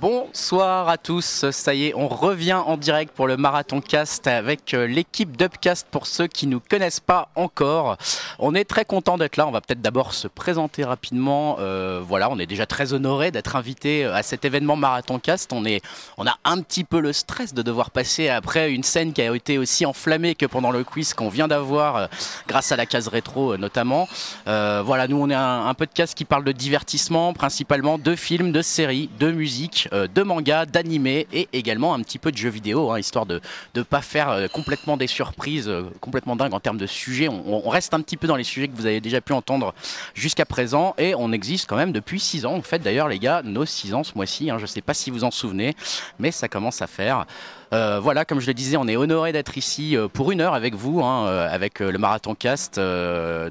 Bonsoir 0.00 0.88
à 0.88 0.96
tous, 0.96 1.50
ça 1.50 1.74
y 1.74 1.86
est, 1.86 1.94
on 1.96 2.06
revient 2.06 2.52
en 2.52 2.76
direct 2.76 3.12
pour 3.12 3.26
le 3.26 3.36
Marathon 3.36 3.80
Cast 3.80 4.28
avec 4.28 4.72
euh, 4.72 4.86
l'équipe 4.86 5.36
d'Upcast 5.36 5.88
pour 5.90 6.06
ceux 6.06 6.28
qui 6.28 6.46
ne 6.46 6.52
nous 6.52 6.60
connaissent 6.60 7.00
pas 7.00 7.30
encore. 7.34 7.96
On 8.38 8.54
est 8.54 8.64
très 8.64 8.84
content 8.84 9.18
d'être 9.18 9.36
là, 9.36 9.48
on 9.48 9.50
va 9.50 9.60
peut-être 9.60 9.80
d'abord 9.80 10.14
se 10.14 10.28
présenter 10.28 10.84
rapidement. 10.84 11.56
Euh, 11.58 12.00
voilà, 12.06 12.30
on 12.30 12.38
est 12.38 12.46
déjà 12.46 12.64
très 12.64 12.92
honoré 12.92 13.32
d'être 13.32 13.56
invité 13.56 14.04
euh, 14.04 14.14
à 14.14 14.22
cet 14.22 14.44
événement 14.44 14.76
Marathon 14.76 15.18
Cast. 15.18 15.52
On, 15.52 15.64
a 15.66 16.38
un 16.44 16.62
petit 16.62 16.84
peu 16.84 17.00
le 17.00 17.12
stress 17.12 17.52
de 17.52 17.62
devoir 17.62 17.90
passer 17.90 18.28
après 18.28 18.70
une 18.70 18.84
scène 18.84 19.12
qui 19.12 19.22
a 19.22 19.34
été 19.34 19.58
aussi 19.58 19.84
enflammée 19.84 20.36
que 20.36 20.46
pendant 20.46 20.70
le 20.70 20.84
quiz 20.84 21.12
qu'on 21.12 21.28
vient 21.28 21.48
d'avoir 21.48 22.08
grâce 22.46 22.70
à 22.70 22.76
la 22.76 22.86
case 22.86 23.08
rétro 23.08 23.56
notamment. 23.56 24.06
voilà, 24.46 25.08
nous 25.08 25.20
on 25.20 25.28
est 25.28 25.34
un 25.34 25.74
podcast 25.74 26.14
qui 26.14 26.24
parle 26.24 26.44
de 26.44 26.52
divertissement, 26.52 27.32
principalement 27.32 27.98
de 27.98 28.14
films, 28.14 28.52
de 28.52 28.62
séries, 28.62 29.10
de 29.18 29.32
musique 29.32 29.87
euh, 29.92 30.06
de 30.06 30.22
manga, 30.22 30.66
d'animé 30.66 31.26
et 31.32 31.48
également 31.52 31.94
un 31.94 32.00
petit 32.00 32.18
peu 32.18 32.32
de 32.32 32.36
jeux 32.36 32.48
vidéo, 32.48 32.90
hein, 32.90 32.98
histoire 32.98 33.26
de 33.26 33.40
ne 33.74 33.82
pas 33.82 34.00
faire 34.00 34.30
euh, 34.30 34.46
complètement 34.48 34.96
des 34.96 35.06
surprises 35.06 35.68
euh, 35.68 35.84
complètement 36.00 36.36
dingues 36.36 36.54
en 36.54 36.60
termes 36.60 36.78
de 36.78 36.86
sujets. 36.86 37.28
On, 37.28 37.68
reste 37.68 37.92
un 37.92 38.00
petit 38.00 38.16
peu 38.16 38.26
dans 38.26 38.36
les 38.36 38.44
sujets 38.44 38.68
que 38.68 38.76
vous 38.76 38.86
avez 38.86 39.00
déjà 39.00 39.20
pu 39.20 39.32
entendre 39.32 39.74
jusqu'à 40.14 40.46
présent 40.46 40.94
et 40.96 41.14
on 41.14 41.32
existe 41.32 41.68
quand 41.68 41.76
même 41.76 41.92
depuis 41.92 42.18
6 42.18 42.46
ans. 42.46 42.54
En 42.54 42.62
fait, 42.62 42.78
d'ailleurs, 42.78 43.08
les 43.08 43.18
gars, 43.18 43.42
nos 43.44 43.66
6 43.66 43.94
ans 43.94 44.04
ce 44.04 44.12
mois-ci, 44.14 44.50
hein, 44.50 44.56
je 44.56 44.62
ne 44.62 44.68
sais 44.68 44.80
pas 44.80 44.94
si 44.94 45.10
vous 45.10 45.24
en 45.24 45.30
souvenez, 45.30 45.74
mais 46.18 46.30
ça 46.30 46.48
commence 46.48 46.80
à 46.80 46.86
faire. 46.86 47.26
Euh, 47.72 48.00
voilà, 48.00 48.24
comme 48.24 48.40
je 48.40 48.46
le 48.46 48.54
disais, 48.54 48.76
on 48.76 48.88
est 48.88 48.96
honoré 48.96 49.32
d'être 49.32 49.58
ici 49.58 49.96
euh, 49.96 50.08
pour 50.08 50.32
une 50.32 50.40
heure 50.40 50.54
avec 50.54 50.74
vous, 50.74 51.02
hein, 51.02 51.26
euh, 51.26 51.48
avec 51.52 51.80
le 51.80 51.98
Marathon 51.98 52.34
Cast. 52.34 52.80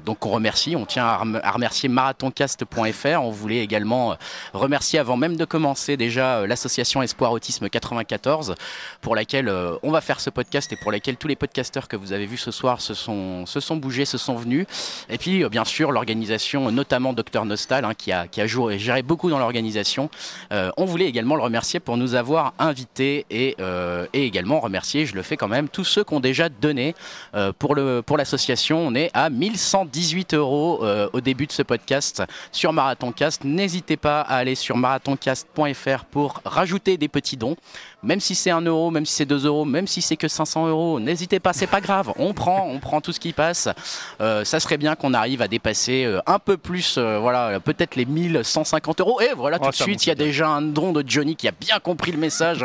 donc 0.04 0.26
on 0.26 0.30
remercie, 0.30 0.74
on 0.76 0.86
tient 0.86 1.06
à, 1.06 1.50
remercier 1.52 1.88
marathoncast.fr. 1.88 3.22
On 3.22 3.30
voulait 3.30 3.58
également 3.58 4.16
remercier 4.52 4.98
avant 4.98 5.16
même 5.16 5.36
de 5.36 5.44
commencer 5.44 5.96
déjà 5.96 6.46
l'association 6.46 7.02
Espoir 7.02 7.32
Autisme 7.32 7.68
94 7.68 8.54
pour 9.00 9.14
laquelle 9.14 9.52
on 9.82 9.90
va 9.90 10.00
faire 10.00 10.20
ce 10.20 10.30
podcast 10.30 10.72
et 10.72 10.76
pour 10.76 10.92
laquelle 10.92 11.16
tous 11.16 11.28
les 11.28 11.36
podcasteurs 11.36 11.88
que 11.88 11.96
vous 11.96 12.12
avez 12.12 12.26
vus 12.26 12.38
ce 12.38 12.50
soir 12.50 12.80
se 12.80 12.94
sont, 12.94 13.44
bougés, 13.76 14.04
se 14.04 14.18
sont 14.18 14.36
venus. 14.36 14.66
Et 15.08 15.18
puis 15.18 15.48
bien 15.48 15.64
sûr 15.64 15.92
l'organisation, 15.92 16.70
notamment 16.70 17.12
Dr 17.12 17.44
Nostal, 17.44 17.84
hein, 17.84 17.94
qui 17.96 18.12
a, 18.12 18.26
qui 18.26 18.40
a 18.40 18.46
joué, 18.46 18.78
géré 18.78 19.02
beaucoup 19.02 19.30
dans 19.30 19.38
l'organisation. 19.38 20.10
on 20.50 20.84
voulait 20.84 21.06
également 21.06 21.36
le 21.36 21.42
remercier 21.42 21.80
pour 21.80 21.96
nous 21.96 22.14
avoir 22.14 22.54
invités 22.58 23.26
et 23.30 23.56
et 24.12 24.24
également 24.24 24.60
remercier, 24.60 25.06
je 25.06 25.14
le 25.14 25.22
fais 25.22 25.36
quand 25.36 25.48
même, 25.48 25.68
tous 25.68 25.84
ceux 25.84 26.04
qui 26.04 26.14
ont 26.14 26.20
déjà 26.20 26.48
donné 26.48 26.94
euh, 27.34 27.52
pour, 27.58 27.74
le, 27.74 28.02
pour 28.02 28.16
l'association. 28.16 28.86
On 28.86 28.94
est 28.94 29.10
à 29.14 29.30
1118 29.30 30.34
euros 30.34 30.80
euh, 30.82 31.08
au 31.12 31.20
début 31.20 31.46
de 31.46 31.52
ce 31.52 31.62
podcast 31.62 32.22
sur 32.52 32.72
Marathoncast. 32.72 33.44
N'hésitez 33.44 33.96
pas 33.96 34.20
à 34.20 34.36
aller 34.36 34.54
sur 34.54 34.76
marathoncast.fr 34.76 36.04
pour 36.10 36.40
rajouter 36.44 36.96
des 36.96 37.08
petits 37.08 37.36
dons 37.36 37.56
même 38.02 38.20
si 38.20 38.34
c'est 38.34 38.50
1 38.50 38.60
euro, 38.62 38.90
même 38.90 39.04
si 39.04 39.14
c'est 39.14 39.26
2 39.26 39.46
euros, 39.46 39.64
même 39.64 39.86
si 39.86 40.00
c'est 40.02 40.16
que 40.16 40.28
500 40.28 40.68
euros, 40.68 41.00
n'hésitez 41.00 41.40
pas, 41.40 41.52
c'est 41.52 41.66
pas 41.66 41.80
grave, 41.80 42.12
on 42.16 42.32
prend, 42.32 42.68
on 42.68 42.78
prend 42.78 43.00
tout 43.00 43.12
ce 43.12 43.18
qui 43.18 43.32
passe. 43.32 43.68
Euh, 44.20 44.44
ça 44.44 44.60
serait 44.60 44.76
bien 44.76 44.94
qu'on 44.94 45.14
arrive 45.14 45.42
à 45.42 45.48
dépasser 45.48 46.04
euh, 46.04 46.20
un 46.26 46.38
peu 46.38 46.56
plus, 46.56 46.96
euh, 46.96 47.18
voilà, 47.18 47.58
peut-être 47.60 47.96
les 47.96 48.04
1150 48.04 49.00
euros. 49.00 49.20
Et 49.20 49.30
voilà, 49.36 49.58
tout 49.58 49.66
oh, 49.66 49.70
de 49.70 49.74
suite, 49.74 50.06
il 50.06 50.10
y 50.10 50.12
a 50.12 50.14
déjà 50.14 50.48
un 50.48 50.62
don 50.62 50.92
de 50.92 51.02
Johnny 51.06 51.34
qui 51.34 51.48
a 51.48 51.52
bien 51.52 51.80
compris 51.80 52.12
le 52.12 52.18
message. 52.18 52.64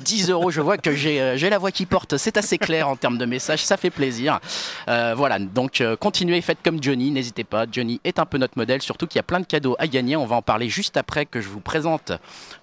10 0.00 0.30
hein. 0.30 0.32
euros, 0.32 0.50
je 0.50 0.60
vois 0.60 0.76
que 0.76 0.83
j'ai 0.92 1.50
la 1.50 1.58
voix 1.58 1.70
qui 1.70 1.86
porte, 1.86 2.16
c'est 2.16 2.36
assez 2.36 2.58
clair 2.58 2.88
en 2.88 2.96
termes 2.96 3.18
de 3.18 3.26
message, 3.26 3.64
ça 3.64 3.76
fait 3.76 3.90
plaisir. 3.90 4.40
voilà, 4.86 5.38
donc 5.38 5.82
continuez, 6.00 6.40
faites 6.40 6.58
comme 6.64 6.82
Johnny, 6.82 7.10
n'hésitez 7.10 7.44
pas, 7.44 7.66
Johnny 7.70 8.00
est 8.04 8.18
un 8.18 8.26
peu 8.26 8.38
notre 8.38 8.58
modèle, 8.58 8.82
surtout 8.82 9.06
qu'il 9.06 9.16
y 9.16 9.20
a 9.20 9.24
plein 9.24 9.40
de 9.40 9.46
cadeaux 9.46 9.76
à 9.78 9.86
gagner. 9.86 10.16
On 10.16 10.26
va 10.26 10.36
en 10.36 10.42
parler 10.42 10.68
juste 10.68 10.96
après 10.96 11.26
que 11.26 11.40
je 11.40 11.48
vous 11.48 11.60
présente 11.60 12.12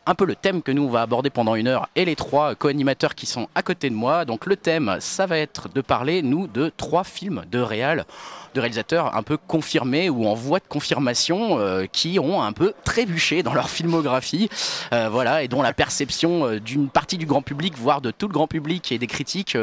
un 0.05 0.15
peu 0.15 0.25
le 0.25 0.35
thème 0.35 0.61
que 0.61 0.71
nous 0.71 0.83
on 0.83 0.89
va 0.89 1.01
aborder 1.01 1.29
pendant 1.29 1.55
une 1.55 1.67
heure 1.67 1.89
et 1.95 2.05
les 2.05 2.15
trois 2.15 2.55
co-animateurs 2.55 3.15
qui 3.15 3.25
sont 3.25 3.47
à 3.55 3.61
côté 3.61 3.89
de 3.89 3.95
moi. 3.95 4.25
Donc 4.25 4.45
le 4.45 4.55
thème, 4.55 4.97
ça 4.99 5.25
va 5.25 5.37
être 5.37 5.69
de 5.69 5.81
parler, 5.81 6.21
nous, 6.21 6.47
de 6.47 6.71
trois 6.75 7.03
films 7.03 7.43
de 7.51 7.59
réal 7.59 8.05
de 8.53 8.59
réalisateurs 8.59 9.15
un 9.15 9.23
peu 9.23 9.37
confirmés 9.37 10.09
ou 10.09 10.25
en 10.27 10.33
voie 10.33 10.59
de 10.59 10.67
confirmation 10.67 11.59
euh, 11.59 11.85
qui 11.91 12.19
ont 12.19 12.41
un 12.41 12.53
peu 12.53 12.73
trébuché 12.83 13.43
dans 13.43 13.53
leur 13.53 13.69
filmographie, 13.69 14.49
euh, 14.93 15.09
voilà, 15.09 15.43
et 15.43 15.47
dont 15.47 15.61
la 15.61 15.73
perception 15.73 16.47
euh, 16.47 16.59
d'une 16.59 16.89
partie 16.89 17.17
du 17.17 17.25
grand 17.25 17.41
public, 17.41 17.77
voire 17.77 18.01
de 18.01 18.11
tout 18.11 18.27
le 18.27 18.33
grand 18.33 18.47
public 18.47 18.91
et 18.91 18.97
des 18.97 19.07
critiques, 19.07 19.57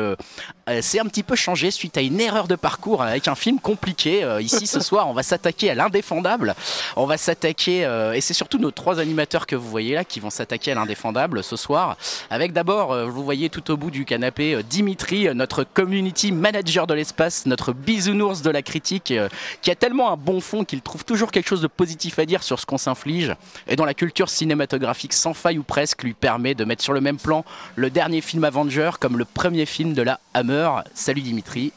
s'est 0.81 1.01
un 1.01 1.05
petit 1.05 1.23
peu 1.23 1.37
changée 1.37 1.71
suite 1.71 1.97
à 1.97 2.01
une 2.01 2.21
erreur 2.21 2.49
de 2.49 2.57
parcours 2.57 3.03
avec 3.03 3.29
un 3.29 3.35
film 3.35 3.61
compliqué. 3.61 4.27
ici 4.41 4.67
ce 4.67 4.81
soir, 4.89 5.09
on 5.09 5.13
va 5.13 5.23
s'attaquer 5.23 5.71
à 5.71 5.75
l'indéfendable, 5.75 6.55
on 6.97 7.07
va 7.07 7.17
s'attaquer, 7.17 7.89
et 8.15 8.21
c'est 8.21 8.35
surtout 8.35 8.59
nos 8.59 8.71
trois 8.71 9.01
animateurs 9.01 9.47
que 9.47 9.57
vous 9.57 9.69
voyez 9.69 9.95
là 9.95 10.05
qui 10.05 10.21
vont 10.21 10.31
s'attaquer 10.31 10.73
à 10.73 10.75
l'indéfendable 10.75 11.43
ce 11.43 11.57
soir, 11.57 11.97
avec 12.31 12.53
d'abord, 12.53 12.97
vous 13.09 13.25
voyez 13.25 13.51
tout 13.51 13.71
au 13.71 13.77
bout 13.77 13.91
du 13.91 14.05
canapé, 14.05 14.63
Dimitri, 14.69 15.29
notre 15.35 15.65
community 15.65 16.33
manager 16.33 16.87
de 16.87 16.95
l'espace, 16.95 17.47
notre 17.47 17.73
bisounours 17.73 18.43
de 18.43 18.51
la 18.51 18.63
critique 18.63 19.11
euh, 19.11 19.29
qui 19.63 19.71
a 19.71 19.75
tellement 19.75 20.13
un 20.13 20.17
bon 20.17 20.41
fond 20.41 20.65
qu'il 20.65 20.83
trouve 20.83 21.05
toujours 21.05 21.31
quelque 21.31 21.49
chose 21.49 21.63
de 21.63 21.67
positif 21.67 22.19
à 22.19 22.25
dire 22.25 22.43
sur 22.43 22.59
ce 22.59 22.67
qu'on 22.67 22.79
s'inflige 22.79 23.35
et 23.67 23.77
dont 23.77 23.85
la 23.85 23.95
culture 23.95 24.29
cinématographique 24.29 25.13
sans 25.13 25.35
faille 25.35 25.59
ou 25.59 25.63
presque 25.63 26.03
lui 26.03 26.15
permet 26.15 26.55
de 26.55 26.65
mettre 26.65 26.83
sur 26.83 26.93
le 26.93 27.01
même 27.01 27.19
plan 27.19 27.45
le 27.77 27.91
dernier 27.91 28.21
film 28.21 28.45
Avenger 28.45 28.91
comme 29.01 29.19
le 29.19 29.25
premier 29.25 29.67
film 29.67 29.95
de 29.95 30.03
la 30.03 30.21
Hammer. 30.35 30.58
Salut 30.95 31.21
Dimitri. 31.21 31.73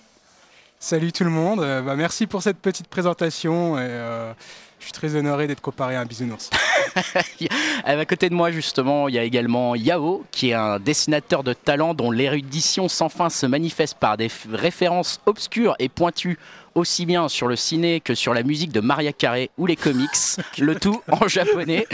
Salut 0.80 1.12
tout 1.12 1.24
le 1.24 1.30
monde, 1.30 1.60
euh, 1.60 1.84
bah, 1.84 1.96
merci 1.96 2.26
pour 2.26 2.42
cette 2.42 2.58
petite 2.58 2.88
présentation. 2.88 3.78
Et, 3.78 3.82
euh, 3.82 4.34
je 4.80 4.86
suis 4.86 4.94
très 4.94 5.16
honoré 5.16 5.46
d'être 5.46 5.62
comparé 5.62 5.96
à 5.96 6.02
un 6.02 6.06
bisounours. 6.06 6.50
à 7.86 8.06
côté 8.08 8.30
de 8.30 8.34
moi, 8.34 8.50
justement, 8.50 9.08
il 9.08 9.14
y 9.14 9.20
a 9.20 9.24
également 9.24 9.76
Yao, 9.76 10.26
qui 10.32 10.50
est 10.50 10.54
un 10.56 10.80
dessinateur 10.80 11.44
de 11.44 11.54
talent 11.54 11.94
dont 11.94 12.10
l'érudition 12.10 12.90
sans 12.90 13.10
fin 13.10 13.30
se 13.30 13.46
manifeste 13.46 14.00
par 14.00 14.18
des 14.18 14.30
références 14.52 15.22
obscures 15.28 15.76
et 15.78 15.88
pointues 15.88 16.40
aussi 16.74 17.06
bien 17.06 17.30
sur 17.30 17.48
le 17.48 17.56
ciné 17.56 18.00
que 18.00 18.16
sur 18.16 18.34
la 18.34 18.42
musique 18.42 18.72
de 18.72 18.80
Maria 18.80 19.14
Carey 19.14 19.52
ou 19.60 19.68
les 19.68 19.76
comics, 19.76 20.10
le 20.58 20.74
tout 20.74 21.00
en 21.12 21.28
japonais. 21.28 21.86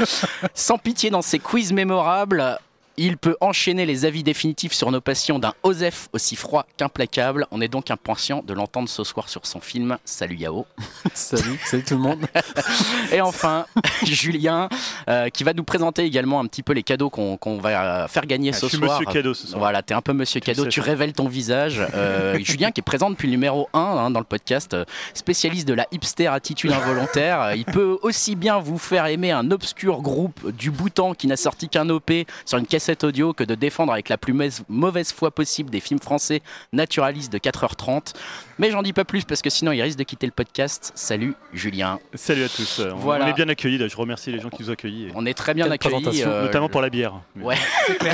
Sans 0.54 0.78
pitié 0.78 1.10
dans 1.10 1.22
ses 1.22 1.40
quiz 1.40 1.74
mémorables, 1.74 2.58
il 2.98 3.18
peut 3.18 3.38
enchaîner 3.42 3.86
les 3.86 4.06
avis 4.06 4.24
définitifs 4.24 4.74
sur 4.74 4.92
nos 4.92 5.02
passions 5.02 5.38
d'un 5.38 5.54
Osef 5.62 6.10
aussi 6.14 6.36
froid 6.36 6.66
qu'implacable. 6.78 7.46
On 7.52 7.62
est 7.62 7.68
donc 7.68 7.92
impatient 7.92 8.44
de 8.46 8.54
l'entendre 8.54 8.90
ce 8.90 9.04
soir 9.04 9.30
sur 9.30 9.46
son 9.46 9.60
film. 9.60 10.00
Salut 10.04 10.36
Yao. 10.36 10.66
salut, 11.14 11.60
salut 11.64 11.84
tout 11.84 11.94
le 11.94 12.02
monde. 12.02 12.26
Et 13.12 13.22
enfin, 13.22 13.68
Julien, 14.04 14.68
euh, 15.08 15.30
qui 15.30 15.44
va 15.44 15.54
nous 15.54 15.64
présenter 15.64 16.04
également 16.04 16.40
un 16.40 16.48
petit 16.48 16.64
peu 16.64 16.74
les 16.74 16.82
cadeaux 16.82 17.12
qu'on 17.12 17.58
va 17.58 18.08
faire 18.08 18.26
gagner 18.26 18.50
ah, 18.54 18.58
ce 18.58 18.68
je 18.68 18.78
soir. 18.78 19.00
Monsieur 19.00 19.06
Cadeau 19.14 19.34
ce 19.36 19.46
soir. 19.46 19.60
Voilà, 19.60 19.84
t'es 19.84 19.94
un 19.94 20.02
peu 20.02 20.14
Monsieur 20.14 20.40
Cadeau, 20.40 20.66
tu 20.66 20.82
révèles 20.82 21.14
ton 21.14 21.28
visage. 21.28 21.82
Euh, 21.94 22.40
Julien 22.40 22.72
qui 22.72 22.82
est 22.82 22.84
présent 22.84 23.12
depuis 23.12 23.28
le 23.28 23.32
numéro 23.32 23.70
1 23.74 23.80
hein, 23.80 24.10
dans 24.10 24.20
le 24.20 24.26
podcast, 24.26 24.76
spécialiste 25.14 25.68
de 25.68 25.74
la 25.74 25.86
hipster 25.92 26.28
attitude 26.28 26.72
involontaire. 26.72 27.54
Il 27.56 27.66
peut 27.66 28.00
aussi 28.02 28.36
bien 28.36 28.58
vous 28.58 28.80
faire 28.80 29.06
aimer 29.06 29.32
un 29.32 29.52
obscur 29.52 30.02
groupe 30.02 30.52
du 30.52 30.72
Bhoutan 30.72 31.14
qui 31.14 31.28
n'a 31.28 31.38
sorti 31.38 31.70
qu'un 31.70 31.90
OP 31.90 32.12
sur 32.46 32.58
une 32.58 32.66
caisse 32.66 32.87
audio 33.04 33.34
que 33.34 33.44
de 33.44 33.56
défendre 33.56 33.94
avec 33.94 34.10
la 34.10 34.18
plus 34.18 34.34
mauvaise 34.68 35.12
foi 35.12 35.32
possible 35.32 35.70
des 35.70 35.80
films 35.80 36.00
français 36.00 36.42
naturalistes 36.74 37.32
de 37.32 37.38
4h30. 37.38 38.14
Mais 38.60 38.72
j'en 38.72 38.82
dis 38.82 38.94
pas 38.94 39.06
plus 39.06 39.24
parce 39.24 39.44
que 39.44 39.52
sinon 39.52 39.72
il 39.72 39.82
risque 39.84 40.00
de 40.00 40.04
quitter 40.04 40.26
le 40.26 40.32
podcast. 40.32 40.92
Salut 40.96 41.36
Julien. 41.54 42.00
Salut 42.16 42.44
à 42.44 42.50
tous. 42.50 42.82
Voilà. 42.96 43.26
On 43.26 43.28
est 43.28 43.34
bien 43.34 43.48
accueillis. 43.50 43.78
Je 43.88 43.96
remercie 43.96 44.32
les 44.32 44.40
gens 44.40 44.50
qui 44.50 44.64
nous 44.64 44.70
ont 44.72 44.74
accueillis. 44.74 45.12
On 45.14 45.28
est 45.28 45.36
très 45.36 45.54
bien 45.54 45.70
accueillis. 45.70 46.24
Euh, 46.24 46.44
notamment 46.44 46.68
pour 46.68 46.82
la 46.82 46.90
bière. 46.90 47.14
Ouais, 47.40 47.56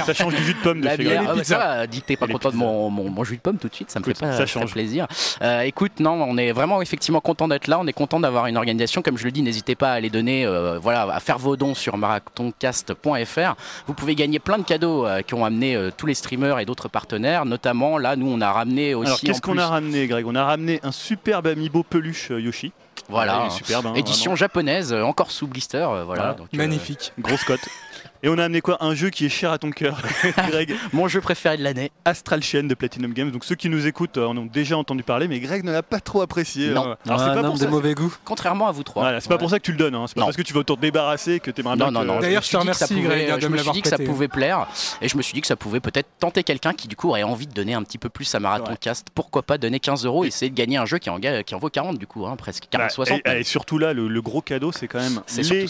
Ça 0.06 0.14
change 0.14 0.36
du 0.36 0.44
jus 0.44 0.54
de 0.54 0.59
pomme 0.59 0.81
de 0.81 0.86
la 0.86 0.98
bière. 0.98 1.24
Ah, 1.28 1.44
ça, 1.44 1.88
dis 1.88 2.02
que 2.02 2.08
t'es 2.08 2.18
pas 2.18 2.28
content 2.28 2.52
de 2.52 2.56
mon, 2.56 2.90
mon, 2.90 3.24
jus 3.24 3.38
de 3.38 3.42
pomme 3.42 3.58
tout 3.58 3.70
de 3.70 3.74
suite. 3.74 3.90
Ça 3.90 4.00
me 4.00 4.06
fait 4.06 4.20
pas 4.20 4.34
ça 4.34 4.46
change. 4.46 4.74
plaisir. 4.74 5.08
Euh, 5.42 5.62
écoute, 5.62 6.00
non, 6.00 6.12
on 6.12 6.38
est 6.38 6.52
vraiment 6.52 6.81
effectivement 6.81 7.22
content 7.22 7.48
d'être 7.48 7.68
là. 7.68 7.80
On 7.80 7.88
est 7.88 7.94
content 7.94 8.20
d'avoir 8.20 8.48
une 8.48 8.58
organisation. 8.58 9.02
Comme 9.02 9.18
je 9.18 9.24
le 9.24 9.31
dis, 9.31 9.42
n'hésitez 9.42 9.75
pas 9.75 9.94
à 9.94 10.00
les 10.02 10.10
donner, 10.10 10.46
euh, 10.46 10.78
voilà, 10.78 11.04
à 11.04 11.20
faire 11.20 11.40
vos 11.40 11.56
dons 11.56 11.74
sur 11.74 11.98
marathoncast.fr. 11.98 13.56
Vous 13.88 13.94
pouvez 13.94 14.14
gagner 14.14 14.40
plein 14.40 14.58
de 14.58 14.64
cadeaux 14.64 15.08
qui 15.25 15.34
ont 15.34 15.46
amené 15.46 15.89
tous 15.98 16.06
les 16.06 16.16
streamers 16.16 16.60
et 16.60 16.66
d'autres 16.66 16.89
partenaires. 16.89 17.46
Notamment, 17.46 17.98
là, 17.98 18.16
nous, 18.18 18.28
on 18.28 18.42
a 18.42 18.51
ramené 18.51 18.94
aussi. 18.94 19.07
Alors, 19.07 19.19
qu'est-ce 19.22 19.42
qu'on 19.42 19.57
a 19.57 19.68
ramené, 19.68 20.06
Greg 20.07 20.25
On 20.33 20.35
a 20.35 20.45
ramené 20.45 20.80
un 20.81 20.91
superbe 20.91 21.45
amiibo 21.45 21.83
peluche 21.83 22.31
euh, 22.31 22.41
Yoshi. 22.41 22.71
Voilà, 23.07 23.51
superbe, 23.51 23.85
hein, 23.85 23.94
édition 23.94 24.35
japonaise, 24.35 24.91
euh, 24.91 25.03
encore 25.03 25.30
sous 25.30 25.45
blister, 25.45 25.77
euh, 25.77 26.06
voilà. 26.06 26.35
Magnifique. 26.53 27.13
Grosse 27.19 27.44
cote. 27.44 27.59
Et 28.25 28.30
on 28.30 28.38
a 28.38 28.46
amené 28.46 28.62
quoi? 28.62 28.78
Un 28.80 28.96
jeu 28.96 29.10
qui 29.10 29.25
est 29.25 29.30
cher 29.30 29.52
à 29.52 29.58
ton 29.58 29.70
cœur, 29.70 30.02
Greg. 30.48 30.74
Mon 30.94 31.10
jeu 31.10 31.20
préféré 31.20 31.58
de 31.58 31.64
l'année. 31.64 31.92
Astral 32.06 32.42
Chain 32.42 32.64
de 32.64 32.74
Platinum 32.74 33.12
Games. 33.12 33.30
Donc 33.31 33.44
ceux 33.44 33.56
qui 33.56 33.68
nous 33.68 33.86
écoutent 33.86 34.18
en 34.18 34.38
ont 34.38 34.46
déjà 34.46 34.78
entendu 34.78 35.04
parler, 35.04 35.28
mais 35.28 35.42
Greg 35.42 35.66
ne 35.66 35.74
l'a 35.74 35.84
pas 35.84 36.00
trop 36.00 36.22
apprécié. 36.22 36.70
Non, 36.70 36.96
Alors, 37.06 37.20
c'est 37.20 37.42
pas 37.42 37.44
pour 37.44 37.58
de 37.58 37.68
mauvais 37.68 37.94
goût. 37.94 38.16
Contrairement 38.24 38.68
à 38.68 38.72
vous 38.72 38.84
trois. 38.84 39.20
c'est 39.20 39.28
pas 39.28 39.38
pour 39.38 39.50
ça 39.50 39.60
que 39.60 39.66
tu 39.66 39.74
le 39.74 39.78
donnes. 39.78 39.96
Hein. 39.96 40.06
C'est 40.08 40.16
pas 40.16 40.24
parce 40.24 40.38
que 40.38 40.42
tu 40.42 40.54
veux 40.54 40.64
t'en 40.64 40.78
débarrasser 40.78 41.42
que 41.42 41.52
t'aimerais 41.52 41.75
bien. 41.75 41.92
Non, 41.92 42.06
non, 42.06 42.14
non. 42.14 42.20
D'ailleurs, 42.22 42.44
je 42.44 42.52
te 42.52 42.56
remercie, 42.56 43.02
Greg, 43.02 43.42
Je 43.42 43.48
me 43.48 43.58
suis 43.58 43.72
dit 43.72 43.81
que 43.81 43.90
ça 43.90 43.98
pouvait 43.98 44.30
plaire, 44.30 44.68
et 45.02 45.10
je 45.10 45.18
me 45.18 45.22
suis 45.22 45.34
dit 45.34 45.42
que 45.42 45.48
ça 45.48 45.58
pouvait 45.58 45.81
peut-être 45.81 46.08
tenter 46.20 46.44
quelqu'un 46.44 46.74
qui 46.74 46.88
du 46.88 46.96
coup 46.96 47.10
aurait 47.10 47.24
envie 47.24 47.48
de 47.48 47.54
donner 47.54 47.74
un 47.74 47.84
petit 47.84 47.98
peu 47.98 48.08
plus 48.08 48.34
à 48.36 48.40
Marathon 48.40 48.75
Cast. 48.80 49.08
Pourquoi 49.14 49.44
pas 49.44 49.58
donner 49.58 49.81
15 49.81 50.06
euros 50.06 50.24
et 50.24 50.28
essayer 50.28 50.50
de 50.50 50.56
gagner 50.56 50.78
un 50.78 50.86
jeu 50.86 50.98
qui 50.98 51.10
en, 51.10 51.20
qui 51.20 51.56
en 51.56 51.60
vaut 51.60 51.70
40 51.70 51.98
du 51.98 52.08
coup, 52.08 52.25
hein, 52.25 52.38
presque 52.38 52.68
40, 52.70 52.92
60. 52.92 53.22
Et, 53.28 53.44
surtout 53.44 53.78
là, 53.78 53.92
le, 53.94 54.22
gros 54.22 54.42
cadeau, 54.42 54.72
c'est 54.72 54.88
quand 54.88 55.00
même 55.00 55.22
les 55.36 55.68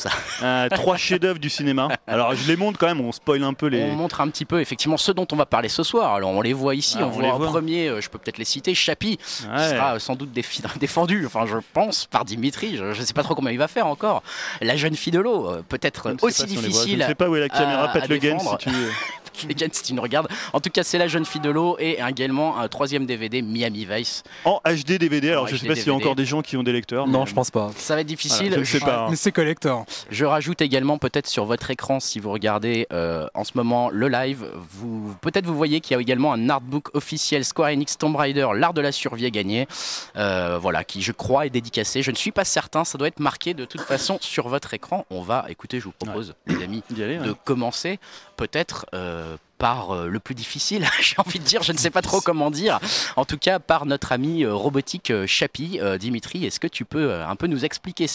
trois 0.69 0.97
chefs-d'œuvre 0.97 1.39
du 1.39 1.49
cinéma. 1.49 1.87
Alors 2.05 2.35
je 2.43 2.47
les 2.47 2.55
montre 2.57 2.77
quand 2.79 2.87
même, 2.87 3.01
on 3.01 3.11
spoil 3.11 3.43
un 3.43 3.53
peu 3.53 3.67
les. 3.67 3.81
On 3.83 3.95
montre 3.95 4.21
un 4.21 4.27
petit 4.29 4.45
peu 4.45 4.59
effectivement 4.61 4.97
ceux 4.97 5.13
dont 5.13 5.27
on 5.31 5.35
va 5.35 5.45
parler 5.45 5.69
ce 5.69 5.83
soir. 5.83 6.13
Alors 6.13 6.31
on 6.31 6.41
les 6.41 6.53
voit 6.53 6.75
ici, 6.75 6.97
Ah, 6.99 7.03
on, 7.03 7.07
on 7.07 7.09
voit 7.09 7.23
les 7.23 7.29
en 7.29 7.37
voit. 7.37 7.47
premier, 7.47 7.87
euh, 7.87 8.01
je 8.01 8.09
peux 8.09 8.17
peut-être 8.19 8.37
les 8.37 8.45
citer, 8.45 8.73
Chapi, 8.75 9.17
qui 9.17 9.23
sera 9.47 9.99
sans 9.99 10.15
doute 10.15 10.31
défendu, 10.79 11.25
enfin 11.25 11.45
je 11.47 11.57
pense, 11.73 12.05
par 12.05 12.25
Dimitri, 12.25 12.77
je 12.77 12.85
ne 12.85 12.93
sais 12.93 13.13
pas 13.13 13.23
trop 13.23 13.35
comment 13.35 13.49
il 13.49 13.57
va 13.57 13.67
faire 13.67 13.87
encore. 13.87 14.23
La 14.61 14.75
jeune 14.77 14.95
fille 14.95 15.11
de 15.13 15.19
l'eau, 15.19 15.49
euh, 15.49 15.61
peut-être 15.67 16.15
aussi 16.21 16.41
si 16.41 16.45
difficile. 16.47 16.97
Je 16.99 17.03
ne 17.03 17.07
sais 17.07 17.15
pas 17.15 17.29
où 17.29 17.35
est 17.35 17.39
la 17.39 17.49
caméra, 17.49 17.85
à- 17.85 17.93
pète 17.93 18.03
à 18.03 18.07
le 18.07 18.17
game 18.17 18.39
si 18.39 18.57
tu 18.57 18.69
Legend, 19.47 19.73
si 19.73 19.83
tu 19.83 19.93
nous 19.93 20.01
regardes. 20.01 20.27
En 20.53 20.59
tout 20.59 20.69
cas, 20.69 20.83
c'est 20.83 20.97
la 20.97 21.07
jeune 21.07 21.25
fille 21.25 21.41
de 21.41 21.49
l'eau 21.49 21.75
et 21.79 21.99
également 22.07 22.57
un 22.59 22.67
troisième 22.67 23.05
DVD 23.05 23.41
Miami 23.41 23.85
Vice. 23.89 24.23
En 24.45 24.61
HD 24.65 24.97
DVD, 24.97 25.31
alors 25.31 25.43
En 25.43 25.47
je 25.47 25.55
sais 25.57 25.65
HD 25.65 25.67
pas 25.69 25.75
s'il 25.75 25.87
y 25.87 25.89
a 25.89 25.93
DVD. 25.93 26.03
encore 26.05 26.15
des 26.15 26.25
gens 26.25 26.41
qui 26.41 26.57
ont 26.57 26.63
des 26.63 26.71
lecteurs. 26.73 27.07
Non, 27.07 27.21
mais- 27.21 27.25
je 27.25 27.33
pense 27.33 27.51
pas. 27.51 27.71
Ça 27.77 27.95
va 27.95 28.01
être 28.01 28.07
difficile. 28.07 28.47
Voilà, 28.49 28.55
je 28.55 28.59
ne 28.59 28.79
sais 28.79 28.79
pas. 28.79 29.05
hein. 29.05 29.07
Mais 29.09 29.15
c'est 29.15 29.31
collector. 29.31 29.85
Je 30.09 30.25
rajoute 30.25 30.61
également 30.61 30.97
peut-être 30.97 31.27
sur 31.27 31.45
votre 31.45 31.69
écran, 31.71 31.99
si 31.99 32.19
vous 32.19 32.31
regardez 32.31 32.87
euh, 32.93 33.27
en 33.33 33.43
ce 33.43 33.51
moment 33.55 33.89
le 33.89 34.07
live, 34.07 34.45
vous 34.71 35.15
peut-être 35.21 35.45
vous 35.45 35.55
voyez 35.55 35.79
qu'il 35.81 35.93
y 35.95 35.97
a 35.97 36.01
également 36.01 36.33
un 36.33 36.49
artbook 36.49 36.95
officiel 36.95 37.45
Square 37.45 37.69
Enix 37.69 37.97
Tomb 37.97 38.15
Raider, 38.15 38.47
l'art 38.55 38.73
de 38.73 38.81
la 38.81 38.91
survie 38.91 39.25
à 39.25 39.29
gagner, 39.29 39.67
euh, 40.15 40.57
voilà, 40.61 40.83
qui 40.83 41.01
je 41.01 41.11
crois 41.11 41.45
est 41.45 41.49
dédicacé. 41.49 42.01
Je 42.01 42.11
ne 42.11 42.15
suis 42.15 42.31
pas 42.31 42.45
certain, 42.45 42.83
ça 42.83 42.97
doit 42.97 43.07
être 43.07 43.19
marqué 43.19 43.53
de 43.53 43.65
toute 43.65 43.81
façon 43.81 44.17
sur 44.21 44.47
votre 44.49 44.73
écran. 44.73 45.05
On 45.09 45.21
va, 45.21 45.45
écoutez, 45.49 45.79
je 45.79 45.85
vous 45.85 45.91
propose, 45.91 46.33
les 46.47 46.61
amis, 46.63 46.83
D'y 46.89 47.03
aller, 47.03 47.19
ouais. 47.19 47.25
de 47.27 47.33
commencer 47.45 47.99
peut-être 48.37 48.85
euh, 48.93 49.22
par 49.57 49.91
euh, 49.91 50.07
le 50.07 50.19
plus 50.19 50.35
difficile, 50.35 50.85
j'ai 51.01 51.15
envie 51.17 51.39
de 51.39 51.45
dire, 51.45 51.63
je 51.63 51.71
ne 51.71 51.77
sais 51.77 51.89
pas 51.89 52.01
trop 52.01 52.19
comment 52.19 52.51
dire. 52.51 52.79
En 53.15 53.25
tout 53.25 53.37
cas, 53.37 53.59
par 53.59 53.85
notre 53.85 54.11
ami 54.11 54.43
euh, 54.43 54.53
robotique 54.53 55.09
euh, 55.11 55.25
Chapi, 55.25 55.79
Euh, 55.81 55.97
Dimitri, 55.97 56.45
est-ce 56.45 56.59
que 56.59 56.67
tu 56.67 56.85
peux 56.85 57.11
euh, 57.11 57.27
un 57.27 57.35
peu 57.35 57.47
nous 57.47 57.63
expliquer 57.63 58.07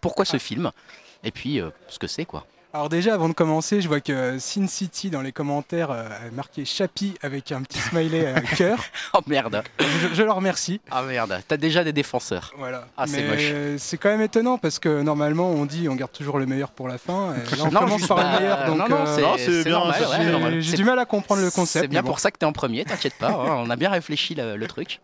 pourquoi 0.00 0.24
ce 0.24 0.38
film? 0.38 0.70
Et 1.22 1.30
puis 1.30 1.60
euh, 1.60 1.70
ce 1.88 1.98
que 1.98 2.06
c'est 2.06 2.24
quoi 2.24 2.46
Alors 2.74 2.88
déjà, 2.88 3.14
avant 3.14 3.28
de 3.28 3.34
commencer, 3.34 3.80
je 3.80 3.86
vois 3.86 4.00
que 4.00 4.36
Sin 4.40 4.66
City 4.66 5.08
dans 5.08 5.22
les 5.22 5.30
commentaires 5.30 5.92
euh, 5.92 6.08
a 6.08 6.30
marqué 6.32 6.64
Chapi 6.64 7.14
avec 7.22 7.52
un 7.52 7.62
petit 7.62 7.78
smiley 7.78 8.26
à 8.26 8.40
cœur. 8.56 8.82
Oh 9.12 9.20
merde 9.28 9.62
Je, 9.78 10.12
je 10.12 10.22
leur 10.24 10.34
remercie. 10.34 10.80
Ah 10.90 11.02
merde, 11.02 11.40
t'as 11.46 11.56
déjà 11.56 11.84
des 11.84 11.92
défenseurs. 11.92 12.52
Voilà. 12.58 12.88
Ah, 12.96 13.06
c'est 13.06 13.22
moche. 13.28 13.38
euh, 13.42 13.76
c'est 13.78 13.96
quand 13.96 14.08
même 14.08 14.22
étonnant 14.22 14.58
parce 14.58 14.80
que 14.80 15.02
normalement 15.02 15.50
on 15.50 15.66
dit 15.66 15.88
on 15.88 15.94
garde 15.94 16.10
toujours 16.10 16.40
le 16.40 16.46
meilleur 16.46 16.72
pour 16.72 16.88
la 16.88 16.98
fin. 16.98 17.34
Et 17.36 17.56
là 17.56 17.62
on 17.64 17.70
Non, 17.70 17.78
commence 17.80 18.08
par 18.08 18.16
le 18.18 18.40
meilleur. 18.40 18.66
Donc 18.66 18.78
non, 18.78 18.88
non, 18.88 19.04
euh, 19.06 19.36
c'est- 19.38 19.62
bien, 19.64 19.78
ouais, 19.88 20.60
j'ai- 20.60 20.76
du 20.76 20.82
mal 20.82 20.98
à 20.98 21.04
comprendre 21.04 21.42
le 21.42 21.52
concept. 21.52 21.84
C'est 21.84 21.88
bien 21.88 22.02
bon. 22.02 22.08
pour 22.08 22.18
ça 22.18 22.32
que 22.32 22.38
t'es 22.38 22.46
en 22.46 22.52
premier, 22.52 22.84
t'inquiète 22.84 23.14
pas, 23.20 23.28
hein, 23.30 23.62
on 23.64 23.70
a 23.70 23.76
bien 23.76 23.90
réfléchi 23.90 24.34
le, 24.34 24.56
le 24.56 24.66
truc. 24.66 24.98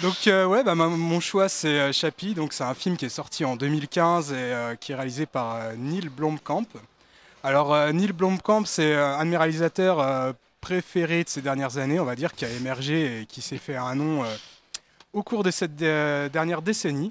Donc 0.00 0.26
euh, 0.26 0.46
ouais, 0.46 0.64
bah, 0.64 0.74
mon 0.74 1.20
choix 1.20 1.48
c'est 1.48 1.78
euh, 1.78 1.92
Chappie. 1.92 2.34
Donc 2.34 2.52
c'est 2.52 2.64
un 2.64 2.74
film 2.74 2.96
qui 2.96 3.04
est 3.04 3.10
sorti 3.10 3.44
en 3.44 3.56
2015 3.56 4.32
et 4.32 4.36
euh, 4.36 4.74
qui 4.74 4.92
est 4.92 4.94
réalisé 4.94 5.26
par 5.26 5.56
euh, 5.56 5.74
Neil 5.76 6.08
Blomkamp. 6.08 6.66
Alors 7.44 7.76
Neil 7.92 8.12
Blomkamp 8.12 8.64
c'est 8.64 8.94
un 8.94 9.24
de 9.24 9.30
mes 9.30 9.36
réalisateurs 9.36 10.32
préférés 10.60 11.24
de 11.24 11.28
ces 11.28 11.42
dernières 11.42 11.76
années, 11.76 11.98
on 11.98 12.04
va 12.04 12.14
dire, 12.14 12.34
qui 12.34 12.44
a 12.44 12.50
émergé 12.50 13.22
et 13.22 13.26
qui 13.26 13.42
s'est 13.42 13.58
fait 13.58 13.74
un 13.74 13.96
nom 13.96 14.24
au 15.12 15.24
cours 15.24 15.42
de 15.42 15.50
cette 15.50 15.74
dernière 15.74 16.62
décennie. 16.62 17.10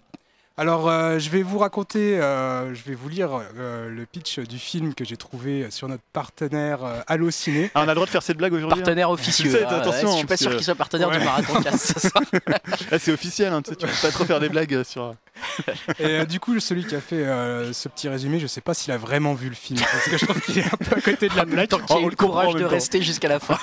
Alors 0.57 0.89
euh, 0.89 1.17
je 1.17 1.29
vais 1.29 1.41
vous 1.43 1.57
raconter, 1.57 2.19
euh, 2.19 2.75
je 2.75 2.83
vais 2.83 2.93
vous 2.93 3.07
lire 3.09 3.29
euh, 3.57 3.89
le 3.89 4.05
pitch 4.05 4.37
du 4.39 4.59
film 4.59 4.93
que 4.93 5.05
j'ai 5.05 5.15
trouvé 5.17 5.71
sur 5.71 5.87
notre 5.87 6.03
partenaire 6.13 6.83
euh, 6.83 6.99
Allociné. 7.07 7.71
Ah, 7.73 7.79
on 7.79 7.83
a 7.83 7.85
le 7.87 7.95
droit 7.95 8.05
de 8.05 8.11
faire 8.11 8.21
cette 8.21 8.37
blague 8.37 8.53
aujourd'hui 8.53 8.79
hein 8.79 8.83
Partenaire 8.83 9.09
officieux. 9.09 9.45
Tu 9.45 9.57
sais, 9.57 9.63
hein, 9.63 9.69
attention, 9.69 10.07
ouais, 10.09 10.13
je 10.13 10.17
suis 10.17 10.27
pas 10.27 10.37
sûr 10.37 10.51
qu'il 10.51 10.63
soit 10.63 10.75
partenaire 10.75 11.07
Ouais. 11.09 11.17
du 11.19 11.25
marathon 11.25 11.61
Cast. 11.61 12.11
Ah, 12.91 12.99
C'est 12.99 13.11
officiel, 13.13 13.53
hein, 13.53 13.61
tu 13.61 13.71
sais, 13.71 13.75
tu 13.77 13.87
peux 13.87 13.93
pas 14.01 14.11
trop 14.11 14.25
faire 14.25 14.39
des 14.41 14.49
blagues 14.49 14.73
euh, 14.75 14.83
sur. 14.83 15.15
Et 15.99 16.05
euh, 16.05 16.25
du 16.25 16.39
coup, 16.39 16.59
celui 16.59 16.85
qui 16.85 16.95
a 16.95 17.01
fait 17.01 17.25
euh, 17.25 17.71
ce 17.73 17.87
petit 17.87 18.09
résumé, 18.09 18.39
je 18.39 18.45
sais 18.45 18.61
pas 18.61 18.73
s'il 18.73 18.91
a 18.91 18.97
vraiment 18.97 19.33
vu 19.33 19.47
le 19.49 19.55
film, 19.55 19.79
parce 19.79 20.09
que 20.09 20.17
je 20.17 20.25
trouve 20.25 20.41
qu'il 20.41 20.59
est 20.59 20.65
un 20.65 20.77
peu 20.77 20.97
à 20.97 21.01
côté 21.01 21.29
de 21.29 21.35
la 21.35 21.45
plaque. 21.45 21.69
Tant 21.69 21.77
qu'il 21.77 21.85
Oh, 21.95 21.99
ait 22.01 22.03
on 22.03 22.07
le 22.09 22.15
courage 22.15 22.53
de 22.55 22.65
rester 22.65 23.01
jusqu'à 23.01 23.29
la 23.29 23.39
fin. 23.39 23.57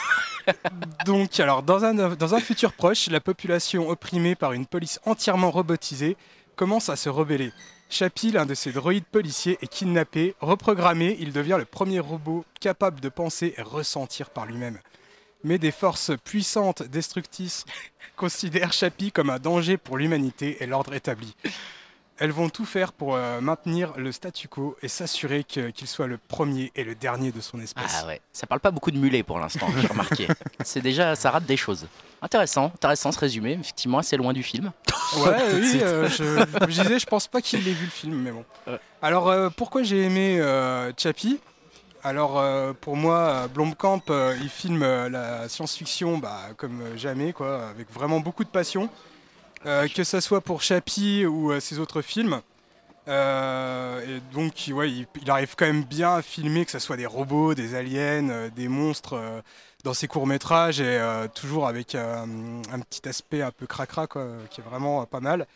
Donc, 1.05 1.39
alors, 1.39 1.63
dans 1.63 1.85
un, 1.85 1.93
dans 1.95 2.35
un 2.35 2.41
futur 2.41 2.73
proche, 2.73 3.09
la 3.11 3.21
population 3.21 3.89
opprimée 3.91 4.35
par 4.35 4.55
une 4.55 4.65
police 4.67 4.99
entièrement 5.05 5.51
robotisée 5.51 6.17
commence 6.59 6.89
à 6.89 6.97
se 6.97 7.09
rebeller. 7.09 7.53
Chappie, 7.89 8.33
l'un 8.33 8.45
de 8.45 8.53
ces 8.53 8.73
droïdes 8.73 9.05
policiers, 9.05 9.59
est 9.63 9.69
kidnappé, 9.69 10.35
reprogrammé, 10.41 11.17
il 11.21 11.33
devient 11.33 11.55
le 11.57 11.65
premier 11.65 12.01
robot 12.01 12.45
capable 12.61 12.99
de 12.99 13.09
penser 13.09 13.55
et 13.57 13.63
ressentir 13.63 14.29
par 14.31 14.45
lui-même. 14.45 14.81
Mais 15.45 15.59
des 15.59 15.71
forces 15.71 16.11
puissantes, 16.25 16.83
destructrices, 16.83 17.65
considèrent 18.17 18.73
Chappie 18.73 19.13
comme 19.13 19.31
un 19.31 19.39
danger 19.39 19.77
pour 19.77 19.97
l'humanité 19.97 20.57
et 20.61 20.67
l'ordre 20.67 20.95
établi. 20.95 21.37
Elles 22.19 22.33
vont 22.33 22.49
tout 22.49 22.65
faire 22.65 22.93
pour 22.93 23.15
euh, 23.15 23.41
maintenir 23.41 23.93
le 23.97 24.11
statu 24.13 24.49
quo 24.49 24.77
et 24.83 24.89
s'assurer 24.89 25.45
qu'il 25.45 25.87
soit 25.87 26.07
le 26.07 26.19
premier 26.19 26.73
et 26.75 26.85
le 26.85 26.95
dernier 26.95 27.31
de 27.33 27.41
son 27.41 27.61
espèce. 27.61 28.01
Ah 28.03 28.07
ouais, 28.07 28.21
ça 28.33 28.47
parle 28.47 28.61
pas 28.61 28.71
beaucoup 28.71 28.91
de 28.91 28.99
mulets 28.99 29.23
pour 29.23 29.39
l'instant, 29.39 29.69
j'ai 29.81 29.87
remarqué. 29.87 30.29
C'est 30.65 30.81
déjà, 30.81 31.15
ça 31.15 31.31
rate 31.31 31.47
des 31.47 31.57
choses. 31.57 31.87
Intéressant, 32.21 32.67
intéressant 32.75 33.13
ce 33.13 33.19
résumé, 33.19 33.53
effectivement 33.61 33.99
assez 33.99 34.17
loin 34.17 34.33
du 34.33 34.43
film. 34.43 34.73
Ouais, 35.19 35.37
oui, 35.55 35.81
euh, 35.83 36.09
je, 36.09 36.45
je 36.69 36.83
disais, 36.83 36.99
je 36.99 37.07
pense 37.07 37.29
pas 37.29 37.41
qu'il 37.41 37.67
ait 37.67 37.73
vu 37.73 37.85
le 37.85 37.91
film, 37.91 38.17
mais 38.17 38.33
bon. 38.33 38.45
Ouais. 38.67 38.81
Alors, 39.01 39.29
euh, 39.29 39.51
pourquoi 39.51 39.83
j'ai 39.85 40.03
aimé 40.03 40.43
Chappie? 40.97 41.39
Alors, 42.05 42.39
euh, 42.39 42.73
pour 42.81 42.97
moi, 42.97 43.49
Blomkamp, 43.49 44.03
euh, 44.11 44.37
il 44.41 44.49
filme 44.49 44.83
euh, 44.83 45.09
la 45.09 45.49
science-fiction 45.49 46.19
bah, 46.19 46.41
comme 46.57 46.81
jamais, 46.97 47.33
quoi, 47.33 47.69
avec 47.69 47.93
vraiment 47.93 48.21
beaucoup 48.21 48.45
de 48.45 48.49
passion. 48.49 48.89
Euh, 49.67 49.89
que 49.89 50.05
ça 50.05 50.21
soit 50.21 50.41
pour 50.41 50.63
Chappie 50.63 51.27
ou 51.27 51.51
euh, 51.53 51.61
ses 51.61 51.79
autres 51.79 52.01
films. 52.03 52.41
Euh, 53.09 54.01
et 54.19 54.21
donc, 54.35 54.53
ouais, 54.73 54.91
il, 54.91 55.07
il 55.23 55.31
arrive 55.31 55.55
quand 55.57 55.67
même 55.67 55.85
bien 55.85 56.15
à 56.17 56.23
filmer, 56.23 56.65
que 56.65 56.71
ce 56.71 56.79
soit 56.79 56.97
des 56.97 57.07
robots, 57.07 57.55
des 57.55 57.75
aliens, 57.75 58.49
des 58.55 58.69
monstres 58.69 59.43
dans 59.85 59.95
ses 59.95 60.09
courts-métrages, 60.09 60.81
et 60.81 60.85
euh, 60.99 61.27
toujours 61.29 61.67
avec 61.67 61.95
un 61.95 62.27
petit 62.89 63.09
aspect 63.09 63.43
un 63.43 63.51
peu 63.51 63.67
cracra, 63.67 64.07
quoi, 64.07 64.27
qui 64.51 64.61
est 64.61 64.65
vraiment 64.65 65.05
pas 65.07 65.21
mal. 65.21 65.47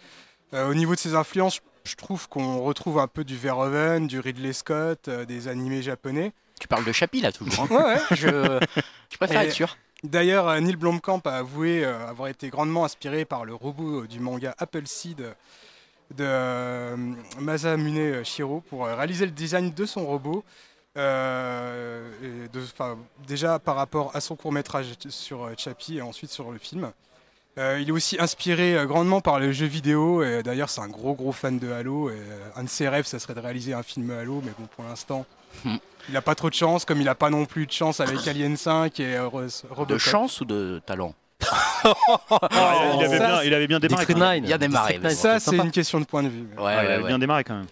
Au 0.55 0.75
niveau 0.75 0.95
de 0.95 1.01
ses 1.01 1.15
influences, 1.15 1.61
je 1.85 1.95
trouve 1.97 2.29
qu'on 2.29 2.61
retrouve 2.63 2.99
un 2.99 3.07
peu 3.09 3.25
du 3.25 3.37
Verhoeven, 3.37 4.07
du 4.07 4.21
Ridley 4.21 4.53
Scott, 4.53 5.09
euh, 5.09 5.25
des 5.25 5.49
animés 5.49 5.83
japonais. 5.83 6.33
Tu 6.61 6.69
parles 6.69 6.85
de 6.85 6.93
Chapi 6.93 7.21
là 7.23 7.33
toujours. 7.33 7.65
hein. 7.65 7.67
Ouais, 7.75 7.83
ouais. 7.85 8.01
je, 8.11 8.61
je 9.11 9.17
préfère 9.17 9.41
Et- 9.43 9.47
être 9.47 9.53
sûr. 9.53 9.77
D'ailleurs, 10.05 10.49
euh, 10.49 10.59
Neil 10.61 10.77
Blomkamp 10.77 11.21
a 11.27 11.37
avoué 11.37 11.85
euh, 11.85 12.09
avoir 12.09 12.29
été 12.29 12.49
grandement 12.49 12.85
inspiré 12.85 13.25
par 13.25 13.45
le 13.45 13.55
robot 13.55 14.07
du 14.07 14.19
manga 14.19 14.55
Appleseed 14.59 15.19
de 16.17 16.25
euh, 16.25 16.97
Masamune 17.39 18.25
Shiro 18.25 18.61
pour 18.69 18.85
euh, 18.85 18.97
réaliser 18.97 19.27
le 19.27 19.31
design 19.31 19.73
de 19.73 19.87
son 19.87 20.05
robot. 20.05 20.45
Euh, 20.99 22.11
déjà 23.27 23.59
par 23.59 23.77
rapport 23.77 24.15
à 24.15 24.21
son 24.21 24.37
court 24.37 24.53
métrage 24.53 24.89
sur 25.09 25.45
euh, 25.45 25.55
Chappie 25.57 25.99
et 25.99 26.03
ensuite 26.03 26.31
sur 26.31 26.51
le 26.51 26.59
film. 26.59 26.93
Euh, 27.59 27.79
il 27.81 27.89
est 27.89 27.93
aussi 27.93 28.17
inspiré 28.21 28.77
euh, 28.77 28.87
grandement 28.87 29.21
par 29.21 29.39
le 29.39 29.53
jeu 29.53 29.67
vidéo 29.67 30.23
d'ailleurs 30.43 30.71
c'est 30.71 30.81
un 30.81 30.89
gros 30.89 31.15
gros 31.15 31.33
fan 31.33 31.59
de 31.59 31.71
Halo 31.71 32.09
euh, 32.09 32.49
un 32.57 32.65
de 32.65 32.69
ses 32.69 32.89
rêves 32.89 33.05
ça 33.05 33.19
serait 33.19 33.35
de 33.35 33.41
réaliser 33.41 33.75
un 33.75 33.83
film 33.83 34.11
Halo 34.11 34.43
mais 34.45 34.53
bon 34.59 34.67
pour 34.75 34.85
l'instant. 34.85 35.25
il 35.65 36.15
n'a 36.15 36.23
pas 36.23 36.35
trop 36.35 36.49
de 36.51 36.55
chance 36.55 36.85
comme 36.85 36.99
il 37.01 37.05
n'a 37.05 37.15
pas 37.15 37.31
non 37.31 37.45
plus 37.45 37.67
de 37.67 37.73
chance 37.73 38.01
avec 38.01 38.27
Alien 38.27 38.57
5 38.57 38.99
et 39.01 39.17
euh, 39.17 39.27
Ro- 39.29 39.43
De 39.43 39.49
Robocop. 39.71 39.99
chance 39.99 40.41
ou 40.41 40.45
de 40.45 40.81
talent 40.85 41.15
Ah, 41.85 42.93
il, 42.95 43.05
avait 43.05 43.19
ça, 43.19 43.27
bien, 43.27 43.43
il 43.43 43.55
avait 43.55 43.67
bien 43.67 43.81
démarré. 43.81 44.07
District 44.07 44.19
quand 44.19 44.29
même. 44.31 44.43
9. 44.43 44.49
Il 44.51 44.53
a 44.53 44.59
9, 45.09 45.13
Ça, 45.15 45.41
c'est 45.41 45.57
une 45.57 45.71
question 45.71 46.01
de 46.01 46.05
point 46.05 46.23
de 46.23 46.29
vue. 46.29 46.47
Ouais, 46.59 46.73
il 46.75 46.79
avait 46.79 47.03
ouais. 47.03 47.09
bien 47.09 47.19
démarré 47.19 47.43
quand 47.45 47.55
même. 47.57 47.67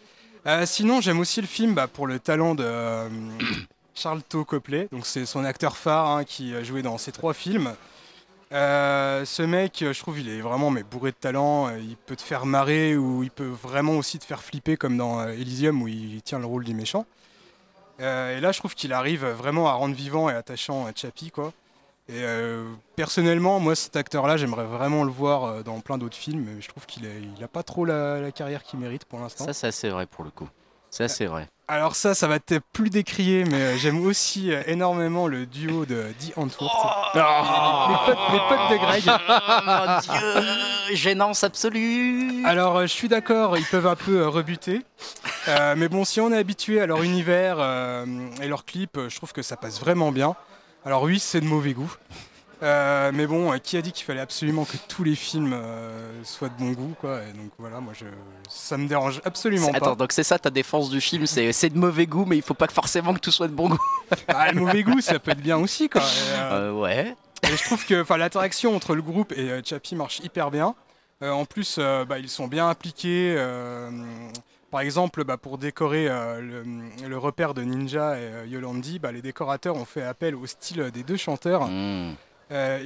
Euh, 0.47 0.65
sinon, 0.67 1.01
j'aime 1.01 1.21
aussi 1.21 1.41
le 1.41 1.47
film 1.47 1.75
bah, 1.75 1.87
pour 1.87 2.07
le 2.07 2.19
talent 2.19 2.55
de 2.55 2.65
euh, 2.65 3.09
Charlton 3.95 4.43
Copley. 4.45 4.89
Donc, 4.91 5.07
c'est 5.07 5.27
son 5.27 5.45
acteur 5.45 5.77
phare 5.77 6.09
hein, 6.09 6.25
qui 6.25 6.55
a 6.55 6.63
joué 6.65 6.83
dans 6.83 6.99
ces 6.99 7.13
trois 7.13 7.35
films. 7.35 7.73
Euh, 8.53 9.25
ce 9.25 9.43
mec, 9.43 9.77
je 9.93 9.99
trouve, 10.01 10.19
il 10.19 10.29
est 10.29 10.41
vraiment 10.41 10.71
mais 10.71 10.83
bourré 10.83 11.13
de 11.13 11.17
talent. 11.17 11.71
Il 11.77 11.97
peut 11.97 12.17
te 12.17 12.23
faire 12.23 12.47
marrer 12.47 12.97
ou 12.97 13.23
il 13.23 13.31
peut 13.31 13.47
vraiment 13.63 13.93
aussi 13.93 14.19
te 14.19 14.25
faire 14.25 14.43
flipper, 14.43 14.77
comme 14.77 14.97
dans 14.97 15.25
Elysium 15.29 15.81
où 15.83 15.87
il 15.89 16.21
tient 16.23 16.39
le 16.41 16.47
rôle 16.47 16.65
du 16.65 16.75
méchant. 16.75 17.07
Euh, 18.00 18.37
et 18.37 18.40
là, 18.40 18.52
je 18.52 18.59
trouve 18.59 18.75
qu'il 18.75 18.92
arrive 18.92 19.26
vraiment 19.26 19.69
à 19.69 19.73
rendre 19.73 19.95
vivant 19.95 20.30
et 20.30 20.35
attachant 20.35 20.87
euh, 20.87 20.90
Chappie, 20.95 21.30
quoi. 21.30 21.52
Et 22.09 22.23
euh, 22.25 22.64
personnellement, 22.97 23.61
moi, 23.61 23.76
cet 23.76 23.95
acteur-là, 23.95 24.37
j'aimerais 24.37 24.64
vraiment 24.64 25.04
le 25.04 25.12
voir 25.12 25.62
dans 25.62 25.78
plein 25.80 25.97
d'autres 25.97 26.16
films. 26.16 26.45
Mais 26.45 26.61
je 26.61 26.69
trouve 26.69 26.87
qu'il 26.87 27.04
n'a 27.38 27.49
pas 27.49 27.62
trop 27.62 27.85
la, 27.85 28.21
la 28.21 28.33
carrière 28.33 28.64
qu'il 28.64 28.80
mérite 28.80 29.04
pour 29.04 29.21
l'instant. 29.21 29.45
Ça, 29.45 29.52
c'est 29.52 29.69
assez 29.69 29.90
vrai 29.90 30.07
pour 30.07 30.25
le 30.25 30.30
coup. 30.30 30.49
Ça, 30.90 31.07
c'est 31.07 31.26
vrai. 31.26 31.49
Alors 31.71 31.95
ça, 31.95 32.17
ça 32.17 32.27
va 32.27 32.35
être 32.35 32.59
plus 32.73 32.91
décrié, 32.91 33.45
mais 33.45 33.61
euh, 33.61 33.77
j'aime 33.77 34.05
aussi 34.05 34.53
euh, 34.53 34.61
énormément 34.67 35.29
le 35.29 35.47
duo 35.47 35.87
de 35.87 36.07
Die 36.19 36.33
Antwoord. 36.37 36.69
les, 37.15 37.21
potes, 38.07 38.19
les 38.33 38.39
potes 38.49 38.71
de 38.73 38.77
Greg. 38.77 39.05
Oh 39.07 39.61
mon 39.65 40.00
dieu 40.00 40.97
Gênance 40.97 41.45
absolue 41.45 42.45
Alors 42.45 42.79
euh, 42.79 42.83
je 42.83 42.93
suis 42.93 43.07
d'accord, 43.07 43.57
ils 43.57 43.65
peuvent 43.65 43.87
un 43.87 43.95
peu 43.95 44.27
rebuter. 44.27 44.83
Euh, 45.47 45.77
mais 45.77 45.89
bon, 45.89 46.05
si 46.05 46.21
on 46.21 46.33
est 46.33 46.37
habitué 46.37 46.81
à 46.81 46.87
leur 46.87 47.05
univers 47.05 47.59
euh, 47.61 48.05
et 48.43 48.49
leurs 48.49 48.65
clips, 48.65 48.99
je 49.09 49.15
trouve 49.15 49.33
que 49.33 49.43
ça 49.43 49.57
passe 49.57 49.79
vraiment 49.79 50.11
bien. 50.11 50.35
Alors 50.85 51.05
oui, 51.05 51.21
c'est 51.21 51.41
de 51.41 51.47
mauvais 51.47 51.73
goût. 51.73 51.95
Euh, 52.62 53.11
mais 53.14 53.26
bon, 53.26 53.52
euh, 53.52 53.59
qui 53.59 53.76
a 53.76 53.83
dit 53.83 53.93
qu'il 53.93 54.05
fallait 54.05 54.21
absolument 54.21 54.64
que 54.64 54.76
tous 54.88 55.02
les 55.02 55.14
films 55.14 55.52
euh, 55.55 56.23
soient 56.25 56.49
de 56.49 56.59
bon 56.59 56.73
goût, 56.73 56.95
quoi. 57.00 57.21
Et 57.23 57.33
donc 57.33 57.50
voilà, 57.59 57.81
moi, 57.81 57.93
je, 57.99 58.05
ça 58.49 58.76
me 58.76 58.87
dérange 58.87 59.23
absolument 59.25 59.71
pas. 59.71 59.79
Attends, 59.79 59.97
donc 59.97 60.12
c'est 60.12 60.23
ça 60.23 60.38
ta 60.38 60.50
défense 60.50 60.90
du 60.90 61.00
film, 61.00 61.26
c'est 61.26 61.71
de 61.71 61.79
mauvais 61.79 62.07
goût, 62.07 62.25
mais 62.26 62.37
il 62.37 62.43
faut 62.43 62.55
pas 62.55 62.67
que 62.67 62.73
forcément 62.73 63.14
que 63.14 63.21
tout 63.21 63.31
soit 63.31 63.49
de 63.49 63.55
bon 63.55 63.69
goût. 63.69 63.81
Ah, 64.29 64.50
le 64.52 64.61
mauvais 64.61 64.83
goût, 64.83 65.00
ça 65.00 65.19
peut 65.19 65.31
être 65.31 65.40
bien 65.40 65.57
aussi, 65.57 65.88
quoi. 65.88 66.02
Euh, 66.35 66.73
ouais. 66.73 67.14
et 67.45 67.57
je 67.57 67.64
trouve 67.64 67.85
que, 67.87 68.05
l'interaction 68.14 68.75
entre 68.75 68.95
le 68.95 69.02
groupe 69.02 69.33
et 69.33 69.61
Chappie 69.64 69.95
marche 69.95 70.21
hyper 70.21 70.50
bien. 70.50 70.75
En 71.23 71.45
plus, 71.45 71.79
bah, 71.79 72.19
ils 72.19 72.29
sont 72.29 72.49
bien 72.49 72.69
impliqués. 72.69 73.37
par 74.71 74.81
exemple, 74.81 75.25
bah, 75.25 75.37
pour 75.37 75.59
décorer 75.59 76.09
euh, 76.09 76.40
le, 76.40 77.09
le 77.09 77.19
repère 77.19 77.55
de 77.55 77.62
Ninja 77.62 78.17
et 78.17 78.23
euh, 78.23 78.47
Yolandi, 78.47 78.99
bah, 78.99 79.12
les 79.12 79.23
décorateurs 79.23 79.76
ont 79.76 79.85
fait 79.85 80.02
appel 80.02 80.35
au 80.35 80.47
style 80.47 80.90
des 80.93 81.02
deux 81.02 81.17
chanteurs. 81.17 81.67
Hmm. 81.69 82.14
Euh, 82.50 82.80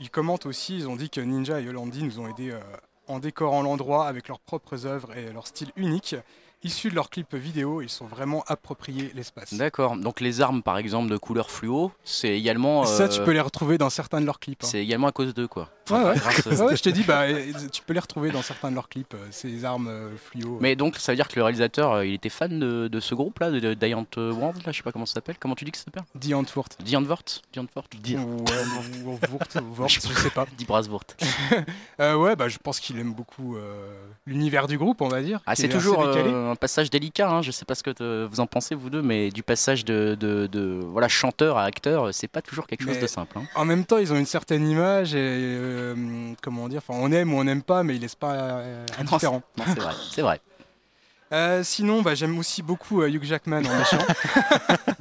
ils 0.00 0.10
commentent 0.10 0.46
aussi, 0.46 0.76
ils 0.76 0.88
ont 0.88 0.96
dit 0.96 1.10
que 1.10 1.20
Ninja 1.20 1.60
et 1.60 1.64
Yolandi 1.64 2.02
nous 2.02 2.18
ont 2.18 2.28
aidés 2.28 2.50
euh, 2.50 2.60
en 3.06 3.18
décorant 3.18 3.62
l'endroit 3.62 4.06
avec 4.06 4.28
leurs 4.28 4.40
propres 4.40 4.86
œuvres 4.86 5.16
et 5.16 5.32
leur 5.32 5.46
style 5.46 5.70
unique. 5.76 6.16
Issus 6.62 6.90
de 6.90 6.94
leurs 6.94 7.08
clips 7.08 7.34
vidéo, 7.34 7.80
ils 7.80 7.88
sont 7.88 8.04
vraiment 8.06 8.44
appropriés 8.46 9.10
l'espace. 9.14 9.54
D'accord. 9.54 9.96
Donc 9.96 10.20
les 10.20 10.42
armes, 10.42 10.62
par 10.62 10.76
exemple, 10.76 11.10
de 11.10 11.16
couleur 11.16 11.50
fluo, 11.50 11.90
c'est 12.04 12.36
également. 12.38 12.84
Ça, 12.84 13.04
euh, 13.04 13.08
tu 13.08 13.22
peux 13.22 13.30
les 13.32 13.40
retrouver 13.40 13.78
dans 13.78 13.88
certains 13.88 14.20
de 14.20 14.26
leurs 14.26 14.38
clips. 14.40 14.62
hein. 14.62 14.66
C'est 14.70 14.82
également 14.82 15.06
à 15.06 15.12
cause 15.12 15.32
d'eux, 15.32 15.48
quoi. 15.48 15.70
Ouais, 15.90 15.96
ouais. 16.04 16.16
Grâce- 16.16 16.46
Ouais, 16.46 16.60
ouais, 16.62 16.76
je 16.76 16.82
te 16.82 16.90
dis, 16.90 17.02
bah, 17.02 17.22
euh, 17.22 17.52
tu 17.72 17.80
peux 17.82 17.94
les 17.94 18.00
retrouver 18.00 18.30
dans 18.30 18.42
certains 18.42 18.70
de 18.70 18.74
leurs 18.74 18.88
clips, 18.90 19.14
euh, 19.14 19.26
ces 19.30 19.64
armes 19.64 19.88
euh, 19.88 20.10
fluo. 20.16 20.58
Mais 20.60 20.76
donc, 20.76 20.96
ça 20.98 21.12
veut 21.12 21.16
dire 21.16 21.28
que 21.28 21.36
le 21.36 21.42
réalisateur, 21.44 21.92
euh, 21.92 22.06
il 22.06 22.12
était 22.14 22.28
fan 22.28 22.60
de, 22.60 22.88
de 22.88 23.00
ce 23.00 23.14
groupe-là, 23.14 23.50
de, 23.50 23.58
de 23.58 23.76
Giant 23.86 24.04
World, 24.16 24.62
là, 24.66 24.72
je 24.72 24.76
sais 24.76 24.82
pas 24.82 24.92
comment 24.92 25.06
ça 25.06 25.14
s'appelle. 25.14 25.36
Comment 25.40 25.54
tu 25.54 25.64
dis 25.64 25.70
que 25.72 25.78
ça 25.78 25.84
s'appelle? 25.84 26.04
Die 26.14 26.34
Antwoord. 26.34 26.68
Giant 26.84 27.02
Vort 27.02 27.22
Giant 27.52 27.66
Vort 27.74 27.84
Ou, 28.04 28.44
euh, 28.50 29.60
Wort, 29.78 29.88
je 29.88 30.00
sais 30.00 30.30
pas. 30.30 30.44
Di 30.58 30.64
Brasvort. 30.66 31.04
Euh, 32.00 32.14
ouais, 32.16 32.36
bah, 32.36 32.48
je 32.48 32.58
pense 32.58 32.80
qu'il 32.80 32.98
aime 32.98 33.12
beaucoup 33.14 33.56
euh, 33.56 33.90
l'univers 34.26 34.66
du 34.68 34.78
groupe, 34.78 35.00
on 35.00 35.08
va 35.08 35.22
dire. 35.22 35.40
Ah, 35.46 35.56
c'est 35.56 35.68
toujours 35.68 36.06
décalé. 36.06 36.30
Un 36.50 36.56
passage 36.56 36.90
délicat, 36.90 37.30
hein. 37.30 37.42
je 37.42 37.50
sais 37.50 37.64
pas 37.64 37.74
ce 37.74 37.82
que 37.82 38.26
vous 38.26 38.40
en 38.40 38.46
pensez, 38.46 38.74
vous 38.74 38.90
deux, 38.90 39.02
mais 39.02 39.30
du 39.30 39.42
passage 39.42 39.84
de, 39.84 40.16
de, 40.18 40.46
de, 40.46 40.80
voilà, 40.84 41.08
chanteur 41.08 41.56
à 41.56 41.64
acteur, 41.64 42.12
c'est 42.12 42.28
pas 42.28 42.42
toujours 42.42 42.66
quelque 42.66 42.84
chose 42.84 42.98
de 42.98 43.06
simple. 43.06 43.38
hein. 43.38 43.44
En 43.54 43.64
même 43.64 43.84
temps, 43.84 43.98
ils 43.98 44.12
ont 44.12 44.16
une 44.16 44.26
certaine 44.26 44.68
image 44.68 45.14
et 45.14 45.18
euh, 45.20 46.32
comment 46.42 46.68
dire, 46.68 46.82
on 46.88 47.10
aime 47.12 47.32
ou 47.32 47.38
on 47.38 47.44
n'aime 47.44 47.62
pas, 47.62 47.82
mais 47.82 47.96
ils 47.96 48.00
laissent 48.02 48.14
pas 48.14 48.32
euh, 48.34 48.86
indifférent. 48.98 49.42
Non, 49.56 49.64
c'est 49.66 49.80
vrai, 49.80 49.94
c'est 50.12 50.22
vrai. 50.22 50.40
Euh, 51.32 51.62
sinon, 51.62 52.02
bah, 52.02 52.14
j'aime 52.16 52.36
aussi 52.38 52.60
beaucoup 52.62 53.02
euh, 53.02 53.08
Hugh 53.08 53.22
Jackman 53.24 53.58
en 53.64 53.78
méchant. 53.78 53.98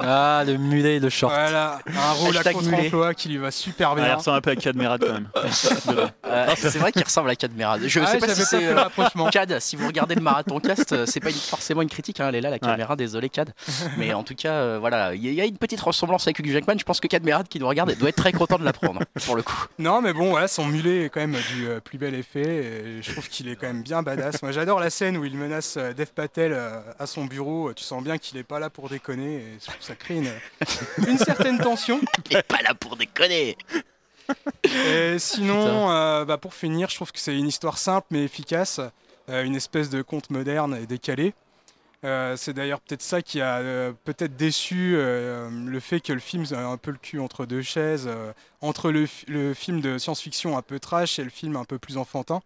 Ah, 0.02 0.44
le 0.48 0.56
mulet, 0.58 0.98
le 1.00 1.10
short. 1.10 1.34
voilà, 1.34 1.80
un 1.88 2.12
rôle 2.14 2.36
à 2.38 2.42
contre-emploi 2.54 3.14
qui 3.14 3.28
lui 3.28 3.38
va 3.38 3.52
super 3.52 3.90
Ah, 3.92 3.96
il 3.98 4.04
bien. 4.06 4.16
ressemble 4.16 4.38
un 4.38 4.42
peu 4.42 4.52
à 4.52 4.56
Cadmerade 4.56 5.02
quand 5.06 5.14
même. 5.14 5.28
Euh, 6.26 6.46
c'est 6.56 6.78
vrai 6.78 6.92
qu'il 6.92 7.04
ressemble 7.04 7.30
à 7.32 7.36
Cadmerade. 7.36 7.82
Je 7.88 8.00
Ah, 8.00 8.06
sais 8.06 8.18
pas 8.20 8.28
si 8.34 8.44
c'est. 8.46 8.64
euh. 8.68 9.30
Cad, 9.32 9.60
si 9.60 9.76
vous 9.76 9.88
regardez 9.88 10.14
le 10.16 10.22
marathon 10.22 10.60
cast, 10.60 10.94
euh, 10.94 11.06
c'est 11.08 11.20
pas 11.20 11.30
une- 11.32 11.36
forcément 11.36 11.82
une 11.82 11.90
critique, 11.90 12.20
hein, 12.20 12.28
elle 12.30 12.36
est 12.36 12.42
là 12.42 12.50
la 12.52 12.60
caméra, 12.60 12.96
désolé 12.96 13.30
Cad. 13.30 13.52
Mais 13.98 14.14
en 14.14 14.24
tout 14.24 14.36
cas, 14.36 14.52
euh, 14.54 14.78
voilà, 14.80 15.16
il 15.16 15.24
y, 15.26 15.28
a- 15.28 15.32
il 15.32 15.36
y 15.36 15.42
a 15.42 15.46
une 15.46 15.58
petite 15.58 15.82
ressemblance 15.82 16.28
avec 16.28 16.40
Hugh 16.40 16.52
Jackman. 16.52 16.76
Je 16.78 16.84
pense 16.86 17.00
que 17.00 17.08
Cadmerade 17.08 17.48
qui 17.50 17.60
nous 17.60 17.68
regarde 17.68 17.94
doit 17.98 18.10
être 18.10 18.16
très 18.16 18.32
content 18.32 18.58
de 18.60 18.64
l'apprendre, 18.64 19.02
pour 19.26 19.36
le 19.36 19.42
coup. 19.44 19.66
Non, 19.80 20.02
mais 20.02 20.14
bon, 20.14 20.30
voilà, 20.30 20.48
son 20.48 20.66
mulet 20.66 21.06
est 21.06 21.10
quand 21.10 21.20
même 21.22 21.36
du 21.56 21.68
euh, 21.68 21.80
plus 21.80 21.98
bel 21.98 22.14
effet. 22.16 22.42
Et 23.00 23.02
je 23.02 23.12
trouve 23.12 23.28
qu'il 23.28 23.48
est 23.50 23.56
quand 23.56 23.68
même 23.68 23.82
bien 23.84 24.02
badass. 24.04 24.42
Moi, 24.44 24.52
j'adore 24.52 24.80
la 24.80 24.90
scène 24.92 25.18
où 25.18 25.26
il 25.26 25.36
menace 25.36 25.76
euh, 25.78 25.94
Dev 25.94 26.06
Patel 26.20 26.52
euh, 26.52 26.82
à 27.00 27.08
son 27.08 27.24
bureau. 27.24 27.74
Tu 27.74 27.86
sens 27.86 28.04
bien 28.04 28.18
qu'il 28.18 28.38
est 28.38 28.44
pas 28.44 28.60
là 28.60 28.70
pour 28.70 28.90
déconner. 28.90 29.36
Et 29.38 29.58
ça 29.80 29.96
crée 29.96 30.18
une, 30.18 30.32
une 31.08 31.18
certaine 31.18 31.58
tension. 31.60 32.02
Il 32.30 32.36
est 32.36 32.44
pas 32.44 32.62
là 32.62 32.74
pour 32.74 32.98
déconner. 32.98 33.58
Et 34.64 35.18
sinon, 35.18 35.90
euh, 35.92 36.26
bah, 36.26 36.38
pour 36.38 36.54
finir, 36.54 36.90
je 36.90 36.96
trouve 36.96 37.14
que 37.14 37.20
c'est 37.20 37.38
une 37.38 37.48
histoire 37.48 37.78
simple 37.78 38.08
mais 38.12 38.26
efficace. 38.26 38.82
Euh, 39.30 39.44
une 39.44 39.56
espèce 39.56 39.90
de 39.90 40.02
conte 40.02 40.30
moderne 40.30 40.78
et 40.82 40.86
décalé. 40.86 41.34
Euh, 42.04 42.36
c'est 42.38 42.54
d'ailleurs 42.54 42.80
peut-être 42.82 43.02
ça 43.02 43.22
qui 43.22 43.40
a 43.42 43.58
euh, 43.60 43.94
peut-être 44.06 44.36
déçu 44.36 44.96
euh, 44.96 45.50
le 45.50 45.80
fait 45.80 46.00
que 46.00 46.14
le 46.14 46.20
film 46.20 46.46
a 46.52 46.66
un 46.66 46.78
peu 46.78 46.92
le 46.92 46.98
cul 46.98 47.20
entre 47.20 47.46
deux 47.46 47.62
chaises, 47.62 48.08
euh, 48.08 48.32
entre 48.62 48.92
le, 48.92 49.08
le 49.28 49.54
film 49.54 49.82
de 49.82 49.98
science-fiction 49.98 50.58
un 50.58 50.62
peu 50.62 50.80
trash 50.80 51.20
et 51.20 51.24
le 51.24 51.30
film 51.30 51.56
un 51.56 51.66
peu 51.66 51.78
plus 51.78 51.98
enfantin. 51.98 52.42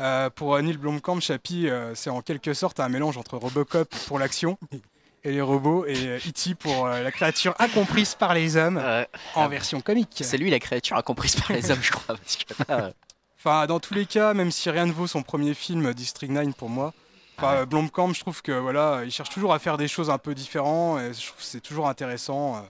Euh, 0.00 0.30
pour 0.30 0.54
euh, 0.54 0.62
Neil 0.62 0.76
Blomkamp, 0.78 1.20
Chappie, 1.20 1.68
euh, 1.68 1.94
c'est 1.94 2.10
en 2.10 2.22
quelque 2.22 2.54
sorte 2.54 2.80
un 2.80 2.88
mélange 2.88 3.18
entre 3.18 3.36
Robocop 3.36 3.88
pour 4.06 4.18
l'action 4.18 4.58
et 5.24 5.32
les 5.32 5.42
robots 5.42 5.84
et 5.86 6.06
euh, 6.08 6.16
E.T. 6.16 6.54
pour 6.54 6.86
euh, 6.86 7.02
la 7.02 7.12
créature 7.12 7.54
incomprise 7.58 8.14
par 8.14 8.32
les 8.32 8.56
hommes 8.56 8.78
Euh, 8.82 9.04
en 9.34 9.48
version 9.48 9.80
comique. 9.82 10.22
c'est 10.24 10.38
lui 10.38 10.50
la 10.50 10.58
créature 10.58 10.96
incomprise 10.96 11.36
par 11.36 11.52
les 11.52 11.70
hommes, 11.70 11.82
je 11.82 11.90
crois. 11.90 12.16
Parce 12.16 12.36
que, 12.36 12.54
euh, 12.70 12.90
Enfin, 13.38 13.66
dans 13.66 13.80
tous 13.80 13.94
les 13.94 14.04
cas, 14.06 14.34
même 14.34 14.50
si 14.50 14.68
rien 14.70 14.84
ne 14.86 14.92
vaut 14.92 15.06
son 15.06 15.22
premier 15.22 15.54
film, 15.54 15.94
District 15.94 16.30
9 16.30 16.54
pour 16.54 16.68
moi, 16.68 16.92
enfin, 17.38 17.64
Blomkamp, 17.64 18.12
je 18.12 18.20
trouve 18.20 18.42
que 18.42 18.52
voilà, 18.52 19.00
il 19.04 19.10
cherche 19.10 19.30
toujours 19.30 19.54
à 19.54 19.58
faire 19.58 19.78
des 19.78 19.88
choses 19.88 20.10
un 20.10 20.18
peu 20.18 20.34
différentes 20.34 21.00
et 21.00 21.14
je 21.14 21.26
trouve 21.26 21.38
que 21.38 21.44
c'est 21.44 21.60
toujours 21.62 21.88
intéressant. 21.88 22.62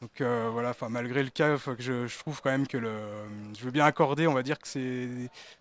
Donc 0.00 0.20
euh, 0.20 0.48
voilà, 0.52 0.70
enfin, 0.70 0.88
malgré 0.88 1.22
le 1.24 1.30
cas, 1.30 1.56
que 1.56 1.74
je, 1.82 2.06
je 2.06 2.18
trouve 2.18 2.40
quand 2.40 2.50
même 2.50 2.68
que 2.68 2.78
le, 2.78 2.90
je 3.58 3.64
veux 3.64 3.72
bien 3.72 3.84
accorder, 3.84 4.28
on 4.28 4.34
va 4.34 4.44
dire 4.44 4.58
que 4.58 4.68
c'est 4.68 5.08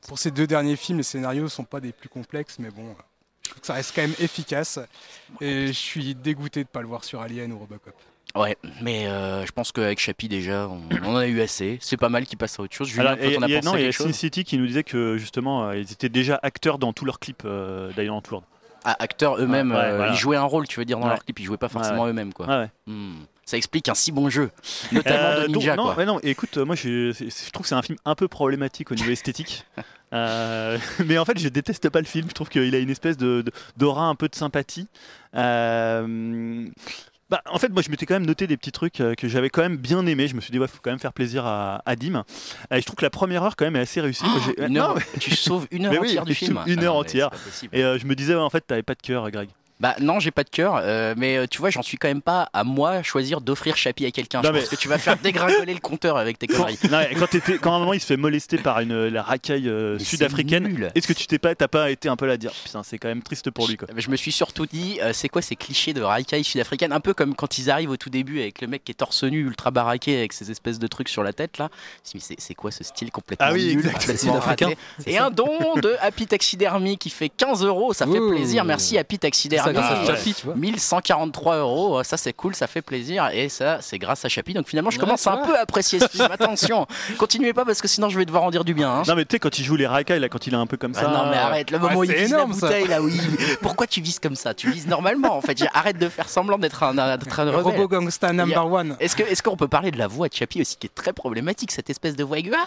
pour 0.08 0.20
ces 0.20 0.30
deux 0.30 0.46
derniers 0.46 0.76
films, 0.76 1.00
les 1.00 1.04
scénarios 1.04 1.48
sont 1.50 1.64
pas 1.64 1.80
des 1.80 1.92
plus 1.92 2.08
complexes, 2.10 2.58
mais 2.60 2.70
bon, 2.70 2.96
je 3.44 3.50
trouve 3.50 3.62
que 3.62 3.66
ça 3.68 3.74
reste 3.74 3.94
quand 3.96 4.04
même 4.04 4.14
efficace. 4.20 4.78
Et 5.42 5.68
je 5.68 5.72
suis 5.72 6.14
dégoûté 6.14 6.64
de 6.64 6.70
pas 6.70 6.82
le 6.82 6.88
voir 6.88 7.04
sur 7.04 7.20
Alien 7.22 7.52
ou 7.52 7.58
Robocop. 7.58 7.96
ouais, 8.36 8.56
mais 8.84 9.08
euh, 9.08 9.44
je 9.44 9.52
pense 9.52 9.72
qu'avec 9.72 9.98
Chappie, 9.98 10.28
déjà, 10.28 10.68
on, 10.68 10.82
on 11.04 11.14
en 11.14 11.16
a 11.16 11.26
eu 11.26 11.42
assez. 11.42 11.80
C'est 11.82 11.98
pas 11.98 12.10
mal 12.10 12.28
qu'il 12.28 12.38
passe 12.38 12.60
à 12.60 12.62
autre 12.62 12.76
chose. 12.76 12.88
Julien, 12.90 13.14
Alors, 13.14 13.24
et- 13.24 13.34
il 13.34 13.50
y 13.50 13.56
a- 13.56 13.58
pensé 13.58 13.66
non, 13.66 13.74
à 13.74 13.80
il 13.80 13.86
y 13.86 13.88
a 13.88 13.92
quelque 13.92 14.04
Sin 14.04 14.14
City 14.14 14.44
qui 14.44 14.60
nous 14.60 14.68
disait 14.68 14.84
que 14.84 15.18
justement 15.18 15.70
euh, 15.70 15.78
ils 15.78 15.92
étaient 15.92 16.10
déjà 16.10 16.40
acteurs 16.44 16.78
dans 16.78 16.94
tous 16.94 17.06
leurs 17.06 17.20
clips 17.20 17.42
euh, 17.46 17.92
d'Island 17.94 18.22
World. 18.30 18.46
Ah, 18.86 18.96
acteurs 19.00 19.38
eux-mêmes, 19.42 19.72
Ouais, 19.72 19.78
ouais, 19.78 19.84
euh, 19.86 19.96
voilà. 19.98 20.12
ils 20.14 20.16
jouaient 20.18 20.38
un 20.38 20.44
rôle, 20.44 20.68
tu 20.68 20.80
veux 20.80 20.86
dire, 20.86 21.00
dans 21.00 21.06
Ouais. 21.08 21.14
leur 21.14 21.26
clip, 21.26 21.40
ils 21.40 21.46
jouaient 21.46 21.58
pas 21.58 21.70
forcément 21.70 22.06
eux-mêmes, 22.06 22.34
quoi. 22.34 22.46
Ouais, 22.46 22.56
ouais. 22.58 22.70
Hmm. 22.86 23.16
Ça 23.48 23.56
explique 23.58 23.88
un 23.88 23.96
si 23.96 24.12
bon 24.12 24.30
jeu, 24.30 24.52
notamment 24.92 25.18
Euh, 25.18 25.42
de 25.44 25.48
donc, 25.48 25.56
Ninja, 25.64 25.76
non, 25.78 25.84
quoi. 25.86 25.96
ouais, 25.96 26.06
non, 26.06 26.20
écoute, 26.22 26.58
euh, 26.58 26.66
moi 26.66 26.76
je, 26.76 27.12
trouve 27.52 27.64
que 27.64 27.68
c'est 27.70 27.76
un 27.76 27.82
film 27.82 27.98
un 28.04 28.14
peu 28.14 28.28
problématique 28.28 28.92
au 28.92 28.96
niveau 28.96 29.10
esthétique. 29.12 29.66
Euh, 30.14 30.78
mais 31.06 31.18
en 31.18 31.26
fait, 31.26 31.38
je 31.38 31.50
déteste 31.50 31.90
pas 31.90 32.00
le 32.00 32.06
film. 32.06 32.28
Je 32.30 32.34
trouve 32.34 32.48
qu'il 32.48 32.74
a 32.74 32.78
une 32.78 32.90
espèce 32.90 33.18
de 33.18 33.44
d'aura 33.76 34.06
un 34.06 34.16
peu 34.16 34.30
de 34.30 34.36
sympathie. 34.36 34.88
Euh, 35.36 36.66
bah, 37.30 37.42
en 37.52 37.60
fait, 37.60 37.68
moi, 37.68 37.82
je 37.82 37.90
m'étais 37.90 38.06
quand 38.06 38.14
même 38.16 38.26
noté 38.26 38.48
des 38.48 38.56
petits 38.56 38.72
trucs 38.72 39.02
euh, 39.02 39.16
que 39.16 39.28
j'avais 39.28 39.50
quand 39.50 39.62
même 39.62 39.76
bien 39.76 40.06
aimé. 40.08 40.30
Je 40.30 40.36
me 40.36 40.40
suis 40.40 40.52
dit, 40.52 40.60
ouais, 40.60 40.68
faut 40.70 40.78
quand 40.82 40.92
même 40.92 41.00
faire 41.00 41.12
plaisir 41.12 41.46
à, 41.46 41.82
à 41.86 41.96
Dim. 41.98 42.24
Et 42.72 42.80
je 42.80 42.86
trouve 42.86 42.96
que 42.96 43.04
la 43.04 43.10
première 43.10 43.44
heure, 43.44 43.58
quand 43.58 43.66
même, 43.66 43.76
est 43.76 43.82
assez 43.82 44.00
réussie. 44.00 44.24
Une 44.58 44.76
Non, 44.76 44.94
mais- 44.96 45.20
tu 45.20 45.36
sauves 45.36 45.68
une 45.72 45.86
heure 45.88 45.92
Mais 45.92 46.00
oui, 46.00 46.08
entière 46.12 46.24
du 46.26 46.34
film. 46.36 46.60
une 46.68 46.80
Ah 46.80 46.84
heure 46.84 46.94
non, 46.94 47.00
mais 47.02 47.06
entière. 47.06 47.30
Et 47.74 47.84
euh, 47.84 48.00
je 48.00 48.06
me 48.06 48.16
disais, 48.16 48.34
ouais, 48.34 48.40
en 48.42 48.50
fait, 48.50 48.62
t'avais 48.66 48.84
pas 48.84 48.96
de 48.96 49.02
cœur, 49.02 49.30
Greg. 49.30 49.50
Bah 49.80 49.96
non, 50.00 50.20
j'ai 50.20 50.32
pas 50.32 50.44
de 50.44 50.50
cœur, 50.50 50.80
euh, 50.82 51.14
mais 51.18 51.38
euh, 51.38 51.46
tu 51.50 51.60
vois, 51.60 51.70
j'en 51.70 51.84
suis 51.84 51.98
quand 51.98 52.08
même 52.08 52.22
pas 52.24 52.50
à 52.54 52.64
moi 52.64 53.04
choisir 53.04 53.42
d'offrir 53.42 53.78
Chappie 53.78 54.06
à 54.08 54.12
quelqu'un. 54.12 54.42
Je 54.42 54.48
Non, 54.48 54.54
mais- 54.54 54.62
pense 54.62 54.70
que 54.70 54.76
tu 54.76 54.88
vas 54.88 54.98
faire 54.98 55.18
dégringoler 55.18 55.74
le 55.74 55.80
compteur 55.80 56.18
avec 56.18 56.40
tes 56.40 56.48
Quand, 56.48 56.64
conneries. 56.64 56.80
non, 56.90 56.98
mais 57.00 57.16
quand, 57.16 57.28
quand 57.62 57.74
à 57.74 57.76
un 57.76 57.80
moment 57.80 57.94
il 57.94 58.00
se 58.02 58.08
fait 58.08 58.18
molester 58.18 58.58
par 58.58 58.80
une, 58.80 59.08
la 59.08 59.22
racaille 59.22 59.70
euh, 59.70 60.00
sud-africaine, 60.00 60.90
est-ce 60.96 61.08
que 61.08 61.14
tu 61.14 61.28
t'es 61.28 61.38
pas, 61.38 61.54
t'as 61.54 61.68
pas 61.68 61.92
été 61.92 62.10
un 62.10 62.16
peu 62.16 62.26
là 62.26 62.34
à 62.34 62.38
dire 62.38 62.52
putain 62.64 62.82
c'est 62.84 62.98
quand 62.98 63.08
même 63.08 63.22
triste 63.22 63.52
pour 63.52 63.68
lui 63.68 63.78
quoi. 63.78 63.88
Je 63.96 64.10
me 64.10 64.16
suis 64.16 64.32
surtout 64.32 64.66
dit, 64.66 65.00
euh, 65.04 65.12
c'est 65.14 65.30
quoi 65.30 65.42
ces 65.44 65.56
clichés 65.56 65.94
de 65.94 66.02
racaille 66.02 66.44
sud-africaine? 66.44 66.92
Un 66.92 67.00
peu 67.00 67.14
comme 67.14 67.36
quand 67.36 67.58
ils 67.60 67.70
arrivent 67.70 67.92
au 67.92 67.98
tout 67.98 68.10
début 68.10 68.40
avec 68.42 68.62
le 68.62 68.68
mec 68.68 68.84
qui 68.84 68.92
est 68.94 68.96
torse 68.96 69.24
nu, 69.24 69.42
ultra 69.42 69.70
baraqué, 69.70 70.18
avec 70.18 70.34
ces 70.34 70.50
espèces 70.50 70.80
de 70.80 70.88
trucs 70.88 71.10
sur 71.10 71.22
la 71.22 71.34
tête 71.34 71.60
là. 71.60 71.70
Je 72.12 72.20
C'est 72.20 72.36
c'est 72.40 72.56
quoi 72.56 72.72
ce 72.72 72.84
style 72.84 73.12
complètement 73.12 73.46
Ah 73.50 73.54
oui, 73.54 73.76
nul, 73.76 73.84
complètement 73.92 74.34
Sud-africain, 74.34 74.70
Et 75.06 75.14
ça 75.14 75.26
un 75.26 75.30
don 75.30 75.76
de 75.76 75.94
Happy 76.02 76.26
Taxidermy 76.26 76.98
qui 76.98 77.10
fait 77.12 77.30
15 77.30 77.64
euros, 77.64 77.94
ça 77.94 78.08
fait 78.08 78.20
plaisir. 78.30 78.66
Merci 78.66 78.98
Happy 78.98 79.20
C'est 79.22 79.67
ça 79.74 79.74
Taxidermy. 79.74 79.74
grâce 79.74 80.10
à 80.10 80.12
ouais. 80.12 80.18
Chappie, 80.18 80.34
tu 80.34 80.46
vois. 80.46 80.56
1143 80.56 81.58
euros, 81.58 82.04
ça 82.04 82.18
c'est 82.18 82.34
cool, 82.34 82.56
ça 82.56 82.68
fait 82.68 82.82
plaisir 82.82 83.30
et 83.34 83.50
ça 83.50 83.78
c'est 83.82 83.98
grâce 84.00 84.26
à 84.26 84.30
Chappie. 84.30 84.54
Donc 84.54 84.68
finalement 84.68 84.90
je 84.90 85.00
commence 85.00 85.22
c'est 85.22 85.30
un 85.30 85.38
peu 85.38 85.56
à 85.56 85.62
apprécier 85.62 86.00
ce 86.00 86.08
film. 86.08 86.28
Attention, 86.32 86.88
continuez 87.18 87.54
pas 87.54 87.66
parce 87.66 87.82
que 87.82 87.88
sinon 87.88 88.10
je 88.10 88.18
vais 88.18 88.26
devoir 88.26 88.44
en 88.44 88.52
dire 88.52 88.64
du 88.64 88.74
bien. 88.74 88.90
hein. 88.92 89.04
Non 89.08 89.16
mais 89.16 89.26
tu 89.26 89.36
sais 89.36 89.40
quand 89.40 89.58
il 89.60 89.64
joue 89.64 89.76
les 89.76 89.88
racailles 89.88 90.20
là 90.20 90.30
quand 90.30 90.46
il 90.48 90.54
est 90.54 90.58
un 90.58 90.68
peu 90.68 90.78
comme 90.78 90.94
Ah 90.96 91.02
ça. 91.02 91.08
non 91.10 91.30
mais 91.30 91.38
arrête, 91.38 91.72
le 91.72 91.78
Ah, 91.78 91.82
moment 91.82 92.00
où 92.00 92.04
il 92.04 92.12
vise 92.14 92.32
énorme, 92.32 92.52
la 92.52 92.58
ça. 92.58 92.68
bouteille 92.68 92.88
là, 92.88 93.02
oui. 93.02 93.20
Pourquoi 93.62 93.88
tu 93.88 94.02
vises 94.02 94.20
comme 94.20 94.36
ça? 94.36 94.54
Tu 94.54 94.70
vises 94.72 94.88
normalement 94.88 95.36
en 95.38 95.42
fait. 95.42 95.58
Arrête 95.74 95.98
de 95.98 96.10
faire 96.10 96.30
semblant 96.30 96.58
d'être 96.58 96.84
un, 96.84 96.98
un. 96.98 97.18
Robo 97.62 97.88
Gangsta 97.88 98.32
number 98.34 98.72
one. 98.72 98.96
Est-ce 99.00 99.42
qu'on 99.44 99.58
peut 99.58 99.68
parler 99.68 99.92
de 99.92 99.98
la 99.98 100.08
voix 100.08 100.28
de 100.28 100.34
Chappie 100.34 100.62
aussi 100.62 100.78
qui 100.78 100.88
est 100.88 100.94
très 100.96 101.14
problématique 101.14 101.72
cette 101.72 101.90
espèce 101.90 102.16
de 102.16 102.24
voix 102.24 102.38
aiguë? 102.40 102.52
Ah, 102.56 102.66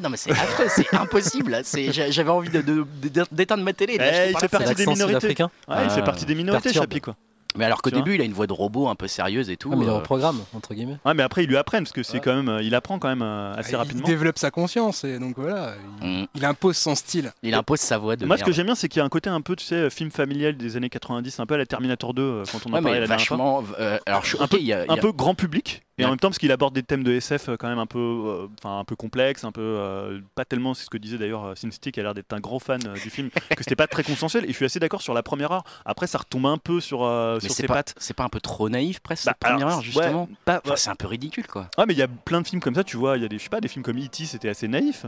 non 0.00 0.08
mais 0.10 0.16
c'est 0.16 0.30
affreux, 0.30 0.66
c'est 0.68 0.92
impossible. 0.96 1.62
J'avais 2.10 2.30
envie 2.30 2.50
de, 2.50 2.60
de- 2.60 2.86
de- 3.02 3.24
d'éteindre 3.30 3.62
ma 3.64 3.72
télé. 3.72 3.94
et 3.94 3.98
de 3.98 4.02
Eh, 4.04 4.30
il 4.32 4.38
fait 4.38 4.48
partie 4.48 4.74
des 4.74 4.86
minorités. 4.86 5.36
Ouais, 5.68 5.76
il 5.84 5.90
fait 5.94 6.00
Ah, 6.00 6.04
partie 6.04 6.24
des 6.26 6.34
minorités 6.34 6.64
perturbe. 6.64 6.84
Chappie 6.84 7.00
quoi. 7.00 7.16
Mais 7.54 7.66
alors 7.66 7.82
qu'au 7.82 7.90
vois 7.90 7.98
début 7.98 8.14
il 8.14 8.20
a 8.22 8.24
une 8.24 8.32
voix 8.32 8.46
de 8.46 8.52
robot 8.54 8.88
un 8.88 8.94
peu 8.94 9.06
sérieuse 9.06 9.50
et 9.50 9.58
tout. 9.58 9.68
Ah, 9.70 9.76
mais 9.76 9.84
il 9.84 9.88
est 9.88 9.92
euh, 9.92 9.96
en 9.96 10.00
programme, 10.00 10.40
entre 10.54 10.72
guillemets. 10.72 10.96
Ouais 11.04 11.12
mais 11.12 11.22
après 11.22 11.44
ils 11.44 11.48
lui 11.50 11.58
apprennent 11.58 11.82
parce 11.84 11.92
que 11.92 12.02
c'est 12.02 12.14
Ouais. 12.14 12.20
quand 12.24 12.34
même, 12.34 12.48
euh, 12.48 12.62
il 12.62 12.74
apprend 12.74 12.98
quand 12.98 13.08
même 13.08 13.20
euh, 13.20 13.52
assez 13.54 13.72
il 13.72 13.76
rapidement. 13.76 14.06
développe 14.06 14.38
sa 14.38 14.50
conscience 14.50 15.04
et 15.04 15.18
donc 15.18 15.34
voilà, 15.36 15.74
il, 16.00 16.22
mm, 16.22 16.26
il 16.34 16.44
impose 16.46 16.78
son 16.78 16.94
style. 16.94 17.30
il 17.42 17.52
impose 17.52 17.80
sa 17.80 17.98
voix 17.98 18.16
de 18.16 18.24
Moi 18.24 18.38
ce 18.38 18.44
que 18.44 18.52
j'aime 18.52 18.64
bien 18.66 18.74
c'est 18.74 18.88
qu'il 18.88 19.00
y 19.00 19.02
a 19.02 19.04
un 19.04 19.10
côté 19.10 19.28
un 19.28 19.42
peu 19.42 19.54
tu 19.54 19.66
sais 19.66 19.90
film 19.90 20.10
familial 20.10 20.56
des 20.56 20.78
années 20.78 20.88
90 20.88 21.40
un 21.40 21.44
peu 21.44 21.52
à 21.54 21.58
la 21.58 21.66
Terminator 21.66 22.14
2 22.14 22.22
euh, 22.22 22.44
quand 22.50 22.60
on 22.64 22.70
en 22.70 22.72
Ouais, 22.76 22.80
parlait 22.80 22.94
mais 22.94 23.00
la 23.00 23.06
dernière 23.06 23.26
fois. 23.26 23.36
vachement. 23.36 23.64
euh, 23.78 23.98
alors, 24.06 24.24
je, 24.24 24.38
Un 24.38 24.44
ok, 24.44 24.50
peu- 24.52 24.56
il 24.58 24.64
y 24.66 24.72
a- 24.72 24.84
il 24.86 24.88
y 24.88 24.90
Un 24.90 24.94
a- 24.94 25.00
peu 25.02 25.12
grand 25.12 25.34
public 25.34 25.82
Et 26.02 26.06
en 26.06 26.10
même 26.10 26.18
temps, 26.18 26.28
parce 26.28 26.38
qu'il 26.38 26.52
aborde 26.52 26.74
des 26.74 26.82
thèmes 26.82 27.02
de 27.04 27.12
SF 27.12 27.48
euh, 27.48 27.56
quand 27.56 27.68
même 27.68 27.78
un 27.78 27.86
peu, 27.86 27.98
euh, 27.98 28.46
enfin 28.58 28.78
un 28.78 28.84
peu 28.84 28.96
complexes, 28.96 29.44
un 29.44 29.52
peu 29.52 29.60
euh, 29.62 30.20
pas 30.34 30.44
tellement. 30.44 30.74
C'est 30.74 30.84
ce 30.84 30.90
que 30.90 30.98
disait 30.98 31.18
d'ailleurs 31.18 31.44
euh, 31.44 31.54
Sin 31.54 31.70
City, 31.70 31.92
qui 31.92 32.00
a 32.00 32.02
l'air 32.02 32.14
d'être 32.14 32.32
un 32.32 32.40
gros 32.40 32.58
fan 32.58 32.80
du 32.80 33.10
film, 33.10 33.30
que 33.56 33.62
c'était 33.62 33.76
pas 33.76 33.86
très 33.86 34.02
consensuel. 34.02 34.44
Et 34.44 34.48
je 34.48 34.52
suis 34.54 34.64
assez 34.64 34.78
d'accord 34.80 35.02
sur 35.02 35.14
la 35.14 35.22
première 35.22 35.52
heure. 35.52 35.64
Après, 35.84 36.06
ça 36.06 36.18
retombe 36.18 36.46
un 36.46 36.58
peu 36.58 36.80
sur 36.80 37.00
Mais 37.00 37.40
sur 37.40 37.50
c'est 37.50 37.62
ses 37.62 37.66
pas, 37.66 37.74
pattes. 37.74 37.94
c'est 37.98 38.14
pas 38.14 38.24
un 38.24 38.28
peu 38.28 38.40
trop 38.40 38.68
naïf 38.68 39.00
presque 39.00 39.26
Bah, 39.26 39.32
cette 39.32 39.40
première 39.40 39.66
alors, 39.66 39.78
heure 39.78 39.82
justement 39.84 40.22
ouais, 40.24 40.36
pas- 40.44 40.60
Enfin, 40.64 40.76
C'est 40.76 40.90
un 40.90 40.94
peu 40.96 41.06
ridicule 41.06 41.46
quoi. 41.46 41.68
Ah 41.76 41.84
mais 41.86 41.94
il 41.94 41.98
y 41.98 42.02
a 42.02 42.08
plein 42.08 42.40
de 42.40 42.46
films 42.46 42.60
comme 42.60 42.74
ça, 42.74 42.84
tu 42.84 42.96
vois, 42.96 43.16
il 43.16 43.22
y 43.22 43.26
a 43.26 43.28
des, 43.28 43.38
je 43.38 43.42
sais 43.44 43.48
pas, 43.48 43.60
des 43.60 43.68
films 43.68 43.84
comme 43.84 43.98
E.T. 43.98 44.24
c'était 44.26 44.48
assez 44.48 44.68
naïf. 44.68 45.06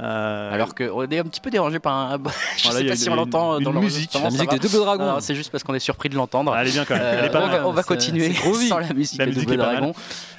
Euh, 0.00 0.54
Alors 0.54 0.74
qu'on 0.74 1.02
est 1.10 1.18
un 1.18 1.24
petit 1.24 1.40
peu 1.40 1.50
dérangé 1.50 1.78
par 1.78 1.94
un. 1.94 2.18
je 2.56 2.64
Voilà, 2.64 2.78
sais 2.80 2.86
pas 2.86 2.96
si 2.96 3.06
une- 3.06 3.12
on 3.12 3.16
l'entend 3.16 3.60
dans 3.60 3.72
musique. 3.72 4.14
l'enregistrement, 4.14 4.24
La 4.24 4.30
musique 4.30 4.50
des 4.50 4.58
Double 4.58 4.78
Dragons. 4.84 5.20
C'est 5.20 5.34
juste 5.34 5.50
parce 5.50 5.62
qu'on 5.64 5.74
est 5.74 5.78
surpris 5.80 6.08
de 6.08 6.14
l'entendre. 6.16 6.56
elle 6.56 6.68
est 6.68 6.72
bien 6.72 6.84
quand 6.84 6.94
même. 6.94 7.02
Euh, 7.04 7.16
elle 7.18 7.24
est 7.26 7.30
pas 7.30 7.42
on, 7.42 7.46
mal. 7.48 7.60
va, 7.60 7.68
on 7.68 7.72
va 7.72 7.82
continuer 7.82 8.32
sans 8.34 8.78
la 8.78 8.92
musique 8.92 9.18
La 9.18 9.26
des 9.26 9.32
musique 9.32 9.48
Double. 9.48 9.58
Dragons. 9.60 9.92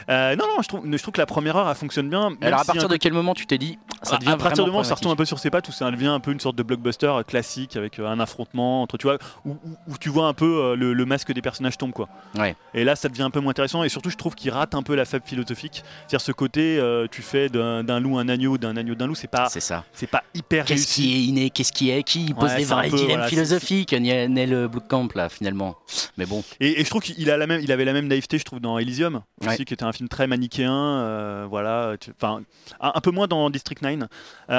Euh, 0.09 0.35
non 0.35 0.45
non, 0.47 0.61
je 0.63 0.67
trouve, 0.67 0.81
je 0.91 0.97
trouve 0.97 1.13
que 1.13 1.19
la 1.21 1.27
première 1.27 1.55
heure 1.55 1.69
elle 1.69 1.75
fonctionne 1.75 2.09
bien. 2.09 2.31
Alors 2.41 2.61
à 2.61 2.65
partir 2.65 2.85
un 2.85 2.87
de 2.87 2.97
quel 2.97 3.13
moment 3.13 3.35
tu 3.35 3.45
t'es 3.45 3.59
dit 3.59 3.77
ça 4.01 4.17
devient 4.17 4.31
à 4.31 4.37
partir 4.37 4.63
du 4.63 4.71
moment 4.71 4.81
où 4.81 4.83
ça 4.83 4.95
retombe 4.95 5.11
un 5.11 5.15
peu 5.15 5.25
sur 5.25 5.37
ses 5.37 5.51
pattes, 5.51 5.69
où 5.69 5.71
ça 5.71 5.89
devient 5.91 6.07
un 6.07 6.19
peu 6.19 6.31
une 6.31 6.39
sorte 6.39 6.55
de 6.55 6.63
blockbuster 6.63 7.11
classique 7.27 7.75
avec 7.77 7.99
un 7.99 8.19
affrontement 8.19 8.81
entre, 8.81 8.97
tu 8.97 9.05
vois, 9.05 9.19
où, 9.45 9.51
où- 9.51 9.57
où 9.87 9.97
tu 9.99 10.09
vois 10.09 10.25
un 10.25 10.33
peu 10.33 10.73
le, 10.75 10.93
le 10.93 11.05
masque 11.05 11.31
des 11.31 11.41
personnages 11.43 11.77
tombe 11.77 11.91
quoi. 11.91 12.09
Ouais. 12.35 12.55
Et 12.73 12.83
là, 12.83 12.95
ça 12.95 13.09
devient 13.09 13.21
un 13.21 13.29
peu 13.29 13.39
moins 13.41 13.51
intéressant. 13.51 13.83
Et 13.83 13.89
surtout, 13.89 14.09
je 14.09 14.17
trouve 14.17 14.33
qu'il 14.33 14.49
rate 14.49 14.73
un 14.73 14.81
peu 14.81 14.95
la 14.95 15.05
fable 15.05 15.23
philosophique. 15.25 15.83
C'est-à-dire 16.07 16.21
ce 16.21 16.31
côté, 16.31 16.79
euh, 16.79 17.05
tu 17.09 17.21
fais 17.21 17.47
d'un 17.49 17.83
d'un 17.83 17.99
loup 17.99 18.17
un 18.17 18.27
agneau, 18.27 18.57
d'un 18.57 18.75
agneau 18.77 18.95
d'un 18.95 19.05
loup, 19.05 19.15
c'est 19.15 19.27
pas, 19.27 19.49
C'est 19.51 19.59
ça. 19.59 19.83
c'est 19.93 20.07
pas 20.07 20.23
hyper 20.33 20.63
Qu'est-ce 20.65 20.87
qui 20.93 21.13
est 21.13 21.23
inné, 21.25 21.49
qu'est-ce 21.49 21.71
qui 21.73 21.89
est 21.89 22.03
qui 22.03 22.33
pose 22.33 22.49
Ouais, 22.51 22.57
des 22.57 22.63
vrais 22.63 22.89
peu, 22.89 22.95
dilemmes 22.95 23.11
voilà, 23.11 23.27
philosophiques, 23.27 23.93
Blue 23.93 24.81
Camp 24.87 25.09
là 25.15 25.29
finalement. 25.29 25.75
Mais 26.17 26.25
bon, 26.25 26.43
Et, 26.59 26.79
et 26.79 26.83
je 26.85 26.89
trouve 26.89 27.01
qu'il 27.01 27.29
a 27.29 27.37
la 27.37 27.47
même, 27.47 27.59
il 27.61 27.71
avait 27.71 27.85
la 27.85 27.93
même 27.93 28.07
naïveté, 28.07 28.37
je 28.37 28.43
trouve, 28.45 28.59
dans 28.59 28.77
Elysium, 28.77 29.21
aussi, 29.41 29.49
Ouais. 29.49 29.57
qui 29.65 29.73
était 29.73 29.83
un 29.83 29.91
film 29.91 30.07
très 30.09 30.27
manichéen, 30.27 30.71
euh, 30.73 31.45
voilà, 31.49 31.95
enfin, 32.21 32.41
un, 32.79 32.91
un 32.95 33.01
peu 33.01 33.11
moins 33.11 33.27
dans 33.27 33.49
District 33.49 33.81
9. 33.81 33.99
Euh, 34.03 34.05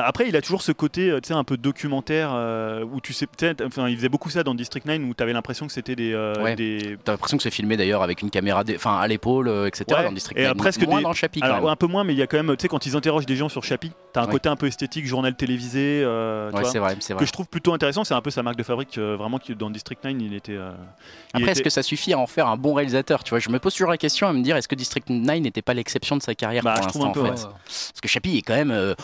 après, 0.05 0.29
il 0.29 0.37
a 0.37 0.43
toujours 0.43 0.63
ce 0.63 0.73
côté, 0.73 1.09
euh, 1.11 1.21
tu 1.21 1.29
sais, 1.29 1.35
un 1.35 1.45
peu 1.45 1.57
documentaire, 1.57 2.31
euh, 2.35 2.85
où 2.85 3.01
tu 3.01 3.13
sais, 3.13 3.27
peut-être, 3.27 3.65
enfin, 3.65 3.89
il 3.89 3.97
faisait 3.97 4.09
beaucoup 4.09 4.29
ça 4.31 4.43
dans 4.43 4.55
District 4.55 4.85
9, 4.85 5.01
où 5.09 5.15
tu 5.15 5.23
avais 5.23 5.33
l'impression 5.33 5.67
que 5.67 5.73
c'était 5.73 5.97
des, 5.97 6.15
Ouais. 6.43 6.55
des- 6.57 6.97
t'as 7.05 7.13
l'impression 7.13 7.37
que 7.39 7.43
c'est 7.43 7.51
filmé 7.51 7.77
d'ailleurs 7.77 8.03
avec 8.03 8.23
une 8.23 8.31
caméra, 8.31 8.63
enfin 8.75 8.99
à 8.99 9.07
l'épaule, 9.09 9.49
etc. 9.67 9.85
Dans 10.05 10.13
District 10.13 10.39
et 10.39 10.45
9. 10.45 10.57
presque 10.57 10.83
moins 10.87 10.99
des- 10.99 11.03
dans 11.05 11.09
le 11.11 11.15
chapitre. 11.15 11.47
Alors 11.47 11.71
un 11.71 11.77
peu 11.77 11.87
moins, 11.87 12.05
mais 12.05 12.13
il 12.13 12.19
y 12.19 12.23
a 12.23 12.27
quand 12.27 12.43
même, 12.43 12.55
tu 12.57 12.63
sais, 12.63 12.69
quand 12.69 12.85
ils 12.87 12.97
interrogent 12.97 13.27
des 13.27 13.37
gens 13.37 13.49
sur 13.49 13.65
Chapi, 13.65 13.91
t'as 14.13 14.23
un 14.23 14.27
côté 14.27 14.49
un 14.49 14.57
peu 14.57 14.67
esthétique, 14.73 15.07
journal 15.07 15.35
télévisé, 15.35 16.03
euh, 16.05 16.51
ouais, 16.51 16.63
vois, 16.63 16.71
vrai, 16.81 16.97
que 17.19 17.25
je 17.27 17.33
trouve 17.33 17.47
plutôt 17.47 17.73
intéressant. 17.73 18.05
C'est 18.05 18.15
un 18.15 18.21
peu 18.23 18.31
sa 18.31 18.43
marque 18.43 18.57
de 18.57 18.63
fabrique, 18.63 18.99
euh, 18.99 19.17
vraiment, 19.17 19.39
qui 19.39 19.55
dans 19.55 19.71
District 19.71 20.03
9, 20.03 20.15
il 20.21 20.35
était. 20.35 20.57
euh, 20.57 20.73
Après, 21.35 21.53
est-ce 21.53 21.63
que 21.63 21.71
ça 21.71 21.83
suffit 21.83 22.13
à 22.13 22.19
en 22.19 22.27
faire 22.27 22.47
un 22.49 22.57
bon 22.57 22.75
réalisateur 22.75 23.23
Tu 23.25 23.31
vois, 23.31 23.39
je 23.39 23.49
me 23.51 23.59
pose 23.59 23.75
toujours 23.75 23.91
la 23.91 23.99
question 23.99 24.27
à 24.27 24.33
me 24.33 24.43
dire 24.43 24.57
est-ce 24.57 24.69
que 24.69 24.75
District 24.75 25.09
9 25.09 25.41
n'était 25.41 25.63
pas 25.63 25.75
l'exception 25.75 26.17
de 26.17 26.23
sa 26.23 26.35
carrière 26.35 26.63
Bah, 26.65 26.75
pour 26.77 26.87
l'instant 26.87 27.11
en 27.11 27.15
fait? 27.15 27.21
ouais. 27.21 27.53
Parce 27.67 28.01
que 28.03 28.09
Chappie 28.09 28.39
est 28.39 28.43
quand 28.43 28.55
même. 28.57 28.95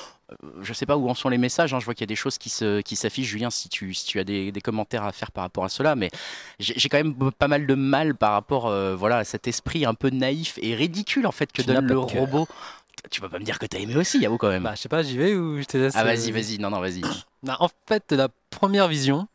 je 0.61 0.73
sais 0.75 0.85
pas 0.85 0.97
où 0.99 1.09
en 1.09 1.15
sont 1.15 1.31
les 1.31 1.39
messages, 1.39 1.73
hein, 1.73 1.81
je 1.81 1.87
vois 1.87 1.95
qu'il 1.95 2.03
y 2.03 2.05
a 2.05 2.13
des 2.13 2.15
choses 2.15 2.37
qui 2.37 2.51
se- 2.51 2.83
qui 2.83 2.97
s'affichent. 2.97 3.29
Julien, 3.29 3.49
si 3.51 3.71
tu, 3.71 3.95
si 3.95 4.05
tu 4.05 4.19
as 4.21 4.25
des, 4.25 4.53
des 4.53 4.61
commentaires 4.61 5.05
à 5.05 5.13
faire 5.13 5.31
par 5.33 5.43
rapport 5.45 5.65
à 5.65 5.69
cela, 5.71 5.95
mais 5.95 6.11
j'ai 6.59 6.89
quand 6.91 6.99
même 6.99 7.15
pas 7.33 7.49
mal 7.49 7.67
de 7.67 7.75
mal 7.75 8.15
par 8.15 8.33
rapport 8.33 8.67
euh, 8.67 8.95
voilà, 8.95 9.17
à 9.19 9.25
cet 9.25 9.49
esprit 9.49 9.87
un 9.87 9.95
peu 9.95 10.11
naïf 10.11 10.59
et 10.61 10.75
ridicule 10.75 11.27
en 11.27 11.33
fait 11.33 11.51
que 11.51 11.63
Tu 11.63 11.69
donne 11.69 11.87
le 11.87 11.99
robot. 11.99 12.47
Tu 13.11 13.21
vas 13.21 13.28
pas 13.28 13.38
me 13.38 13.45
dire 13.45 13.59
que 13.59 13.67
t'as 13.67 13.78
aimé 13.78 13.97
aussi, 13.97 14.19
Yao, 14.21 14.37
quand 14.37 14.49
même. 14.49 14.62
Bah, 14.62 14.75
je 14.75 14.81
sais 14.81 14.88
pas, 14.88 15.02
j'y 15.02 15.17
vais 15.17 15.35
ou 15.35 15.59
je 15.61 15.64
te 15.64 15.76
laisse. 15.76 15.95
ah, 15.97 16.05
vas-y, 16.05 16.31
euh, 16.31 16.35
vas-y, 16.35 16.59
non, 16.59 16.71
non, 16.71 16.81
vas-y. 16.81 17.02
Bah, 17.45 17.57
en 17.61 17.69
fait, 17.87 18.11
la 18.12 18.28
première 18.50 18.88
vision, 18.88 19.28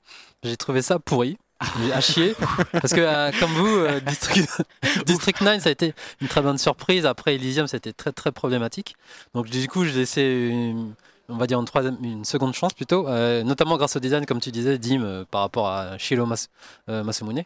j'ai 0.43 0.57
trouvé 0.57 0.81
ça 0.81 0.99
pourri. 0.99 1.37
J'ai 1.79 1.93
à 1.93 2.01
chier. 2.01 2.35
Parce 2.73 2.93
que, 2.93 2.99
euh, 2.99 3.31
comme 3.39 3.51
vous, 3.51 3.65
euh, 3.77 4.01
District, 4.01 4.49
District 5.05 5.39
9, 5.39 5.61
ça 5.63 5.69
a 5.69 5.71
été 5.71 5.93
une 6.19 6.27
très 6.27 6.41
bonne 6.41 6.57
surprise. 6.57 7.05
Après, 7.05 7.35
Elysium, 7.35 7.67
ça 7.67 7.75
a 7.75 7.77
été 7.77 7.93
très, 7.93 8.11
très 8.11 8.33
problématique. 8.33 8.97
Donc, 9.33 9.49
du 9.49 9.65
coup, 9.69 9.85
j'ai 9.85 9.93
laissé, 9.93 10.49
une- 10.51 10.93
on 11.29 11.37
va 11.37 11.47
dire, 11.47 11.57
une, 11.59 11.65
troisième, 11.65 11.97
une 12.03 12.25
seconde 12.25 12.53
chance 12.53 12.73
plutôt. 12.73 13.07
euh, 13.07 13.43
notamment 13.43 13.77
grâce 13.77 13.95
au 13.95 13.99
design, 14.01 14.25
comme 14.25 14.41
tu 14.41 14.51
disais, 14.51 14.77
Dim, 14.77 15.01
euh, 15.03 15.23
par 15.31 15.39
rapport 15.39 15.69
à 15.69 15.97
Shiro 15.97 16.25
Mas 16.25 16.49
euh, 16.89 17.03
Masumune. 17.05 17.43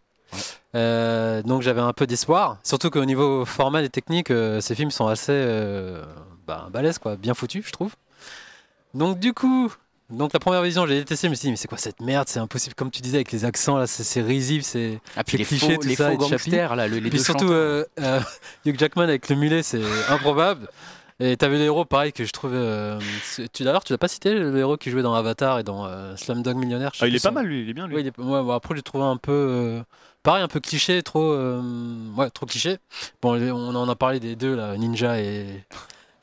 Euh, 0.75 1.41
donc, 1.43 1.61
j'avais 1.61 1.81
un 1.81 1.93
peu 1.93 2.05
d'espoir. 2.07 2.57
Surtout 2.63 2.89
qu'au 2.89 3.05
niveau 3.05 3.45
formel 3.45 3.85
et 3.85 3.89
technique, 3.89 4.31
euh, 4.31 4.61
ces 4.61 4.75
films 4.75 4.91
sont 4.91 5.07
assez 5.07 5.31
euh, 5.33 6.03
bah, 6.45 6.67
balèzes, 6.71 6.99
quoi, 6.99 7.15
bien 7.15 7.33
foutus, 7.33 7.65
je 7.65 7.71
trouve. 7.71 7.93
Donc, 8.93 9.19
du 9.19 9.33
coup, 9.33 9.71
donc 10.09 10.33
la 10.33 10.39
première 10.39 10.61
vision, 10.61 10.85
j'ai 10.85 10.95
détesté, 10.99 11.27
je 11.27 11.31
me 11.31 11.35
suis 11.35 11.47
dit, 11.47 11.51
mais 11.51 11.57
c'est 11.57 11.67
quoi 11.67 11.77
cette 11.77 11.99
merde? 12.01 12.27
C'est 12.29 12.39
impossible, 12.39 12.75
comme 12.75 12.91
tu 12.91 13.01
disais, 13.01 13.17
avec 13.17 13.31
les 13.31 13.45
accents, 13.45 13.77
là, 13.77 13.87
c'est- 13.87 14.21
risible, 14.21 14.63
c'est... 14.63 14.99
Ah, 15.15 15.23
puis 15.23 15.37
les 15.37 15.45
cliché, 15.45 15.75
faux, 15.75 15.81
tout 15.81 15.87
les 15.87 15.95
ça, 15.95 16.11
faux 16.11 16.17
gangsters, 16.17 16.75
là, 16.75 16.87
le- 16.87 16.95
les 16.99 17.09
Puis 17.09 17.17
deux 17.19 17.23
surtout, 17.23 17.51
euh, 17.51 17.85
euh, 17.99 18.19
Hugh 18.65 18.77
Jackman 18.79 19.03
avec 19.03 19.29
le 19.29 19.35
mulet, 19.35 19.63
c'est 19.63 19.81
improbable. 20.09 20.67
Et 21.19 21.35
t'avais 21.35 21.57
le 21.57 21.63
héros, 21.63 21.83
pareil, 21.83 22.13
que 22.13 22.23
je 22.25 22.31
trouvais... 22.31 22.57
euh, 22.57 22.99
tu 23.51 23.63
D'ailleurs, 23.63 23.83
tu 23.83 23.91
l'as 23.91 23.97
pas 23.97 24.07
cité, 24.07 24.33
le 24.35 24.55
héros 24.57 24.77
qui 24.77 24.91
jouait 24.91 25.01
dans 25.01 25.15
Avatar 25.15 25.57
et 25.59 25.63
dans 25.63 25.85
euh, 25.87 26.15
Slumdog 26.15 26.55
Millionnaire 26.57 26.91
Ah, 27.01 27.07
il 27.07 27.15
est 27.15 27.23
pas 27.23 27.31
mal, 27.31 27.45
lui, 27.47 27.63
il 27.63 27.69
est 27.69 27.73
bien, 27.73 27.87
lui. 27.87 27.95
Ouais, 27.95 28.01
il 28.01 28.07
est- 28.07 28.17
ouais, 28.19 28.43
bon, 28.43 28.51
après, 28.51 28.75
je 28.75 28.77
l'ai 28.77 28.83
trouvé 28.83 29.03
un 29.03 29.17
peu... 29.17 29.31
euh, 29.31 29.81
pareil, 30.27 30.43
un 30.43 30.47
peu 30.47 30.59
cliché, 30.59 31.01
trop... 31.03 31.31
euh, 31.31 31.61
ouais, 32.15 32.29
trop 32.29 32.45
cliché. 32.45 32.77
Bon, 33.21 33.35
on 33.51 33.73
en 33.75 33.89
a 33.89 33.95
parlé 33.95 34.19
des 34.19 34.35
deux, 34.35 34.55
là, 34.55 34.75
Ninja 34.77 35.19
et... 35.19 35.45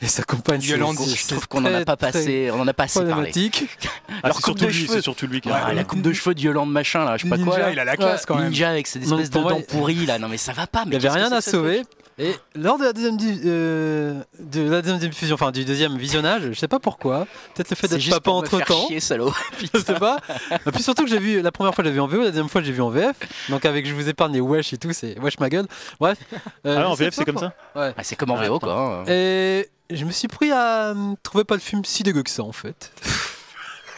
Et 0.01 0.07
sa 0.09 0.23
compagne, 0.23 0.61
Yolande, 0.61 0.97
Je 0.99 1.29
trouve 1.29 1.49
qu'on 1.49 1.65
en 1.65 1.73
a 1.73 1.83
pas 1.85 1.97
passé, 1.97 2.51
on 2.53 2.61
en 2.61 2.69
a 2.69 2.75
pas 2.75 2.83
assez 2.85 3.03
parlé. 3.07 3.31
Ah, 3.33 4.13
Alors, 4.25 4.37
c'est 4.37 4.43
coupe 4.43 4.59
surtout 4.59 4.65
de 4.65 4.67
lui, 4.67 4.75
cheveux. 4.75 4.95
c'est 4.97 5.01
surtout 5.03 5.27
lui 5.27 5.41
qui 5.41 5.49
Ouais, 5.49 5.55
a- 5.55 5.73
la 5.73 5.85
coupe 5.85 6.03
de 6.03 6.13
cheveux 6.13 6.35
de 6.35 6.41
Yolande 6.41 6.71
machin 6.71 7.05
là, 7.07 7.17
je 7.17 7.23
sais 7.23 7.29
pas 7.31 7.37
Ninja, 7.39 7.51
quoi. 7.51 7.59
là. 7.61 7.71
il 7.71 7.79
a 7.79 7.85
la 7.85 7.97
classe 7.97 8.27
quand 8.27 8.35
même. 8.37 8.49
Ninja 8.51 8.69
avec 8.71 8.87
ses 8.87 8.99
espèces 9.03 9.31
de 9.31 9.39
dents 9.41 9.63
pourries 9.63 10.05
là, 10.05 10.19
non 10.19 10.29
mais 10.29 10.37
ça 10.37 10.53
va 10.53 10.67
pas. 10.67 10.83
Il 10.85 10.91
Mais 10.91 10.99
n'y 10.99 11.07
avait 11.07 11.09
qu'est-ce 11.09 11.15
que 11.25 11.29
rien 11.29 11.33
à 11.33 11.41
sauver. 11.41 11.83
Et 12.17 12.33
lors 12.55 12.79
de 12.79 12.85
la 12.85 12.93
deuxième, 12.93 13.17
di- 13.17 13.41
euh, 13.45 14.23
de 14.39 14.63
la 14.71 14.83
deuxième 14.83 14.99
diffusion, 15.11 15.35
enfin 15.35 15.51
du 15.51 15.65
deuxième 15.65 15.97
visionnage, 15.99 16.43
je 16.51 16.53
sais 16.53 16.69
pas 16.69 16.79
pourquoi, 16.79 17.27
peut-être 17.55 17.71
le 17.71 17.75
fait 17.77 17.89
d'être 17.89 18.09
papa 18.09 18.21
pour 18.21 18.35
me 18.35 18.39
entre 18.41 18.57
faire 18.59 18.67
temps, 18.67 18.87
chier, 18.87 19.01
salaud. 19.01 19.33
je 19.75 19.81
sais 19.81 19.95
pas. 19.95 20.19
Et 20.65 20.71
puis 20.71 20.83
surtout 20.83 21.03
que 21.05 21.11
j'ai 21.11 21.19
vu, 21.19 21.43
la 21.43 21.51
première 21.51 21.75
fois 21.75 21.83
j'ai 21.83 21.91
vu 21.91 21.99
en 22.01 22.07
VO, 22.07 22.19
la 22.21 22.27
deuxième 22.27 22.49
fois 22.49 22.63
j'ai 22.63 22.71
vu 22.71 22.83
en 22.83 22.91
VF, 22.91 23.17
donc 23.49 23.65
avec 23.65 23.85
je 23.87 23.93
vous 23.95 24.09
épargne 24.09 24.33
les 24.33 24.41
wesh 24.41 24.73
et 24.73 24.79
tout, 24.79 24.93
c'est 24.93 25.19
wesh 25.19 25.41
ma 25.41 25.49
gueule. 25.49 25.67
Bref. 25.99 26.19
Euh, 26.67 26.77
Ah, 26.77 26.81
ouais, 26.81 26.85
en 26.85 26.95
VF, 26.95 27.15
c'est 27.15 27.25
comme 27.25 27.39
ça 27.39 27.53
Ouais. 27.75 27.93
Ah, 27.97 28.05
c'est 28.05 28.15
comme 28.15 28.31
en 28.31 28.37
VO 28.37 28.61
quoi. 28.61 29.03
hein. 29.03 29.05
Et 29.09 29.69
je 29.91 30.05
me 30.05 30.13
suis 30.13 30.29
pris 30.29 30.53
à 30.53 30.91
euh, 30.91 31.15
trouver 31.25 31.43
pas 31.45 31.55
le 31.55 31.61
film 31.61 31.85
si 31.85 32.05
dégueu 32.05 32.23
que 32.23 32.31
ça 32.31 32.45
en 32.45 32.53
fait. 32.53 32.93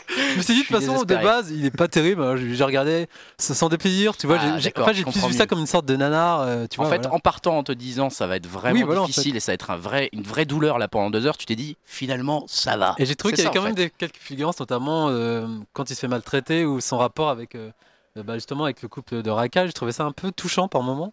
Je 0.09 0.37
me 0.37 0.43
suis 0.43 0.55
dit 0.55 0.61
de 0.63 0.67
toute 0.67 0.77
façon 0.81 1.03
de 1.05 1.15
base 1.15 1.51
il 1.51 1.65
est 1.65 1.71
pas 1.77 1.89
terrible, 1.89 2.23
alors 2.23 2.37
j'ai 2.37 2.63
regardé 2.65 3.09
sans 3.39 3.55
sans 3.55 3.69
déplaisir, 3.69 4.17
tu 4.17 4.27
vois, 4.27 4.39
Ah, 4.41 4.59
j'ai- 4.59 4.73
en 4.79 4.85
fait, 4.85 5.03
plus 5.03 5.27
vu 5.29 5.33
ça 5.33 5.47
comme 5.47 5.59
une 5.59 5.67
sorte 5.67 5.87
de 5.87 5.97
nanar, 5.97 6.41
euh, 6.43 6.67
tu 6.71 6.81
En 6.81 6.85
fait, 6.85 6.97
voilà. 6.99 7.15
en 7.15 7.19
partant 7.19 7.59
en 7.59 7.63
te 7.65 7.73
disant 7.73 8.09
ça 8.11 8.27
va 8.27 8.37
être 8.37 8.47
vraiment 8.47 8.79
Oui, 8.79 8.83
voilà, 8.85 9.03
en 9.03 9.07
difficile 9.07 9.37
et 9.37 9.41
ça 9.41 9.53
va 9.53 9.55
être 9.55 9.71
un 9.71 9.77
vrai, 9.77 10.09
une 10.13 10.23
vraie 10.23 10.45
douleur 10.45 10.79
là 10.79 10.89
pendant 10.89 11.11
deux 11.11 11.27
heures, 11.27 11.37
tu 11.37 11.47
t'es 11.47 11.57
dit 11.57 11.77
finalement 11.85 12.45
ça 12.47 12.77
va. 12.77 12.95
Et 12.99 13.07
j'ai 13.07 13.17
trouvé 13.17 13.35
qu'il 13.35 13.45
y 13.45 13.47
avait 13.47 13.55
ça, 13.55 13.59
quand 13.61 13.65
même 13.67 13.75
des, 13.75 13.91
quelques 13.91 14.17
fulgurances, 14.19 14.61
notamment 14.61 15.09
euh, 15.11 15.47
quand 15.73 15.91
il 15.91 15.95
se 15.95 16.01
fait 16.01 16.09
maltraiter 16.09 16.65
ou 16.65 16.81
son 16.81 16.99
rapport 16.99 17.29
avec, 17.31 17.55
euh, 17.55 17.71
bah, 18.17 18.35
justement 18.35 18.65
avec 18.65 18.83
le 18.83 18.89
couple 18.89 19.23
de 19.23 19.31
Raka. 19.31 19.67
J'ai 19.67 19.73
trouvé 19.73 19.93
ça 19.93 20.05
un 20.05 20.13
peu 20.13 20.31
touchant 20.33 20.69
par 20.69 20.83
moment. 20.83 21.13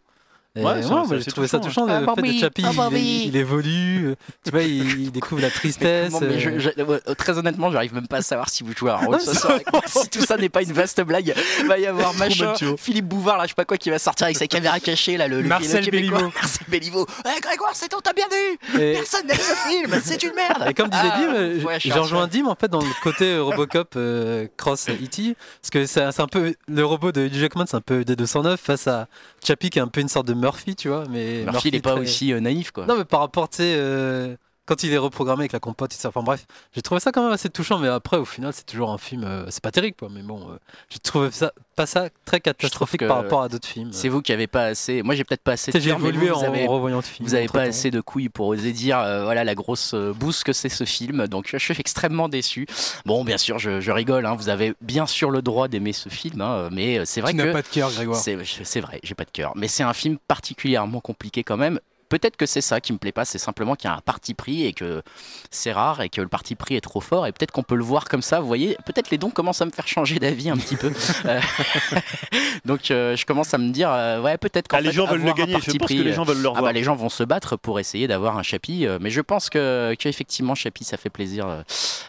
Et 0.55 0.63
Ouais, 0.63 0.81
moi, 0.83 1.03
c'est 1.09 1.19
j'ai 1.21 1.31
trouvé 1.31 1.47
ça 1.47 1.59
touchant, 1.59 1.87
hein. 1.87 2.01
le 2.01 2.07
Ah, 2.07 2.13
fait 2.15 2.21
de 2.21 2.39
Chappie, 2.39 2.63
ah, 2.63 2.89
il, 2.91 3.25
il 3.25 3.35
évolue, 3.35 4.13
tu 4.45 4.51
vois, 4.51 4.61
il, 4.61 5.01
il 5.05 5.11
découvre 5.11 5.41
la 5.41 5.47
Mais 5.49 5.51
tristesse. 5.51 6.13
comment- 6.13 6.27
mais 6.27 6.39
je- 6.39 6.59
je- 6.59 6.69
euh, 6.77 6.99
très 7.15 7.39
honnêtement, 7.39 7.71
j'arrive 7.71 7.95
même 7.95 8.07
pas 8.07 8.17
à 8.17 8.21
savoir 8.21 8.49
si 8.49 8.61
vous 8.63 8.71
jouez 8.77 8.91
un 8.91 8.97
rôle 8.97 9.19
ce 9.19 9.33
soir. 9.33 9.57
si 9.87 10.09
tout 10.09 10.21
ça 10.23 10.37
n'est 10.37 10.49
pas 10.49 10.61
une 10.61 10.71
vaste 10.73 11.01
blague, 11.01 11.33
va 11.65 11.79
y 11.79 11.87
avoir 11.87 12.13
machin. 12.17 12.53
Philippe 12.77 13.07
Bouvard, 13.07 13.37
là, 13.39 13.45
je 13.45 13.49
sais 13.49 13.53
pas 13.55 13.65
quoi, 13.65 13.77
qui 13.77 13.89
va 13.89 13.97
sortir 13.97 14.25
avec 14.25 14.37
sa 14.37 14.45
caméra 14.45 14.79
cachée, 14.79 15.17
là, 15.17 15.27
le, 15.27 15.41
le- 15.41 15.47
Marcel. 15.47 15.89
Béliveau. 15.89 16.19
Marcel 16.35 16.67
Béliveau. 16.67 17.07
Eh, 17.25 17.41
Grégoire, 17.41 17.71
c'est 17.73 17.87
ton, 17.89 17.97
t'as 18.03 18.13
bien 18.13 18.27
vu 18.29 18.79
et, 18.79 18.93
Personne 18.93 19.25
n'aime 19.25 19.37
ce 19.37 19.69
film, 19.69 20.01
c'est 20.03 20.21
une 20.21 20.35
merde. 20.35 20.65
et 20.69 20.73
comme 20.75 20.89
disait 20.89 21.01
Ah, 21.11 21.19
Dim, 21.19 21.65
ouais, 21.65 21.79
j'ai 21.79 21.91
rejoint. 21.93 22.27
Dim 22.27 22.45
en 22.45 22.53
fait 22.55 22.67
dans 22.69 22.79
le 22.79 23.01
côté 23.01 23.25
euh, 23.33 23.41
Robocop 23.43 23.93
euh, 23.95 24.47
cross 24.55 24.87
E.T. 24.87 25.35
Parce 25.61 25.71
que 25.71 25.87
c'est 25.87 26.11
c'est 26.11 26.21
un 26.21 26.27
peu 26.27 26.53
le 26.67 26.85
robot 26.85 27.11
de 27.11 27.21
Hugh 27.25 27.33
Jackman, 27.33 27.65
c'est 27.67 27.75
un 27.77 27.81
peu 27.81 28.01
D209 28.01 28.57
face 28.57 28.85
à 28.85 29.07
Chappie 29.43 29.71
qui 29.71 29.79
est 29.79 29.81
un 29.81 29.87
peu 29.87 29.99
une 30.01 30.09
sorte 30.09 30.27
de 30.27 30.42
Murphy, 30.43 30.75
tu 30.75 30.87
vois. 30.89 31.05
Mais 31.09 31.43
Murphy, 31.43 31.69
il 31.69 31.75
est 31.75 31.81
pas 31.81 31.91
très- 31.93 32.01
aussi 32.01 32.31
euh, 32.33 32.39
naïf, 32.39 32.71
quoi. 32.71 32.85
Non, 32.85 32.97
mais 32.97 33.05
par 33.05 33.21
rapport, 33.21 33.49
tu 33.49 33.57
sais, 33.57 33.75
euh, 33.77 34.35
quand 34.65 34.83
il 34.83 34.93
est 34.93 34.97
reprogrammé 34.97 35.41
avec 35.41 35.51
la 35.51 35.59
compote 35.59 35.91
ça. 35.93 36.09
Enfin 36.09 36.23
bref, 36.23 36.45
j'ai 36.73 36.81
trouvé 36.81 36.99
ça 37.01 37.11
quand 37.11 37.23
même 37.23 37.33
assez 37.33 37.49
touchant, 37.49 37.79
mais 37.79 37.87
après, 37.89 38.17
au 38.17 38.25
final, 38.25 38.53
c'est 38.53 38.65
toujours 38.65 38.91
un 38.91 38.97
film. 38.97 39.23
euh, 39.23 39.45
c'est 39.49 39.61
pas 39.61 39.71
terrible, 39.71 39.95
quoi. 39.97 40.09
Mais 40.11 40.21
bon, 40.21 40.39
euh, 40.49 40.57
j'ai 40.89 40.99
trouvé 40.99 41.31
ça, 41.31 41.51
pas 41.75 41.85
ça 41.85 42.09
très 42.25 42.39
catastrophique 42.39 43.01
que 43.01 43.05
par 43.07 43.17
rapport 43.17 43.41
à 43.41 43.49
d'autres 43.49 43.67
films. 43.67 43.91
C'est 43.91 44.09
vous 44.09 44.21
qui 44.21 44.31
avez 44.31 44.47
pas 44.47 44.65
assez. 44.65 45.03
Moi, 45.03 45.15
j'ai 45.15 45.23
peut-être 45.23 45.41
pas 45.43 45.53
assez 45.53 45.71
Tu 45.71 45.77
de 45.79 45.83
j'ai 45.83 45.89
évolué 45.89 46.29
vous, 46.29 46.35
en 46.35 46.43
avez, 46.43 46.65
revoyant 46.65 46.97
le 46.97 47.01
film. 47.03 47.27
vous 47.27 47.35
avez 47.35 47.47
pas 47.47 47.61
assez 47.63 47.91
de 47.91 47.99
couilles 48.01 48.29
pour 48.29 48.47
oser 48.47 48.71
dire 48.71 48.99
euh, 48.99 49.23
voilà 49.23 49.43
la 49.43 49.55
grosse 49.55 49.93
euh, 49.93 50.13
bouse 50.13 50.43
que 50.43 50.53
c'est 50.53 50.69
ce 50.69 50.83
film. 50.85 51.27
Donc, 51.27 51.49
je 51.51 51.57
suis 51.57 51.75
extrêmement 51.79 52.29
déçu. 52.29 52.65
Bon, 53.05 53.23
bien 53.23 53.37
sûr, 53.37 53.59
je, 53.59 53.81
je 53.81 53.91
rigole. 53.91 54.25
hein, 54.25 54.35
vous 54.35 54.49
avez 54.49 54.73
bien 54.81 55.07
sûr 55.07 55.29
le 55.29 55.41
droit 55.41 55.67
d'aimer 55.67 55.93
ce 55.93 56.09
film, 56.09 56.41
hein, 56.41 56.69
mais 56.71 56.99
euh, 56.99 57.03
c'est 57.05 57.21
vrai 57.21 57.31
Tu 57.31 57.37
que 57.37 57.43
n'as 57.43 57.51
pas 57.53 57.61
de 57.61 57.67
cœur, 57.67 57.91
Grégoire. 57.91 58.17
c'est 58.17 58.35
vrai, 58.81 58.99
j'ai 59.03 59.15
pas 59.15 59.25
de 59.25 59.31
cœur. 59.31 59.51
Mais 59.55 59.67
c'est 59.67 59.83
un 59.83 59.93
film 59.93 60.17
particulièrement 60.27 61.01
compliqué 61.01 61.43
quand 61.43 61.57
même. 61.57 61.79
Peut-être 62.19 62.37
que 62.37 62.45
c'est 62.45 62.61
ça 62.61 62.79
qui 62.79 62.93
me 62.93 62.97
plaît 62.99 63.11
pas, 63.11 63.25
c'est 63.25 63.37
simplement 63.39 63.75
qu'il 63.75 63.89
y 63.89 63.93
a 63.93 63.95
un 63.95 64.01
parti 64.01 64.33
pris 64.35 64.65
et 64.65 64.73
que 64.73 65.01
c'est 65.49 65.71
rare 65.71 66.01
et 66.01 66.09
que 66.09 66.21
le 66.21 66.27
parti 66.27 66.53
pris 66.55 66.75
est 66.75 66.81
trop 66.81 67.01
fort 67.01 67.25
et 67.27 67.31
peut-être 67.31 67.51
qu'on 67.51 67.63
peut 67.63 67.75
le 67.75 67.83
voir 67.83 68.05
comme 68.05 68.21
ça. 68.21 68.39
Vous 68.39 68.47
voyez, 68.47 68.77
peut-être 68.85 69.09
les 69.09 69.17
dons 69.17 69.31
commencent 69.31 69.61
à 69.61 69.65
me 69.65 69.71
faire 69.71 69.87
changer 69.87 70.19
d'avis 70.19 70.49
un 70.49 70.57
petit 70.57 70.75
peu. 70.75 70.91
Euh, 71.25 71.39
Donc 72.65 72.91
euh, 72.91 73.15
je 73.15 73.25
commence 73.25 73.53
à 73.53 73.57
me 73.57 73.69
dire, 73.71 73.89
euh, 73.91 74.21
ouais, 74.21 74.37
peut-être 74.37 74.67
qu'en 74.67 74.77
Ah, 74.77 74.81
les 74.81 74.89
fait, 74.89 74.95
gens 74.95 75.05
veulent 75.05 75.23
le 75.23 75.33
gagner. 75.33 75.53
Je 75.61 75.71
pense 75.77 75.87
que 75.89 75.93
les 75.93 76.13
gens 76.13 76.23
veulent 76.23 76.37
le 76.41 76.47
ah 76.47 76.49
revoir. 76.49 76.63
bah 76.65 76.71
les 76.73 76.83
gens 76.83 76.95
vont 76.95 77.09
se 77.09 77.23
battre 77.23 77.55
pour 77.55 77.79
essayer 77.79 78.07
d'avoir 78.07 78.37
un 78.37 78.43
Chapi, 78.43 78.85
mais 78.99 79.09
je 79.09 79.21
pense 79.21 79.49
que 79.49 79.95
qu'effectivement 79.97 80.55
Chapi 80.55 80.83
ça 80.83 80.97
fait 80.97 81.09
plaisir, 81.09 81.63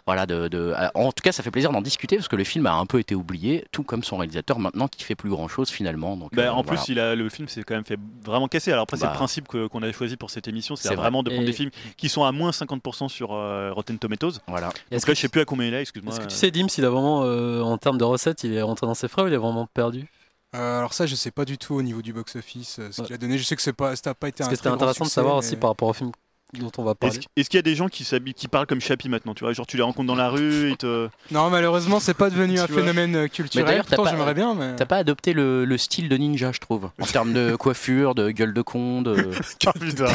voilà, 0.07 0.27
de, 0.27 0.49
de- 0.49 0.75
en 0.95 1.13
tout 1.13 1.23
cas 1.23 1.33
ça 1.33 1.43
fait 1.43 1.51
plaisir 1.51 1.71
d'en 1.73 1.81
discuter 1.83 2.17
parce 2.17 2.29
que 2.29 2.37
le 2.37 2.45
film 2.45 2.67
a 2.67 2.75
un 2.75 2.87
peu 2.87 2.99
été 2.99 3.15
oublié, 3.15 3.65
tout 3.73 3.83
comme 3.83 4.03
son 4.03 4.17
réalisateur 4.17 4.59
maintenant 4.59 4.89
qui 4.89 5.03
fait 5.05 5.15
plus 5.15 5.31
grand 5.31 5.49
chose 5.49 5.71
finalement. 5.71 6.17
Donc, 6.17 6.35
Bah, 6.35 6.53
en 6.53 6.63
voilà. 6.63 6.81
plus, 6.81 6.93
il 6.93 6.99
a, 6.99 7.15
le 7.15 7.29
film 7.29 7.49
s'est 7.49 7.63
quand 7.63 7.75
même 7.75 7.85
fait 7.85 7.99
vraiment 8.25 8.49
casser. 8.49 8.73
Alors 8.73 8.83
après, 8.85 8.97
c'est 8.97 9.05
Bah. 9.05 9.11
le 9.13 9.17
principe 9.17 9.49
que- 9.49 9.67
qu'on 9.67 9.83
a 9.83 9.89
choisi 9.95 10.17
pour 10.17 10.31
cette 10.31 10.47
émission, 10.49 10.77
c'est 10.77 10.83
C'est 10.83 10.89
vrai. 10.89 10.97
vraiment 10.97 11.23
de 11.23 11.31
prendre 11.31 11.43
Et- 11.45 11.47
des 11.47 11.53
films 11.53 11.71
qui 11.97 12.09
sont 12.09 12.25
à 12.25 12.33
moins 12.33 12.51
50% 12.53 13.09
sur 13.09 13.33
euh, 13.33 13.73
Rotten 13.73 13.99
Tomatoes. 13.99 14.33
voilà. 14.47 14.69
Est-ce 14.69 14.75
Donc 14.75 14.91
là, 14.91 14.99
que, 15.07 15.15
je 15.15 15.21
sais 15.23 15.29
plus 15.29 15.41
à 15.41 15.45
combien 15.47 15.67
il 15.69 15.75
est, 15.75 15.81
excuse-moi. 15.81 16.13
est-ce 16.13 16.21
que 16.21 16.29
tu 16.29 16.35
sais, 16.37 16.51
Dim, 16.51 16.69
s'il 16.69 16.85
a 16.85 16.91
vraiment, 16.91 17.23
euh, 17.25 17.61
en 17.63 17.79
termes 17.79 17.99
de 17.99 18.05
recettes, 18.05 18.45
il 18.45 18.53
est 18.53 18.63
rentré 18.63 18.87
dans 18.87 18.95
ses 18.95 19.09
frais 19.09 19.23
ou 19.23 19.29
il 19.29 19.33
est 19.33 19.39
vraiment 19.39 19.67
perdu? 19.73 20.07
Euh, 20.55 20.79
alors 20.79 20.93
ça, 20.93 21.07
je 21.07 21.15
sais 21.17 21.31
pas 21.33 21.45
du 21.45 21.59
tout 21.59 21.75
au 21.75 21.83
niveau 21.83 22.01
du 22.01 22.13
box-office 22.13 22.79
euh, 22.79 22.89
ce 22.93 23.01
Ouais. 23.01 23.07
qu'il 23.09 23.15
a 23.15 23.19
donné. 23.19 23.39
Je 23.39 23.43
sais 23.45 23.57
que 23.57 23.63
c'est 23.63 23.73
pas, 23.73 23.97
ça 23.97 24.11
n'a 24.11 24.15
pas 24.15 24.29
été 24.29 24.39
Parce 24.39 24.49
un 24.49 24.51
que 24.53 24.57
c'était 24.57 24.69
intéressant 24.69 25.05
de 25.05 25.09
succès, 25.09 25.15
savoir 25.17 25.35
mais- 25.35 25.39
aussi 25.41 25.57
par 25.57 25.71
rapport 25.71 25.89
au 25.89 25.93
film 25.93 26.13
dont 26.59 26.71
on 26.79 26.83
va 26.85 26.93
Est-ce 26.93 26.99
parler. 26.99 27.21
est-ce 27.37 27.51
qu'il 27.51 27.59
y 27.59 27.61
a 27.61 27.63
des 27.63 27.75
gens 27.75 27.89
qui, 27.89 28.05
s'habillent- 28.05 28.35
qui 28.35 28.49
parlent 28.49 28.67
comme 28.67 28.81
Chappie 28.81 29.09
maintenant 29.09 29.35
Tu 29.35 29.45
vois, 29.45 29.53
genre 29.53 29.67
tu 29.67 29.77
les 29.77 29.83
rencontres 29.83 30.07
dans 30.07 30.15
la 30.15 30.29
rue, 30.29 30.71
ils 30.71 30.77
te. 30.77 31.09
Non, 31.31 31.51
malheureusement, 31.51 32.01
c'est 32.01 32.15
pas 32.15 32.31
devenu 32.31 32.59
un 32.59 32.67
phénomène 32.67 33.17
euh, 33.17 33.29
culturel. 33.29 33.67
d'ailleurs, 33.67 33.85
t'as 33.87 33.97
Pourtant, 33.97 34.11
pas- 34.11 34.17
j'aimerais 34.17 34.35
bien, 34.35 34.55
mais 34.55 34.77
T'as 34.77 34.87
pas 34.87 34.97
adopté 34.99 35.33
le, 35.33 35.65
le 35.65 35.79
style 35.79 36.09
de 36.09 36.17
ninja, 36.17 36.53
je 36.53 36.61
trouve, 36.61 36.91
en 37.01 37.07
termes 37.07 37.33
de 37.33 37.57
coiffure, 37.59 38.15
de 38.15 38.31
gueule 38.31 38.53
de 38.55 38.63
con, 38.63 39.03
de... 39.03 39.31
Ah, 39.67 39.73
putain. 39.81 40.07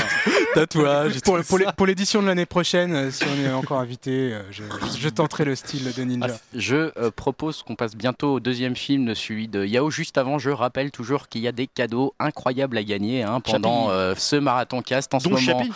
Tatouage. 0.53 1.21
pour, 1.21 1.39
pour 1.43 1.57
les- 1.57 1.65
pour 1.75 1.85
l'édition 1.85 2.21
de 2.21 2.27
l'année 2.27 2.45
prochaine, 2.45 2.93
euh, 2.93 3.11
si 3.11 3.23
on 3.25 3.45
est 3.45 3.51
encore 3.51 3.79
invité, 3.79 4.33
euh, 4.33 4.41
je, 4.51 4.63
je 4.99 5.09
tenterai 5.09 5.45
le 5.45 5.55
style 5.55 5.91
de 5.95 6.03
ninja. 6.03 6.37
Je 6.55 6.91
euh, 6.97 7.11
propose 7.11 7.63
qu'on 7.63 7.75
passe 7.75 7.95
bientôt 7.95 8.33
au 8.35 8.39
deuxième 8.39 8.75
film, 8.75 9.13
celui 9.15 9.47
de 9.47 9.65
Yao. 9.65 9.89
Juste 9.91 10.17
avant, 10.17 10.39
je 10.39 10.49
rappelle 10.49 10.91
toujours 10.91 11.27
qu'il 11.27 11.41
y 11.41 11.47
a 11.47 11.51
des 11.51 11.67
cadeaux 11.67 12.13
incroyables 12.19 12.77
à 12.77 12.83
gagner 12.83 13.23
hein, 13.23 13.39
pendant 13.41 13.89
euh, 13.91 14.13
ce 14.17 14.35
marathon 14.35 14.81
cast 14.81 15.13
en 15.13 15.19
ce 15.19 15.29
moment. 15.29 15.39
Chappie, 15.39 15.71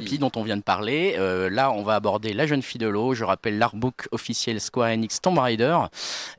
dont 0.00 0.30
on 0.36 0.42
vient 0.42 0.56
de 0.56 0.62
parler. 0.62 1.16
Euh, 1.18 1.48
là, 1.50 1.70
on 1.72 1.82
va 1.82 1.94
aborder 1.94 2.32
La 2.32 2.46
jeune 2.46 2.62
fille 2.62 2.78
de 2.78 2.86
l'eau. 2.88 3.14
Je 3.14 3.24
rappelle 3.24 3.58
l'artbook 3.58 4.08
officiel 4.12 4.60
Square 4.60 4.88
Enix 4.90 5.20
Tomb 5.20 5.38
Raider. 5.38 5.76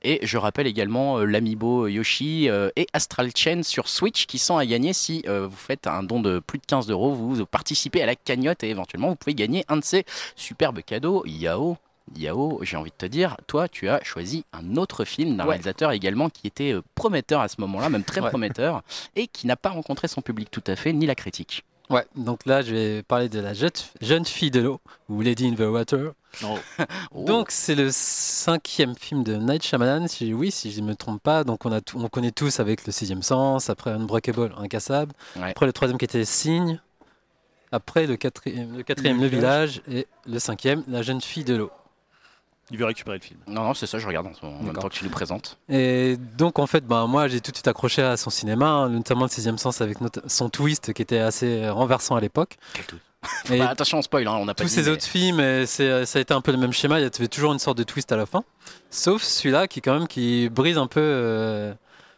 Et 0.04 0.20
je 0.24 0.38
rappelle 0.38 0.68
également 0.68 1.20
euh, 1.20 1.26
l'amiibo 1.26 1.88
Yoshi 1.88 2.50
euh, 2.50 2.70
et 2.76 2.88
Astral 2.94 3.32
Chain 3.36 3.64
sur 3.64 3.88
Switch 3.90 4.26
qui 4.26 4.38
sont 4.38 4.58
à 4.58 4.66
gagner 4.66 4.94
si 4.94 5.24
euh, 5.28 5.48
vous 5.48 5.56
faites 5.58 5.88
un 5.88 6.04
don 6.04 6.20
de 6.22 6.40
plus 6.40 6.60
de 6.60 6.66
15 6.66 6.90
euros. 6.90 7.14
Vous 7.14 7.46
participez 7.46 8.02
à 8.02 8.06
la 8.06 8.16
cagnotte 8.16 8.64
et 8.64 8.70
éventuellement 8.70 9.10
vous 9.10 9.16
pouvez 9.16 9.36
gagner 9.36 9.66
un 9.68 9.78
de 9.78 9.84
ces 9.84 10.06
superbes 10.36 10.82
cadeaux. 10.82 11.24
Yao. 11.26 11.78
Yao, 12.16 12.60
j'ai 12.64 12.78
envie 12.78 12.90
de 12.92 12.96
te 12.96 13.06
dire, 13.06 13.36
toi, 13.48 13.68
tu 13.68 13.90
as 13.90 14.02
choisi 14.02 14.46
un 14.54 14.78
autre 14.78 15.04
film 15.04 15.36
d'un 15.36 15.44
Ouais. 15.44 15.50
réalisateur 15.50 15.92
également 15.92 16.30
qui 16.30 16.48
était 16.48 16.74
prometteur 16.96 17.42
à 17.42 17.50
ce 17.50 17.60
moment-là, 17.60 17.90
même 17.90 18.06
très 18.06 18.22
Ouais. 18.22 18.30
prometteur, 18.30 18.82
et 19.18 19.28
qui 19.28 19.46
n'a 19.46 19.58
pas 19.58 19.72
rencontré 19.72 20.08
son 20.08 20.22
public 20.22 20.50
tout 20.50 20.64
à 20.68 20.78
fait, 20.78 20.94
ni 20.94 21.06
la 21.06 21.16
critique. 21.16 21.66
Ouais, 21.90 22.06
donc 22.16 22.46
là, 22.46 22.62
je 22.62 22.74
vais 22.76 23.04
parler 23.04 23.30
de 23.30 23.40
la 23.40 23.54
jeune, 23.54 23.72
jeune 24.02 24.26
fille 24.26 24.52
de 24.52 24.60
l'eau, 24.60 24.82
ou 25.08 25.22
Lady 25.22 25.48
in 25.48 25.54
the 25.56 25.62
Water. 25.62 26.12
Oh. 26.44 26.58
Donc, 27.26 27.50
c'est 27.50 27.74
le 27.76 27.88
cinquième 27.92 28.96
film 28.96 29.24
de 29.24 29.36
Night 29.36 29.64
Shyamalan, 29.64 30.08
si, 30.08 30.34
oui, 30.34 30.52
si 30.52 30.72
je 30.72 30.82
ne 30.82 30.88
me 30.88 30.96
trompe 30.96 31.24
pas. 31.24 31.44
Donc, 31.46 31.66
on, 31.66 31.72
a 31.72 31.80
tout- 31.82 31.98
on 32.00 32.10
connaît 32.10 32.32
tous 32.32 32.60
avec 32.60 32.86
Le 32.86 32.92
Sixième 32.92 33.24
Sens, 33.24 33.70
après 33.70 33.92
Unbreakable, 33.92 34.54
Incassable, 34.58 35.14
Ouais. 35.38 35.50
après 35.52 35.66
le 35.66 35.72
troisième 35.74 35.98
qui 35.98 36.06
était 36.06 36.26
Signe, 36.26 36.80
après 37.72 38.06
le 38.06 38.18
quatrième, 38.18 38.76
le, 38.78 38.84
quatrième, 38.84 39.18
Le 39.18 39.24
le 39.24 39.28
village, 39.30 39.82
et 39.90 40.06
le 40.28 40.40
cinquième, 40.40 40.84
La 40.88 41.02
jeune 41.02 41.22
fille 41.22 41.44
de 41.46 41.56
l'eau. 41.56 41.72
Il 42.72 42.78
veut 42.78 42.86
récupérer 42.86 43.18
le 43.18 43.24
film. 43.24 43.40
Non, 43.48 43.64
non, 43.64 43.74
c'est 43.74 43.88
ça, 43.88 43.98
je 43.98 44.06
regarde 44.08 44.28
en, 44.28 44.34
ce 44.34 44.46
moment, 44.46 44.60
en 44.60 44.64
même 44.64 44.74
temps 44.74 44.90
que 44.90 44.94
tu 44.94 45.06
nous 45.06 45.10
présentes. 45.10 45.58
Et 45.70 46.18
donc, 46.38 46.60
en 46.60 46.68
fait, 46.68 46.86
ben, 46.86 47.08
moi, 47.08 47.28
j'ai 47.30 47.40
tout 47.40 47.52
de 47.52 47.56
suite 47.58 47.68
accroché 47.68 48.02
à 48.02 48.18
son 48.18 48.30
cinéma, 48.30 48.68
hein, 48.68 48.90
notamment 48.90 49.24
Le 49.24 49.30
Sixième 49.30 49.58
Sens 49.58 49.80
avec 49.82 49.98
son 50.28 50.50
twist 50.50 50.92
qui 50.94 51.02
était 51.02 51.20
assez 51.20 51.70
renversant 51.70 52.16
à 52.18 52.20
l'époque. 52.22 52.58
Et 53.52 53.60
Bah, 53.60 53.70
attention, 53.70 53.98
on 54.00 54.02
spoil, 54.02 54.28
hein, 54.28 54.36
on 54.40 54.46
n'a 54.46 54.54
pas 54.54 54.64
tous 54.64 54.70
dit, 54.70 54.76
ces 54.76 54.84
mais- 54.84 54.90
autres 54.90 55.06
films, 55.06 55.40
euh, 55.40 55.66
c'est, 55.66 55.90
euh, 55.90 56.06
ça 56.06 56.20
a 56.20 56.22
été 56.22 56.34
un 56.34 56.42
peu 56.42 56.52
le 56.52 56.58
même 56.58 56.74
schéma. 56.74 57.00
Il 57.00 57.04
y 57.04 57.06
avait 57.06 57.28
toujours 57.28 57.54
une 57.54 57.60
sorte 57.60 57.78
de 57.78 57.84
twist 57.84 58.12
à 58.12 58.16
la 58.18 58.26
fin. 58.26 58.44
Sauf 58.90 59.24
celui-là 59.24 59.68
qui, 59.68 59.82
quand 59.82 59.94
même, 59.98 60.08
qui 60.08 60.50
brise 60.50 60.78
un 60.78 60.88
peu 60.88 61.00
euh, 61.02 61.74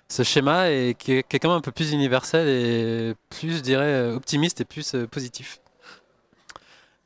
ce 0.10 0.24
schéma 0.24 0.72
et 0.72 0.96
qui 0.98 1.14
est, 1.14 1.24
qui 1.28 1.36
est 1.36 1.40
quand 1.40 1.50
même 1.50 1.58
un 1.60 1.62
peu 1.62 1.72
plus 1.72 1.92
universel 1.94 2.48
et 2.48 3.14
plus, 3.30 3.58
je 3.58 3.62
dirais, 3.62 3.86
euh, 3.86 4.16
optimiste 4.16 4.62
et 4.62 4.66
plus 4.66 4.94
euh, 4.96 5.06
positif. 5.08 5.60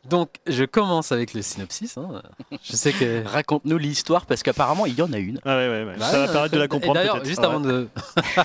Donc, 0.10 0.30
je 0.48 0.66
commence 0.66 1.12
avec 1.14 1.34
le 1.34 1.42
synopsis. 1.42 1.98
hein. 1.98 2.22
Je 2.64 2.76
sais 2.76 2.92
que. 2.92 3.24
Raconte-nous 3.28 3.78
l'histoire, 3.78 4.26
parce 4.26 4.44
qu'apparemment, 4.44 4.86
il 4.86 4.96
y 4.96 5.02
en 5.02 5.12
a 5.14 5.18
une. 5.18 5.40
Ah 5.46 5.56
ouais, 5.56 5.70
ouais, 5.70 5.84
ouais. 5.86 5.96
Bah, 5.98 6.06
ça 6.12 6.20
va 6.26 6.28
permettre 6.32 6.54
de 6.54 6.60
la 6.60 6.66
et 6.66 6.68
comprendre 6.68 6.96
D'ailleurs, 6.96 7.16
peut-être. 7.16 7.28
juste 7.28 7.40
Ah 7.44 7.48
avant 7.48 7.60
de. 7.62 7.88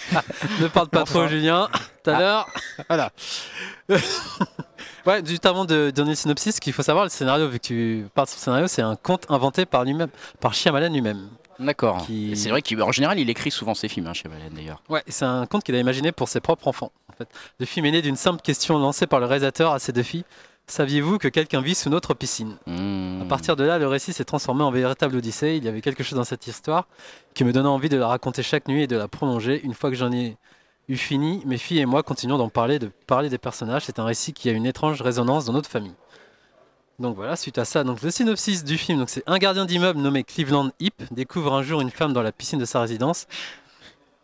ne 0.60 0.68
parle 0.68 0.88
pas 0.88 1.02
trop. 1.04 1.26
Julien. 1.26 1.68
Tout 2.04 2.10
à 2.10 2.18
l'heure. 2.18 2.48
Voilà. 2.88 3.10
ouais, 5.06 5.22
juste 5.24 5.46
avant 5.46 5.64
de 5.64 5.90
donner 5.90 6.10
le 6.10 6.16
synopsis, 6.16 6.56
ce 6.56 6.60
qu'il 6.60 6.72
faut 6.72 6.82
savoir, 6.82 7.04
le 7.04 7.10
scénario, 7.10 7.48
vu 7.48 7.58
que 7.58 7.66
tu 7.66 8.06
parles 8.14 8.26
de 8.28 8.32
son 8.32 8.38
scénario, 8.38 8.66
c'est 8.68 8.82
un 8.82 8.96
conte 8.96 9.26
inventé 9.30 9.66
par 9.66 9.84
lui-même, 9.84 10.10
par 10.40 10.54
Shyamalan 10.54 10.92
lui-même. 10.92 11.28
D'accord. 11.58 12.06
Qui- 12.06 12.32
Et 12.32 12.36
C'est 12.36 12.50
vrai 12.50 12.62
qu'en 12.62 12.92
général, 12.92 13.18
il 13.18 13.28
écrit 13.30 13.50
souvent 13.50 13.74
ses 13.74 13.88
films, 13.88 14.06
hein, 14.06 14.12
chez 14.14 14.28
d'ailleurs. 14.52 14.80
Ouais, 14.88 15.02
c'est 15.08 15.24
un 15.24 15.44
conte 15.46 15.64
qu'il 15.64 15.74
a 15.74 15.78
imaginé 15.80 16.12
pour 16.12 16.28
ses 16.28 16.40
propres 16.40 16.68
enfants. 16.68 16.92
En 17.12 17.16
fait. 17.16 17.28
Le 17.58 17.66
film 17.66 17.84
est 17.86 17.90
né 17.90 18.02
d'une 18.02 18.14
simple 18.16 18.40
question 18.42 18.78
lancée 18.78 19.06
par 19.08 19.18
le 19.18 19.26
réalisateur 19.26 19.72
à 19.72 19.78
ses 19.80 19.92
deux 19.92 20.04
filles. 20.04 20.24
Saviez-vous 20.68 21.16
que 21.16 21.28
quelqu'un 21.28 21.62
vit 21.62 21.74
sous 21.74 21.88
notre 21.88 22.12
piscine 22.14 22.56
Mmh. 22.66 23.22
À 23.22 23.24
partir 23.24 23.56
de 23.56 23.64
là, 23.64 23.78
le 23.78 23.88
récit 23.88 24.12
s'est 24.12 24.24
transformé 24.24 24.62
en 24.62 24.70
véritable 24.70 25.16
odyssée. 25.16 25.56
Il 25.56 25.64
y 25.64 25.68
avait 25.68 25.80
quelque 25.80 26.02
chose 26.02 26.16
dans 26.18 26.24
cette 26.24 26.46
histoire 26.46 26.86
qui 27.34 27.42
me 27.44 27.52
donnait 27.52 27.68
envie 27.68 27.88
de 27.88 27.96
la 27.96 28.06
raconter 28.06 28.42
chaque 28.42 28.68
nuit 28.68 28.82
et 28.82 28.86
de 28.86 28.96
la 28.96 29.08
prolonger. 29.08 29.60
Une 29.64 29.74
fois 29.74 29.90
que 29.90 29.96
j'en 29.96 30.12
ai 30.12 30.36
eu 30.88 30.96
fini, 30.96 31.42
mes 31.46 31.56
filles 31.56 31.80
et 31.80 31.86
moi 31.86 32.02
continuons 32.02 32.36
d'en 32.36 32.50
parler, 32.50 32.78
de 32.78 32.90
parler 33.06 33.30
des 33.30 33.38
personnages. 33.38 33.84
C'est 33.86 33.98
un 33.98 34.04
récit 34.04 34.32
qui 34.34 34.50
a 34.50 34.52
une 34.52 34.66
étrange 34.66 35.00
résonance 35.00 35.46
dans 35.46 35.54
notre 35.54 35.70
famille. 35.70 35.94
Donc 36.98 37.16
voilà, 37.16 37.36
suite 37.36 37.58
à 37.58 37.64
ça, 37.64 37.84
donc 37.84 38.02
le 38.02 38.10
synopsis 38.10 38.64
du 38.64 38.76
film, 38.76 38.98
donc 38.98 39.08
c'est 39.08 39.22
un 39.28 39.38
gardien 39.38 39.64
d'immeuble 39.66 40.00
nommé 40.00 40.24
Cleveland 40.24 40.70
Hip 40.80 41.04
découvre 41.12 41.54
un 41.54 41.62
jour 41.62 41.80
une 41.80 41.90
femme 41.90 42.12
dans 42.12 42.22
la 42.22 42.32
piscine 42.32 42.58
de 42.58 42.64
sa 42.64 42.80
résidence 42.80 43.28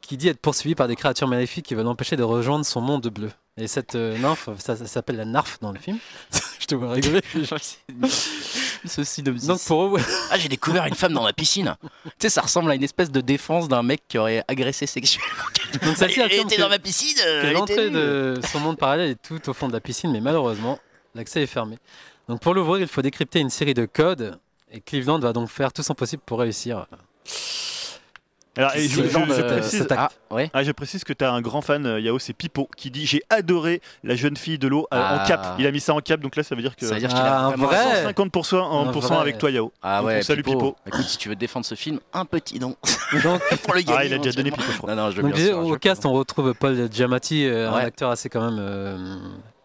qui 0.06 0.16
dit 0.16 0.28
être 0.28 0.40
poursuivie 0.40 0.74
par 0.74 0.88
des 0.88 0.96
créatures 0.96 1.28
maléfiques 1.28 1.66
qui 1.66 1.74
veulent 1.74 1.84
l'empêcher 1.84 2.16
de 2.16 2.22
rejoindre 2.22 2.64
son 2.64 2.80
monde 2.80 3.06
bleu. 3.08 3.30
Et 3.56 3.68
cette 3.68 3.94
euh, 3.94 4.18
nymphe, 4.18 4.48
ça, 4.58 4.74
ça 4.76 4.86
s'appelle 4.86 5.16
la 5.16 5.24
narf 5.24 5.58
dans 5.60 5.70
le 5.72 5.78
film. 5.78 5.98
Je 6.60 6.66
te 6.66 6.74
vois 6.74 6.90
rigoler. 6.92 7.20
Ce 8.86 9.04
synopsis. 9.04 9.46
Donc 9.46 9.62
pour 9.64 9.96
eux, 9.96 10.00
Ah, 10.30 10.38
j'ai 10.38 10.48
découvert 10.48 10.84
une 10.86 10.94
femme 10.94 11.12
dans 11.12 11.22
ma 11.22 11.32
piscine. 11.32 11.74
tu 12.04 12.10
sais, 12.18 12.28
ça 12.28 12.42
ressemble 12.42 12.70
à 12.70 12.74
une 12.74 12.82
espèce 12.82 13.10
de 13.10 13.20
défense 13.20 13.68
d'un 13.68 13.82
mec 13.82 14.02
qui 14.08 14.18
aurait 14.18 14.44
agressé 14.48 14.86
sexuellement. 14.86 15.30
donc 15.84 15.96
celle-ci 15.96 16.20
Elle 16.20 16.32
était 16.32 16.58
dans 16.58 16.68
ma 16.68 16.78
piscine. 16.78 17.16
euh, 17.26 17.52
l'entrée 17.52 17.90
de 17.90 18.40
son 18.50 18.60
monde 18.60 18.76
parallèle 18.76 19.10
est 19.10 19.22
tout 19.22 19.48
au 19.48 19.52
fond 19.54 19.68
de 19.68 19.72
la 19.72 19.80
piscine, 19.80 20.10
mais 20.12 20.20
malheureusement, 20.20 20.78
l'accès 21.14 21.42
est 21.42 21.46
fermé. 21.46 21.78
Donc 22.28 22.40
pour 22.40 22.54
l'ouvrir, 22.54 22.80
il 22.82 22.88
faut 22.88 23.02
décrypter 23.02 23.40
une 23.40 23.50
série 23.50 23.74
de 23.74 23.86
codes, 23.86 24.38
et 24.70 24.80
Cleveland 24.80 25.18
va 25.20 25.32
donc 25.32 25.48
faire 25.48 25.72
tout 25.72 25.82
son 25.82 25.94
possible 25.94 26.22
pour 26.26 26.40
réussir. 26.40 26.86
Alors, 28.56 28.74
et 28.76 28.86
je, 28.88 29.00
de- 29.02 29.42
précise. 29.42 29.86
Ah, 29.90 30.08
ouais. 30.30 30.48
ah, 30.54 30.62
je 30.62 30.70
précise 30.72 31.02
que 31.02 31.12
tu 31.12 31.24
as 31.24 31.32
un 31.32 31.40
grand 31.40 31.60
fan, 31.60 31.84
euh, 31.86 32.00
Yao, 32.00 32.18
c'est 32.18 32.32
Pipo, 32.32 32.68
qui 32.76 32.90
dit 32.90 33.04
J'ai 33.06 33.22
adoré 33.30 33.80
la 34.04 34.14
jeune 34.14 34.36
fille 34.36 34.58
de 34.58 34.68
l'eau 34.68 34.82
euh, 34.94 34.96
Ah. 35.00 35.22
en 35.22 35.26
cap. 35.26 35.56
Il 35.58 35.66
a 35.66 35.72
mis 35.72 35.80
ça 35.80 35.92
en 35.94 36.00
cap, 36.00 36.20
donc 36.20 36.36
là, 36.36 36.42
ça 36.44 36.54
veut 36.54 36.62
dire 36.62 36.76
que. 36.76 36.86
Ça 36.86 36.94
veut 36.94 37.00
dire 37.00 37.08
qu'il 37.08 37.18
Ah, 37.18 37.38
a 37.38 37.44
un 37.46 37.56
vrai 37.56 38.04
150% 38.12 38.56
en 38.60 38.88
Un 38.88 38.92
pourcent 38.92 39.08
vrai. 39.14 39.22
avec 39.22 39.38
toi, 39.38 39.50
Yao. 39.50 39.72
Ah 39.82 39.98
Donc, 39.98 40.06
ouais, 40.08 40.18
on 40.18 40.22
salue 40.22 40.42
Pipo. 40.42 40.52
Pipo. 40.52 40.76
Écoute, 40.86 41.04
si 41.06 41.18
tu 41.18 41.28
veux 41.28 41.36
défendre 41.36 41.66
ce 41.66 41.74
film, 41.74 41.98
un 42.12 42.24
petit 42.24 42.58
don 42.58 42.76
Donc, 43.24 43.40
pour 43.64 43.74
le 43.74 43.80
gagner. 43.82 43.98
Ah, 43.98 44.04
il 44.04 44.14
a 44.14 44.18
déjà 44.18 44.36
donné. 44.36 44.50
Pipo, 44.52 44.62
je 44.70 44.78
crois. 44.78 44.94
Non, 44.94 45.04
non, 45.04 45.10
je 45.10 45.16
veux 45.16 45.22
donc, 45.22 45.34
bien 45.34 45.46
sûr, 45.46 45.58
au 45.58 45.76
cast, 45.76 46.06
on 46.06 46.12
retrouve 46.12 46.54
Paul 46.54 46.88
Giamatti, 46.92 47.46
euh, 47.46 47.70
un 47.70 47.74
Ouais. 47.76 47.82
acteur 47.84 48.10
assez 48.10 48.28
quand 48.28 48.40
même. 48.50 48.58
euh. 48.60 49.16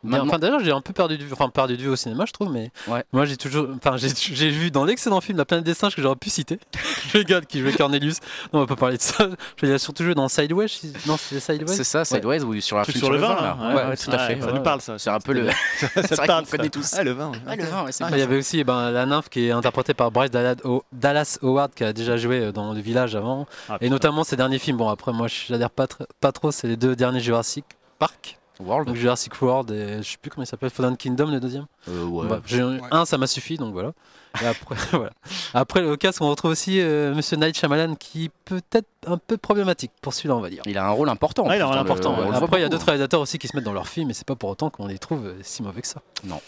Maintenant- 0.04 0.28
Enfin, 0.28 0.40
d'ailleurs, 0.40 0.60
j'ai 0.64 0.72
un 0.72 0.82
peu 0.82 0.94
perdu 0.94 1.18
de 1.18 1.24
vue, 1.24 1.34
enfin 1.34 1.50
perdu 1.50 1.76
de 1.76 1.82
vue 1.82 1.90
au 1.90 1.96
cinéma, 1.96 2.26
je 2.26 2.32
trouve, 2.32 2.52
mais 2.52 2.72
Ouais. 2.88 3.04
moi 3.12 3.26
j'ai 3.26 3.36
toujours, 3.36 3.68
enfin 3.76 3.98
j'ai 3.98 4.08
vu 4.50 4.72
dans 4.72 4.86
l'excellent 4.86 5.20
film 5.20 5.38
La 5.38 5.46
planète 5.46 5.66
des 5.66 5.74
singes 5.74 5.96
que 5.96 6.02
j'aurais 6.02 6.16
pu 6.16 6.30
citer, 6.30 6.60
le 7.14 7.24
gars 7.24 7.42
qui 7.42 7.60
jouait 7.60 7.74
Cornelius. 7.74 8.18
Non, 8.54 8.60
on 8.60 8.62
va 8.62 8.68
pas 8.68 8.76
parler 8.76 8.98
de 8.98 9.02
ça. 9.02 9.28
Il 9.62 9.72
a 9.72 9.78
surtout 9.80 10.04
joué 10.04 10.16
dans 10.16 10.28
Sideways. 10.30 10.68
si- 10.70 10.94
Non, 11.06 11.18
c'est 11.18 11.40
Sideways. 11.40 11.76
C'est 11.76 11.84
ça, 11.84 12.06
Sideways 12.06 12.42
ou 12.44 12.60
sur 12.62 12.78
un 12.78 12.84
Truc 12.84 12.96
film 12.96 13.04
sur 13.06 13.12
le 13.14 13.20
vin, 13.20 13.36
là. 13.36 13.58
là. 13.60 13.76
Ouais, 13.76 13.90
ouais, 13.90 13.98
tout 13.98 14.12
à 14.12 14.20
fait. 14.20 14.40
Ça 14.40 14.48
ouais. 14.48 14.54
nous 14.54 14.62
parle, 14.64 14.82
ça. 14.82 14.98
C'est 14.98 15.10
un 15.10 15.20
peu 15.20 15.34
le. 15.34 15.50
Ça 15.80 15.88
vrai 16.16 16.28
parle, 16.28 16.46
qu'on 16.46 16.52
connaît 16.52 16.64
ça. 16.66 16.70
tous. 16.70 16.94
Ah, 16.98 17.04
le 17.04 17.12
vin. 17.12 17.32
Ouais, 17.48 17.56
le 17.58 17.64
vin, 17.66 17.84
ouais, 17.84 17.92
c'est 17.92 18.04
Ah, 18.04 18.08
il 18.12 18.16
y 18.16 18.20
ça. 18.20 18.24
avait 18.26 18.38
aussi 18.38 18.60
eh 18.60 18.64
ben, 18.64 18.92
la 18.92 19.06
nymphe 19.06 19.30
qui 19.30 19.48
est 19.48 19.52
interprétée 19.52 19.94
par 19.94 20.12
Bryce 20.12 20.32
Dallas, 20.32 20.56
Ho- 20.64 20.84
Dallas 20.94 21.38
Howard 21.42 21.74
qui 21.74 21.84
a 21.84 21.92
déjà 21.94 22.16
joué 22.18 22.40
euh, 22.40 22.52
dans 22.52 22.74
Le 22.74 22.80
Village 22.80 23.16
avant. 23.16 23.48
Ah, 23.70 23.78
Et 23.82 23.90
notamment 23.90 24.24
ses 24.24 24.36
derniers 24.38 24.60
films. 24.60 24.78
Bon, 24.78 24.88
après, 24.90 25.12
moi, 25.12 25.28
j'adhère 25.28 25.70
pas 25.70 26.32
trop. 26.32 26.52
C'est 26.52 26.68
les 26.68 26.78
deux 26.78 26.96
derniers 26.96 27.20
Jurassic 27.20 27.66
Park. 28.00 28.39
World. 28.60 28.88
Donc 28.88 28.96
Jurassic 28.98 29.42
World 29.42 29.72
et 29.72 29.98
je 30.04 30.10
sais 30.12 30.18
plus 30.22 30.30
comment 30.30 30.44
il 30.44 30.48
s'appelle, 30.48 30.70
Fallen 30.70 30.98
Kingdom 30.98 31.28
le 31.32 31.40
deuxième. 31.40 31.66
Euh, 31.88 32.04
ouais. 32.06 32.28
Bah, 32.28 32.42
j'ai- 32.46 32.62
Un, 32.92 33.06
ça 33.06 33.18
m'a 33.18 33.28
suffi, 33.28 33.58
donc 33.58 33.74
voilà. 33.74 33.94
Et 34.42 34.46
après, 34.46 34.76
voilà. 34.92 35.12
Après, 35.56 35.84
au 35.84 35.98
casque, 35.98 36.22
on 36.22 36.30
retrouve 36.30 36.52
aussi 36.52 36.80
euh, 36.82 37.16
Monsieur 37.16 37.36
Night 37.38 37.58
Shyamalan 37.58 37.96
qui 37.96 38.30
peut 38.46 38.62
être 38.74 38.88
un 39.08 39.18
peu 39.18 39.38
problématique 39.38 39.92
pour 40.02 40.14
celui-là, 40.14 40.36
on 40.36 40.42
va 40.42 40.50
dire. 40.50 40.62
Il 40.66 40.78
a 40.78 40.86
un 40.86 40.92
rôle 40.92 41.10
important. 41.10 41.48
Ouais, 41.48 41.58
il 41.58 41.62
a 41.62 41.64
un 41.64 41.68
rôle 41.68 41.76
le- 41.78 41.82
important, 41.82 42.20
ouais. 42.20 42.28
le 42.30 42.36
Après, 42.36 42.60
il 42.60 42.62
y 42.62 42.66
a 42.66 42.70
d'autres 42.70 42.86
réalisateurs 42.86 43.22
aussi 43.22 43.40
qui 43.40 43.48
se 43.48 43.56
mettent 43.56 43.66
dans 43.66 43.74
leurs 43.74 43.88
films, 43.88 44.10
et 44.12 44.14
c'est 44.14 44.28
pas 44.28 44.36
pour 44.36 44.50
autant 44.50 44.70
qu'on 44.70 44.86
les 44.88 45.00
trouve 45.00 45.26
euh, 45.26 45.34
si 45.42 45.64
mauvais 45.64 45.82
que 45.82 45.88
ça. 45.88 46.02
Non, 46.26 46.40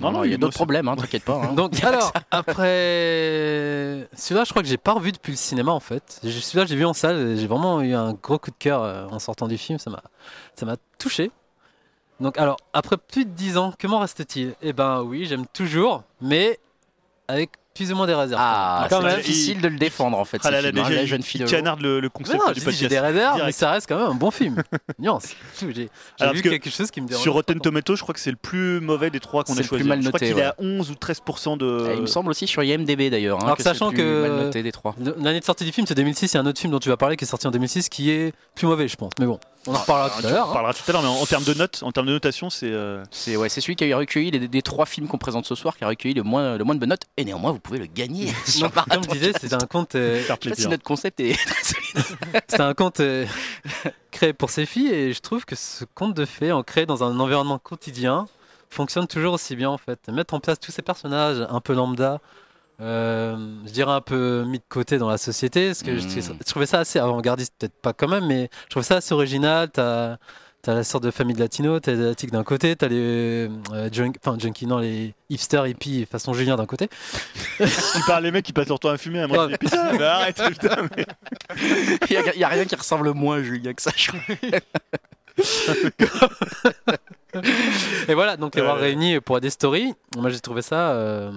Non, 0.00 0.10
non, 0.10 0.18
non, 0.18 0.24
il 0.24 0.30
y 0.32 0.34
a 0.34 0.38
d'autres 0.38 0.54
problèmes, 0.54 0.88
hein, 0.88 0.96
t'inquiète 0.96 1.24
pas. 1.24 1.40
hein. 1.44 1.52
Donc, 1.54 1.82
alors, 1.84 2.12
après. 2.30 4.08
Celui-là, 4.16 4.44
je 4.44 4.50
crois 4.50 4.62
que 4.62 4.68
j'ai 4.68 4.76
pas 4.76 4.92
revu 4.92 5.12
depuis 5.12 5.30
le 5.32 5.36
cinéma 5.36 5.72
en 5.72 5.80
fait. 5.80 6.20
Celui-là, 6.22 6.66
j'ai 6.66 6.76
vu 6.76 6.84
en 6.84 6.94
salle, 6.94 7.16
et 7.16 7.36
j'ai 7.36 7.46
vraiment 7.46 7.80
eu 7.80 7.94
un 7.94 8.12
gros 8.14 8.38
coup 8.38 8.50
de 8.50 8.56
cœur 8.58 8.82
euh, 8.82 9.06
en 9.10 9.18
sortant 9.18 9.46
du 9.48 9.58
film, 9.58 9.78
ça 9.78 9.90
m'a 9.90 10.02
ça 10.56 10.66
m'a 10.66 10.76
touché. 10.98 11.30
Donc, 12.20 12.38
alors, 12.38 12.56
après 12.72 12.96
plus 12.96 13.24
de 13.24 13.30
10 13.30 13.56
ans, 13.56 13.72
comment 13.80 13.98
reste-t-il? 14.00 14.54
Eh 14.62 14.72
ben, 14.72 15.02
oui, 15.02 15.26
j'aime 15.26 15.46
toujours, 15.52 16.02
mais 16.20 16.58
avec 17.28 17.50
plus 17.72 17.92
ou 17.92 17.96
moins 17.96 18.06
des 18.08 18.14
réserves. 18.14 18.40
Ah, 18.44 18.88
quand 18.90 19.00
c'est 19.00 19.06
même, 19.06 19.16
difficile 19.18 19.60
de 19.60 19.68
le 19.68 19.78
défendre 19.78 20.18
en 20.18 20.24
fait. 20.24 20.38
Ah 20.42 20.48
ce 20.48 20.52
là 20.52 20.60
là, 20.60 20.68
film, 20.72 20.84
hein, 20.84 20.90
la 20.90 21.06
jeune 21.06 21.22
fille 21.22 21.40
il 21.40 21.44
de 21.46 21.50
l'eau. 21.50 21.56
canarde 21.56 21.80
le, 21.80 22.00
le 22.00 22.08
Mais 22.08 22.10
concept 22.10 22.38
non, 22.40 22.48
du 22.48 22.48
je 22.48 22.54
dis, 22.54 22.60
podcast. 22.64 22.82
j'ai 22.82 22.88
des 22.88 22.98
réserves, 22.98 23.40
mais 23.46 23.52
ça 23.52 23.70
reste 23.70 23.88
quand 23.88 23.96
même 23.96 24.08
un 24.10 24.14
bon 24.14 24.32
film. 24.32 24.60
Nuance. 24.98 25.28
Tout, 25.58 25.70
J'ai 25.72 25.88
vu 26.32 26.42
que 26.42 26.48
quelque 26.48 26.68
chose 26.68 26.90
qui 26.90 27.00
me 27.00 27.06
dérange. 27.06 27.22
Sur 27.22 27.32
Rotten. 27.32 27.58
Tomatoes, 27.60 27.94
je 27.96 28.02
crois 28.02 28.12
que 28.12 28.20
c'est 28.20 28.32
le 28.32 28.36
plus 28.36 28.80
mauvais 28.80 29.08
des 29.10 29.20
trois 29.20 29.44
qu'on 29.44 29.54
a 29.54 29.58
le 29.58 29.62
choisi. 29.62 29.84
plus 29.84 29.88
mal 29.88 30.02
je 30.02 30.08
crois 30.08 30.18
noté, 30.20 30.32
qu'il 30.32 30.42
est 30.42 30.46
à 30.46 30.54
11 30.58 30.90
ou 30.90 30.94
13% 30.94 31.56
de. 31.58 31.86
Eh, 31.90 31.94
Il 31.94 32.00
me 32.02 32.06
semble 32.06 32.28
aussi 32.30 32.46
sur 32.48 32.62
IMDB 32.62 33.08
d'ailleurs. 33.08 33.38
hein, 33.38 33.44
Alors 33.44 33.56
que 33.56 33.62
sachant 33.62 33.92
que- 33.92 34.22
mal 34.22 34.32
noté 34.46 34.62
des 34.64 34.72
trois. 34.72 34.94
L'année 35.18 35.40
de 35.40 35.44
sortie 35.44 35.64
du 35.64 35.70
film, 35.72 35.86
c'est 35.86 35.94
2006. 35.94 36.32
Il 36.32 36.36
y 36.36 36.38
a 36.38 36.42
un 36.42 36.46
autre 36.46 36.60
film 36.60 36.72
dont 36.72 36.80
tu 36.80 36.88
vas 36.88 36.96
parler 36.96 37.16
qui 37.16 37.24
est 37.24 37.28
sorti 37.28 37.46
en 37.46 37.50
2006 37.52 37.88
qui 37.88 38.10
est 38.10 38.34
plus 38.56 38.66
mauvais, 38.66 38.88
je 38.88 38.96
pense. 38.96 39.12
Mais 39.20 39.26
bon, 39.26 39.38
on 39.66 39.74
en 39.74 39.78
reparlera 39.78 40.10
tout 40.10 40.26
à 40.26 40.30
l'heure. 40.30 40.46
On 40.46 40.50
hein. 40.50 40.54
parlera 40.54 40.74
tout 40.74 40.82
à 40.88 40.92
l'heure, 40.92 41.02
mais 41.02 41.08
en, 41.08 41.14
en 41.20 41.26
termes 41.26 41.44
de 41.44 41.54
notes, 41.54 41.82
en 41.82 41.92
termes 41.92 42.06
de 42.06 42.12
notation, 42.12 42.48
c'est. 42.50 42.70
euh, 42.70 43.02
C'est 43.10 43.36
ouais, 43.36 43.48
c'est 43.48 43.60
celui 43.60 43.76
qui 43.76 43.92
a 43.92 43.96
recueilli 43.96 44.30
les, 44.30 44.48
des 44.48 44.62
trois 44.62 44.86
films 44.86 45.06
qu'on 45.06 45.18
présente 45.18 45.44
ce 45.46 45.54
soir, 45.54 45.76
qui 45.76 45.84
a 45.84 45.88
recueilli 45.88 46.14
le 46.14 46.22
moins, 46.22 46.56
le 46.56 46.64
moins 46.64 46.74
de 46.74 46.80
bonnes 46.80 46.88
notes. 46.88 47.04
Et 47.16 47.24
néanmoins, 47.24 47.52
vous 47.52 47.60
pouvez 47.60 47.78
le 47.78 47.86
gagner. 47.86 48.32
sur 48.46 48.70
Donc, 48.70 48.88
comme 48.88 49.04
je 49.04 49.10
disais, 49.10 49.32
c'est 49.40 49.52
un 49.52 49.58
compte, 49.66 49.94
euh, 49.94 50.16
Je 50.16 50.22
sais 50.22 50.28
pas 50.28 50.34
si 50.34 50.48
plaisir. 50.48 50.70
notre 50.70 50.82
concept 50.84 51.20
est 51.20 51.34
très 51.46 51.64
solide. 51.64 52.16
c'est 52.48 52.60
un 52.60 52.74
compte 52.74 53.00
euh, 53.00 53.26
créé 54.10 54.32
pour 54.32 54.50
ses 54.50 54.66
filles 54.66 54.88
et 54.92 55.12
je 55.12 55.20
trouve 55.20 55.44
que 55.44 55.56
ce 55.56 55.84
conte 55.94 56.14
de 56.14 56.24
fées, 56.24 56.52
ancré 56.52 56.86
dans 56.86 57.04
un 57.04 57.18
environnement 57.20 57.58
quotidien, 57.58 58.26
fonctionne 58.70 59.06
toujours 59.06 59.34
aussi 59.34 59.56
bien 59.56 59.68
en 59.70 59.78
fait. 59.78 59.98
Mettre 60.08 60.34
en 60.34 60.40
place 60.40 60.58
tous 60.60 60.72
ces 60.72 60.82
personnages 60.82 61.46
un 61.50 61.60
peu 61.60 61.74
lambda, 61.74 62.20
euh, 62.80 63.36
je 63.66 63.70
dirais 63.72 63.92
un 63.92 64.00
peu 64.00 64.44
mis 64.46 64.58
de 64.58 64.64
côté 64.68 64.98
dans 64.98 65.08
la 65.08 65.18
société, 65.18 65.68
parce 65.68 65.82
que 65.82 65.96
je, 65.98 66.06
Mm. 66.06 66.34
je 66.38 66.44
trouvais 66.50 66.66
ça 66.66 66.80
assez 66.80 66.98
avant-gardiste, 66.98 67.54
peut-être 67.58 67.80
pas 67.80 67.92
quand 67.92 68.08
même, 68.08 68.26
mais 68.26 68.50
je 68.64 68.70
trouvais 68.70 68.84
ça 68.84 68.96
assez 68.96 69.14
original. 69.14 69.70
T'as 69.70 70.16
T'as 70.62 70.74
la 70.74 70.84
sorte 70.84 71.04
de 71.04 71.10
famille 71.10 71.34
de 71.34 71.40
latino, 71.40 71.80
t'as 71.80 71.92
les 71.92 72.00
asiatiques 72.02 72.32
d'un 72.32 72.44
côté, 72.44 72.76
t'as 72.76 72.88
les 72.88 73.48
euh, 73.72 73.88
junk, 73.90 74.12
enfin 74.22 74.36
junkies, 74.38 74.66
non, 74.66 74.76
les 74.76 75.14
hipsters 75.30 75.66
hippies 75.66 76.04
façon 76.04 76.34
Julien 76.34 76.56
d'un 76.56 76.66
côté. 76.66 76.90
Tu 77.58 78.02
parles 78.06 78.24
les 78.24 78.30
mecs 78.30 78.44
qui 78.44 78.52
passent 78.52 78.68
leur 78.68 78.78
temps 78.78 78.90
à 78.90 78.98
fumer, 78.98 79.22
à 79.22 79.26
moi 79.26 79.46
je 79.48 79.52
dis 79.52 79.58
putain, 79.58 79.92
mais 79.96 80.04
arrête, 80.04 80.38
putain, 80.50 80.82
mais- 80.94 81.06
Il 82.10 82.22
n'y 82.36 82.44
a, 82.44 82.48
rien 82.48 82.66
qui 82.66 82.74
ressemble 82.76 83.10
moins 83.14 83.38
à 83.38 83.42
Julien 83.42 83.72
que 83.72 83.80
ça, 83.80 83.90
je 83.96 84.08
crois. 84.10 84.20
Et 88.08 88.12
voilà, 88.14 88.36
donc 88.36 88.54
les 88.54 88.60
voir 88.60 88.76
réunis 88.76 89.18
pour 89.20 89.40
des 89.40 89.48
stories, 89.48 89.94
moi 90.16 90.28
j'ai 90.28 90.40
trouvé 90.40 90.60
ça 90.60 90.90
euh, 90.90 91.30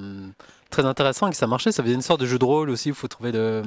très 0.73 0.85
intéressant 0.85 1.27
et 1.27 1.31
que 1.31 1.37
ça 1.37 1.47
marchait. 1.47 1.71
Ça 1.71 1.83
faisait 1.83 1.93
une 1.93 2.01
sorte 2.01 2.19
de 2.21 2.25
jeu 2.25 2.37
de 2.39 2.45
rôle 2.45 2.69
aussi 2.69 2.89
où 2.89 2.93
il 2.93 2.95
faut 2.95 3.07
trouver 3.07 3.31
le, 3.31 3.61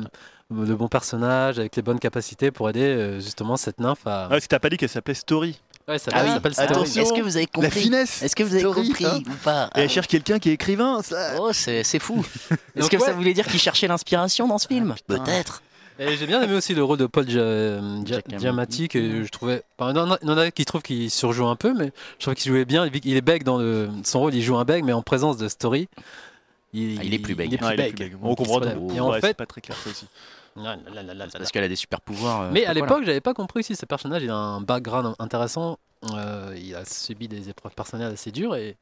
le 0.50 0.74
bon 0.74 0.88
personnage 0.88 1.58
avec 1.58 1.74
les 1.76 1.82
bonnes 1.82 1.98
capacités 2.00 2.50
pour 2.50 2.68
aider 2.68 2.82
euh, 2.82 3.20
justement 3.20 3.56
cette 3.56 3.80
nymphe 3.80 4.06
à. 4.06 4.28
Ouais, 4.28 4.40
si 4.40 4.48
t'as 4.48 4.58
pas 4.58 4.68
dit 4.68 4.76
qu'elle 4.76 4.88
s'appelait 4.88 5.14
Story. 5.14 5.58
Ouais, 5.88 5.98
ça, 6.00 6.10
Ah 6.14 6.22
oui, 6.24 6.30
s'appelle 6.30 6.52
attention. 6.58 7.02
Est-ce 7.02 7.12
que 7.12 7.20
vous 7.22 7.36
avez 7.36 7.46
La 7.54 7.62
compris 7.62 7.80
finesse 7.80 8.20
Est-ce 8.22 8.34
que 8.34 8.42
vous 8.42 8.50
avez 8.54 8.60
Story, 8.60 8.88
compris 8.88 9.04
hein. 9.06 9.20
ou 9.24 9.34
pas 9.44 9.70
Et 9.76 9.80
elle 9.82 9.88
cherche 9.90 10.08
quelqu'un 10.08 10.38
qui 10.40 10.50
est 10.50 10.54
écrivain, 10.54 11.00
ça. 11.02 11.34
Oh, 11.40 11.52
c'est 11.52 11.84
c'est 11.84 12.00
fou. 12.00 12.24
Est-ce 12.76 12.90
que 12.90 12.98
ça 12.98 13.12
voulait 13.12 13.34
dire 13.34 13.46
qu'il 13.46 13.60
cherchait 13.60 13.86
l'inspiration 13.86 14.48
dans 14.48 14.58
ce 14.58 14.66
film 14.66 14.94
putain. 15.06 15.22
Peut-être. 15.22 15.62
Et 15.98 16.14
j'ai 16.18 16.26
bien 16.26 16.42
aimé 16.42 16.54
aussi 16.54 16.74
le 16.74 16.84
rôle 16.84 16.98
de 16.98 17.06
Paul 17.06 17.24
Gia- 17.24 17.80
Gia- 18.04 18.20
Giamatti. 18.28 18.38
Giamatti 18.38 18.88
que 18.88 19.22
je 19.24 19.28
trouvais. 19.30 19.62
enfin, 19.78 19.92
il 20.22 20.26
y 20.28 20.30
en 20.30 20.36
a- 20.36 20.50
qui 20.50 20.64
trouvent 20.66 20.82
qu'il 20.82 21.10
surjoue 21.10 21.46
un 21.46 21.56
peu, 21.56 21.72
mais 21.72 21.90
je 22.18 22.24
trouvais 22.24 22.34
qu'il 22.36 22.50
jouait 22.52 22.66
bien. 22.66 22.84
Il 22.84 23.00
il 23.04 23.16
est 23.16 23.22
bègue 23.22 23.44
dans 23.44 23.56
le, 23.56 23.88
son 24.04 24.18
rôle, 24.20 24.34
il 24.34 24.42
joue 24.42 24.58
un 24.58 24.64
bègue, 24.64 24.84
mais 24.84 24.92
en 24.92 25.00
présence 25.02 25.38
de 25.38 25.48
Story. 25.48 25.88
Il, 26.72 26.98
Ah, 27.00 27.04
il 27.04 27.14
est 27.14 27.18
plus 27.18 27.34
bègue. 27.34 27.50
Il 27.50 27.54
est 27.54 27.58
plus 27.58 27.66
Ouais, 27.66 27.74
il 27.74 27.80
est 27.80 27.84
bègue. 27.84 27.96
plus 27.96 28.04
bègue. 28.04 28.12
Donc, 28.20 28.22
On 28.24 28.34
comprend. 28.34 28.60
Et 28.62 28.66
Ouais, 28.66 29.00
en 29.00 29.12
c'est 29.14 29.20
fait, 29.20 29.34
pas 29.34 29.46
très 29.46 29.60
clair 29.60 29.76
ça 29.78 29.90
aussi. 29.90 30.06
C'est 30.58 31.38
parce 31.38 31.50
qu'elle 31.52 31.64
a 31.64 31.68
des 31.68 31.76
super 31.76 32.00
pouvoirs. 32.00 32.42
euh, 32.42 32.50
Mais 32.52 32.64
à 32.64 32.68
pas 32.68 32.74
l'époque, 32.74 33.04
j'avais 33.04 33.20
pas 33.20 33.34
compris 33.34 33.60
aussi 33.60 33.76
ce 33.76 33.84
personnage. 33.86 34.22
Il 34.22 34.30
a 34.30 34.36
un 34.36 34.60
background 34.60 35.14
intéressant. 35.18 35.78
euh, 36.12 36.54
il 36.56 36.74
a 36.74 36.84
subi 36.84 37.26
des 37.28 37.48
épreuves 37.48 37.74
personnelles 37.74 38.12
assez 38.12 38.30
dures 38.30 38.54
et, 38.54 38.76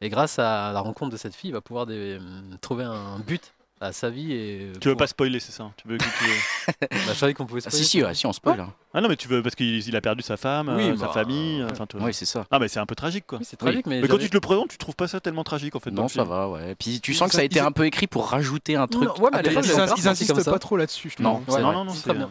et 0.00 0.08
grâce 0.08 0.38
à 0.38 0.72
la 0.72 0.80
rencontre 0.80 1.12
de 1.12 1.16
cette 1.16 1.34
fille, 1.34 1.50
il 1.50 1.52
va 1.52 1.60
pouvoir 1.60 1.86
des- 1.86 2.16
hum, 2.16 2.56
trouver 2.60 2.84
un 2.84 3.18
but 3.20 3.54
à 3.80 3.92
sa 3.92 4.08
vie. 4.10 4.32
Et 4.32 4.72
Tu 4.80 4.88
veux 4.88 4.96
pas 4.96 5.06
spoiler, 5.06 5.38
c'est 5.40 5.52
ça 5.52 5.64
hein 5.64 5.72
Tu 5.76 5.86
veux 5.88 5.98
que 5.98 6.04
tu- 6.04 6.08
Bah, 6.80 6.86
je 7.08 7.12
savais 7.14 7.34
qu'on 7.34 7.44
pouvait 7.46 7.60
Ah, 7.64 7.70
spoiler. 7.70 7.84
si, 7.84 7.90
si, 7.90 8.02
ouais, 8.02 8.14
si, 8.14 8.26
on 8.26 8.32
spoil. 8.32 8.58
hein. 8.60 8.72
Ah 8.94 9.00
non, 9.02 9.08
mais 9.08 9.16
tu 9.16 9.28
veux 9.28 9.42
parce 9.42 9.54
qu'il 9.54 9.86
il 9.86 9.96
a 9.96 10.00
perdu 10.00 10.22
sa 10.22 10.36
femme, 10.36 10.72
Oui, 10.76 10.90
euh, 10.90 10.96
sa 10.96 11.06
bah, 11.06 11.12
famille. 11.12 11.60
euh, 11.60 11.66
ouais. 11.66 11.72
Enfin, 11.72 11.86
toi- 11.86 12.00
Oui, 12.02 12.14
c'est 12.14 12.24
ça. 12.24 12.46
Ah, 12.50 12.58
mais 12.58 12.68
c'est 12.68 12.80
un 12.80 12.86
peu 12.86 12.94
tragique 12.94 13.26
quoi. 13.26 13.38
Oui, 13.38 13.44
c'est 13.48 13.56
tragique, 13.58 13.86
mais, 13.86 13.96
Mais 14.00 14.08
quand 14.08 14.14
j'avais- 14.14 14.24
tu 14.24 14.30
te 14.30 14.34
le 14.36 14.40
présentes, 14.40 14.68
tu 14.70 14.78
trouves 14.78 14.96
pas 14.96 15.08
ça 15.08 15.20
tellement 15.20 15.44
tragique 15.44 15.76
en 15.76 15.80
fait. 15.80 15.90
dans 15.90 15.96
Non, 15.96 16.02
le 16.04 16.08
ça 16.08 16.22
film. 16.22 16.28
va, 16.28 16.48
ouais. 16.48 16.74
Puis 16.78 17.00
tu 17.00 17.12
Ils- 17.12 17.14
sens 17.14 17.28
que 17.28 17.34
ça 17.34 17.40
a 17.40 17.44
ils- 17.44 17.46
été 17.46 17.60
un 17.60 17.72
peu 17.72 17.84
écrit 17.84 18.06
pour 18.06 18.28
rajouter 18.30 18.76
un 18.76 18.86
truc. 18.86 19.04
Non, 19.08 19.14
ouais, 19.20 19.30
mais 19.32 19.38
à 19.38 19.40
Ils, 19.42 19.48
l'époque, 19.48 19.64
intéressant. 19.64 19.94
ils 19.96 20.08
insistent 20.08 20.44
pas 20.50 20.58
trop 20.58 20.76
là-dessus, 20.76 21.10
je 21.10 21.14
trouve. 21.16 21.26
Non, 21.26 21.42
c'est 21.46 21.60
Non, 21.60 21.72
vrai. 21.72 21.84
non, 21.84 21.92
c'est 21.92 22.02
très 22.02 22.14
bien. 22.14 22.30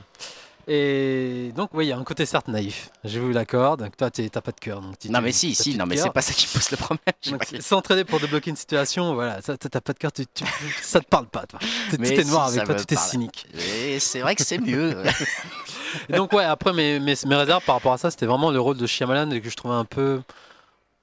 Et 0.67 1.51
donc, 1.55 1.69
oui, 1.73 1.85
il 1.85 1.89
y 1.89 1.91
a 1.91 1.97
un 1.97 2.03
côté 2.03 2.25
certes 2.25 2.47
naïf. 2.47 2.89
Je 3.03 3.19
vous 3.19 3.31
l'accorde. 3.31 3.87
Toi, 3.97 4.09
t'es- 4.09 4.29
t'as 4.29 4.41
pas 4.41 4.51
de 4.51 4.59
cœur. 4.59 4.81
donc 4.81 4.97
tu- 4.97 5.09
Non, 5.11 5.19
tu- 5.19 5.25
mais 5.25 5.31
si, 5.31 5.53
si, 5.53 5.75
non, 5.77 5.85
mais 5.85 5.95
c'est 5.97 6.09
pas 6.09 6.21
ça 6.21 6.33
qui 6.33 6.47
pose 6.47 6.71
le 6.71 6.77
problème. 6.77 7.01
S'entraider 7.61 8.03
pour 8.03 8.19
débloquer 8.19 8.49
une 8.49 8.55
situation, 8.55 9.13
voilà, 9.13 9.39
t'as 9.41 9.81
pas 9.81 9.93
de 9.93 9.99
cœur, 9.99 10.11
tu, 10.11 10.25
tu- 10.25 10.43
ça 10.81 10.99
te 11.01 11.05
parle 11.07 11.27
pas, 11.27 11.45
toi. 11.45 11.59
Noir 12.25 12.49
si, 12.49 12.55
ça 12.55 12.61
avec 12.63 12.65
toi, 12.65 12.75
est 12.77 12.95
parle. 12.95 13.07
cynique. 13.07 13.47
C'est 13.99 14.21
vrai 14.21 14.33
que 14.35 14.43
c'est 14.43 14.57
mieux. 14.57 14.95
Donc 16.09 16.33
ouais, 16.33 16.43
après 16.43 16.73
mes, 16.73 16.99
mes, 16.99 17.13
mes 17.27 17.35
réserves 17.35 17.63
par 17.63 17.75
rapport 17.75 17.93
à 17.93 17.97
ça, 17.97 18.09
c'était 18.11 18.25
vraiment 18.25 18.49
le 18.51 18.59
rôle 18.59 18.77
de 18.77 18.87
Shyamalan 18.87 19.39
que 19.39 19.49
je 19.49 19.55
trouvais 19.55 19.75
un 19.75 19.85
peu 19.85 20.21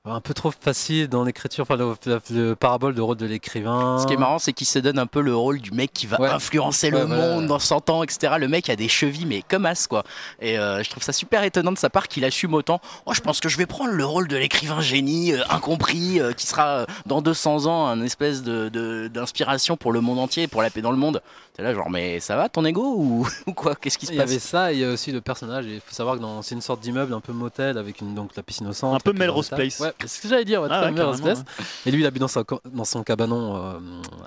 un 0.05 0.21
peu 0.21 0.35
trop 0.35 0.51
facile 0.51 1.07
dans 1.07 1.23
l'écriture, 1.23 1.63
enfin 1.63 1.77
le, 1.77 1.95
le- 2.07 2.21
le 2.31 2.57
parabole 2.57 2.93
de 2.93 3.01
rôle 3.01 3.17
de 3.17 3.25
l'écrivain. 3.27 3.99
Ce 4.01 4.07
qui 4.09 4.15
est 4.15 4.17
marrant, 4.17 4.41
c'est 4.41 4.53
qu'il 4.53 4.67
se 4.67 4.81
donne 4.81 4.99
un 4.99 5.07
peu 5.07 5.21
le 5.21 5.33
rôle 5.37 5.61
du 5.61 5.71
mec 5.71 5.93
qui 5.93 6.09
va 6.09 6.21
Ouais. 6.21 6.29
influencer 6.29 6.91
Ouais, 6.91 6.99
le 7.03 7.07
monde 7.07 7.47
dans 7.47 7.61
100 7.61 7.89
ans, 7.89 8.03
etc. 8.03 8.35
Le 8.41 8.49
mec 8.49 8.69
a 8.69 8.75
des 8.75 8.89
chevilles, 8.89 9.27
mais 9.27 9.43
comme 9.49 9.65
as, 9.65 9.87
quoi. 9.87 10.03
Et 10.41 10.59
euh, 10.59 10.83
je 10.83 10.91
trouve 10.91 11.05
ça 11.05 11.13
super 11.13 11.45
étonnant 11.45 11.71
de 11.71 11.79
sa 11.79 11.89
part 11.89 12.09
qu'il 12.09 12.25
assume 12.25 12.53
autant. 12.55 12.81
Oh, 13.07 13.15
je 13.15 13.21
pense 13.21 13.39
que 13.39 13.49
je 13.49 13.57
vais 13.57 13.67
prendre 13.67 13.93
le 13.93 14.05
rôle 14.05 14.27
de 14.27 14.37
l'écrivain 14.37 14.81
génie, 14.81 15.35
euh, 15.35 15.43
incompris, 15.51 16.19
euh, 16.19 16.33
qui 16.33 16.49
sera 16.49 16.67
euh, 16.79 16.87
dans 17.07 17.23
200 17.23 17.67
ans 17.67 17.87
un 17.87 18.03
espèce 18.03 18.43
de- 18.43 18.71
de- 18.71 19.07
d'inspiration 19.07 19.77
pour 19.77 19.93
le 19.93 20.01
monde 20.01 20.19
entier, 20.19 20.49
pour 20.49 20.63
la 20.63 20.71
paix 20.71 20.83
dans 20.83 20.91
le 20.91 20.97
monde. 20.99 21.23
T'es 21.55 21.63
là, 21.63 21.75
genre, 21.75 21.91
mais 21.91 22.19
ça 22.19 22.35
va 22.35 22.49
ton 22.49 22.65
ego 22.65 22.95
ou, 22.97 23.29
ou 23.47 23.53
quoi? 23.53 23.77
Qu'est-ce 23.77 23.99
qui 23.99 24.07
se 24.07 24.13
Il 24.13 24.15
y 24.17 24.19
passe? 24.19 24.31
avait 24.31 24.39
ça, 24.41 24.73
et 24.73 24.77
il 24.77 24.81
y 24.81 24.85
a 24.85 24.91
aussi 24.91 25.13
le 25.13 25.21
personnage. 25.21 25.67
et 25.67 25.75
Il 25.75 25.81
faut 25.81 25.95
savoir 25.95 26.17
que 26.17 26.23
dans- 26.23 26.43
c'est 26.43 26.57
une 26.57 26.61
sorte 26.63 26.81
d'immeuble 26.81 27.15
un 27.15 27.21
peu 27.21 27.33
motel 27.33 27.79
avec 27.79 28.01
une, 28.01 28.15
donc 28.15 28.31
la 28.35 28.43
piscine 28.43 28.67
au 28.67 28.73
centre. 28.73 28.97
Un 28.97 29.01
peu 29.01 29.13
Melrose 29.13 29.49
Place. 29.51 29.81
Ouais, 30.01 30.07
c'est 30.09 30.19
ce 30.19 30.23
que 30.23 30.29
j'allais 30.29 30.45
dire. 30.45 30.63
Ouais, 30.63 30.69
Ah 30.71 30.87
ouais, 30.89 30.95
carrément, 30.95 31.19
Place. 31.19 31.45
Et 31.87 31.91
lui, 31.91 32.01
il 32.03 32.07
habite 32.07 32.21
dans, 32.21 32.29
sa 32.29 32.43
dans 32.73 32.85
son 32.85 33.03
cabanon 33.03 33.57
euh, 33.57 33.79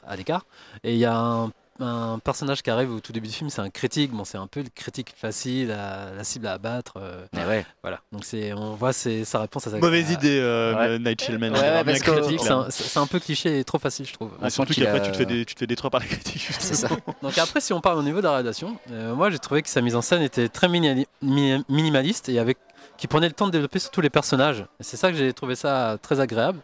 à 0.08 0.15
l'écart. 0.15 0.45
Et 0.84 0.93
il 0.93 0.99
y 0.99 1.06
a 1.06 1.15
un, 1.17 1.51
un 1.82 2.19
personnage 2.19 2.62
qui 2.63 2.69
arrive 2.69 2.89
au 2.93 3.01
tout 3.01 3.12
début 3.12 3.28
du 3.28 3.34
film, 3.34 3.49
c'est 3.49 3.60
un 3.62 3.69
critique. 3.69 4.12
Bon, 4.12 4.23
c'est 4.23 4.38
un 4.38 4.47
peu 4.47 4.62
le 4.62 4.69
critique 4.73 5.13
facile, 5.17 5.67
la, 5.69 6.12
la 6.15 6.23
cible 6.23 6.47
à 6.47 6.54
abattre. 6.54 6.93
euh, 6.97 7.25
Mais 7.34 7.43
ouais. 7.45 7.65
voilà. 7.82 7.99
Donc 8.13 8.23
c'est, 8.23 8.54
on 8.54 8.75
voit 8.75 8.93
sa 8.93 9.39
réponse 9.41 9.67
à 9.67 9.71
sa 9.71 9.78
Mauvaise 9.80 10.10
à- 10.10 10.13
idée, 10.13 10.39
euh, 10.39 10.73
Ouais. 10.75 10.99
Night. 10.99 11.28
Ouais, 11.30 11.36
ouais, 11.38 11.99
critique, 11.99 12.39
C'est 12.69 12.97
un, 12.99 13.08
peu 13.08 13.19
cliché 13.19 13.60
et 13.60 13.63
trop 13.65 13.78
facile, 13.80 14.06
je 14.06 14.13
trouve. 14.13 14.32
Ah, 14.41 14.49
surtout 14.49 14.73
qu'après 14.73 14.97
a- 14.97 14.99
tu 15.01 15.12
te 15.12 15.17
fais 15.17 15.25
des- 15.25 15.43
tu 15.45 15.54
te 15.56 15.60
fais 15.60 15.67
détruire 15.67 15.91
par 15.91 15.99
la 15.99 16.08
critique. 16.08 16.47
C'est 16.60 16.75
ça. 16.75 16.88
Donc 17.21 17.38
après, 17.38 17.60
si 17.60 17.73
on 17.73 17.82
parle 17.82 17.97
au 17.99 18.04
niveau 18.04 18.19
de 18.19 18.23
la 18.23 18.32
réalisation, 18.32 18.78
euh, 18.91 19.13
moi 19.13 19.30
j'ai 19.30 19.39
trouvé 19.39 19.62
que 19.62 19.69
sa 19.69 19.82
mise 19.82 19.95
en 19.97 20.01
scène 20.01 20.21
était 20.21 20.47
très 20.47 20.69
minimaliste 20.69 22.30
et 22.30 22.39
avec 22.39 22.58
qui 22.97 23.08
prenait 23.08 23.27
le 23.27 23.34
temps 23.34 23.47
de 23.47 23.51
développer 23.51 23.79
surtout 23.79 24.01
les 24.01 24.10
personnages. 24.10 24.62
Et 24.79 24.84
c'est 24.84 24.97
ça 24.97 25.12
que 25.12 25.17
j'ai 25.17 25.34
trouvé 25.34 25.55
ça 25.55 25.97
très 26.01 26.19
agréable. 26.19 26.60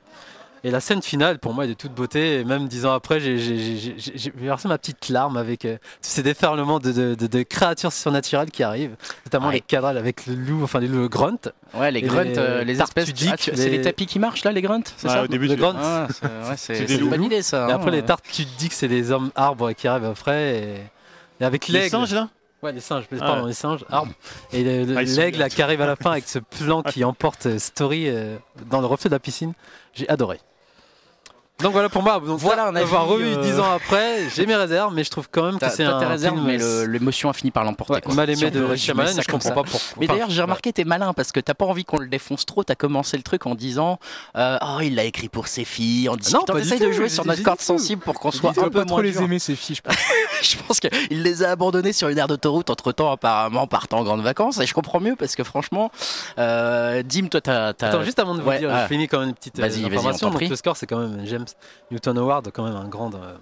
Et 0.64 0.70
la 0.70 0.80
scène 0.80 1.02
finale, 1.02 1.40
pour 1.40 1.56
moi, 1.56 1.66
est 1.66 1.70
de 1.70 1.74
toute 1.74 1.92
beauté. 1.94 2.40
Et 2.40 2.44
même 2.44 2.68
dix 2.68 2.86
ans 2.86 2.94
après, 2.94 3.20
j'ai- 3.20 3.96
versé 4.36 4.68
ma 4.68 4.78
petite 4.78 5.10
larme 5.10 5.36
avec 5.36 5.66
euh, 5.66 5.78
tous 6.04 6.10
ces 6.10 6.22
déferlements 6.22 6.78
de, 6.80 6.92
de- 6.92 7.16
de- 7.16 7.26
de 7.26 7.42
créatures 7.42 7.92
surnaturelles 7.92 8.52
qui 8.52 8.62
arrivent, 8.62 8.96
notamment 9.26 9.48
Ouais. 9.48 9.54
les 9.56 9.62
cadrages 9.62 9.98
avec 9.98 10.28
le 10.28 10.36
loup, 10.36 10.62
enfin 10.64 10.80
les 10.80 10.88
loups, 10.88 11.00
le 11.00 11.08
grunt. 11.08 11.40
Ouais, 11.74 11.90
les 11.90 12.04
grunts, 12.04 12.26
les 12.26 12.38
euh, 12.38 12.64
les 12.64 12.80
espèces. 12.80 13.10
Ah, 13.32 13.38
tu- 13.38 13.52
C'est 13.56 13.70
les- 13.72 13.78
les 13.78 13.82
tapis 13.82 14.06
qui 14.06 14.20
marchent 14.20 14.44
là, 14.44 14.52
les 14.52 14.62
grunts 14.62 14.84
C'est 14.98 15.08
Ouais, 15.08 15.14
ça 15.16 15.24
au 15.24 15.28
début, 15.28 15.48
le 15.48 15.56
grunt. 15.56 15.74
Ah, 15.82 16.08
c'est 16.56 16.80
ouais, 16.88 16.96
une 17.00 17.10
bonne 17.10 17.24
idée 17.24 17.42
ça. 17.42 17.68
Et 17.68 17.72
hein, 17.72 17.76
après, 17.78 17.90
les 17.90 17.98
ouais. 18.02 18.06
tartes, 18.06 18.26
tu 18.32 18.46
te 18.46 18.58
dis 18.60 18.70
que 18.70 18.76
c'est 18.76 18.88
des 18.88 19.10
hommes 19.12 19.32
arbres 19.36 19.72
qui 19.72 19.88
arrivent 19.88 20.06
après. 20.06 20.60
Et, 20.60 20.76
et 21.40 21.44
avec 21.44 21.70
Les 21.70 21.80
l'aigle. 21.80 21.90
singes 21.90 22.14
là? 22.14 22.30
Ouais, 22.64 22.72
les 22.72 22.80
singes, 22.80 23.06
Ah 23.12 23.18
pardon, 23.18 23.42
ouais. 23.44 23.48
les 23.50 23.54
singes. 23.54 23.84
Et 24.54 24.64
le- 24.64 24.96
Ah, 24.96 25.02
ils 25.02 25.08
sont 25.10 25.20
l'aigle 25.22 25.48
qui 25.50 25.62
arrive 25.64 25.82
à 25.82 25.88
la 25.88 25.96
fin 25.96 26.12
avec 26.12 26.28
ce 26.28 26.38
plan 26.40 26.84
qui 26.84 27.04
emporte 27.04 27.48
euh, 27.48 27.58
Story 27.60 28.08
euh, 28.08 28.38
dans 28.70 28.82
le 28.82 28.86
reflet 28.86 29.10
de 29.10 29.16
la 29.16 29.20
piscine, 29.20 29.54
j'ai 29.94 30.08
adoré. 30.10 30.40
Donc 31.62 31.74
voilà 31.74 31.90
pour 31.90 32.02
moi. 32.04 32.20
Donc 32.26 32.40
Voilà 32.40 32.66
un 32.68 32.76
avis, 32.76 32.84
avoir 32.86 33.06
revu 33.08 33.26
euh, 33.26 33.42
10 33.42 33.60
ans 33.60 33.72
après, 33.76 34.30
j'ai 34.36 34.46
mes 34.46 34.56
réserves, 34.56 34.94
mais 34.94 35.04
je 35.04 35.10
trouve 35.12 35.28
quand 35.32 35.44
même 35.44 35.60
que 35.60 35.70
c'est 35.70 35.84
un 35.84 36.00
tes 36.00 36.06
réserves, 36.06 36.40
mais 36.44 36.58
le- 36.58 36.86
l'émotion 36.86 37.30
a 37.30 37.34
fini 37.34 37.52
par 37.52 37.64
l'emporter. 37.64 37.94
ouais, 37.94 38.16
mal 38.16 38.30
on 38.30 38.34
aimé 38.34 38.52
de 38.52 38.76
Shyamalan. 38.76 39.12
Je 39.22 39.32
comprends 39.32 39.52
pas 39.52 39.64
pourquoi. 39.64 39.80
Mais 40.00 40.08
d'ailleurs, 40.08 40.30
j'ai 40.30 40.42
remarqué, 40.42 40.74
t'es 40.74 40.84
malin 40.84 41.14
parce 41.14 41.32
que 41.32 41.40
t'as 41.40 41.54
pas 41.54 41.66
envie 41.66 41.86
qu'on 41.86 41.98
le 41.98 42.08
défonce 42.08 42.46
trop. 42.46 42.64
T'as 42.64 42.76
commencé 42.76 43.18
le 43.18 43.24
truc 43.24 43.46
en 43.46 43.56
disant 43.56 44.00
euh, 44.36 44.58
Oh, 44.62 44.80
il 44.82 44.96
l'a 44.96 45.04
écrit 45.04 45.30
pour 45.30 45.48
ses 45.48 45.66
filles. 45.66 46.10
En 46.10 46.16
disant 46.16 46.42
T'essayes 46.42 46.80
de 46.80 46.92
jouer 46.92 47.10
sur 47.10 47.26
notre 47.26 47.44
corde 47.44 47.62
sensible 47.62 48.02
pour 48.02 48.20
qu'on 48.20 48.32
soit 48.32 48.52
un 48.52 48.70
peu 48.70 48.84
moins 48.84 49.02
les 49.02 49.22
aimer 49.22 49.40
ces 49.40 49.56
filles, 49.56 49.76
je 49.76 49.82
pense. 49.82 49.96
Je 50.42 50.56
pense 50.68 50.80
qu'il 50.80 51.22
les 51.22 51.44
a 51.44 51.52
abandonnés 51.52 51.94
sur 51.94 52.10
une 52.10 52.18
aire 52.18 52.28
d'autoroute 52.28 52.72
entre 52.72 52.92
temps, 52.92 53.12
apparemment, 53.12 53.68
partant 53.68 54.00
en 54.00 54.04
grandes 54.04 54.24
vacances. 54.24 54.60
Et 54.60 54.66
je 54.66 54.74
comprends 54.74 55.00
mieux 55.00 55.16
parce 55.16 55.36
que 55.36 55.44
franchement, 55.44 55.92
euh, 56.40 57.04
Dim, 57.04 57.28
toi, 57.28 57.42
t'as. 57.42 57.68
Attends, 57.68 58.02
juste 58.04 58.18
avant 58.18 58.34
de 58.34 58.42
vous 58.42 58.52
dire, 58.58 58.76
je 58.82 58.88
finis 58.88 59.08
quand 59.08 59.20
même 59.20 59.30
une 59.30 59.36
petite 59.36 59.60
euh, 59.60 59.62
Vas-y, 59.62 59.82
vas-y, 59.88 60.24
on 60.26 60.32
le 60.38 60.56
score, 60.56 60.76
c'est 60.78 60.88
quand 60.88 60.98
même 60.98 61.22
James 61.26 61.46
Newton 61.92 62.18
Howard, 62.18 62.50
quand 62.54 62.64
même 62.64 62.76
un 62.76 62.88
grand 62.88 63.14
euh, 63.14 63.36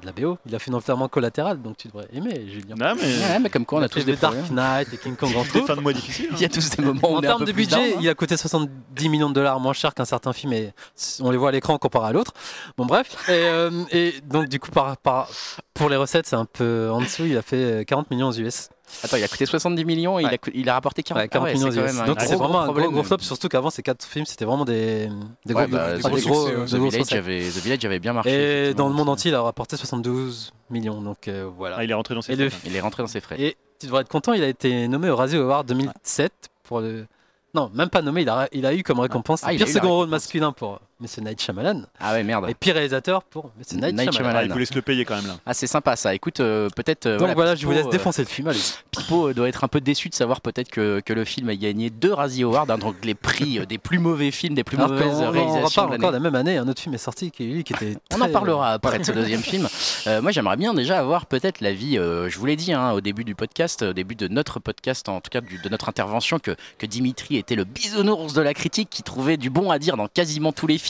de 0.00 0.06
la 0.06 0.12
BO. 0.12 0.38
Il 0.46 0.54
a 0.54 0.58
fait 0.58 0.70
notamment 0.70 1.08
collatéral, 1.08 1.60
donc 1.62 1.76
tu 1.76 1.88
devrais 1.88 2.08
aimer, 2.12 2.46
Julien. 2.48 2.74
Non, 2.78 2.94
mais 2.96 3.02
Ouais, 3.02 3.38
mais 3.38 3.50
comme 3.50 3.64
quoi, 3.64 3.78
on 3.78 3.82
a 3.82 3.88
tous 3.88 4.04
des 4.04 4.16
Dark. 4.16 4.34
Knight 4.50 4.92
et 4.92 4.96
King 4.98 5.16
Kong 5.16 5.30
en 5.36 5.44
tout. 5.44 5.64
fins 5.66 5.76
de 5.76 5.80
mois 5.80 5.92
difficiles. 5.92 6.28
hein. 6.30 6.34
Il 6.36 6.42
y 6.42 6.44
a 6.44 6.48
tous 6.48 6.68
des 6.70 6.82
moments 6.82 7.12
où 7.12 7.16
En 7.16 7.20
termes 7.20 7.40
de 7.44 7.52
plus 7.52 7.64
budget, 7.64 7.76
down, 7.76 7.84
hein. 7.96 7.98
il 8.00 8.08
a 8.08 8.14
coûté 8.14 8.36
70 8.36 9.08
millions 9.08 9.28
de 9.28 9.34
dollars 9.34 9.60
moins 9.60 9.72
cher 9.72 9.94
qu'un 9.94 10.04
certain 10.04 10.32
film 10.32 10.52
et 10.52 10.72
on 11.20 11.30
les 11.30 11.36
voit 11.36 11.50
à 11.50 11.52
l'écran 11.52 11.78
comparé 11.78 12.08
à 12.08 12.12
l'autre. 12.12 12.32
Bon 12.76 12.86
bref, 12.86 13.14
et, 13.28 13.32
euh, 13.32 13.70
et 13.90 14.14
donc 14.26 14.48
du 14.48 14.58
coup 14.60 14.70
par, 14.70 14.96
par- 14.96 15.28
pour 15.74 15.88
les 15.88 15.96
recettes 15.96 16.26
c'est 16.26 16.36
un 16.36 16.44
peu 16.44 16.88
en 16.90 17.00
dessous, 17.00 17.24
il 17.24 17.36
a 17.36 17.42
fait 17.42 17.56
euh, 17.56 17.84
40 17.84 18.10
millions 18.10 18.28
aux 18.28 18.32
US. 18.38 18.68
Attends, 19.02 19.16
il 19.16 19.24
a 19.24 19.28
coûté 19.28 19.46
70 19.46 19.84
millions 19.84 20.18
et 20.18 20.22
il, 20.22 20.26
a, 20.28 20.36
il 20.54 20.68
a 20.68 20.74
rapporté 20.74 21.02
40, 21.02 21.22
Ouais, 21.22 21.28
40 21.28 21.46
Ah 21.46 21.50
ouais, 21.50 21.58
millions 21.58 21.68
quand 21.74 21.94
même 21.94 22.06
Donc 22.06 22.20
c'est 22.20 22.36
vraiment 22.36 22.60
un 22.60 22.72
gros, 22.72 23.02
flop, 23.02 23.18
surtout 23.20 23.48
qu'avant 23.48 23.70
ces 23.70 23.82
quatre 23.82 24.04
films 24.04 24.26
c'était 24.26 24.44
vraiment 24.44 24.64
des, 24.64 25.08
des 25.46 25.54
Ouais, 25.54 25.66
gros, 25.66 25.76
bah, 25.76 25.96
des 25.96 26.02
The 26.02 26.06
gros, 26.06 26.16
Village, 26.16 26.24
gros- 26.26 26.46
succès, 26.46 26.54
des 26.54 26.56
ouais. 26.60 26.66
The 26.66 26.74
grosses 26.74 26.92
Village, 26.92 27.00
recettes. 27.00 27.18
avait, 27.18 27.40
The 27.40 27.62
Village 27.64 27.84
avait 27.84 27.98
bien 27.98 28.12
marché. 28.12 28.68
Et 28.68 28.74
dans 28.74 28.88
le 28.88 28.94
monde 28.94 29.08
entier 29.08 29.30
il 29.30 29.34
a 29.34 29.42
rapporté 29.42 29.76
72 29.76 30.52
millions, 30.70 31.00
donc 31.02 31.28
euh, 31.28 31.48
voilà. 31.56 31.76
Ah, 31.78 31.84
il 31.84 31.90
est 31.90 31.94
rentré 31.94 32.14
dans 32.14 32.22
ses 32.22 32.32
Et 32.32 32.36
le 32.36 32.48
frais, 32.50 32.58
Il 32.66 32.76
est 32.76 32.80
rentré 32.80 33.02
dans 33.02 33.06
ses 33.08 33.20
frais. 33.20 33.36
Et 33.40 33.56
tu 33.80 33.86
devrais 33.86 34.02
être 34.02 34.08
content, 34.08 34.32
il 34.32 34.42
a 34.42 34.48
été 34.48 34.86
nommé 34.88 35.10
au 35.10 35.16
Razzie 35.16 35.36
Award 35.36 35.66
2007 35.68 36.32
pour 36.62 36.80
le. 36.80 37.06
Non, 37.54 37.70
même 37.72 37.88
pas 37.88 38.02
nommé, 38.02 38.22
il 38.22 38.28
a, 38.28 38.48
il 38.52 38.66
a 38.66 38.74
eu 38.74 38.82
comme 38.82 38.98
récompense 38.98 39.42
Ah, 39.44 39.52
le 39.52 39.58
pire 39.58 39.68
second 39.68 39.90
rôle 39.94 40.08
masculin 40.08 40.50
pour 40.52 40.80
Monsieur 41.00 41.22
Night 41.22 41.40
Shyamalan 41.42 41.82
Ah 42.00 42.12
ouais, 42.12 42.22
merde. 42.22 42.46
et 42.48 42.54
pire 42.54 42.74
réalisateur 42.74 43.22
pour 43.24 43.50
Monsieur 43.58 43.76
Night, 43.76 43.94
Night 43.94 44.12
Shyamalan. 44.12 44.12
Shyamalan. 44.12 44.38
Ah, 44.38 44.44
il 44.44 44.52
voulait 44.52 44.64
se 44.64 44.74
le 44.74 44.82
payer 44.82 45.04
quand 45.04 45.16
même 45.16 45.26
là. 45.26 45.36
Ah, 45.44 45.52
c'est 45.54 45.66
sympa 45.66 45.96
ça. 45.96 46.14
Écoute, 46.14 46.40
euh, 46.40 46.68
peut-être. 46.74 47.06
euh, 47.06 47.18
Donc 47.18 47.30
voilà, 47.34 47.54
je 47.56 47.66
vous 47.66 47.72
laisse 47.72 47.86
euh, 47.86 47.90
défoncer 47.90 48.22
le 48.22 48.28
film. 48.28 48.48
Allez. 48.48 48.60
Pipo 48.90 49.32
doit 49.32 49.48
être 49.48 49.64
un 49.64 49.68
peu 49.68 49.80
déçu 49.80 50.08
de 50.08 50.14
savoir 50.14 50.40
peut-être 50.40 50.70
que, 50.70 51.00
que 51.04 51.12
le 51.12 51.24
film 51.24 51.48
a 51.48 51.56
gagné 51.56 51.90
deux 51.90 52.12
Razzie 52.12 52.44
Awards, 52.44 52.70
hein, 52.70 52.78
donc 52.78 53.04
les 53.04 53.14
prix 53.14 53.66
des 53.66 53.78
plus 53.78 53.98
mauvais 53.98 54.30
films, 54.30 54.54
des 54.54 54.64
plus 54.64 54.76
Alors 54.76 54.90
mauvaises 54.90 55.16
on, 55.20 55.30
réalisations. 55.30 55.64
reparle 55.82 55.90
de 55.90 55.94
encore 55.96 56.10
l'année. 56.12 56.24
la 56.24 56.30
même 56.30 56.34
année, 56.40 56.56
un 56.58 56.68
autre 56.68 56.80
film 56.80 56.94
est 56.94 56.98
sorti 56.98 57.30
qui, 57.30 57.44
lui, 57.46 57.64
qui 57.64 57.72
était. 57.72 57.96
On 58.14 58.20
en 58.20 58.28
parlera 58.30 58.72
après 58.72 58.98
de 58.98 59.04
ce 59.04 59.12
deuxième 59.12 59.42
film. 59.42 59.68
Euh, 60.06 60.22
moi, 60.22 60.30
j'aimerais 60.30 60.56
bien 60.56 60.74
déjà 60.74 60.98
avoir 61.00 61.26
peut-être 61.26 61.60
l'avis. 61.60 61.98
euh, 61.98 62.28
je 62.30 62.38
vous 62.38 62.46
l'ai 62.46 62.56
dit 62.56 62.72
hein, 62.72 62.92
au 62.92 63.00
début 63.00 63.24
du 63.24 63.34
podcast, 63.34 63.82
au 63.82 63.92
début 63.92 64.14
de 64.14 64.28
notre 64.28 64.60
podcast, 64.60 65.08
en 65.08 65.20
tout 65.20 65.30
cas 65.30 65.40
du- 65.40 65.58
de 65.58 65.68
notre 65.68 65.88
intervention, 65.88 66.38
que, 66.38 66.54
que 66.78 66.86
Dimitri 66.86 67.36
était 67.36 67.56
le 67.56 67.64
bisounours 67.64 68.32
de 68.32 68.40
la 68.42 68.54
critique, 68.54 68.88
qui 68.90 69.02
trouvait 69.02 69.36
du 69.36 69.50
bon 69.50 69.70
à 69.70 69.78
dire 69.78 69.96
dans 69.96 70.06
quasiment 70.08 70.52
tous 70.52 70.66
les 70.68 70.78
films. 70.78 70.83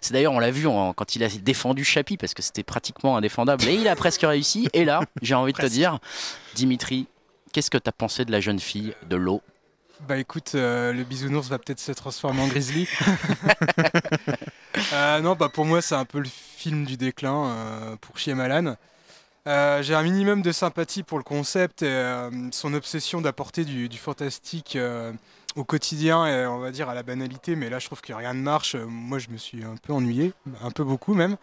C'est 0.00 0.12
d'ailleurs, 0.12 0.32
on 0.32 0.38
l'a 0.38 0.50
vu 0.50 0.66
quand 0.96 1.16
il 1.16 1.24
a 1.24 1.28
défendu 1.28 1.84
Chappie, 1.84 2.16
parce 2.16 2.34
que 2.34 2.42
c'était 2.42 2.62
pratiquement 2.62 3.16
indéfendable, 3.16 3.64
et 3.64 3.74
il 3.74 3.88
a 3.88 3.96
presque 3.96 4.22
réussi. 4.22 4.68
Et 4.72 4.84
là, 4.84 5.00
j'ai 5.22 5.34
envie 5.34 5.52
de 5.52 5.58
te 5.58 5.66
dire, 5.66 5.98
Dimitri, 6.54 7.06
qu'est-ce 7.52 7.70
que 7.70 7.78
tu 7.78 7.88
as 7.88 7.92
pensé 7.92 8.24
de 8.24 8.32
la 8.32 8.40
jeune 8.40 8.60
fille 8.60 8.94
de 9.08 9.16
l'eau? 9.16 9.42
Bah 10.08 10.18
écoute, 10.18 10.52
euh, 10.54 10.92
le 10.92 11.04
bisounours 11.04 11.48
va 11.48 11.58
peut-être 11.58 11.80
se 11.80 11.92
transformer 11.92 12.42
en 12.42 12.48
grizzly. 12.48 12.88
Euh, 14.92 15.20
non, 15.20 15.36
bah 15.36 15.48
pour 15.48 15.64
moi 15.64 15.80
c'est 15.80 15.94
un 15.94 16.04
peu 16.04 16.18
le 16.18 16.28
film 16.28 16.84
du 16.84 16.96
déclin 16.96 17.46
euh, 17.46 17.96
pour 18.00 18.18
Shyamalan. 18.18 18.74
Euh, 19.46 19.82
J'ai 19.82 19.94
un 19.94 20.02
minimum 20.02 20.42
de 20.42 20.50
sympathie 20.50 21.04
pour 21.04 21.16
le 21.16 21.22
concept 21.22 21.82
et 21.82 22.28
son 22.50 22.74
obsession 22.74 23.20
d'apporter 23.20 23.64
du, 23.64 23.88
du 23.88 23.98
fantastique 23.98 24.76
au 25.56 25.64
quotidien 25.64 26.26
et 26.26 26.46
on 26.46 26.58
va 26.58 26.70
dire 26.70 26.88
à 26.88 26.94
la 26.94 27.02
banalité, 27.02 27.56
mais 27.56 27.70
là 27.70 27.78
je 27.78 27.86
trouve 27.86 28.00
que 28.00 28.12
rien 28.12 28.34
ne 28.34 28.40
marche. 28.42 28.74
Moi 28.76 29.18
je 29.18 29.28
me 29.30 29.36
suis 29.36 29.62
un 29.64 29.76
peu 29.82 29.92
ennuyé, 29.92 30.32
un 30.62 30.70
peu 30.70 30.84
beaucoup 30.84 31.14
même. 31.14 31.36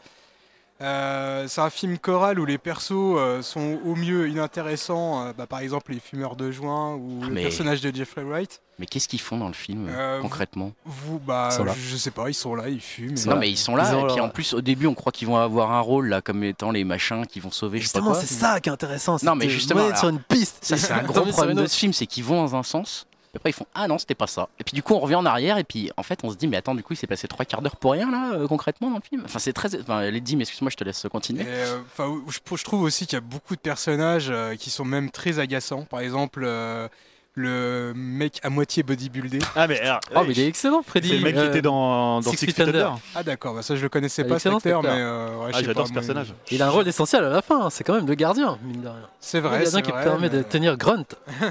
Euh, 0.81 1.45
c'est 1.47 1.61
un 1.61 1.69
film 1.69 1.99
choral 1.99 2.39
où 2.39 2.45
les 2.45 2.57
persos 2.57 2.91
euh, 2.95 3.43
sont 3.43 3.77
au 3.85 3.95
mieux 3.95 4.27
inintéressants, 4.29 5.27
euh, 5.27 5.31
bah, 5.37 5.45
par 5.45 5.59
exemple 5.59 5.91
les 5.93 5.99
fumeurs 5.99 6.35
de 6.35 6.49
joint 6.49 6.95
ou 6.95 7.19
Ah, 7.21 7.27
le 7.27 7.33
mais- 7.33 7.43
personnage 7.43 7.81
de 7.81 7.95
Jeffrey 7.95 8.23
Wright. 8.23 8.61
Mais 8.79 8.87
qu'est-ce 8.87 9.07
qu'ils 9.07 9.21
font 9.21 9.37
dans 9.37 9.47
le 9.47 9.53
film, 9.53 9.87
Euh, 9.91 10.15
vous- 10.17 10.23
concrètement? 10.23 10.71
Vous, 10.85 11.19
bah, 11.19 11.49
je 11.77 11.95
sais 11.97 12.09
pas, 12.09 12.29
ils 12.29 12.33
sont 12.33 12.55
là, 12.55 12.67
ils 12.67 12.81
fument. 12.81 13.13
Non, 13.27 13.35
mais 13.35 13.47
ils 13.51 13.57
sont 13.57 13.75
là, 13.75 13.93
Ils 13.93 13.99
et 14.05 14.07
puis 14.07 14.19
en 14.21 14.29
plus, 14.29 14.55
au 14.55 14.61
début, 14.61 14.87
on 14.87 14.95
croit 14.95 15.11
qu'ils 15.11 15.27
vont 15.27 15.37
avoir 15.37 15.71
un 15.71 15.81
rôle, 15.81 16.07
là, 16.07 16.19
comme 16.21 16.43
étant 16.43 16.71
les 16.71 16.83
machins 16.83 17.27
qui 17.27 17.39
vont 17.39 17.51
sauver, 17.51 17.77
Justement, 17.79 18.15
c'est 18.15 18.25
ça 18.25 18.59
qui 18.59 18.69
est 18.69 18.71
intéressant. 18.71 19.17
Non, 19.21 19.35
mais 19.35 19.49
justement, 19.49 19.85
mettre 19.85 19.99
sur 19.99 20.09
une 20.09 20.19
piste. 20.19 20.65
Ça, 20.65 20.77
c'est 20.77 20.93
un 20.93 21.03
gros 21.03 21.21
problème 21.27 21.57
de 21.57 21.67
ce 21.67 21.77
film, 21.77 21.93
c'est 21.93 22.07
qu'ils 22.07 22.23
vont 22.23 22.41
dans 22.41 22.55
un 22.55 22.63
sens, 22.63 23.05
et 23.33 23.37
après 23.37 23.49
ils 23.51 23.53
font 23.53 23.65
Ah 23.73 23.87
non, 23.87 23.97
c'était 23.97 24.15
pas 24.15 24.27
ça. 24.27 24.49
Et 24.59 24.63
puis 24.63 24.73
du 24.75 24.83
coup, 24.83 24.93
on 24.93 24.99
revient 24.99 25.15
en 25.15 25.25
arrière, 25.25 25.57
et 25.57 25.63
puis 25.63 25.89
en 25.97 26.03
fait, 26.03 26.19
on 26.23 26.29
se 26.29 26.35
dit 26.35 26.47
Mais 26.47 26.57
attends, 26.57 26.75
du 26.75 26.83
coup, 26.83 26.93
il 26.93 26.97
s'est 26.97 27.07
passé 27.07 27.27
trois 27.27 27.45
quarts 27.45 27.61
d'heure 27.61 27.75
pour 27.77 27.93
rien, 27.93 28.09
là, 28.11 28.33
euh, 28.33 28.47
concrètement, 28.47 28.89
dans 28.89 28.97
le 28.97 29.01
film? 29.01 29.21
Enfin, 29.25 29.39
c'est 29.39 29.53
très. 29.53 29.79
Enfin, 29.81 30.09
les 30.09 30.21
dit, 30.21 30.35
mais 30.35 30.43
excuse-moi, 30.43 30.69
je 30.71 30.77
te 30.77 30.83
laisse 30.83 31.05
continuer. 31.11 31.45
euh, 31.47 31.79
enfin, 31.85 32.13
je, 32.27 32.55
je 32.57 32.63
trouve 32.63 32.81
aussi 32.83 33.05
qu'il 33.07 33.15
y 33.15 33.17
a 33.17 33.21
beaucoup 33.21 33.55
de 33.55 33.61
personnages 33.61 34.27
euh, 34.29 34.55
qui 34.55 34.69
sont 34.69 34.85
même 34.85 35.09
très 35.11 35.39
agaçants. 35.39 35.83
Par 35.85 36.01
exemple, 36.01 36.41
euh, 36.45 36.87
le 37.33 37.93
mec 37.95 38.41
à 38.43 38.49
moitié 38.49 38.83
bodybuildé. 38.83 39.39
Ah, 39.55 39.65
mais 39.65 39.79
alors, 39.79 40.01
Oh, 40.13 40.23
mais 40.27 40.33
il 40.33 40.39
est 40.41 40.47
excellent, 40.47 40.81
Freddy. 40.83 41.07
c'est 41.07 41.15
le 41.17 41.21
mec 41.23 41.33
qui 41.35 41.41
était 41.45 41.61
dans, 41.61 42.19
dans 42.19 42.29
Six 42.31 42.37
Six 42.37 42.45
Feet 42.47 42.55
Feet 42.57 42.67
Under. 42.67 42.87
Under. 42.87 42.99
Ah 43.15 43.23
d'accord, 43.23 43.53
bah 43.55 43.61
ça 43.61 43.77
je 43.77 43.81
le 43.81 43.87
connaissais 43.87 44.23
Ah, 44.25 44.27
pas 44.27 44.39
cet 44.39 44.51
acteur, 44.53 44.83
mais 44.83 44.89
euh, 44.91 45.37
ouais, 45.45 45.51
Ah, 45.53 45.63
j'adore 45.63 45.87
ce 45.87 45.93
moi, 45.93 46.01
personnage. 46.01 46.33
Il 46.51 46.61
a 46.61 46.67
un 46.67 46.69
rôle 46.69 46.85
essentiel 46.89 47.23
à 47.23 47.29
la 47.29 47.41
fin, 47.41 47.67
hein, 47.67 47.69
c'est 47.69 47.85
quand 47.85 47.93
même 47.93 48.05
le 48.07 48.15
gardien, 48.15 48.57
mine 48.63 48.81
de 48.81 48.87
rien. 48.89 49.07
C'est 49.21 49.39
Le 49.39 49.47
vrai, 49.47 49.59
gardien 49.63 49.71
c'est 49.79 49.81
qui 49.85 49.91
vrai, 49.91 50.03
permet 50.03 50.29
de 50.29 50.41
tenir 50.43 50.75
Grunt. 50.75 51.05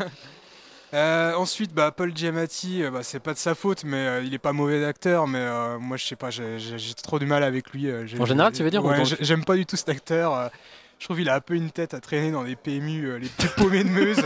Euh, 0.92 1.34
ensuite, 1.34 1.72
bah, 1.72 1.92
Paul 1.92 2.16
Giamatti, 2.16 2.82
euh, 2.82 2.90
bah, 2.90 3.02
c'est 3.02 3.20
pas 3.20 3.32
de 3.32 3.38
sa 3.38 3.54
faute, 3.54 3.84
mais 3.84 3.96
euh, 3.96 4.22
il 4.24 4.34
est 4.34 4.38
pas 4.38 4.52
mauvais 4.52 4.84
acteur, 4.84 5.28
mais 5.28 5.38
euh, 5.38 5.78
moi 5.78 5.96
je 5.96 6.04
sais 6.04 6.16
pas, 6.16 6.30
j'ai 6.30 6.58
trop 7.02 7.18
du 7.18 7.26
mal 7.26 7.44
avec 7.44 7.70
lui. 7.70 7.88
En 8.18 8.26
général, 8.26 8.52
tu 8.52 8.62
veux 8.62 8.70
dire, 8.70 8.84
ou 8.84 8.88
ouais, 8.88 9.02
J'aime 9.20 9.44
pas 9.44 9.56
du 9.56 9.66
tout 9.66 9.76
cet 9.76 9.88
acteur. 9.88 10.50
je 10.98 11.04
trouve 11.04 11.18
qu'il 11.18 11.28
a 11.28 11.36
un 11.36 11.40
peu 11.40 11.54
une 11.54 11.70
tête 11.70 11.94
à 11.94 12.00
traîner 12.00 12.32
dans 12.32 12.42
les 12.42 12.56
PMU, 12.56 13.18
les 13.18 13.28
petits 13.28 13.48
paumés 13.56 13.84
de 13.84 13.88
Meuse. 13.90 14.22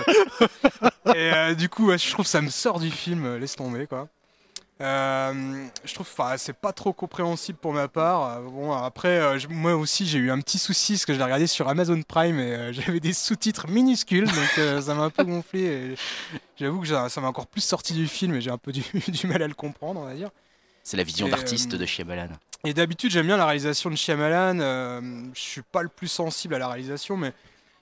Et 1.15 1.55
du 1.55 1.69
coup, 1.69 1.89
ouais, 1.89 1.99
je 1.99 2.11
trouve 2.11 2.25
que 2.25 2.31
ça 2.31 2.41
me 2.41 2.51
sort 2.51 2.81
du 2.81 2.91
film, 2.91 3.37
laisse 3.37 3.57
tomber 3.57 3.87
quoi. 3.87 4.09
Euh, 4.85 5.67
je 5.85 5.95
trouve, 5.95 6.07
enfin, 6.13 6.37
c'est 6.37 6.53
pas 6.53 6.73
trop 6.73 6.93
compréhensible 6.93 7.59
pour 7.59 7.73
ma 7.73 7.89
part. 7.89 8.43
Bon, 8.43 8.71
après, 8.73 9.09
euh, 9.19 9.39
je- 9.39 9.49
moi 9.49 9.75
aussi, 9.75 10.07
j'ai 10.07 10.19
eu 10.19 10.31
un 10.31 10.39
petit 10.41 10.59
souci 10.59 10.93
parce 10.93 11.07
que 11.07 11.15
je 11.15 11.19
l'ai 11.19 11.25
regardé 11.25 11.47
sur 11.47 11.69
Amazon 11.69 12.01
Prime 12.03 12.39
et 12.39 12.55
euh, 12.55 12.73
j'avais 12.97 13.01
des 13.01 13.15
sous-titres 13.15 13.67
minuscules, 13.69 14.27
donc 14.27 14.83
ça 14.83 14.95
m'a 14.95 15.05
un 15.05 15.11
peu 15.11 15.25
gonflé. 15.25 15.95
J'avoue 16.59 16.81
que 16.83 16.87
ça 16.87 17.21
m'a 17.21 17.29
encore 17.29 17.47
plus 17.47 17.63
sorti 17.63 17.95
du 17.95 18.07
film 18.07 18.35
et 18.35 18.41
j'ai 18.43 18.51
un 18.51 18.59
peu 18.59 18.73
du, 18.73 18.83
du 19.09 19.27
mal 19.27 19.43
à 19.43 19.49
le 19.49 19.55
comprendre, 19.55 20.01
on 20.01 20.05
va 20.05 20.15
dire. 20.15 20.31
C'est 20.83 20.99
la 20.99 21.03
vision 21.03 21.29
d'artiste 21.29 21.75
de 21.75 21.87
Shyamalan. 21.87 22.29
Et 22.65 22.75
d'habitude, 22.75 23.11
j'aime 23.11 23.27
bien 23.27 23.39
la 23.39 23.47
réalisation 23.47 23.91
de 23.91 23.97
Shyamalan. 23.97 24.59
je 25.35 25.41
suis 25.41 25.63
pas 25.63 25.83
le 25.83 25.89
plus 25.89 26.09
sensible 26.09 26.55
à 26.55 26.59
la 26.59 26.69
réalisation, 26.69 27.17
mais 27.17 27.33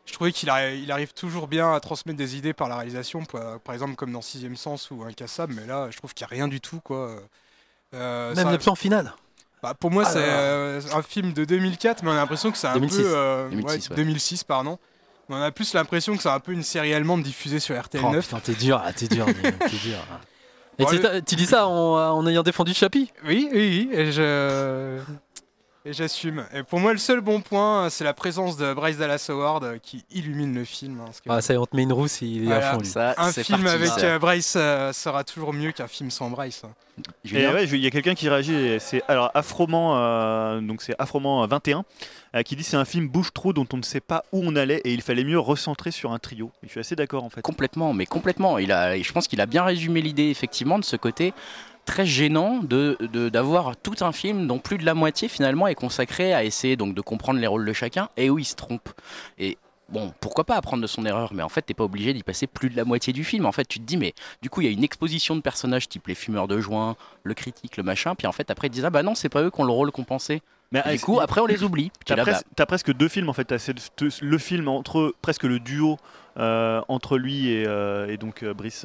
je 0.06 0.12
trouvais 0.12 0.32
qu'il 0.32 0.48
arri- 0.48 0.80
il 0.82 0.90
arrive 0.92 1.12
toujours 1.14 1.46
bien 1.48 1.72
à 1.74 1.80
transmettre 1.80 2.18
des 2.18 2.36
idées 2.36 2.52
par 2.52 2.68
la 2.68 2.76
réalisation. 2.76 3.24
Par, 3.24 3.60
par 3.60 3.74
exemple, 3.74 3.94
comme 3.94 4.12
dans 4.12 4.22
Sixième 4.22 4.56
Sens 4.56 4.90
ou 4.90 5.02
Incassable, 5.04 5.54
mais 5.54 5.66
là, 5.66 5.88
je 5.90 5.96
trouve 5.96 6.12
qu'il 6.14 6.24
n'y 6.26 6.32
a 6.32 6.34
rien 6.34 6.48
du 6.48 6.60
tout, 6.60 6.80
quoi. 6.80 7.16
Euh, 7.94 8.34
Même 8.34 8.50
le 8.50 8.58
plan 8.58 8.74
final. 8.74 9.14
bah, 9.62 9.74
pour 9.78 9.90
moi, 9.90 10.04
Ah 10.06 10.10
c'est 10.10 10.18
euh, 10.24 10.80
un 10.94 11.02
film 11.02 11.32
de 11.32 11.44
2004, 11.44 12.02
mais 12.02 12.10
on 12.10 12.14
a 12.14 12.16
l'impression 12.16 12.50
que 12.50 12.58
c'est 12.58 12.66
un 12.68 12.74
2006. 12.74 12.96
peu. 13.02 13.12
euh, 13.14 13.48
2006, 13.50 13.90
ouais. 13.90 13.96
2006, 13.96 14.44
pardon. 14.44 14.78
Mais 15.28 15.36
on 15.36 15.42
a 15.42 15.52
plus 15.52 15.72
l'impression 15.74 16.16
que 16.16 16.22
c'est 16.22 16.28
un 16.30 16.40
peu 16.40 16.52
une 16.52 16.64
série 16.64 16.92
allemande 16.94 17.22
diffusée 17.22 17.60
sur 17.60 17.80
RTL 17.80 18.02
Oh, 18.04 18.10
9. 18.12 18.24
putain, 18.24 18.40
t'es 18.40 18.54
dur, 18.54 18.82
ah, 18.84 18.92
t'es 18.92 19.06
dur, 19.08 19.26
t'es 19.26 19.76
dur. 19.76 19.98
Et 20.78 20.84
Bon, 20.84 20.90
tu- 21.26 21.36
dis 21.36 21.46
ça 21.46 21.68
en, 21.68 21.72
en 22.16 22.26
ayant 22.26 22.42
défendu 22.42 22.72
Chappie? 22.74 23.12
Oui, 23.24 23.48
oui, 23.52 23.88
oui, 23.92 23.96
et 23.98 24.10
je. 24.10 24.98
Et 25.84 25.92
j'assume. 25.92 26.44
Et 26.54 26.62
pour 26.62 26.78
moi, 26.78 26.92
le 26.92 26.98
seul 26.98 27.20
bon 27.20 27.40
point, 27.40 27.90
c'est 27.90 28.04
la 28.04 28.14
présence 28.14 28.56
de 28.56 28.72
Bryce 28.72 28.98
Dallas 28.98 29.26
Howard 29.28 29.64
euh, 29.64 29.78
qui 29.82 30.04
illumine 30.12 30.54
le 30.54 30.64
film. 30.64 31.00
hein, 31.00 31.10
que 31.10 31.28
Ah, 31.28 31.40
ça 31.42 31.54
y 31.54 31.56
est, 31.56 31.58
on 31.58 31.66
te 31.66 31.74
met 31.74 31.82
une 31.82 31.92
rousse, 31.92 32.22
il 32.22 32.42
est 32.44 32.46
Voilà. 32.46 32.68
à 32.68 32.72
fond, 32.74 32.80
lui. 32.82 32.86
Ça, 32.86 33.14
un 33.18 33.32
film 33.32 33.62
parti, 33.64 33.74
avec 33.76 33.88
ça. 33.88 34.00
euh, 34.06 34.18
Bryce 34.20 34.54
euh, 34.56 34.92
sera 34.92 35.24
toujours 35.24 35.52
mieux 35.52 35.72
qu'un 35.72 35.88
film 35.88 36.12
sans 36.12 36.30
Bryce. 36.30 36.62
hein. 36.64 36.70
Ouais, 37.34 37.64
il 37.64 37.76
y 37.78 37.86
a 37.86 37.90
quelqu'un 37.90 38.14
qui 38.14 38.28
réagit, 38.28 38.76
c'est 38.78 39.02
alors 39.08 39.30
Afroman, 39.34 39.94
euh, 39.96 40.60
donc 40.60 40.82
c'est 40.82 40.94
Afroman 41.00 41.44
21, 41.48 41.84
euh, 42.36 42.42
qui 42.42 42.54
dit 42.54 42.62
c'est 42.62 42.76
un 42.76 42.84
film 42.84 43.08
bouche-trou 43.08 43.52
dont 43.52 43.66
on 43.72 43.78
ne 43.78 43.82
sait 43.82 44.00
pas 44.00 44.24
où 44.30 44.40
on 44.44 44.54
allait 44.54 44.82
et 44.84 44.92
il 44.92 45.00
fallait 45.02 45.24
mieux 45.24 45.38
recentrer 45.38 45.90
sur 45.90 46.12
un 46.12 46.18
trio. 46.20 46.52
Et 46.62 46.66
je 46.66 46.70
suis 46.72 46.80
assez 46.80 46.94
d'accord 46.94 47.24
en 47.24 47.30
fait. 47.30 47.40
Complètement, 47.40 47.92
mais 47.92 48.06
complètement. 48.06 48.58
Il 48.58 48.70
a, 48.70 48.96
je 49.00 49.12
pense 49.12 49.26
qu'il 49.26 49.40
a 49.40 49.46
bien 49.46 49.64
résumé 49.64 50.00
l'idée, 50.02 50.28
effectivement, 50.28 50.78
de 50.78 50.84
ce 50.84 50.94
côté 50.96 51.32
très 51.84 52.06
gênant 52.06 52.58
de 52.62 52.96
de- 53.00 53.28
d'avoir 53.28 53.76
tout 53.76 53.96
un 54.00 54.12
film 54.12 54.46
dont 54.46 54.58
plus 54.58 54.78
de 54.78 54.84
la 54.84 54.94
moitié 54.94 55.28
finalement 55.28 55.66
est 55.68 55.74
consacré 55.74 56.32
à 56.34 56.44
essayer 56.44 56.76
donc 56.76 56.94
de 56.94 57.00
comprendre 57.00 57.40
les 57.40 57.46
rôles 57.46 57.64
de 57.66 57.72
chacun 57.72 58.08
et 58.16 58.30
où 58.30 58.38
il 58.38 58.44
se 58.44 58.54
trompe. 58.54 58.88
Et 59.38 59.58
bon, 59.88 60.12
pourquoi 60.20 60.44
pas 60.44 60.56
apprendre 60.56 60.82
de 60.82 60.86
son 60.86 61.04
erreur, 61.04 61.32
mais 61.34 61.42
en 61.42 61.48
fait 61.48 61.62
t'es 61.62 61.74
pas 61.74 61.84
obligé 61.84 62.12
d'y 62.12 62.22
passer 62.22 62.46
plus 62.46 62.70
de 62.70 62.76
la 62.76 62.84
moitié 62.84 63.12
du 63.12 63.24
film. 63.24 63.46
En 63.46 63.52
fait, 63.52 63.64
tu 63.66 63.78
te 63.80 63.84
dis 63.84 63.96
mais 63.96 64.14
du 64.42 64.48
coup 64.50 64.60
il 64.60 64.64
y 64.66 64.68
a 64.68 64.72
une 64.72 64.84
exposition 64.84 65.34
de 65.36 65.40
personnages 65.40 65.88
type 65.88 66.06
les 66.06 66.14
fumeurs 66.14 66.48
de 66.48 66.60
joint, 66.60 66.96
le 67.24 67.34
critique, 67.34 67.76
le 67.76 67.82
machin, 67.82 68.14
puis 68.14 68.26
en 68.26 68.32
fait 68.32 68.50
après 68.50 68.68
ils 68.68 68.70
te 68.70 68.74
disent 68.76 68.84
ah 68.84 68.90
bah 68.90 69.02
non 69.02 69.14
c'est 69.14 69.28
pas 69.28 69.42
eux 69.42 69.50
qui 69.50 69.60
ont 69.60 69.64
le 69.64 69.72
rôle 69.72 69.90
qu'on 69.90 70.04
pensait. 70.04 70.40
Mais 70.70 70.82
du 70.96 71.00
coup, 71.00 71.20
après, 71.20 71.42
on 71.42 71.46
les 71.46 71.64
oublie. 71.64 71.90
Tu 71.98 72.06
T'as 72.06 72.14
es 72.14 72.16
là, 72.16 72.22
presque, 72.22 72.46
t'as 72.56 72.64
presque 72.64 72.94
deux 72.94 73.08
films 73.08 73.28
en 73.28 73.34
fait. 73.34 73.44
T'as 73.44 73.70
le 74.22 74.38
film 74.38 74.68
entre 74.68 75.14
presque 75.20 75.42
le 75.42 75.60
duo 75.60 75.98
euh, 76.38 76.80
entre 76.88 77.18
lui 77.18 77.50
et, 77.50 77.64
euh, 77.66 78.08
et 78.08 78.16
donc 78.16 78.42
euh, 78.42 78.54
Brice 78.54 78.84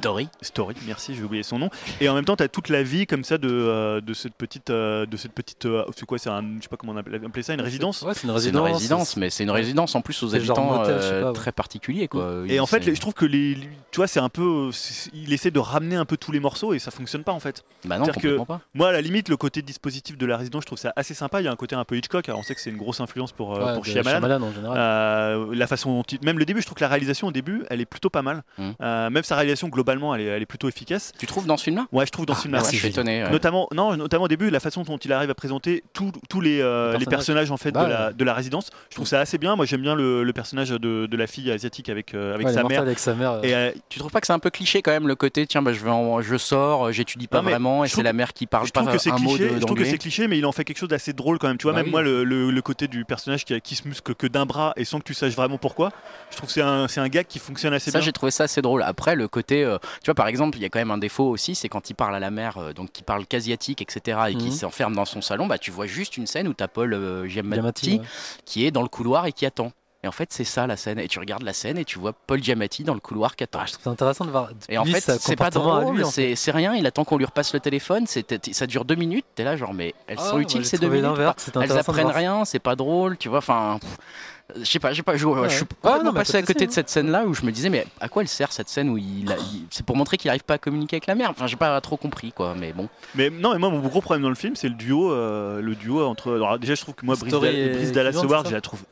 Story. 0.00 0.28
Story, 0.42 0.74
merci, 0.86 1.14
j'ai 1.14 1.22
oublié 1.22 1.42
son 1.42 1.58
nom. 1.58 1.70
Et 2.00 2.08
en 2.08 2.14
même 2.14 2.24
temps, 2.24 2.36
t'as 2.36 2.48
toute 2.48 2.68
la 2.68 2.82
vie 2.82 3.06
comme 3.06 3.24
ça 3.24 3.38
de, 3.38 3.48
euh, 3.50 4.00
de 4.00 4.14
cette 4.14 4.34
petite, 4.34 4.70
euh, 4.70 5.06
de 5.06 5.16
cette 5.16 5.32
petite, 5.32 5.66
euh, 5.66 5.84
c'est 5.96 6.06
quoi, 6.06 6.18
c'est 6.18 6.30
un, 6.30 6.42
je 6.58 6.62
sais 6.62 6.68
pas 6.68 6.76
comment 6.76 6.92
on 6.92 6.96
appelle, 6.96 7.14
appeler 7.24 7.42
ça, 7.42 7.54
une 7.54 7.60
résidence. 7.60 8.02
Ouais, 8.02 8.14
c'est 8.14 8.26
une 8.26 8.38
C'est 8.38 8.50
une 8.50 8.58
résidence. 8.58 9.16
mais 9.16 9.30
c'est 9.30 9.44
une 9.44 9.50
résidence 9.50 9.94
en 9.94 10.00
plus 10.00 10.22
aux 10.22 10.34
habitants 10.34 10.64
motel, 10.78 10.96
je 10.96 11.02
sais 11.02 11.12
euh, 11.12 11.22
pas, 11.22 11.28
ouais. 11.28 11.34
très 11.34 11.52
particuliers. 11.52 12.08
Quoi. 12.08 12.44
Et 12.48 12.60
en 12.60 12.66
fait, 12.66 12.82
je 12.82 13.00
trouve 13.00 13.14
que 13.14 13.24
les, 13.26 13.54
tu 13.90 13.96
vois, 13.96 14.06
c'est 14.06 14.20
un 14.20 14.28
peu, 14.28 14.70
c'est- 14.72 15.10
il 15.14 15.32
essaie 15.32 15.50
de 15.50 15.58
ramener 15.58 15.96
un 15.96 16.04
peu 16.04 16.16
tous 16.16 16.32
les 16.32 16.40
morceaux 16.40 16.74
et 16.74 16.78
ça 16.78 16.90
fonctionne 16.90 17.22
pas 17.24 17.32
en 17.32 17.40
fait. 17.40 17.64
bah 17.84 17.98
non, 17.98 18.06
que- 18.06 18.38
pas. 18.44 18.60
Moi, 18.74 18.88
à 18.88 18.92
la 18.92 19.00
limite, 19.00 19.28
le 19.28 19.36
côté 19.36 19.62
dispositif 19.62 20.16
de 20.18 20.26
la 20.26 20.36
résidence, 20.36 20.62
je 20.62 20.66
trouve 20.66 20.78
ça 20.78 20.92
assez 20.96 21.14
sympa. 21.14 21.40
Il 21.40 21.44
y 21.44 21.48
a 21.48 21.52
un 21.52 21.56
côté 21.56 21.74
un 21.74 21.84
peu 21.84 21.96
Hitchcock. 21.96 22.28
Alors, 22.28 22.40
on 22.40 22.42
sait 22.42 22.54
que 22.54 22.60
c'est 22.60 22.70
une 22.70 22.76
grosse 22.76 23.00
influence 23.00 23.32
pour, 23.32 23.50
Ouais, 23.50 23.74
pour 23.74 23.84
Shyamalan. 23.84 24.10
Shyamalan 24.20 24.42
en 24.42 24.52
général. 24.52 24.76
Euh, 24.78 25.54
la 25.54 25.66
façon 25.66 25.94
dont 25.98 26.02
il- 26.02 26.18
même 26.24 26.38
le 26.38 26.44
début, 26.44 26.55
je 26.60 26.66
trouve 26.66 26.76
que 26.76 26.84
la 26.84 26.88
réalisation 26.88 27.28
au 27.28 27.32
début, 27.32 27.64
elle 27.70 27.80
est 27.80 27.86
plutôt 27.86 28.10
pas 28.10 28.22
mal. 28.22 28.42
Mm. 28.58 28.70
Euh, 28.80 29.10
même 29.10 29.22
sa 29.22 29.36
réalisation 29.36 29.68
globalement, 29.68 30.14
elle 30.14 30.20
est, 30.20 30.24
elle 30.24 30.42
est 30.42 30.46
plutôt 30.46 30.68
efficace. 30.68 31.12
Tu 31.18 31.26
trouves 31.26 31.46
dans 31.46 31.56
ce 31.56 31.64
film-là? 31.64 31.86
Ouais, 31.92 32.06
je 32.06 32.10
trouve 32.12 32.26
dans 32.26 32.34
ce 32.34 32.40
Ah, 32.40 32.42
film-là. 32.42 32.60
ouais, 32.60 32.66
ouais. 32.66 32.72
Je 32.72 32.78
suis 32.78 32.88
étonné. 32.88 33.22
ouais. 33.24 33.30
Notamment, 33.30 33.68
non, 33.74 33.96
notamment 33.96 34.24
au 34.24 34.28
début, 34.28 34.50
la 34.50 34.60
façon 34.60 34.82
dont 34.82 34.96
il 34.98 35.12
arrive 35.12 35.30
à 35.30 35.34
présenter 35.34 35.84
tous 35.92 36.12
tous 36.28 36.40
les, 36.40 36.60
euh, 36.60 36.92
Les 36.92 36.98
les 37.00 37.06
personnages 37.06 37.50
en 37.50 37.56
fait 37.56 37.72
Bah 37.72 37.84
de, 37.84 37.90
la, 37.90 38.12
de 38.12 38.24
la 38.24 38.34
résidence. 38.34 38.70
Je 38.90 38.94
trouve 38.96 39.06
ça 39.06 39.20
assez 39.20 39.38
bien. 39.38 39.56
Moi, 39.56 39.66
j'aime 39.66 39.82
bien 39.82 39.94
le, 39.94 40.22
le 40.24 40.32
personnage 40.32 40.70
de, 40.70 41.06
de 41.06 41.16
la 41.16 41.26
fille 41.26 41.50
asiatique 41.50 41.88
avec, 41.88 42.14
euh, 42.14 42.34
avec 42.34 42.46
Ouais, 42.46 42.52
sa 42.52 42.64
mère. 42.64 42.80
avec 42.82 42.98
sa 42.98 43.14
mère. 43.14 43.40
Et 43.42 43.54
euh, 43.54 43.70
Tu 43.88 43.98
trouves 43.98 44.10
pas 44.12 44.20
que 44.20 44.26
c'est 44.26 44.32
un 44.32 44.38
peu 44.38 44.50
cliché 44.50 44.82
quand 44.82 44.90
même 44.92 45.08
le 45.08 45.14
côté 45.14 45.46
tiens 45.46 45.62
bah, 45.62 45.72
je 45.72 45.82
vais 45.84 45.90
en- 45.90 46.20
je 46.20 46.36
sors 46.36 46.92
j'étude 46.92 47.26
pas 47.28 47.42
Non, 47.42 47.50
vraiment 47.50 47.84
et 47.84 47.86
je 47.86 47.90
c'est 47.90 47.94
trouve- 47.96 48.04
la 48.04 48.12
mère 48.12 48.32
qui 48.32 48.46
parle 48.46 48.66
je 48.66 48.72
pas 48.72 48.80
trouve 48.80 48.92
que 48.92 48.98
c'est 48.98 49.10
un 49.10 49.18
mot 49.18 49.30
cliché. 49.34 49.48
de- 49.50 49.54
Je 49.56 49.60
trouve 49.60 49.76
que 49.78 49.84
c'est 49.84 49.98
cliché, 49.98 50.28
mais 50.28 50.38
il 50.38 50.46
en 50.46 50.52
fait 50.52 50.64
quelque 50.64 50.78
chose 50.78 50.88
d'assez 50.88 51.12
drôle 51.12 51.38
quand 51.38 51.48
même. 51.48 51.58
Tu 51.58 51.64
vois, 51.64 51.72
Bah 51.72 51.82
même 51.82 51.90
moi, 51.90 52.02
le, 52.02 52.60
côté 52.62 52.88
du 52.88 53.04
personnage 53.04 53.44
qui, 53.44 53.58
qui 53.60 53.76
se 53.76 53.86
muscle 53.86 54.14
que 54.14 54.26
d'un 54.26 54.44
bras 54.46 54.72
et 54.76 54.84
sans 54.84 54.98
que 54.98 55.04
tu 55.04 55.14
saches 55.14 55.34
vraiment 55.34 55.58
pourquoi, 55.58 55.90
je 56.30 56.36
trouve 56.36 56.45
que 56.46 56.52
c'est 56.52 56.62
un, 56.62 56.88
c'est 56.88 57.00
un 57.00 57.08
gag 57.08 57.26
qui 57.26 57.38
fonctionne 57.38 57.74
assez 57.74 57.90
ça 57.90 57.98
bien. 57.98 58.04
j'ai 58.04 58.12
trouvé 58.12 58.30
ça 58.30 58.44
assez 58.44 58.62
drôle 58.62 58.82
après 58.82 59.14
le 59.14 59.28
côté 59.28 59.64
euh, 59.64 59.78
tu 60.02 60.06
vois 60.06 60.14
par 60.14 60.28
exemple 60.28 60.56
il 60.58 60.62
y 60.62 60.64
a 60.64 60.68
quand 60.68 60.78
même 60.78 60.90
un 60.90 60.98
défaut 60.98 61.24
aussi 61.28 61.54
c'est 61.54 61.68
quand 61.68 61.90
il 61.90 61.94
parle 61.94 62.14
à 62.14 62.20
la 62.20 62.30
mère 62.30 62.58
euh, 62.58 62.72
donc 62.72 62.92
qui 62.92 63.02
parle 63.02 63.26
qu'asiatique 63.26 63.82
etc 63.82 64.18
et 64.30 64.34
qui 64.34 64.46
Mhm. 64.46 64.52
s'enferme 64.52 64.94
dans 64.94 65.04
son 65.04 65.20
salon 65.20 65.46
bah 65.46 65.58
tu 65.58 65.70
vois 65.70 65.86
juste 65.86 66.16
une 66.16 66.26
scène 66.26 66.48
où 66.48 66.54
t'as 66.54 66.68
Paul 66.68 66.94
euh, 66.94 67.26
Giamatti 67.28 67.56
Giamatti, 67.56 67.98
ouais. 67.98 68.04
qui 68.44 68.64
est 68.66 68.70
dans 68.70 68.82
le 68.82 68.88
couloir 68.88 69.26
et 69.26 69.32
qui 69.32 69.44
attend 69.46 69.72
et 70.04 70.08
en 70.08 70.12
fait 70.12 70.32
c'est 70.32 70.44
ça 70.44 70.66
la 70.66 70.76
scène 70.76 70.98
et 71.00 71.08
tu 71.08 71.18
regardes 71.18 71.42
la 71.42 71.52
scène 71.54 71.78
et 71.78 71.84
tu 71.84 71.98
vois 71.98 72.12
Paul 72.12 72.40
Giamatti 72.42 72.84
dans 72.84 72.94
le 72.94 73.00
couloir 73.00 73.34
qui 73.34 73.42
attend 73.44 73.60
Ah, 73.62 73.66
je 73.66 73.72
trouve 73.72 73.84
ça 73.84 73.90
intéressant 73.90 74.24
de 74.26 74.30
voir. 74.30 74.50
Et 74.68 74.76
en 74.78 74.84
lui, 74.84 74.92
fait, 74.92 75.18
c'est 75.18 75.34
pas 75.36 75.50
drôle, 75.50 75.96
lui, 75.96 76.02
en 76.04 76.06
fait. 76.06 76.12
c'est 76.12 76.36
c'est 76.36 76.50
rien. 76.52 76.74
Il 76.74 76.86
attend 76.86 77.04
qu'on 77.04 77.16
lui 77.16 77.24
repasse 77.24 77.52
le 77.54 77.60
téléphone. 77.60 78.06
c'est- 78.06 78.52
Ça 78.52 78.66
dure 78.68 78.84
deux 78.84 78.94
minutes. 78.94 79.24
T'es 79.34 79.42
là, 79.42 79.56
genre, 79.56 79.72
mais 79.74 79.94
elles 80.06 80.18
Ah, 80.20 80.24
sont 80.26 80.32
moi, 80.34 80.42
utiles 80.42 80.64
ces 80.66 80.76
deux 80.78 80.88
minutes. 80.88 81.18
Elles 81.60 81.72
apprennent 81.78 82.08
ça. 82.08 82.12
rien, 82.12 82.44
c'est 82.44 82.58
pas 82.60 82.76
drôle, 82.76 83.16
tu 83.16 83.28
vois. 83.30 83.38
Enfin, 83.38 83.78
pff, 83.80 83.96
je 84.54 84.64
sais 84.64 84.78
pas, 84.78 84.92
j'ai 84.92 85.02
pas, 85.02 85.16
je, 85.16 85.26
Ouais. 85.26 85.48
je 85.48 85.56
suis 85.56 85.64
complètement 85.64 86.10
non, 86.10 86.12
passé 86.12 86.32
pas 86.34 86.38
à 86.38 86.42
côté 86.42 86.66
de 86.66 86.72
cette 86.72 86.88
scène-là 86.88 87.24
où 87.26 87.34
je 87.34 87.42
me 87.42 87.50
disais, 87.50 87.68
mais 87.68 87.84
à 88.00 88.08
quoi 88.08 88.22
elle 88.22 88.28
sert 88.28 88.52
cette 88.52 88.68
scène 88.68 88.88
où 88.90 88.96
il, 88.96 89.26
c'est 89.70 89.84
pour 89.84 89.96
montrer 89.96 90.16
qu'il 90.16 90.28
arrive 90.30 90.44
pas 90.44 90.54
à 90.54 90.58
communiquer 90.58 90.96
avec 90.96 91.06
la 91.06 91.14
mère. 91.14 91.30
Enfin, 91.30 91.46
j'ai 91.46 91.56
pas 91.56 91.80
trop 91.80 91.96
compris, 91.96 92.32
quoi. 92.32 92.54
Mais 92.56 92.72
bon, 92.72 92.88
Mais 93.14 93.28
non, 93.30 93.52
mais 93.52 93.58
moi, 93.58 93.70
mon 93.70 93.80
gros 93.80 94.00
problème 94.00 94.22
dans 94.22 94.28
le 94.28 94.34
film, 94.36 94.54
c'est 94.54 94.68
le 94.68 94.74
duo, 94.74 95.10
euh, 95.12 95.60
le 95.60 95.74
duo 95.74 96.04
entre. 96.04 96.32
alors, 96.34 96.58
déjà, 96.58 96.74
je 96.74 96.82
trouve 96.82 96.94
que 96.94 97.04
moi, 97.04 97.16
Brice, 97.16 97.28
Story 97.30 97.48
et 97.48 97.68
Brice 97.70 97.92
Dallas 97.92 98.18
Howard, 98.22 98.48
je 98.48 98.54
la 98.54 98.60
trouve. 98.60 98.82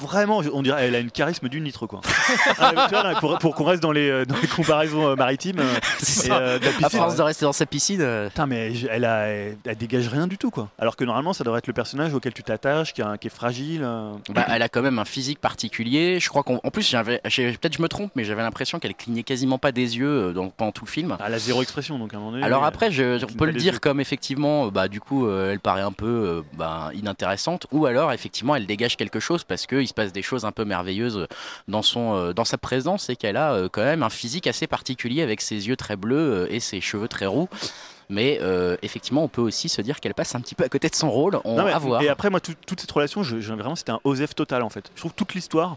Vraiment, 0.00 0.38
on 0.52 0.62
dirait, 0.62 0.86
elle 0.86 0.94
a 0.94 0.98
une 0.98 1.10
charisme 1.10 1.48
du 1.50 1.60
nitre 1.60 1.86
quoi. 1.86 2.00
Ah, 2.58 2.72
tu 2.88 2.94
vois, 2.94 3.14
pour 3.20 3.38
pour 3.38 3.54
qu'on 3.54 3.64
reste 3.64 3.82
dans 3.82 3.92
les, 3.92 4.08
euh, 4.08 4.24
dans 4.24 4.36
les 4.40 4.48
comparaisons 4.48 5.08
euh, 5.08 5.14
maritimes, 5.14 5.58
euh, 5.58 5.74
c'est 5.98 6.30
euh, 6.32 6.58
À 6.82 6.88
force 6.88 7.16
de 7.16 7.22
rester 7.22 7.44
dans 7.44 7.52
sa 7.52 7.66
piscine. 7.66 8.00
euh, 8.00 8.28
Putain, 8.28 8.46
mais 8.46 8.72
elle, 8.90 9.04
a, 9.04 9.26
elle, 9.26 9.58
elle 9.66 9.76
dégage 9.76 10.08
rien 10.08 10.26
du 10.26 10.38
tout 10.38 10.50
quoi. 10.50 10.70
Alors 10.78 10.96
que 10.96 11.04
normalement, 11.04 11.34
ça 11.34 11.44
devrait 11.44 11.58
être 11.58 11.66
le 11.66 11.74
personnage 11.74 12.14
auquel 12.14 12.32
tu 12.32 12.42
t'attaches, 12.42 12.94
qui, 12.94 13.02
a- 13.02 13.18
qui 13.18 13.26
est 13.26 13.30
fragile. 13.30 13.82
euh. 13.84 14.12
bah, 14.30 14.46
elle 14.48 14.62
a 14.62 14.68
quand 14.70 14.80
même 14.80 14.98
un 14.98 15.04
physique 15.04 15.38
particulier. 15.38 16.18
Je 16.18 16.28
crois 16.30 16.42
qu'en 16.42 16.60
en 16.64 16.70
plus, 16.70 16.88
j'avais, 16.88 17.18
peut-être 17.18 17.76
je 17.76 17.82
me 17.82 17.88
trompe, 17.88 18.10
mais 18.14 18.24
j'avais 18.24 18.42
l'impression 18.42 18.78
qu'elle 18.78 18.94
clignait 18.94 19.22
quasiment 19.22 19.58
pas 19.58 19.70
des 19.72 19.98
yeux 19.98 20.32
dans- 20.32 20.48
pendant 20.48 20.72
tout 20.72 20.86
le 20.86 20.90
film. 20.90 21.16
Elle 21.24 21.34
a 21.34 21.38
zéro 21.38 21.60
expression 21.60 21.98
donc 21.98 22.14
à 22.14 22.16
un 22.16 22.20
moment 22.20 22.32
donné. 22.32 22.42
Alors 22.44 22.64
après, 22.64 22.90
je, 22.90 23.22
on 23.22 23.34
peut 23.36 23.44
le 23.46 23.52
dire 23.52 23.74
yeux. 23.74 23.78
comme 23.80 24.00
effectivement, 24.00 24.68
bah 24.68 24.88
du 24.88 25.00
coup, 25.00 25.28
elle 25.30 25.60
paraît 25.60 25.82
un 25.82 25.92
peu 25.92 26.42
bah, 26.54 26.90
inintéressante, 26.94 27.66
ou 27.70 27.84
alors 27.84 28.12
effectivement, 28.12 28.56
elle 28.56 28.64
dégage 28.66 28.96
quelque 28.96 29.20
chose 29.20 29.44
parce 29.44 29.66
qu'il 29.80 29.88
se 29.88 29.94
passe 29.94 30.12
des 30.12 30.22
choses 30.22 30.44
un 30.44 30.52
peu 30.52 30.64
merveilleuses 30.64 31.26
dans 31.68 31.82
son, 31.82 32.14
euh, 32.14 32.32
dans 32.32 32.44
sa 32.44 32.58
présence 32.58 33.08
et 33.10 33.16
qu'elle 33.16 33.36
a 33.36 33.52
euh, 33.54 33.68
quand 33.70 33.82
même 33.84 34.02
un 34.02 34.10
physique 34.10 34.46
assez 34.46 34.66
particulier 34.66 35.22
avec 35.22 35.40
ses 35.40 35.68
yeux 35.68 35.76
très 35.76 35.96
bleus 35.96 36.16
euh, 36.44 36.46
et 36.50 36.60
ses 36.60 36.80
cheveux 36.80 37.08
très 37.08 37.26
roux. 37.26 37.48
Mais 38.10 38.38
euh, 38.42 38.76
effectivement, 38.82 39.24
on 39.24 39.28
peut 39.28 39.40
aussi 39.40 39.68
se 39.70 39.80
dire 39.80 39.98
qu'elle 40.00 40.12
passe 40.14 40.34
un 40.34 40.40
petit 40.40 40.54
peu 40.54 40.64
à 40.64 40.68
côté 40.68 40.88
de 40.90 40.94
son 40.94 41.10
rôle. 41.10 41.38
On 41.44 41.56
Non, 41.56 41.64
mais- 41.64 41.72
à 41.72 41.78
voir. 41.78 42.02
Et 42.02 42.08
après, 42.08 42.28
moi, 42.28 42.38
tout- 42.40 42.52
toute 42.66 42.80
cette 42.80 42.90
relation, 42.92 43.22
je, 43.22 43.40
je- 43.40 43.52
vraiment, 43.54 43.76
c'était 43.76 43.92
un 43.92 44.00
Osef 44.04 44.34
total 44.34 44.62
en 44.62 44.68
fait. 44.68 44.90
Je 44.94 45.00
trouve 45.00 45.14
toute 45.14 45.34
l'histoire. 45.34 45.76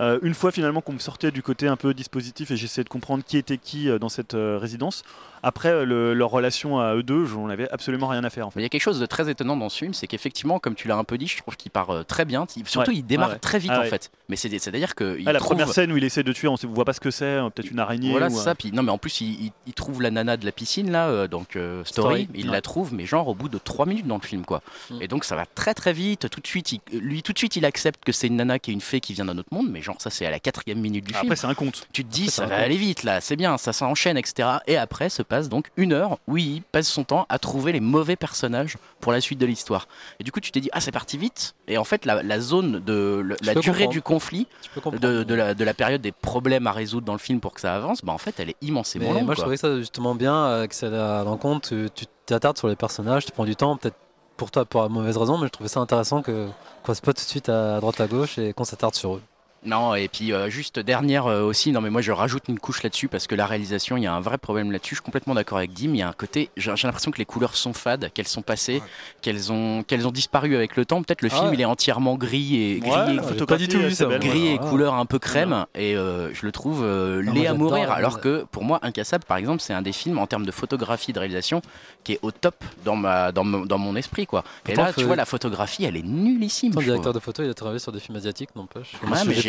Euh, 0.00 0.18
une 0.22 0.34
fois 0.34 0.50
finalement 0.52 0.80
qu'on 0.80 0.92
me 0.94 0.98
sortait 0.98 1.30
du 1.30 1.42
côté 1.42 1.66
un 1.68 1.76
peu 1.76 1.92
dispositif 1.94 2.50
et 2.50 2.56
j'essayais 2.56 2.84
de 2.84 2.88
comprendre 2.88 3.22
qui 3.26 3.36
était 3.36 3.58
qui 3.58 3.88
euh, 3.88 3.98
dans 3.98 4.08
cette 4.08 4.34
euh, 4.34 4.58
résidence, 4.58 5.02
après 5.44 5.84
le- 5.84 6.14
leur 6.14 6.30
relation 6.30 6.78
à 6.78 6.94
eux 6.94 7.02
deux, 7.02 7.24
j'en 7.26 7.48
avais 7.48 7.68
absolument 7.70 8.06
rien 8.06 8.22
à 8.24 8.30
faire 8.30 8.46
en 8.46 8.50
fait. 8.50 8.56
Mais 8.56 8.62
il 8.62 8.64
y 8.64 8.66
a 8.66 8.68
quelque 8.68 8.82
chose 8.82 9.00
de 9.00 9.06
très 9.06 9.28
étonnant 9.28 9.56
dans 9.56 9.68
ce 9.68 9.78
film, 9.78 9.92
c'est 9.92 10.06
qu'effectivement, 10.06 10.58
comme 10.60 10.74
tu 10.76 10.86
l'as 10.88 10.96
un 10.96 11.04
peu 11.04 11.18
dit, 11.18 11.26
je 11.26 11.36
trouve 11.38 11.56
qu'il 11.56 11.70
part 11.72 12.04
très 12.06 12.24
bien. 12.24 12.46
Surtout, 12.64 12.90
Ouais. 12.92 12.96
il 12.96 13.02
démarre 13.06 13.30
Ah 13.30 13.32
ouais. 13.34 13.38
très 13.40 13.58
vite 13.58 13.72
Ah 13.74 13.80
en 13.80 13.84
fait. 13.84 14.10
Mais 14.28 14.36
c'est- 14.36 14.48
c'est-à-dire 14.58 14.94
que 14.94 15.18
il 15.18 15.28
Ah, 15.28 15.32
la 15.32 15.40
trouve... 15.40 15.50
première 15.50 15.68
scène 15.72 15.90
où 15.92 15.96
il 15.96 16.04
essaie 16.04 16.22
de 16.22 16.32
tuer, 16.32 16.46
on 16.48 16.54
ne 16.62 16.68
voit 16.74 16.84
pas 16.84 16.92
ce 16.92 17.00
que 17.00 17.10
c'est, 17.10 17.24
euh, 17.24 17.50
peut-être 17.50 17.70
une 17.70 17.80
araignée. 17.80 18.10
Voilà, 18.12 18.28
ou, 18.28 18.36
ça. 18.36 18.54
Puis, 18.54 18.70
non, 18.72 18.82
mais 18.84 18.92
en 18.92 18.98
plus, 18.98 19.20
il, 19.20 19.46
il- 19.46 19.52
il 19.66 19.74
trouve 19.74 20.00
la 20.00 20.10
nana 20.12 20.36
de 20.36 20.44
la 20.44 20.52
piscine, 20.52 20.90
là, 20.92 21.26
donc 21.26 21.50
Story, 21.50 21.84
Story. 21.84 22.28
il 22.34 22.46
la 22.50 22.60
trouve, 22.60 22.94
mais 22.94 23.04
genre 23.04 23.26
au 23.28 23.34
bout 23.34 23.48
de 23.48 23.58
3 23.58 23.84
minutes 23.86 24.06
dans 24.06 24.16
le 24.16 24.22
film, 24.26 24.44
quoi. 24.44 24.62
Mm. 24.90 25.02
Et 25.02 25.08
donc, 25.08 25.24
ça 25.24 25.34
va 25.36 25.44
très 25.44 25.74
très 25.74 25.92
vite. 25.92 26.28
Tout 26.30 26.40
de 26.40 26.46
suite, 26.46 26.72
il- 26.72 26.80
lui, 27.00 27.22
tout 27.24 27.32
de 27.32 27.38
suite, 27.38 27.56
il 27.56 27.64
accepte 27.64 28.04
que 28.04 28.12
c'est 28.12 28.28
une 28.28 28.36
nana 28.36 28.58
qui 28.60 28.70
est 28.70 28.74
une 28.74 28.80
fée 28.80 29.00
qui 29.00 29.12
vient 29.12 29.24
d'un 29.24 29.36
autre 29.38 29.52
monde, 29.52 29.68
mais 29.70 29.81
genre, 29.82 29.96
ça, 29.98 30.10
c'est 30.10 30.24
à 30.26 30.30
la 30.30 30.40
quatrième 30.40 30.78
minute 30.78 31.04
du 31.04 31.12
film. 31.12 31.24
Après, 31.26 31.36
c'est 31.36 31.46
un 31.46 31.54
conte. 31.54 31.86
Tu 31.92 32.04
te 32.04 32.10
dis, 32.10 32.22
Après, 32.24 32.32
ça 32.32 32.46
va 32.46 32.56
aller 32.56 32.76
vite 32.76 33.02
là, 33.02 33.20
c'est 33.20 33.36
bien, 33.36 33.58
ça 33.58 33.72
s'enchaîne, 33.72 34.16
etc. 34.16 34.48
Et 34.66 34.76
après 34.76 35.08
se 35.08 35.22
passe 35.22 35.48
donc 35.48 35.70
une 35.76 35.92
heure 35.92 36.18
où 36.26 36.36
il 36.36 36.62
passe 36.62 36.88
son 36.88 37.04
temps 37.04 37.26
à 37.28 37.38
trouver 37.38 37.72
les 37.72 37.80
mauvais 37.80 38.16
personnages 38.16 38.76
pour 39.00 39.12
la 39.12 39.20
suite 39.20 39.38
de 39.38 39.46
l'histoire. 39.46 39.88
Et 40.20 40.24
du 40.24 40.32
coup, 40.32 40.40
tu 40.40 40.50
t'es 40.52 40.60
dit, 40.60 40.70
ah, 40.72 40.80
c'est 40.80 40.92
parti 40.92 41.18
vite. 41.18 41.54
Et 41.68 41.78
en 41.78 41.84
fait, 41.84 42.04
la, 42.04 42.22
la 42.22 42.40
zone 42.40 42.80
de 42.80 43.20
le- 43.24 43.36
la 43.42 43.54
durée 43.54 43.62
comprendre. 43.86 43.90
du 43.90 44.02
conflit, 44.02 44.46
de, 44.92 45.22
de 45.22 45.34
la, 45.34 45.54
de 45.54 45.64
la 45.64 45.74
période 45.74 46.00
des 46.00 46.12
problèmes 46.12 46.66
à 46.66 46.72
résoudre 46.72 47.06
dans 47.06 47.12
le 47.12 47.18
film 47.18 47.40
pour 47.40 47.52
que 47.54 47.60
ça 47.60 47.74
avance, 47.74 48.04
bah 48.04 48.12
en 48.12 48.18
fait, 48.18 48.38
elle 48.38 48.50
est 48.50 48.56
immensément 48.62 49.12
longue. 49.12 49.24
moi, 49.24 49.34
je 49.34 49.40
trouvais 49.40 49.56
ça 49.56 49.76
justement 49.78 50.14
bien, 50.14 50.34
euh, 50.34 50.66
que 50.66 50.74
ça 50.74 50.86
allait 50.86 50.96
à 50.98 51.24
l'encontre. 51.24 51.68
Tu 51.68 51.88
tu 51.94 52.04
t'attardes 52.26 52.56
sur 52.58 52.68
les 52.68 52.76
personnages, 52.76 53.24
tu 53.26 53.32
prends 53.32 53.44
du 53.44 53.56
temps, 53.56 53.76
peut-être 53.76 53.96
pour 54.36 54.50
toi 54.50 54.64
pour 54.64 54.82
la 54.82 54.88
mauvaise 54.88 55.16
raison, 55.16 55.38
mais 55.38 55.46
je 55.46 55.50
trouvais 55.52 55.68
ça 55.68 55.80
intéressant 55.80 56.22
que 56.22 56.46
qu'on 56.82 56.86
passe 56.92 57.00
pas 57.00 57.12
tout 57.12 57.22
de 57.24 57.28
suite 57.28 57.48
à 57.48 57.78
droite 57.80 58.00
à 58.00 58.06
gauche 58.06 58.38
et 58.38 58.52
qu'on 58.52 58.64
s'attarde 58.64 58.94
sur 58.94 59.16
eux. 59.16 59.22
Non, 59.64 59.94
et 59.94 60.08
puis 60.08 60.32
euh, 60.32 60.50
juste 60.50 60.80
dernière 60.80 61.26
euh, 61.26 61.42
aussi, 61.42 61.70
non 61.70 61.80
mais 61.80 61.90
moi 61.90 62.00
je 62.02 62.10
rajoute 62.10 62.44
une 62.48 62.58
couche 62.58 62.82
là-dessus 62.82 63.06
parce 63.06 63.28
que 63.28 63.34
la 63.36 63.46
réalisation, 63.46 63.96
il 63.96 64.02
y 64.02 64.06
a 64.08 64.12
un 64.12 64.20
vrai 64.20 64.36
problème 64.38 64.72
là-dessus. 64.72 64.96
Je 64.96 65.00
suis 65.00 65.04
complètement 65.04 65.34
d'accord 65.34 65.58
avec 65.58 65.72
Dim. 65.72 65.90
Il 65.90 65.98
y 65.98 66.02
a 66.02 66.08
un 66.08 66.12
côté, 66.12 66.50
j'ai 66.56 66.70
l'impression 66.82 67.12
que 67.12 67.18
les 67.18 67.24
couleurs 67.24 67.54
sont 67.54 67.72
fades, 67.72 68.10
qu'elles 68.12 68.26
sont 68.26 68.42
passées, 68.42 68.74
Ouais. 68.80 68.82
qu'elles 69.20 69.52
ont, 69.52 69.84
qu'elles 69.84 70.08
ont 70.08 70.10
disparu 70.10 70.56
avec 70.56 70.74
le 70.76 70.84
temps. 70.84 71.00
Peut-être 71.02 71.22
le 71.22 71.28
Ah 71.30 71.36
film 71.36 71.48
ouais. 71.50 71.54
il 71.54 71.60
est 71.60 71.64
entièrement 71.64 72.16
gris 72.16 72.56
et 72.56 72.80
gris 72.80 72.90
Ouais, 72.90 73.14
et 73.14 73.18
photographie, 73.18 73.46
pas 73.46 73.56
du 73.56 73.68
tout 73.68 73.78
vu 73.78 73.92
ça, 73.92 74.06
belle. 74.06 74.18
gris 74.20 74.48
et 74.48 74.58
couleur 74.58 74.94
un 74.94 75.06
peu 75.06 75.18
crème 75.20 75.66
et 75.76 75.94
euh, 75.96 76.34
je 76.34 76.44
le 76.44 76.50
trouve 76.52 76.82
euh, 76.82 77.22
laid 77.22 77.46
à 77.46 77.54
mourir 77.54 77.90
alors 77.92 78.16
euh, 78.16 78.20
que 78.20 78.44
pour 78.50 78.64
moi 78.64 78.80
Incassable 78.82 79.24
par 79.24 79.36
exemple 79.36 79.60
c'est 79.60 79.72
un 79.74 79.82
des 79.82 79.92
films 79.92 80.18
en 80.18 80.26
termes 80.26 80.44
de 80.46 80.50
photographie 80.50 81.12
de 81.12 81.18
réalisation 81.20 81.62
qui 82.04 82.12
est 82.14 82.18
au 82.22 82.30
top 82.32 82.56
dans 82.84 82.96
ma 82.96 83.30
dans 83.32 83.44
mon, 83.44 83.64
dans 83.64 83.78
mon 83.78 83.94
esprit 83.96 84.26
quoi 84.26 84.42
et 84.66 84.72
Pourtant, 84.72 84.82
là 84.84 84.92
tu 84.92 85.04
vois 85.04 85.16
la 85.16 85.24
photographie 85.24 85.84
elle 85.84 85.96
est 85.96 86.04
nullissime 86.04 86.72
Ton 86.72 86.80
directeur 86.80 87.12
de 87.12 87.20
photo, 87.20 87.42
il 87.44 87.50
a 87.50 87.54
travaillé 87.54 87.78
sur 87.78 87.92
des 87.92 88.00
films 88.00 88.16
asiatiques, 88.16 88.50
n'empêche. 88.56 88.92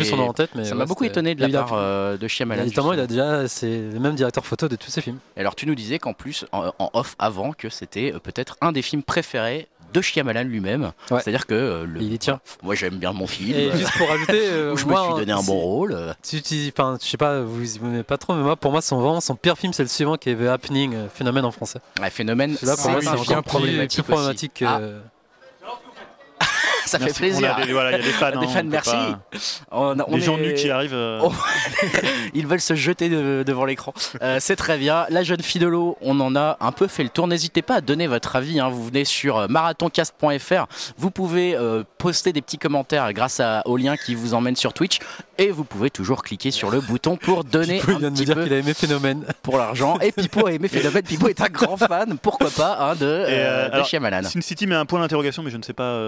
Plus 0.03 0.09
son 0.11 0.17
nom 0.17 0.29
en 0.29 0.33
tête, 0.33 0.51
mais 0.55 0.63
ça 0.65 0.71
ouais, 0.71 0.77
m'a 0.77 0.85
beaucoup 0.85 1.03
étonné 1.03 1.35
de 1.35 1.41
la 1.41 1.49
part 1.49 1.73
euh, 1.73 2.17
de 2.17 2.27
Shyamalan 2.27 2.65
Notamment, 2.65 2.93
il 2.93 2.99
a 2.99 3.07
déjà 3.07 3.47
c'est 3.47 3.81
le 3.91 3.99
même 3.99 4.15
directeur 4.15 4.45
photo 4.45 4.67
de 4.67 4.75
tous 4.75 4.91
ses 4.91 5.01
films. 5.01 5.17
Et 5.35 5.39
alors 5.41 5.55
tu 5.55 5.65
nous 5.65 5.75
disais 5.75 5.99
qu'en 5.99 6.13
plus 6.13 6.45
en, 6.51 6.71
en 6.79 6.89
off 6.93 7.15
avant 7.19 7.51
que 7.53 7.69
c'était 7.69 8.13
euh, 8.13 8.19
peut-être 8.19 8.57
un 8.61 8.71
des 8.71 8.81
films 8.81 9.03
préférés 9.03 9.67
de 9.93 10.01
Shyamalan 10.01 10.43
lui-même 10.45 10.91
Ouais. 11.11 11.19
c'est-à-dire 11.21 11.45
que 11.45 11.53
euh, 11.53 11.85
le- 11.85 12.01
il 12.01 12.11
y 12.13 12.17
tient. 12.17 12.39
moi 12.63 12.73
j'aime 12.73 12.95
bien 12.97 13.13
mon 13.13 13.27
film 13.27 13.55
Et 13.55 13.71
juste 13.77 13.91
pour 13.95 14.07
rajouter, 14.09 14.41
euh, 14.49 14.73
où 14.73 14.77
je 14.77 14.85
me 14.87 14.95
suis 14.95 15.13
donné 15.13 15.31
un 15.31 15.41
si- 15.41 15.45
bon 15.47 15.59
rôle 15.59 16.15
tu, 16.27 16.41
enfin, 16.75 16.97
je 16.99 17.07
sais 17.07 17.17
pas, 17.17 17.41
vous 17.41 17.57
vous 17.63 17.77
aimez 17.77 18.01
pas 18.01 18.17
trop, 18.17 18.33
mais 18.33 18.41
moi, 18.41 18.55
pour 18.55 18.71
moi, 18.71 18.81
son 18.81 18.99
vraiment 18.99 19.21
son 19.21 19.35
pire 19.35 19.55
film, 19.55 19.71
c'est 19.71 19.83
le 19.83 19.89
suivant 19.89 20.17
qui 20.17 20.31
est 20.31 20.35
The 20.35 20.47
Happening, 20.47 20.95
phénomène 21.13 21.45
en 21.45 21.51
français. 21.51 21.79
ouais, 22.01 22.09
phénomène 22.09 22.55
Celui-là, 22.55 22.73
pour 22.75 22.85
c'est 22.85 22.91
moi, 22.91 23.01
c'est 23.01 23.07
encore 23.09 23.43
plus 23.43 23.49
problématique 23.49 24.03
plus 24.03 24.11
problématique 24.13 24.63
ça 26.85 26.99
fait 26.99 27.13
plaisir. 27.13 27.55
Voilà, 27.71 27.91
il 27.91 27.97
y 27.97 28.01
a 28.01 28.03
des 28.03 28.11
fans. 28.11 28.31
Des 28.39 28.45
hein, 28.45 28.49
fans, 28.49 28.63
merci. 28.65 28.91
pas- 28.91 29.19
On, 29.71 29.95
on 30.07 30.15
Les 30.15 30.21
gens 30.21 30.37
nus 30.37 30.53
qui 30.55 30.69
arrivent. 30.69 30.93
euh, 30.93 31.19
Oh. 31.23 31.31
Ils 32.33 32.47
veulent 32.47 32.59
se 32.61 32.73
jeter 32.75 33.09
de- 33.09 33.43
devant 33.45 33.65
l'écran. 33.65 33.93
Euh, 34.21 34.37
c'est 34.39 34.55
très 34.55 34.77
bien. 34.77 35.05
La 35.09 35.23
jeune 35.23 35.41
fille 35.41 35.61
de 35.61 35.67
l'eau, 35.67 35.97
on 36.01 36.19
en 36.19 36.35
a 36.35 36.57
un 36.59 36.71
peu 36.71 36.87
fait 36.87 37.03
le 37.03 37.09
tour. 37.09 37.27
N'hésitez 37.27 37.61
pas 37.61 37.75
à 37.75 37.81
donner 37.81 38.07
votre 38.07 38.35
avis. 38.35 38.59
hein. 38.59 38.69
Vous 38.69 38.85
venez 38.85 39.05
sur 39.05 39.37
euh, 39.37 39.47
marathoncast.fr. 39.47 40.65
Vous 40.97 41.11
pouvez 41.11 41.55
euh, 41.55 41.83
poster 41.97 42.33
des 42.33 42.41
petits 42.41 42.57
commentaires 42.57 43.11
grâce 43.13 43.39
à, 43.39 43.61
au 43.65 43.77
lien 43.77 43.95
qui 43.97 44.15
vous 44.15 44.33
emmène 44.33 44.55
sur 44.55 44.73
Twitch. 44.73 44.99
Et 45.37 45.49
vous 45.51 45.63
pouvez 45.63 45.89
toujours 45.89 46.23
cliquer 46.23 46.51
sur 46.51 46.69
le 46.69 46.79
bouton 46.79 47.17
pour 47.17 47.43
donner 47.43 47.79
Pipo, 47.79 47.91
il 47.91 47.95
un 47.95 47.99
vient 47.99 48.11
de 48.11 48.19
me 48.19 48.25
dire 48.25 48.35
peu 48.35 48.43
qu'il 48.43 48.53
a 48.53 48.57
aimé 48.57 48.73
Phénomène. 48.73 49.23
pour 49.41 49.57
l'argent. 49.57 49.97
Et 49.99 50.11
Pipo 50.11 50.45
a 50.47 50.51
aimé 50.53 50.67
Phénomène. 50.67 51.03
Pipo 51.03 51.27
est 51.27 51.41
un 51.41 51.47
grand 51.49 51.77
fan, 51.77 52.17
pourquoi 52.21 52.49
pas, 52.51 52.77
hein, 52.79 52.95
de, 52.95 53.05
de 53.05 53.71
alors, 53.73 53.85
Shyamalan. 53.85 54.23
Sin 54.23 54.41
City 54.41 54.67
met 54.67 54.75
un 54.75 54.85
point 54.85 54.99
d'interrogation, 54.99 55.41
mais 55.43 55.49
je 55.51 55.57
ne 55.57 55.63
sais 55.63 55.73
pas. 55.73 55.99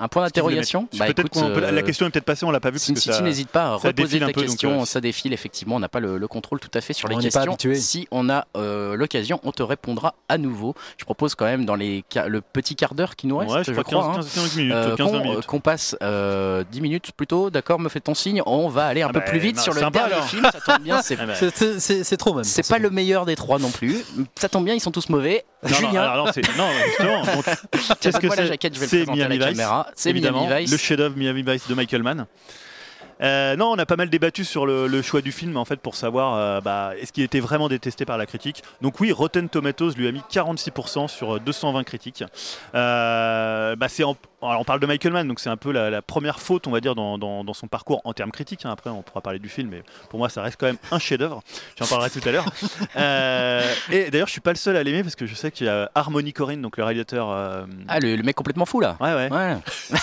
Un 0.00 0.08
point 0.08 0.22
d'interrogation. 0.24 0.88
Bah, 0.96 1.06
peut- 1.14 1.24
euh, 1.36 1.70
La 1.70 1.82
question 1.82 2.06
est 2.06 2.10
peut-être 2.10 2.24
passée, 2.24 2.44
on 2.46 2.50
l'a 2.50 2.60
pas 2.60 2.70
vu. 2.70 2.78
Sin 2.78 2.94
City, 2.94 3.22
n'hésite 3.22 3.48
pas 3.50 3.64
à 3.64 3.74
reposer 3.74 4.18
ta 4.20 4.26
un 4.26 4.28
peu, 4.28 4.40
donc, 4.42 4.50
question. 4.50 4.82
euh, 4.82 4.84
ça 4.84 5.00
défile, 5.00 5.32
effectivement. 5.32 5.76
On 5.76 5.80
n'a 5.80 5.88
pas 5.88 6.00
le, 6.00 6.18
le 6.18 6.28
contrôle 6.28 6.60
tout 6.60 6.70
à 6.74 6.80
fait 6.80 6.92
sur 6.92 7.08
les 7.08 7.14
On 7.16 7.18
pas 7.18 7.46
questions. 7.46 7.56
Si 7.74 8.06
on 8.10 8.28
a 8.30 8.46
euh, 8.56 8.94
l'occasion, 8.96 9.40
on 9.44 9.52
te 9.52 9.62
répondra 9.62 10.14
à 10.28 10.38
nouveau. 10.38 10.74
Je 10.98 11.04
propose 11.04 11.34
quand 11.34 11.44
même 11.46 11.64
dans 11.64 11.74
les, 11.74 12.04
le 12.26 12.40
petit 12.40 12.76
quart 12.76 12.94
d'heure 12.94 13.16
qui 13.16 13.26
nous 13.26 13.36
reste, 13.38 13.50
Ouais, 13.52 13.64
je 13.64 13.72
je 13.72 13.80
crois 13.80 13.84
crois. 14.02 14.14
15, 14.16 14.26
hein, 14.26 14.30
15 14.34 14.56
minutes, 14.56 14.72
euh, 14.74 14.96
15 14.96 15.46
qu'on 15.46 15.60
passe 15.60 15.96
euh, 16.02 16.64
10 16.70 16.80
minutes 16.80 17.12
plutôt, 17.16 17.50
d'accord, 17.50 17.78
me 17.80 17.88
fait 17.88 18.00
ton 18.00 18.14
signe, 18.14 18.42
on 18.46 18.68
va 18.68 18.86
aller 18.86 19.02
un 19.02 19.08
Ah 19.08 19.12
peu 19.12 19.20
bah, 19.20 19.24
plus 19.26 19.38
vite 19.38 19.56
non, 19.56 19.62
sur 19.62 19.74
le 19.74 19.80
sympa, 19.80 19.98
dernier 20.00 20.14
alors. 20.14 20.28
film, 20.28 20.44
ça 20.52 20.60
tombe 20.60 20.82
bien, 20.84 21.02
c'est 21.02 21.16
Ah 21.20 21.26
bah, 21.26 22.16
trop 22.18 22.34
même. 22.34 22.44
c'est 22.44 22.68
pas 22.68 22.78
le 22.78 22.90
meilleur 22.90 23.26
des 23.26 23.36
trois 23.36 23.58
non 23.58 23.70
plus. 23.70 24.04
Ça 24.38 24.48
tombe 24.48 24.64
bien, 24.64 24.74
ils 24.74 24.80
sont 24.80 24.90
tous 24.90 25.08
mauvais. 25.08 25.44
non, 25.64 25.70
non, 25.70 25.76
Julien, 25.76 26.16
non, 26.16 26.26
justement. 26.86 27.22
qu'est-ce 28.00 28.18
que 28.18 28.26
la 28.28 28.34
c'est 28.36 28.46
jaquette, 28.46 28.74
je 28.74 28.80
vais 28.80 28.86
le 28.86 28.90
C'est 28.90 28.96
présenter 28.98 29.22
à 29.24 29.28
la 29.28 29.34
Miami 29.36 29.50
Vice, 29.54 29.58
évidemment, 30.04 30.46
Miami 30.46 30.62
Vice. 30.62 30.70
le 30.72 30.76
chef-d'œuvre 30.76 31.16
Miami 31.16 31.42
Vice 31.42 31.68
de 31.68 31.74
Michael 31.74 32.02
Mann. 32.02 32.26
Euh, 33.20 33.56
non, 33.56 33.72
on 33.72 33.78
a 33.78 33.86
pas 33.86 33.96
mal 33.96 34.10
débattu 34.10 34.44
sur 34.44 34.64
le, 34.66 34.86
le 34.86 35.02
choix 35.02 35.20
du 35.20 35.32
film 35.32 35.56
en 35.56 35.64
fait 35.64 35.80
pour 35.80 35.96
savoir 35.96 36.34
euh, 36.36 36.60
bah, 36.60 36.92
est-ce 37.00 37.12
qu'il 37.12 37.24
était 37.24 37.40
vraiment 37.40 37.68
détesté 37.68 38.04
par 38.04 38.16
la 38.18 38.26
critique. 38.26 38.62
Donc 38.80 39.00
oui, 39.00 39.10
Rotten 39.12 39.48
Tomatoes 39.48 39.92
lui 39.96 40.06
a 40.06 40.12
mis 40.12 40.22
46% 40.30 41.08
sur 41.08 41.40
220 41.40 41.82
critiques. 41.84 42.22
Euh, 42.74 43.76
bah, 43.76 43.88
c'est 43.88 44.04
en- 44.04 44.16
alors, 44.40 44.60
on 44.60 44.64
parle 44.64 44.78
de 44.78 44.86
Michael 44.86 45.12
Mann, 45.12 45.26
donc 45.26 45.40
c'est 45.40 45.50
un 45.50 45.56
peu 45.56 45.72
la, 45.72 45.90
la 45.90 46.00
première 46.00 46.38
faute, 46.38 46.68
on 46.68 46.70
va 46.70 46.78
dire, 46.80 46.94
dans, 46.94 47.18
dans- 47.18 47.42
dans 47.42 47.54
son 47.54 47.66
parcours 47.66 48.00
en 48.04 48.12
termes 48.12 48.30
critiques. 48.30 48.64
hein. 48.64 48.70
Après, 48.70 48.88
on 48.88 49.02
pourra 49.02 49.20
parler 49.20 49.40
du 49.40 49.48
film, 49.48 49.68
mais 49.70 49.82
pour 50.10 50.20
moi, 50.20 50.28
ça 50.28 50.42
reste 50.42 50.58
quand 50.60 50.66
même 50.66 50.76
un 50.92 51.00
chef-d'œuvre. 51.00 51.42
J'en 51.76 51.86
parlerai 51.86 52.10
tout 52.10 52.20
à 52.24 52.30
l'heure. 52.30 52.44
Et 53.90 54.10
d'ailleurs, 54.10 54.28
je 54.28 54.32
suis 54.32 54.40
pas 54.40 54.52
le 54.52 54.56
seul 54.56 54.76
à 54.76 54.82
l'aimer 54.84 55.02
parce 55.02 55.16
que 55.16 55.26
je 55.26 55.34
sais 55.34 55.50
qu'il 55.50 55.66
y 55.66 55.70
a 55.70 55.90
Harmony 55.96 56.32
Corrine, 56.32 56.62
donc 56.62 56.76
le 56.76 56.84
réalisateur. 56.84 57.30
Ah, 57.88 57.98
le, 58.00 58.14
le 58.14 58.22
mec 58.22 58.36
complètement 58.36 58.64
fou 58.66 58.78
là. 58.80 58.96
ouais, 59.00 59.12
ouais, 59.14 59.28
Ouais. 59.32 59.56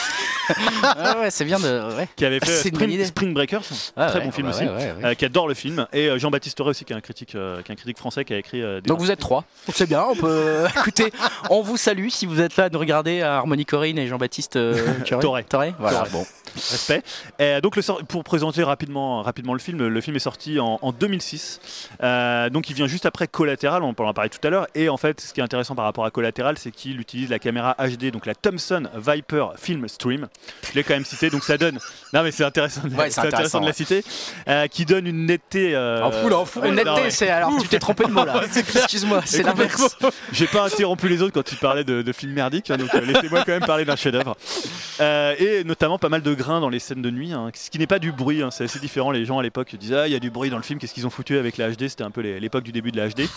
ouais, 0.83 1.17
ouais, 1.21 1.31
c'est 1.31 1.45
bien 1.45 1.59
de. 1.59 1.95
Ouais. 1.97 2.07
qui 2.15 2.25
avait 2.25 2.39
fait 2.39 2.51
Spring. 2.69 2.89
Spring 3.05 3.33
Breakers, 3.33 3.61
Ah, 3.97 4.07
très 4.09 4.19
ouais, 4.19 4.25
bon 4.25 4.31
film 4.31 4.47
bah 4.49 4.55
aussi. 4.55 4.65
ouais, 4.65 4.69
ouais, 4.71 4.93
ouais. 5.01 5.05
euh, 5.05 5.13
qui 5.13 5.25
adore 5.25 5.47
le 5.47 5.53
film, 5.53 5.87
et 5.93 6.09
euh, 6.09 6.17
Jean-Baptiste 6.17 6.59
Rey 6.59 6.69
aussi, 6.69 6.85
qui 6.85 6.93
est 6.93 6.95
un 6.95 7.01
critique, 7.01 7.35
euh, 7.35 7.61
qui 7.61 7.71
est 7.71 7.73
un 7.73 7.75
critique 7.75 7.97
français 7.97 8.25
qui 8.25 8.33
a 8.33 8.37
écrit. 8.37 8.61
euh, 8.61 8.81
des 8.81 8.87
Donc 8.87 8.99
vous 8.99 9.11
êtes 9.11 9.19
trois. 9.19 9.43
C'est 9.73 9.87
bien, 9.87 10.03
on 10.09 10.15
peut. 10.15 10.65
Écoutez, 10.79 11.11
on 11.49 11.61
vous 11.61 11.77
salue 11.77 12.09
si 12.09 12.25
vous 12.25 12.41
êtes 12.41 12.55
là 12.57 12.65
à 12.65 12.69
nous 12.69 12.79
regarder 12.79 13.21
à 13.21 13.35
Harmony 13.37 13.65
Corinne 13.65 13.97
et 13.97 14.07
Jean-Baptiste 14.07 14.55
euh. 14.55 14.75
Toré. 15.21 15.43
Toré 15.43 15.73
Voilà, 15.79 15.99
Toré. 15.99 16.09
bon. 16.11 16.25
respect. 16.55 17.03
Et 17.39 17.59
donc 17.61 17.75
le 17.75 17.81
pour 18.05 18.23
présenter 18.23 18.63
rapidement, 18.63 19.21
rapidement 19.21 19.53
le 19.53 19.59
film, 19.59 19.85
le 19.87 20.01
film 20.01 20.15
est 20.15 20.19
sorti 20.19 20.59
en, 20.59 20.79
en 20.81 20.91
2006. 20.91 21.89
Euh, 22.03 22.49
donc 22.49 22.69
il 22.69 22.75
vient 22.75 22.87
juste 22.87 23.05
après 23.05 23.27
Collateral, 23.27 23.83
on 23.83 23.89
en 23.89 23.93
parlait 24.13 24.29
tout 24.29 24.45
à 24.45 24.49
l'heure. 24.49 24.67
Et 24.75 24.89
en 24.89 24.97
fait, 24.97 25.21
ce 25.21 25.33
qui 25.33 25.39
est 25.39 25.43
intéressant 25.43 25.75
par 25.75 25.85
rapport 25.85 26.05
à 26.05 26.11
Collateral, 26.11 26.57
c'est 26.57 26.71
qu'il 26.71 26.99
utilise 26.99 27.29
la 27.29 27.39
caméra 27.39 27.75
HD, 27.79 28.11
donc 28.11 28.25
la 28.25 28.35
Thomson 28.35 28.83
Viper 28.95 29.47
Film 29.57 29.87
Stream. 29.87 30.27
Je 30.69 30.73
l'ai 30.75 30.83
quand 30.83 30.93
même 30.93 31.05
cité, 31.05 31.29
donc 31.29 31.43
ça 31.43 31.57
donne. 31.57 31.77
Non 32.13 32.23
mais 32.23 32.31
c'est 32.31 32.43
intéressant, 32.43 32.81
de- 32.87 32.94
Ouais, 32.97 33.09
c'est 33.09 33.21
intéressant 33.21 33.59
de 33.61 33.65
la 33.65 33.73
citer, 33.73 34.03
Euh, 34.47 34.67
qui 34.67 34.85
donne 34.85 35.07
une 35.07 35.25
netteté. 35.25 35.75
euh, 35.75 36.03
En 36.03 36.11
fou, 36.11 36.29
là, 36.29 36.37
en 36.39 36.45
fou. 36.45 36.59
ouais, 36.61 36.69
non, 36.69 36.75
Netteté, 36.75 37.09
c'est. 37.11 37.29
Alors, 37.29 37.51
tu 37.61 37.67
t'es 37.67 37.79
trompé 37.79 38.05
de 38.05 38.11
mot 38.11 38.25
là. 38.25 38.41
Excuse-moi, 38.55 39.21
c'est 39.25 39.43
l'inverse. 39.43 39.97
J'ai 40.31 40.47
pas 40.47 40.65
interrompu 40.65 41.07
les 41.09 41.21
autres 41.21 41.33
quand 41.33 41.43
tu 41.43 41.55
parlais 41.55 41.83
de, 41.83 42.01
de 42.01 42.11
films 42.13 42.33
merdiques, 42.33 42.69
hein, 42.71 42.77
donc 42.77 42.93
euh, 42.93 43.01
laissez-moi 43.01 43.39
quand 43.45 43.51
même 43.53 43.65
parler 43.65 43.85
d'un 43.85 43.95
chef-d'œuvre. 43.95 44.35
Et 44.99 45.63
notamment 45.65 45.97
pas 45.97 46.09
mal 46.09 46.21
de 46.21 46.33
grains 46.33 46.59
dans 46.61 46.69
les 46.69 46.79
scènes 46.79 47.01
de 47.01 47.09
nuit, 47.11 47.33
hein, 47.33 47.51
ce 47.53 47.69
qui 47.69 47.79
n'est 47.79 47.87
pas 47.87 47.99
du 47.99 48.11
bruit, 48.11 48.41
hein, 48.41 48.49
c'est 48.51 48.63
assez 48.65 48.79
différent. 48.79 49.11
Les 49.11 49.25
gens 49.25 49.39
à 49.39 49.43
l'époque 49.43 49.75
disaient 49.75 49.99
Ah, 49.99 50.07
il 50.07 50.13
y 50.13 50.15
a 50.15 50.19
du 50.19 50.29
bruit 50.29 50.49
dans 50.49 50.57
le 50.57 50.63
film, 50.63 50.79
qu'est-ce 50.79 50.93
qu'ils 50.93 51.05
ont 51.07 51.09
foutu 51.11 51.37
avec 51.37 51.57
la 51.57 51.69
HD 51.71 51.87
C'était 51.87 52.03
un 52.03 52.11
peu 52.11 52.21
l'époque 52.21 52.63
du 52.63 52.71
début 52.71 52.91
de 52.91 52.97
la 52.97 53.07
HD. 53.09 53.27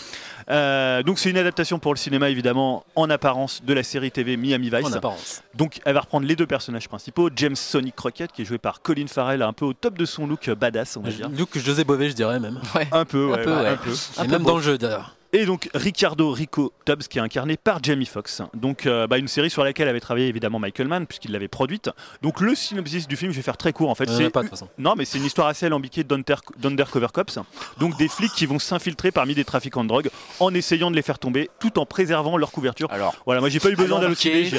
Donc 1.05 1.19
c'est 1.19 1.29
une 1.29 1.37
adaptation 1.37 1.79
pour 1.79 1.93
le 1.93 1.97
cinéma, 1.99 2.29
évidemment, 2.29 2.83
en 2.95 3.09
apparence 3.09 3.63
de 3.63 3.73
la 3.73 3.83
série 3.83 4.11
TV 4.11 4.37
Miami 4.37 4.69
Vice. 4.69 4.85
En 4.85 4.93
apparence. 4.93 5.41
Donc 5.55 5.79
elle 5.85 5.93
va 5.93 6.01
reprendre 6.01 6.25
les 6.27 6.35
deux 6.35 6.47
personnages 6.47 6.87
principaux, 6.87 7.29
James 7.35 7.55
Sonic 7.55 7.95
Crockett, 7.95 8.31
qui 8.31 8.41
est 8.41 8.45
joué 8.45 8.57
par 8.57 8.81
Colin 8.81 9.07
Farrell, 9.07 9.41
un 9.49 9.53
peu 9.53 9.65
au 9.65 9.73
top 9.73 9.97
de 9.97 10.05
son 10.05 10.25
look 10.27 10.47
euh, 10.47 10.55
badass, 10.55 10.95
on 10.97 11.01
va 11.01 11.09
dire. 11.11 11.29
Luke 11.29 11.57
José 11.57 11.83
Bové, 11.83 12.09
je 12.09 12.15
dirais 12.15 12.39
même. 12.39 12.59
Un 12.91 13.05
peu, 13.05 13.25
ouais, 13.25 13.43
peu, 13.43 13.51
ouais, 13.51 13.61
ouais. 13.61 13.67
un 13.69 13.77
peu. 13.77 13.91
Et 14.23 14.27
même 14.27 14.43
dans 14.43 14.55
le 14.57 14.61
jeu 14.63 14.77
d'ailleurs. 14.77 15.15
Et 15.31 15.45
donc 15.45 15.69
Ricardo 15.75 16.31
Rico 16.31 16.73
Tubbs 16.85 17.03
qui 17.07 17.19
est 17.19 17.21
incarné 17.21 17.55
par 17.55 17.83
Jamie 17.83 18.07
Foxx. 18.07 18.41
Donc 18.55 18.87
euh, 18.87 19.05
bah, 19.05 19.19
une 19.19 19.27
série 19.27 19.51
sur 19.51 19.63
laquelle 19.63 19.87
avait 19.87 19.99
travaillé 19.99 20.25
évidemment 20.27 20.57
Michael 20.57 20.87
Mann 20.87 21.05
puisqu'il 21.05 21.31
l'avait 21.31 21.47
produite. 21.47 21.91
Donc 22.23 22.41
le 22.41 22.55
synopsis 22.55 23.07
du 23.07 23.15
film, 23.15 23.31
je 23.31 23.35
vais 23.37 23.43
faire 23.43 23.55
très 23.57 23.71
court 23.71 23.91
en 23.91 23.95
fait. 23.95 24.09
C'est 24.09 24.31
pas 24.31 24.39
de 24.41 24.47
toute 24.47 24.57
façon. 24.57 24.67
non 24.79 24.95
mais 24.97 25.05
c'est 25.05 25.19
une 25.19 25.25
histoire 25.25 25.47
assez 25.47 25.67
alambiquée 25.67 26.03
d'Under- 26.03 26.41
d'Undercover 26.57 27.09
Cops. 27.13 27.37
Donc 27.79 27.95
des 27.99 28.07
flics 28.07 28.31
qui 28.33 28.47
vont 28.47 28.57
s'infiltrer 28.57 29.11
parmi 29.11 29.35
des 29.35 29.45
trafiquants 29.45 29.83
de 29.83 29.89
drogue 29.89 30.09
en 30.39 30.51
essayant 30.55 30.89
de 30.89 30.95
les 30.95 31.03
faire 31.03 31.19
tomber 31.19 31.51
tout 31.59 31.77
en 31.77 31.85
préservant 31.85 32.35
leur 32.35 32.51
couverture. 32.51 32.87
Alors, 32.91 33.13
Voilà, 33.27 33.39
moi 33.39 33.49
j'ai 33.49 33.59
pas 33.59 33.69
eu 33.69 33.75
besoin 33.75 33.99
d'halluciner. 33.99 34.49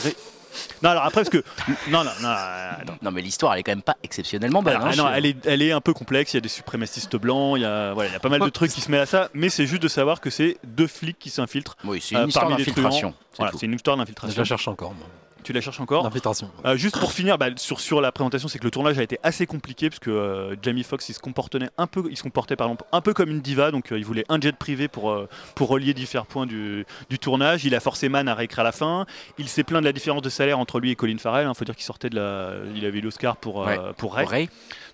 Non 0.82 0.90
alors 0.90 1.04
après 1.04 1.20
parce 1.22 1.30
que 1.30 1.44
non 1.88 2.02
non 2.04 2.10
non. 2.22 2.28
attends. 2.28 2.96
non, 3.02 3.10
mais 3.10 3.22
l'histoire, 3.22 3.52
elle 3.54 3.60
est 3.60 3.62
quand 3.62 3.72
même 3.72 3.82
pas 3.82 3.96
exceptionnellement 4.02 4.62
bonne. 4.62 4.74
Alors, 4.74 4.86
hein, 4.88 4.90
ah 4.92 4.96
non, 4.96 5.08
je- 5.08 5.12
elle, 5.16 5.26
est, 5.26 5.46
elle 5.46 5.62
est 5.62 5.72
un 5.72 5.80
peu 5.80 5.92
complexe, 5.92 6.32
il 6.32 6.36
y 6.36 6.38
a 6.38 6.40
des 6.40 6.48
suprémacistes 6.48 7.16
blancs, 7.16 7.56
il 7.58 7.62
y 7.62 7.64
a, 7.64 7.92
voilà, 7.92 8.10
il 8.10 8.12
y 8.12 8.16
a 8.16 8.20
pas 8.20 8.28
mal 8.28 8.40
de 8.40 8.48
trucs 8.48 8.72
qui 8.72 8.80
se 8.80 8.90
mêlent 8.90 9.00
à 9.00 9.06
ça, 9.06 9.28
mais 9.34 9.48
c'est 9.48 9.66
juste 9.66 9.82
de 9.82 9.88
savoir 9.88 10.20
que 10.20 10.30
c'est 10.30 10.58
deux 10.64 10.86
flics 10.86 11.18
qui 11.18 11.30
s'infiltrent. 11.30 11.76
Oui, 11.84 12.00
c'est 12.00 12.16
euh, 12.16 12.22
une 12.22 12.28
histoire 12.28 12.46
parmi 12.46 12.58
les 12.58 12.64
d'infiltration. 12.64 13.14
c'est 13.30 13.36
Voilà, 13.38 13.52
tout. 13.52 13.58
c'est 13.58 13.66
une 13.66 13.74
histoire 13.74 13.96
Je 13.96 14.02
d'infiltration. 14.02 14.38
la 14.40 14.44
cherche 14.44 14.68
encore. 14.68 14.94
moi. 14.94 15.06
Tu 15.42 15.52
la 15.52 15.60
cherches 15.60 15.80
encore 15.80 16.02
D'infiltration. 16.04 16.50
Euh, 16.66 16.76
Juste 16.76 16.98
pour 16.98 17.12
finir 17.12 17.38
bah, 17.38 17.46
sur, 17.56 17.80
sur 17.80 18.00
la 18.00 18.12
présentation, 18.12 18.48
c'est 18.48 18.58
que 18.58 18.64
le 18.64 18.70
tournage 18.70 18.98
a 18.98 19.02
été 19.02 19.18
assez 19.22 19.46
compliqué 19.46 19.88
parce 19.88 19.98
que 19.98 20.10
euh, 20.10 20.54
Jamie 20.62 20.82
Foxx 20.82 21.08
il 21.08 21.14
se 21.14 21.18
comportait 21.18 21.58
un 21.78 21.86
peu, 21.86 22.04
il 22.10 22.16
se 22.16 22.22
comportait 22.22 22.56
pardon, 22.56 22.76
un 22.92 23.00
peu 23.00 23.14
comme 23.14 23.30
une 23.30 23.40
diva, 23.40 23.70
donc 23.70 23.92
euh, 23.92 23.98
il 23.98 24.04
voulait 24.04 24.24
un 24.28 24.40
jet 24.40 24.54
privé 24.56 24.88
pour, 24.88 25.16
pour 25.54 25.68
relier 25.68 25.94
différents 25.94 26.24
points 26.24 26.46
du, 26.46 26.84
du 27.08 27.18
tournage. 27.18 27.64
Il 27.64 27.74
a 27.74 27.80
forcé 27.80 28.08
Mann 28.08 28.28
à 28.28 28.34
réécrire 28.34 28.60
à 28.60 28.64
la 28.64 28.72
fin. 28.72 29.06
Il 29.38 29.48
s'est 29.48 29.64
plaint 29.64 29.80
de 29.80 29.86
la 29.86 29.92
différence 29.92 30.22
de 30.22 30.28
salaire 30.30 30.58
entre 30.58 30.80
lui 30.80 30.90
et 30.90 30.96
Colin 30.96 31.18
Farrell. 31.18 31.48
Il 31.48 31.54
faut 31.56 31.64
dire 31.64 31.74
qu'il 31.76 31.84
sortait 31.84 32.10
de 32.10 32.16
la, 32.16 32.54
il 32.74 32.84
avait 32.84 32.98
eu 32.98 33.02
l'Oscar 33.02 33.36
pour, 33.36 33.58
Ouais. 33.60 33.78
pour 33.96 34.14
Ray. 34.14 34.26
Ray, 34.26 34.48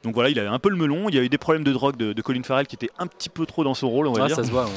Donc 0.07 0.15
voilà, 0.15 0.31
il 0.31 0.39
avait 0.39 0.49
un 0.49 0.59
peu 0.59 0.71
le 0.71 0.77
melon. 0.77 1.09
Il 1.09 1.15
y 1.15 1.19
a 1.19 1.23
eu 1.23 1.29
des 1.29 1.37
problèmes 1.37 1.65
de 1.65 1.73
drogue 1.73 1.97
de, 1.97 2.13
de 2.13 2.23
Colin 2.23 2.43
Farrell 2.45 2.67
qui 2.67 2.77
était 2.77 2.91
un 2.99 3.07
petit 3.07 3.29
peu 3.29 3.45
trop 3.45 3.65
dans 3.65 3.75
son 3.75 3.91
rôle, 3.91 4.07
on 4.07 4.13
va 4.13 4.23
Ouais, 4.23 4.27
dire. 4.29 4.37
ça 4.37 4.45
se 4.45 4.51
voit. 4.51 4.65
ouais. 4.65 4.71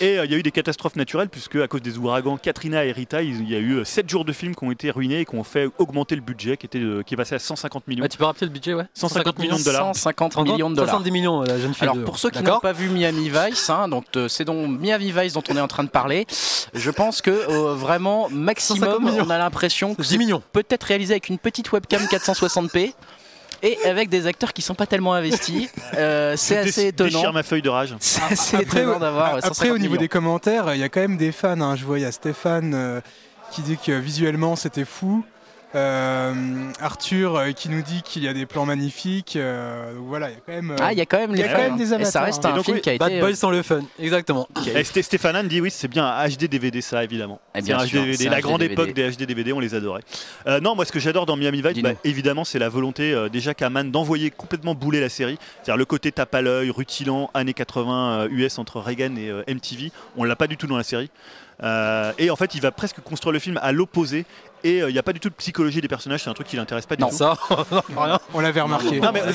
Et 0.00 0.18
euh, 0.18 0.24
il 0.24 0.30
y 0.32 0.34
a 0.34 0.36
eu 0.38 0.42
des 0.42 0.50
catastrophes 0.50 0.96
naturelles, 0.96 1.28
puisque 1.28 1.56
à 1.56 1.68
cause 1.68 1.80
des 1.82 1.96
ouragans 1.98 2.36
Katrina 2.36 2.84
et 2.84 2.92
Rita, 2.92 3.22
il 3.22 3.48
y 3.48 3.54
a 3.54 3.58
eu 3.60 3.84
7 3.84 4.10
jours 4.10 4.24
de 4.24 4.32
films 4.32 4.54
qui 4.54 4.64
ont 4.64 4.70
été 4.72 4.90
ruinés 4.90 5.20
et 5.20 5.24
qui 5.24 5.34
ont 5.36 5.44
fait 5.44 5.68
augmenter 5.78 6.16
le 6.16 6.20
budget, 6.20 6.56
qui, 6.56 6.66
était, 6.66 6.80
de- 6.80 7.02
qui 7.06 7.14
est 7.14 7.16
passé 7.16 7.34
à 7.36 7.38
150 7.38 7.86
millions. 7.88 8.02
Ouais, 8.02 8.08
tu 8.08 8.18
peux 8.18 8.24
rappeler 8.24 8.46
le 8.48 8.52
budget, 8.52 8.74
ouais? 8.74 8.84
150 8.94 9.38
millions 9.38 9.56
de 9.56 9.62
dollars. 9.64 9.94
150 9.94 10.36
millions 10.38 10.70
de 10.70 10.74
dollars. 10.74 10.90
70 10.90 11.10
millions, 11.12 11.42
la 11.42 11.58
jeune 11.58 11.72
fille. 11.74 11.84
Alors 11.84 11.96
de- 11.96 12.02
pour 12.02 12.18
ceux 12.18 12.30
qui 12.30 12.42
n'ont 12.42 12.58
pas 12.60 12.72
vu 12.72 12.88
Miami 12.88 13.30
Vice, 13.30 13.70
hein, 13.70 13.86
donc 13.88 14.04
euh, 14.16 14.26
c'est 14.28 14.44
donc 14.44 14.68
Miami 14.80 15.12
Vice 15.16 15.32
dont 15.34 15.44
on 15.48 15.56
est 15.56 15.60
en 15.60 15.68
train 15.68 15.84
de 15.84 15.88
parler. 15.90 16.26
Je 16.74 16.90
pense 16.90 17.22
que 17.22 17.30
euh, 17.30 17.74
vraiment 17.74 18.24
150 18.28 18.32
maximum, 18.42 19.10
on 19.20 19.30
a 19.30 19.38
l'impression 19.38 19.94
que 19.94 20.02
10 20.02 20.08
c'est 20.08 20.18
millions. 20.18 20.42
peut-être 20.52 20.82
réalisé 20.84 21.14
avec 21.14 21.28
une 21.28 21.38
petite 21.38 21.70
webcam 21.72 22.02
460p 22.02 22.92
et 23.62 23.78
avec 23.84 24.08
des 24.08 24.26
acteurs 24.26 24.52
qui 24.52 24.62
sont 24.62 24.74
pas 24.74 24.86
tellement 24.86 25.14
investis. 25.14 25.70
Euh, 25.94 26.34
c'est 26.36 26.58
assez 26.58 26.86
étonnant. 26.88 27.10
déchire 27.10 27.32
ma 27.32 27.42
feuille 27.42 27.62
de 27.62 27.68
rage. 27.68 27.94
C'est 28.00 28.22
assez 28.22 28.56
Après, 28.56 28.80
étonnant 28.82 28.98
d'avoir. 28.98 29.26
Après, 29.36 29.48
150 29.48 29.70
au 29.74 29.78
niveau 29.78 29.90
millions. 29.92 30.00
des 30.00 30.08
commentaires, 30.08 30.74
il 30.74 30.80
y 30.80 30.84
a 30.84 30.88
quand 30.88 31.00
même 31.00 31.16
des 31.16 31.32
fans. 31.32 31.60
hein. 31.60 31.76
Je 31.76 31.84
vois, 31.84 31.98
il 31.98 32.02
y 32.02 32.06
a 32.06 32.12
Stéphane 32.12 32.72
euh, 32.74 33.00
qui 33.50 33.62
dit 33.62 33.76
que 33.76 33.92
visuellement 33.92 34.56
c'était 34.56 34.84
fou. 34.84 35.24
Euh, 35.74 36.34
Arthur 36.80 37.36
euh, 37.36 37.52
qui 37.52 37.68
nous 37.68 37.82
dit 37.82 38.02
qu'il 38.02 38.22
y 38.22 38.28
a 38.28 38.34
des 38.34 38.46
plans 38.46 38.66
magnifiques. 38.66 39.36
euh, 39.36 39.94
donc 39.94 40.04
voilà, 40.06 40.28
il 40.30 40.34
y 40.34 40.36
a 40.36 40.40
quand 40.44 40.52
même. 40.52 40.70
euh, 40.72 40.76
Ah, 40.80 40.92
il 40.92 40.98
y 40.98 41.00
a 41.00 41.06
quand 41.06 41.18
même 41.18 41.32
y 41.32 41.36
les 41.36 41.44
a 41.44 41.48
quand 41.48 41.58
même 41.62 41.76
des. 41.76 41.94
Et 41.94 42.04
ça 42.04 42.22
reste 42.22 42.44
hein. 42.44 42.50
un 42.52 42.56
donc, 42.56 42.64
film 42.64 42.76
oui, 42.76 42.80
qui 42.82 42.90
a 42.90 42.94
été. 42.94 42.98
Bad 42.98 43.20
Boys 43.20 43.34
sans 43.34 43.50
le 43.50 43.62
fun, 43.62 43.80
exactement. 43.98 44.46
a- 44.54 44.78
Et 44.78 44.82
Sté- 44.82 45.02
Stéphane 45.02 45.48
dit 45.48 45.60
oui, 45.60 45.70
c'est 45.70 45.88
bien 45.88 46.06
un 46.06 46.28
HD 46.28 46.44
DVD, 46.48 46.80
ça 46.80 47.02
évidemment. 47.02 47.40
Eh 47.54 47.58
C'est 47.60 47.66
bien 47.66 47.78
un 47.78 47.86
sûr, 47.86 48.04
La 48.04 48.38
HD 48.38 48.42
grande 48.42 48.60
DVD. 48.60 48.72
époque 48.74 48.92
des 48.94 49.10
HD 49.10 49.24
DVD, 49.26 49.52
on 49.52 49.60
les 49.60 49.74
adorait. 49.74 50.02
Euh, 50.46 50.60
non, 50.60 50.74
moi 50.74 50.84
ce 50.84 50.92
que 50.92 51.00
j'adore 51.00 51.26
dans 51.26 51.36
Miami 51.36 51.62
Vice, 51.62 51.82
bah, 51.82 51.92
évidemment, 52.04 52.44
c'est 52.44 52.58
la 52.58 52.68
volonté 52.68 53.12
euh, 53.12 53.28
déjà 53.28 53.54
qu'a 53.54 53.70
d'envoyer 53.70 54.30
complètement 54.30 54.74
bouler 54.74 55.00
la 55.00 55.08
série. 55.08 55.38
C'est-à-dire 55.56 55.78
le 55.78 55.84
côté 55.86 56.12
tape 56.12 56.34
à 56.34 56.42
l'œil, 56.42 56.70
rutilant, 56.70 57.30
années 57.32 57.54
80 57.54 58.20
euh, 58.24 58.28
US 58.30 58.58
entre 58.58 58.78
Reagan 58.80 59.16
et 59.16 59.30
euh, 59.30 59.42
MTV. 59.48 59.90
On 60.16 60.24
l'a 60.24 60.36
pas 60.36 60.46
du 60.46 60.56
tout 60.58 60.66
dans 60.66 60.76
la 60.76 60.82
série. 60.82 61.10
Euh, 61.62 62.12
et 62.18 62.30
en 62.30 62.36
fait, 62.36 62.54
il 62.54 62.60
va 62.60 62.70
presque 62.72 63.00
construire 63.00 63.32
le 63.32 63.38
film 63.38 63.58
à 63.62 63.72
l'opposé. 63.72 64.26
Et 64.64 64.80
euh, 64.82 64.90
il 64.90 64.92
n'y 64.92 64.98
a 64.98 65.02
pas 65.02 65.12
du 65.12 65.20
tout 65.20 65.28
de 65.28 65.34
psychologie 65.34 65.80
des 65.80 65.88
personnages, 65.88 66.22
c'est 66.22 66.30
un 66.30 66.34
truc 66.34 66.46
qui 66.46 66.56
l'intéresse 66.56 66.86
pas 66.86 66.96
du 66.96 67.02
Non. 67.02 67.08
tout. 67.10 67.16
Ça, 67.16 67.36
rien. 67.96 68.18
On 68.32 68.40
l'avait 68.40 68.60
remarqué. 68.60 69.00
Non 69.00 69.10
mais, 69.12 69.20
non, 69.20 69.26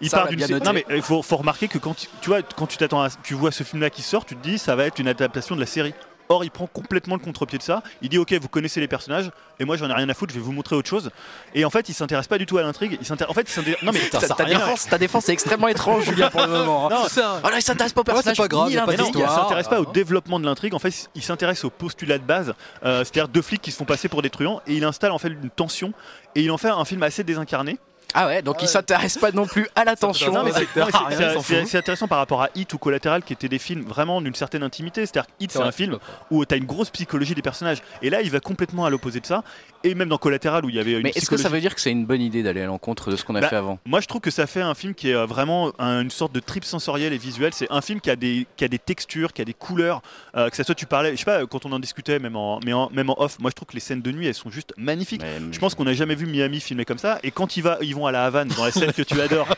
il 0.00 0.08
Ça, 0.10 0.18
part 0.18 0.28
d'une 0.28 0.58
non 0.58 0.72
mais 0.72 0.84
il 0.90 1.02
faut, 1.02 1.22
faut 1.22 1.36
remarquer 1.36 1.68
que 1.68 1.78
quand 1.78 1.94
tu, 1.94 2.06
tu 2.20 2.28
vois 2.30 2.42
quand 2.42 2.66
tu 2.66 2.76
t'attends 2.76 3.02
à, 3.02 3.08
tu 3.22 3.34
vois 3.34 3.50
ce 3.50 3.62
film 3.64 3.82
là 3.82 3.90
qui 3.90 4.02
sort 4.02 4.24
tu 4.24 4.36
te 4.36 4.42
dis 4.42 4.58
ça 4.58 4.76
va 4.76 4.84
être 4.86 4.98
une 4.98 5.08
adaptation 5.08 5.54
de 5.54 5.60
la 5.60 5.66
série 5.66 5.94
Or, 6.32 6.44
il 6.44 6.50
prend 6.52 6.66
complètement 6.68 7.16
le 7.16 7.20
contre-pied 7.20 7.58
de 7.58 7.62
ça. 7.62 7.82
Il 8.02 8.08
dit 8.08 8.16
Ok, 8.16 8.32
vous 8.40 8.48
connaissez 8.48 8.78
les 8.80 8.86
personnages, 8.86 9.30
et 9.58 9.64
moi, 9.64 9.76
j'en 9.76 9.90
ai 9.90 9.92
rien 9.92 10.08
à 10.08 10.14
foutre, 10.14 10.32
je 10.32 10.38
vais 10.38 10.44
vous 10.44 10.52
montrer 10.52 10.76
autre 10.76 10.88
chose. 10.88 11.10
Et 11.56 11.64
en 11.64 11.70
fait, 11.70 11.88
il 11.88 11.92
s'intéresse 11.94 12.28
pas 12.28 12.38
du 12.38 12.46
tout 12.46 12.56
à 12.56 12.62
l'intrigue. 12.62 12.96
Il 13.00 13.04
s'intéresse. 13.04 13.30
En 13.32 13.34
fait, 13.34 13.42
il 13.42 13.50
s'intéresse- 13.52 13.82
non 13.82 13.90
mais 13.92 13.98
Ta, 14.08 14.44
défense, 14.44 14.86
ta 14.88 14.96
défense 14.96 15.28
est 15.28 15.32
extrêmement 15.32 15.66
étrange, 15.66 16.04
Julien, 16.04 16.30
pour 16.30 16.42
le 16.42 16.46
moment. 16.46 16.86
hein. 16.86 16.94
Non, 16.94 17.06
Ah 17.42 17.50
là, 17.50 17.56
il 17.58 17.62
s'intéresse 17.62 17.92
pas 17.92 18.02
au 18.02 18.04
Ouais, 18.04 18.10
c'est 18.10 18.22
personnage. 18.22 18.36
pas 18.38 18.46
grave, 18.48 18.68
ni 18.68 18.76
non, 18.76 18.84
il 18.88 19.28
s'intéresse 19.28 19.66
pas 19.68 19.80
au 19.80 19.86
Ah. 19.88 19.92
développement 19.92 20.38
de 20.38 20.44
l'intrigue. 20.46 20.72
En 20.74 20.78
fait, 20.78 21.10
il 21.16 21.22
s'intéresse 21.22 21.64
au 21.64 21.70
postulat 21.70 22.18
de 22.18 22.24
base, 22.24 22.54
euh, 22.84 22.98
c'est-à-dire 23.00 23.26
deux 23.26 23.42
flics 23.42 23.60
qui 23.60 23.72
se 23.72 23.76
font 23.76 23.84
passer 23.84 24.08
pour 24.08 24.22
des 24.22 24.30
truands, 24.30 24.60
et 24.68 24.74
il 24.74 24.84
installe 24.84 25.10
en 25.10 25.18
fait 25.18 25.28
une 25.28 25.50
tension, 25.50 25.92
et 26.36 26.42
il 26.42 26.50
en 26.52 26.58
fait 26.58 26.68
un 26.68 26.84
film 26.84 27.02
assez 27.02 27.24
désincarné. 27.24 27.78
Ah 28.14 28.26
ouais, 28.26 28.42
donc 28.42 28.62
il 28.62 28.68
s'intéresse 28.68 29.18
pas 29.18 29.30
non 29.32 29.46
plus 29.46 29.68
à 29.74 29.84
l'attention. 29.84 30.32
C'est- 30.52 31.76
Ah, 31.76 31.78
intéressant 31.78 32.08
par 32.08 32.18
rapport 32.18 32.42
à 32.42 32.48
Hit 32.54 32.72
ou 32.74 32.78
Collateral, 32.78 33.22
qui 33.22 33.32
étaient 33.32 33.48
des 33.48 33.58
films 33.58 33.82
vraiment 33.82 34.20
d'une 34.20 34.34
certaine 34.34 34.62
intimité. 34.62 35.06
C'est-à-dire 35.06 35.26
que 35.26 35.32
Hit, 35.44 35.52
c'est 35.52 35.58
un 35.58 35.72
film 35.72 35.98
où 36.30 36.44
tu 36.44 36.54
as 36.54 36.58
une 36.58 36.64
grosse 36.64 36.90
psychologie 36.90 37.34
des 37.34 37.42
personnages, 37.42 37.78
et 38.02 38.10
là, 38.10 38.20
il 38.22 38.30
va 38.30 38.40
complètement 38.40 38.84
à 38.84 38.90
l'opposé 38.90 39.20
de 39.20 39.26
ça. 39.26 39.42
Et 39.82 39.94
même 39.94 40.08
dans 40.10 40.18
Collateral, 40.18 40.64
où 40.64 40.68
il 40.68 40.74
y 40.74 40.78
avait 40.78 40.92
une 40.92 41.02
Mais 41.02 41.10
est-ce 41.14 41.30
que 41.30 41.36
ça 41.38 41.48
veut 41.48 41.60
dire 41.60 41.74
que 41.74 41.80
c'est 41.80 41.90
une 41.90 42.04
bonne 42.04 42.20
idée 42.20 42.42
d'aller 42.42 42.60
à 42.60 42.66
l'encontre 42.66 43.10
de 43.10 43.16
ce 43.16 43.24
qu'on 43.24 43.34
a 43.34 43.40
Bah, 43.40 43.48
fait 43.48 43.56
avant? 43.56 43.78
Moi, 43.86 44.00
je 44.02 44.06
trouve 44.06 44.20
que 44.20 44.30
ça 44.30 44.46
fait 44.46 44.60
un 44.60 44.74
film 44.74 44.94
qui 44.94 45.10
est 45.10 45.14
euh, 45.14 45.24
vraiment 45.24 45.72
un- 45.78 46.02
une 46.02 46.10
sorte 46.10 46.32
de 46.34 46.40
trip 46.40 46.64
sensoriel 46.66 47.14
et 47.14 47.18
visuel. 47.18 47.52
C'est 47.54 47.70
un 47.70 47.80
film 47.80 48.00
qui 48.00 48.10
a 48.10 48.16
des, 48.16 48.46
qui 48.58 48.64
a 48.64 48.68
des 48.68 48.78
textures, 48.78 49.32
qui 49.32 49.40
a 49.40 49.44
des 49.44 49.54
couleurs. 49.54 50.02
euh, 50.36 50.48
que 50.50 50.56
ça 50.56 50.62
soit, 50.64 50.74
tu 50.74 50.86
parlais, 50.86 51.12
je 51.12 51.16
sais 51.16 51.24
pas, 51.24 51.44
quand 51.46 51.64
on 51.66 51.72
en 51.72 51.78
discutait, 51.80 52.18
même 52.18 52.36
en, 52.36 52.60
mais 52.64 52.72
en- 52.72 52.88
même 52.90 53.10
en 53.10 53.20
off, 53.20 53.38
moi, 53.40 53.50
je 53.50 53.54
trouve 53.56 53.66
que 53.68 53.74
les 53.74 53.80
scènes 53.80 54.02
de 54.02 54.12
nuit, 54.12 54.26
elles 54.26 54.34
sont 54.34 54.50
juste 54.50 54.72
magnifiques. 54.76 55.22
Mais- 55.22 55.52
Je 55.52 55.58
pense 55.58 55.74
qu'on 55.74 55.84
n'a 55.84 55.92
jamais 55.94 56.14
vu 56.14 56.26
Miami 56.26 56.60
filmé 56.60 56.84
comme 56.84 56.98
ça. 56.98 57.18
Et 57.22 57.30
quand 57.30 57.56
va, 57.62 57.78
ils 57.80 57.94
vont 57.96 57.99
à 58.06 58.12
la 58.12 58.24
Havane, 58.24 58.48
dans 58.48 58.64
la 58.64 58.70
scène 58.72 58.92
que 58.92 59.02
tu 59.02 59.20
adores, 59.20 59.48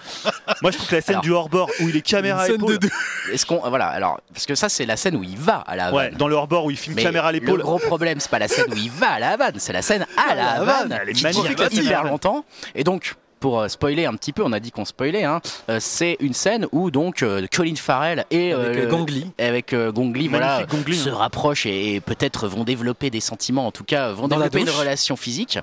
moi, 0.62 0.70
je 0.70 0.76
trouve 0.76 0.88
que 0.88 0.94
la 0.96 1.00
scène 1.02 1.14
Alors, 1.16 1.22
du 1.24 1.32
hors-bord 1.32 1.70
où 1.80 1.88
il 1.88 1.96
est 1.96 2.00
caméra 2.02 2.40
Une 2.42 2.52
scène 2.52 2.54
épaule. 2.56 2.72
de 2.74 2.76
deux. 2.78 2.90
Est-ce 3.32 3.46
qu'on 3.46 3.58
voilà 3.68 3.86
alors 3.86 4.20
parce 4.32 4.46
que 4.46 4.54
ça 4.54 4.68
c'est 4.68 4.86
la 4.86 4.96
scène 4.96 5.16
où 5.16 5.22
il 5.22 5.36
va 5.36 5.56
à 5.66 5.76
la 5.76 5.92
Ouais, 5.92 6.06
Havane. 6.06 6.16
dans 6.18 6.28
le 6.28 6.34
hors-bord 6.34 6.64
où 6.66 6.70
il 6.70 6.76
filme 6.76 6.96
Mais 6.96 7.02
caméra 7.02 7.28
à 7.28 7.32
le 7.32 7.38
l'épaule. 7.38 7.60
gros 7.62 7.78
problème, 7.78 8.20
c'est 8.20 8.30
pas 8.30 8.38
la 8.38 8.48
scène 8.48 8.66
où 8.72 8.76
il 8.76 8.90
va 8.90 9.12
à 9.12 9.18
la 9.20 9.30
Havane, 9.30 9.54
c'est 9.58 9.72
la 9.72 9.82
scène 9.82 10.06
à 10.16 10.34
la 10.34 10.50
Havane. 10.52 10.98
Elle 11.02 11.10
est 11.10 11.22
magnifique, 11.22 11.56
dure 11.56 11.64
la 11.64 11.70
scène 11.70 11.78
à 11.78 11.82
la 11.82 11.86
hyper 11.86 11.98
Havane. 12.00 12.10
longtemps. 12.12 12.44
Et 12.74 12.84
donc, 12.84 13.14
pour 13.40 13.60
euh, 13.60 13.66
spoiler 13.68 14.06
un 14.06 14.14
petit 14.14 14.32
peu, 14.32 14.44
on 14.44 14.52
a 14.52 14.60
dit 14.60 14.70
qu'on 14.70 14.84
spoilait, 14.84 15.24
hein, 15.24 15.40
euh, 15.68 15.78
c'est 15.80 16.16
une 16.20 16.32
scène 16.32 16.68
où 16.70 16.92
donc 16.92 17.24
euh, 17.24 17.44
Colin 17.52 17.74
Farrell 17.74 18.24
et 18.30 18.52
Avec 18.52 18.76
euh, 18.78 19.24
avec 19.38 19.72
euh, 19.72 19.90
Gong 19.90 20.12
Li, 20.16 20.28
voilà, 20.28 20.58
Magnifique 20.60 20.70
Gong 20.70 20.88
Li, 20.88 20.96
se 20.96 21.08
hein. 21.08 21.14
rapprochent 21.16 21.66
et, 21.66 21.94
et 21.94 22.00
peut-être 22.00 22.46
vont 22.46 22.62
développer 22.62 23.10
des 23.10 23.18
sentiments, 23.20 23.66
en 23.66 23.72
tout 23.72 23.82
cas 23.82 24.12
vont 24.12 24.28
Dans 24.28 24.36
développer 24.36 24.60
une 24.60 24.70
relation 24.70 25.16
physique. 25.16 25.58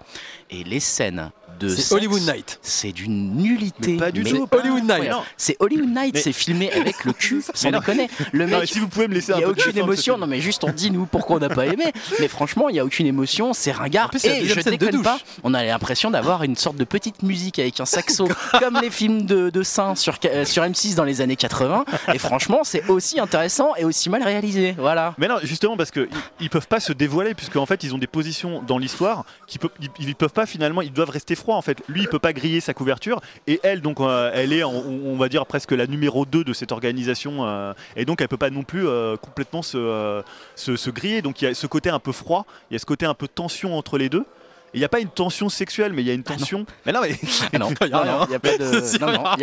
Et 0.50 0.66
les 0.66 0.82
scènes 0.82 1.32
de 1.60 1.70
C'est 1.70 1.94
Hollywood 1.94 2.22
Night. 2.22 2.60
c'est 2.62 2.92
d'une 2.92 3.36
nullité. 3.36 3.94
Mais 3.94 3.98
pas 3.98 4.12
du 4.12 4.24
mais 4.24 4.32
tout. 4.32 4.48
Hollywood 4.52 4.84
Night. 4.84 5.12
C'est 5.38 5.56
Hollywood 5.60 5.90
Night, 5.90 6.14
Mais- 6.16 6.22
c'est 6.22 6.34
filmé 6.34 6.72
avec 6.80 7.06
le 7.06 7.14
cul, 7.14 7.44
sans 7.54 7.72
déconner. 7.72 8.10
Le 8.32 8.46
Non, 8.46 8.60
mec, 8.60 8.70
si 8.70 8.80
vous 8.80 8.88
pouvez 8.88 9.08
me 9.08 9.14
laisser 9.14 9.34
il 9.34 9.38
n'y 9.38 9.44
a 9.44 9.48
peu 9.48 9.52
aucune 9.52 9.78
émotion, 9.78 10.18
non 10.18 10.28
mais 10.28 10.42
juste 10.42 10.64
on 10.64 10.72
dit 10.72 10.92
nous 10.92 11.06
pourquoi 11.06 11.38
on 11.38 11.40
n'a 11.40 11.50
pas 11.50 11.66
aimé. 11.66 11.86
Mais 12.20 12.28
franchement, 12.28 12.70
il 12.70 12.74
n'y 12.74 12.80
a 12.80 12.86
aucune 12.86 13.06
émotion, 13.08 13.54
c'est 13.54 13.72
ringard. 13.72 14.10
Plus, 14.10 14.24
et 14.26 14.46
je 14.46 14.60
déconne 14.70 15.02
pas, 15.02 15.20
on 15.44 15.54
a 15.54 15.64
l'impression 15.64 16.12
d'avoir 16.12 16.44
une 16.44 16.56
sorte 16.56 16.76
de 16.78 16.84
petite 16.84 17.24
musique 17.24 17.60
avec 17.60 17.80
un 17.80 17.86
saxo, 17.86 18.28
comme 18.60 18.80
les 18.82 18.90
films 18.90 19.26
de, 19.26 19.50
de 19.50 19.64
seins 19.64 19.96
sur, 19.96 20.18
euh, 20.26 20.46
sur 20.46 20.64
M6 20.64 20.96
dans 20.96 21.04
les 21.04 21.22
années 21.22 21.36
80. 21.36 21.86
Et 22.14 22.18
franchement, 22.18 22.60
c'est 22.64 22.88
aussi 22.90 23.20
intéressant 23.20 23.76
et 23.78 23.86
aussi 23.86 24.10
mal 24.10 24.24
réalisé. 24.24 24.76
Voilà. 24.78 25.14
Mais 25.18 25.28
non, 25.28 25.38
justement 25.44 25.78
parce 25.78 25.92
que 25.92 26.10
ils, 26.40 26.50
peuvent 26.50 26.68
pas 26.68 26.80
se 26.80 26.94
dévoiler 26.94 27.34
puisque 27.36 27.56
en 27.56 27.66
fait 27.66 27.84
ils 27.84 27.94
ont 27.94 27.98
des 27.98 28.08
positions 28.08 28.62
dans 28.66 28.78
l'histoire 28.78 29.26
qui 29.48 29.60
peut, 29.60 29.70
ils, 29.82 29.90
ils 30.00 30.16
peuvent 30.16 30.34
pas 30.34 30.46
finalement, 30.46 30.82
ils 30.82 30.92
doivent 30.94 31.10
rester 31.12 31.36
froids 31.36 31.49
en 31.58 31.62
fait. 31.62 31.82
Lui 31.88 32.02
il 32.02 32.08
peut 32.08 32.20
pas 32.20 32.34
griller 32.34 32.60
sa 32.60 32.74
couverture 32.74 33.22
et 33.48 33.60
elle 33.64 33.82
donc 33.82 34.00
euh, 34.00 34.32
elle 34.34 34.54
est 34.54 34.64
on, 34.64 35.16
va 35.16 35.30
dire 35.30 35.46
presque 35.46 35.72
la 35.72 35.88
numéro 35.88 36.26
2 36.26 36.44
de 36.44 36.54
cette 36.54 36.72
organisation 36.72 37.46
euh, 37.46 37.74
et 37.96 38.06
donc 38.06 38.22
elle 38.22 38.28
peut 38.28 38.38
pas 38.38 38.50
non 38.50 38.64
plus 38.64 38.88
euh, 38.88 39.18
complètement 39.18 39.62
se, 39.62 40.22
se, 40.56 40.76
se 40.76 40.90
griller. 40.90 41.22
Donc 41.22 41.42
il 41.42 41.46
y 41.46 41.48
a 41.48 41.54
ce 41.54 41.68
côté 41.68 41.90
un 41.90 42.00
peu 42.00 42.12
froid, 42.12 42.46
il 42.70 42.74
y 42.74 42.76
a 42.76 42.80
ce 42.80 42.86
côté 42.86 43.06
un 43.06 43.14
peu 43.14 43.28
tension 43.28 43.78
entre 43.78 43.98
les 43.98 44.10
deux. 44.10 44.26
Il 44.74 44.80
n'y 44.80 44.86
a 44.86 44.90
pas 44.90 45.00
une 45.00 45.10
tension 45.10 45.50
sexuelle, 45.50 45.94
mais 45.94 46.02
il 46.04 46.08
y 46.08 46.12
a 46.12 46.14
une 46.14 46.24
tension. 46.24 46.66
mais 46.86 46.92
non, 46.92 47.02
mais 47.02 47.18
Ah 47.54 47.58
non, 47.60 47.70
non, 47.70 47.76
il 47.82 47.88
n'y 48.30 48.36
a 48.36 48.40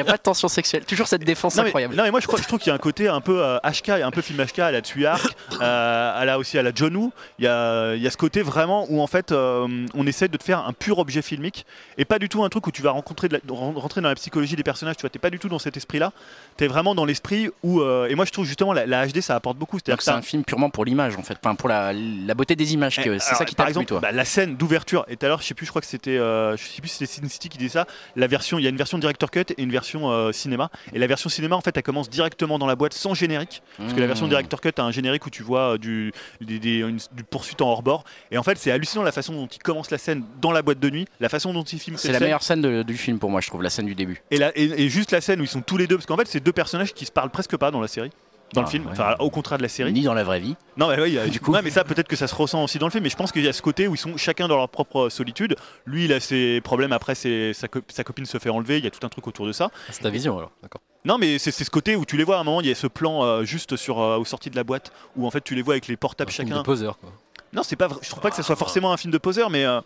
pas 0.05 0.16
de, 0.16 0.16
tension 0.22 0.49
sexuelle. 0.49 0.85
Toujours 0.85 1.09
cette 1.09 1.24
défense 1.24 1.57
Non 1.57 1.62
mais, 1.62 1.68
incroyable. 1.68 1.95
non, 1.97 2.05
mais 2.05 2.11
moi 2.11 2.20
je, 2.20 2.27
crois, 2.27 2.41
je 2.41 2.47
trouve 2.47 2.59
qu'il 2.59 2.68
y 2.68 2.72
a 2.72 2.74
un 2.74 2.79
côté 2.79 3.09
un 3.09 3.20
peu 3.20 3.43
euh, 3.45 3.59
HK, 3.64 3.89
un 3.91 4.11
peu 4.11 4.22
film 4.22 4.45
HK 4.45 4.59
à 4.61 4.70
la 4.70 4.83
Tuyark, 4.83 5.24
euh, 5.61 6.20
à 6.20 6.24
la, 6.24 6.39
aussi 6.39 6.59
à 6.59 6.62
la 6.62 6.70
John 6.74 6.95
Woo. 6.97 7.12
Il 7.39 7.45
y 7.45 7.49
a, 7.49 7.95
il 7.95 8.03
y 8.03 8.07
a 8.07 8.11
ce 8.11 8.16
côté 8.16 8.43
vraiment 8.43 8.87
où 8.89 9.01
en 9.01 9.07
fait 9.07 9.33
euh, 9.33 9.66
on 9.95 10.07
essaie 10.07 10.29
de 10.29 10.37
te 10.37 10.45
faire 10.45 10.66
un 10.66 10.72
pur 10.72 10.99
objet 10.99 11.22
filmique 11.22 11.66
et 11.99 12.05
pas 12.05 12.18
du 12.18 12.29
tout 12.29 12.45
un 12.45 12.49
truc 12.49 12.66
où 12.66 12.70
tu 12.70 12.83
vas 12.83 12.91
rencontrer 12.93 13.29
de 13.29 13.35
la- 13.35 13.41
ren- 13.55 13.72
rentrer 13.77 14.01
dans 14.01 14.09
la 14.09 14.14
psychologie 14.14 14.57
des 14.57 14.62
personnages. 14.62 14.97
Tu 14.97 15.03
vois, 15.03 15.11
t'es 15.11 15.18
pas 15.18 15.31
du 15.31 15.39
tout 15.39 15.49
dans 15.49 15.59
cet 15.59 15.77
esprit-là. 15.77 16.12
T'es 16.57 16.67
vraiment 16.69 16.95
dans 16.95 17.05
l'esprit 17.05 17.51
où 17.63 17.81
euh, 17.81 18.09
et 18.09 18.15
moi 18.15 18.25
je 18.25 18.31
trouve 18.31 18.47
justement 18.47 18.73
la, 18.73 18.87
la 18.87 19.07
HD 19.07 19.21
ça 19.21 19.35
apporte 19.37 19.59
beaucoup. 19.59 19.79
C'est-à-dire 19.79 20.03
c'est 20.03 20.11
un 20.11 20.23
film 20.23 20.43
purement 20.45 20.71
pour 20.71 20.85
l'image 20.85 21.17
en 21.17 21.23
fait, 21.23 21.37
enfin 21.43 21.55
pour 21.55 21.69
la, 21.69 21.93
la 21.93 22.35
beauté 22.35 22.57
des 22.57 22.73
images. 22.75 22.99
Eh, 23.05 23.19
C'est 23.19 23.35
ça 23.35 23.45
qui 23.45 23.55
par 23.55 23.69
exemple, 23.69 23.87
toi. 23.87 24.01
bah, 24.01 24.13
la 24.13 24.25
scène 24.25 24.57
d'ouverture. 24.57 25.05
Et 25.09 25.17
tout 25.17 25.27
à 25.27 25.29
l'heure, 25.29 25.43
je 25.43 25.47
sais 25.47 25.55
plus, 25.55 25.67
je 25.67 25.71
crois 25.71 25.81
que 25.83 25.87
c'était, 25.87 26.17
euh, 26.19 26.57
je 26.57 26.65
sais 26.65 26.81
plus 26.81 26.89
c'était 26.89 27.07
Sin 27.07 27.29
City 27.29 27.49
qui 27.49 27.59
disait 27.59 27.71
ça. 27.71 27.87
La 28.17 28.27
version, 28.27 28.59
il 28.59 28.63
y 28.63 28.67
a 28.67 28.71
une 28.71 28.77
version 28.77 28.99
director 28.99 29.31
cut 29.31 29.45
et 29.57 29.63
une 29.63 29.71
version 29.71 30.11
euh, 30.11 30.33
cinéma. 30.33 30.71
Et 30.93 30.99
la 30.99 31.07
version 31.07 31.29
cinéma, 31.29 31.57
en 31.57 31.61
fait, 31.61 31.77
elle 31.77 31.83
commence 31.83 32.09
directement 32.09 32.59
dans 32.59 32.67
la 32.67 32.77
boîte 32.77 32.95
sans 32.95 33.15
générique. 33.15 33.63
Parce 33.79 33.93
que 33.93 34.01
la 34.01 34.07
version 34.07 34.27
Mmh. 34.27 34.31
director 34.31 34.61
cut 34.61 34.71
a 34.79 34.83
un 34.83 34.91
générique 34.91 35.27
où 35.27 35.31
tu 35.31 35.43
vois 35.43 35.75
euh, 35.75 35.79
du, 35.79 36.13
des, 36.41 36.59
des- 36.59 36.79
une- 36.79 36.97
du 37.13 37.23
poursuite 37.23 37.61
en 37.63 37.69
hors-bord. 37.69 38.05
Et 38.31 38.39
en 38.39 38.43
fait, 38.43 38.57
c'est 38.59 38.71
hallucinant 38.71 39.03
la 39.05 39.13
façon 39.13 39.33
dont 39.35 39.47
il 39.47 39.59
commence 39.59 39.91
la 39.91 39.99
scène 39.99 40.25
dans 40.41 40.53
la 40.53 40.63
boîte 40.63 40.81
de 40.81 40.89
nuit, 40.91 41.07
la 41.21 41.29
façon 41.29 41.53
dont 41.53 41.63
il 41.65 41.79
filme 41.79 41.97
C'est 41.99 42.09
la 42.09 42.15
scène. 42.15 42.23
meilleure 42.27 42.43
scène 42.43 42.61
de- 42.63 42.83
du 42.83 42.97
film 42.97 43.19
pour 43.19 43.31
moi, 43.31 43.41
je 43.41 43.49
trouve, 43.49 43.63
la 43.63 43.71
scène 43.71 43.87
du 43.87 43.95
début. 43.95 44.23
Et, 44.31 44.39
la- 44.39 44.57
et- 44.59 44.85
et 44.85 44.89
juste 44.89 45.13
la 45.13 45.21
scène 45.21 45.41
où 45.41 45.45
ils 45.45 45.49
sont 45.49 45.61
tous 45.61 45.77
les 45.77 45.87
deux, 45.87 45.97
parce 45.97 46.07
qu'en 46.07 46.17
fait, 46.17 46.27
c'est 46.29 46.43
deux 46.47 46.53
personnages 46.53 46.95
qui 46.95 47.05
se 47.05 47.13
parlent 47.13 47.31
presque 47.31 47.57
pas 47.57 47.71
dans 47.71 47.81
la 47.81 47.89
série. 47.89 48.11
Dans 48.55 48.61
le 48.61 48.69
Ah, 48.69 48.71
film, 48.71 48.85
ouais. 48.87 48.93
enfin 48.93 49.17
au 49.19 49.29
contraire 49.29 49.59
de 49.59 49.65
la 49.65 49.69
série. 49.69 49.93
Ni 49.93 50.03
dans 50.05 50.15
la 50.15 50.23
vraie 50.23 50.39
vie. 50.39 50.55
Non, 50.77 50.87
mais 50.89 51.01
oui, 51.03 51.19
a- 51.19 51.27
Du 51.27 51.41
coup. 51.41 51.51
Ouais, 51.53 51.63
mais 51.63 51.71
ça 51.71 51.83
peut-être 51.83 52.07
que 52.07 52.15
ça 52.15 52.29
se 52.29 52.35
ressent 52.37 52.63
aussi 52.63 52.79
dans 52.79 52.87
le 52.87 52.93
film. 52.93 53.03
Mais 53.03 53.11
je 53.11 53.17
pense 53.17 53.33
qu'il 53.33 53.43
y 53.43 53.49
a 53.49 53.53
ce 53.53 53.61
côté 53.61 53.89
où 53.89 53.97
ils 53.97 53.99
sont 53.99 54.17
chacun 54.17 54.47
dans 54.47 54.57
leur 54.57 54.69
propre 54.69 55.09
solitude. 55.09 55.57
Lui, 55.85 56.05
il 56.05 56.13
a 56.13 56.21
ses 56.21 56.61
problèmes. 56.61 56.93
Après, 56.93 57.17
sa, 57.17 57.67
co- 57.67 57.81
sa 57.89 58.05
copine 58.05 58.25
se 58.25 58.39
fait 58.39 58.49
enlever. 58.51 58.79
Il 58.79 58.85
y 58.85 58.87
a 58.87 58.91
tout 58.93 59.05
un 59.05 59.09
truc 59.09 59.27
autour 59.27 59.47
de 59.49 59.53
ça. 59.53 59.73
C'est 59.91 60.03
ta 60.03 60.11
vision 60.11 60.39
alors. 60.39 60.53
D'accord. 60.63 60.81
Non, 61.05 61.19
mais 61.19 61.39
c'est 61.41 61.51
ce 61.51 61.69
côté 61.71 61.97
où 61.97 62.05
tu 62.05 62.17
les 62.17 62.23
vois 62.23 62.37
à 62.37 62.41
un 62.41 62.45
moment. 62.45 62.61
Il 62.61 62.69
y 62.69 62.71
a 62.71 62.77
ce 62.77 62.87
plan 62.87 63.25
euh, 63.25 63.43
juste 63.43 63.75
sur 63.75 63.99
euh, 64.01 64.17
aux 64.17 64.25
sorties 64.25 64.51
de 64.51 64.57
la 64.57 64.63
boîte 64.65 64.93
où 65.17 65.27
en 65.27 65.31
fait 65.33 65.43
tu 65.43 65.57
les 65.57 65.63
vois 65.63 65.75
avec 65.75 65.89
les 65.89 65.97
portables 65.97 66.31
Un 66.31 66.33
film 66.33 66.49
chacun. 66.49 66.61
de 66.61 66.65
poseur 66.65 66.99
quoi. 67.01 67.11
Non, 67.53 67.63
c'est 67.63 67.77
pas. 67.77 67.89
Je 68.03 68.09
trouve 68.09 68.23
pas 68.23 68.31
que 68.31 68.37
ça 68.37 68.43
soit 68.43 68.57
forcément 68.57 68.93
un 68.93 68.97
film 68.97 69.13
de 69.13 69.19
poseur, 69.19 69.51
mais 69.51 69.65
euh, 69.65 69.81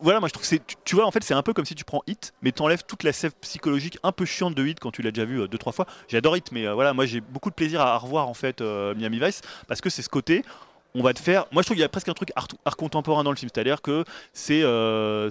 voilà, 0.00 0.20
moi 0.20 0.28
je 0.28 0.32
trouve 0.32 0.42
que 0.42 0.48
c'est. 0.48 0.62
Tu, 0.84 0.94
vois, 0.94 1.06
en 1.06 1.10
fait, 1.10 1.24
c'est 1.24 1.34
un 1.34 1.42
peu 1.42 1.52
comme 1.52 1.64
si 1.64 1.74
tu 1.74 1.84
prends 1.84 2.02
Hit, 2.06 2.32
mais 2.42 2.52
t'enlèves 2.52 2.82
toute 2.86 3.02
la 3.02 3.12
sève 3.12 3.32
psychologique 3.40 3.98
un 4.02 4.12
peu 4.12 4.24
chiante 4.24 4.54
de 4.54 4.64
Hit 4.64 4.80
quand 4.80 4.90
tu 4.90 5.02
l'as 5.02 5.10
déjà 5.10 5.24
vu 5.24 5.40
euh, 5.40 5.48
deux 5.48 5.58
trois 5.58 5.72
fois. 5.72 5.86
J'adore 6.08 6.36
Hit, 6.36 6.52
mais 6.52 6.66
euh, 6.66 6.74
voilà, 6.74 6.92
moi 6.92 7.06
j'ai 7.06 7.20
beaucoup 7.20 7.50
de 7.50 7.54
plaisir 7.54 7.80
à, 7.80 7.96
revoir 7.98 8.28
en 8.28 8.34
fait 8.34 8.60
euh, 8.60 8.94
Miami 8.94 9.18
Vice 9.18 9.40
parce 9.66 9.80
que 9.80 9.90
c'est 9.90 10.02
ce 10.02 10.08
côté. 10.08 10.44
On 10.94 11.02
va 11.02 11.14
te 11.14 11.20
faire. 11.20 11.46
Moi, 11.52 11.62
je 11.62 11.66
trouve 11.66 11.76
qu'il 11.76 11.82
y 11.82 11.84
a 11.84 11.88
presque 11.88 12.08
un 12.08 12.14
truc 12.14 12.32
art, 12.34 12.48
contemporain 12.76 13.22
dans 13.22 13.30
le 13.30 13.36
film, 13.36 13.48
c'est-à-dire 13.54 13.80
que 13.80 14.04
c'est, 14.32 14.64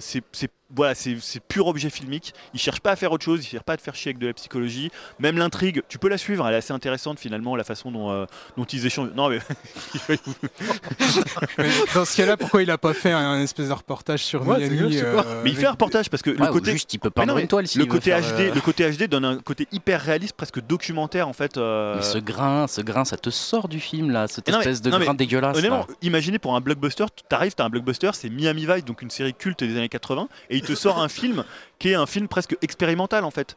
c'est- 0.00 0.50
voilà, 0.74 0.94
c'est, 0.94 1.16
c'est 1.20 1.40
pur 1.40 1.66
objet 1.66 1.90
filmique. 1.90 2.32
Il 2.54 2.60
cherche 2.60 2.80
pas 2.80 2.92
à 2.92 2.96
faire 2.96 3.12
autre 3.12 3.24
chose, 3.24 3.44
il 3.44 3.48
cherche 3.48 3.64
pas 3.64 3.74
à 3.74 3.76
te 3.76 3.82
faire 3.82 3.94
chier 3.94 4.10
avec 4.10 4.18
de 4.18 4.26
la 4.28 4.34
psychologie. 4.34 4.90
Même 5.18 5.38
l'intrigue, 5.38 5.82
tu 5.88 5.98
peux 5.98 6.08
la 6.08 6.18
suivre, 6.18 6.46
elle 6.46 6.54
est 6.54 6.58
assez 6.58 6.72
intéressante 6.72 7.18
finalement, 7.18 7.56
la 7.56 7.64
façon 7.64 7.90
dont, 7.90 8.10
euh, 8.10 8.24
dont 8.56 8.64
ils 8.64 8.86
échangent. 8.86 9.10
Non, 9.14 9.28
mais 9.28 9.38
dans 11.94 12.04
ce 12.04 12.16
cas-là, 12.16 12.36
pourquoi 12.36 12.62
il 12.62 12.70
a 12.70 12.78
pas 12.78 12.94
fait 12.94 13.12
un 13.12 13.40
espèce 13.40 13.68
de 13.68 13.72
reportage 13.72 14.24
sur 14.24 14.46
Ouais, 14.46 14.68
Miami 14.68 15.00
pas. 15.00 15.06
euh, 15.26 15.40
Mais 15.44 15.50
il 15.50 15.56
fait 15.56 15.66
un 15.66 15.72
reportage 15.72 16.08
parce 16.10 16.22
que 16.22 16.30
Ouais, 16.30 16.36
le 16.38 16.50
ou 16.50 16.52
côté. 16.52 16.72
juste, 16.72 16.92
il 16.94 16.98
peut 16.98 17.10
Mais 17.16 17.26
non, 17.26 17.46
toile 17.46 17.66
s'il 17.66 17.80
le 17.80 17.86
côté 17.86 18.10
HD, 18.12 18.40
euh, 18.40 18.54
le 18.54 18.60
côté 18.60 18.90
HD 18.90 19.04
donne 19.08 19.24
un 19.24 19.38
côté 19.38 19.66
hyper 19.72 20.00
réaliste, 20.00 20.34
presque 20.34 20.60
documentaire 20.60 21.28
en 21.28 21.32
fait. 21.32 21.56
euh, 21.56 21.96
Mais 21.96 22.02
ce 22.02 22.18
grain, 22.18 22.66
ce 22.66 22.80
grain, 22.80 23.04
ça 23.04 23.16
te 23.16 23.30
sort 23.30 23.68
du 23.68 23.80
film 23.80 24.10
là, 24.10 24.26
cette 24.28 24.48
Non, 24.48 24.54
mais- 24.58 24.60
espèce 24.60 24.82
de 24.82 24.90
non, 24.90 24.98
mais 24.98 25.04
grain 25.06 25.14
dégueulasse. 25.14 25.56
Honnêtement, 25.56 25.86
là. 25.88 25.94
imaginez 26.02 26.38
pour 26.38 26.54
un 26.56 26.60
blockbuster, 26.60 27.06
t'arrives, 27.28 27.54
t'as 27.54 27.64
un 27.64 27.70
blockbuster, 27.70 28.10
c'est 28.14 28.28
Miami 28.28 28.66
Vice, 28.66 28.84
donc 28.84 29.02
une 29.02 29.10
série 29.10 29.34
culte 29.34 29.64
des 29.64 29.76
années 29.76 29.88
80, 29.88 30.28
et 30.50 30.59
il 30.60 30.66
te 30.66 30.74
sort 30.74 31.00
un 31.00 31.08
film 31.08 31.44
qui 31.78 31.90
est 31.90 31.94
un 31.94 32.06
film 32.06 32.28
presque 32.28 32.56
expérimental 32.62 33.24
en 33.24 33.30
fait. 33.30 33.56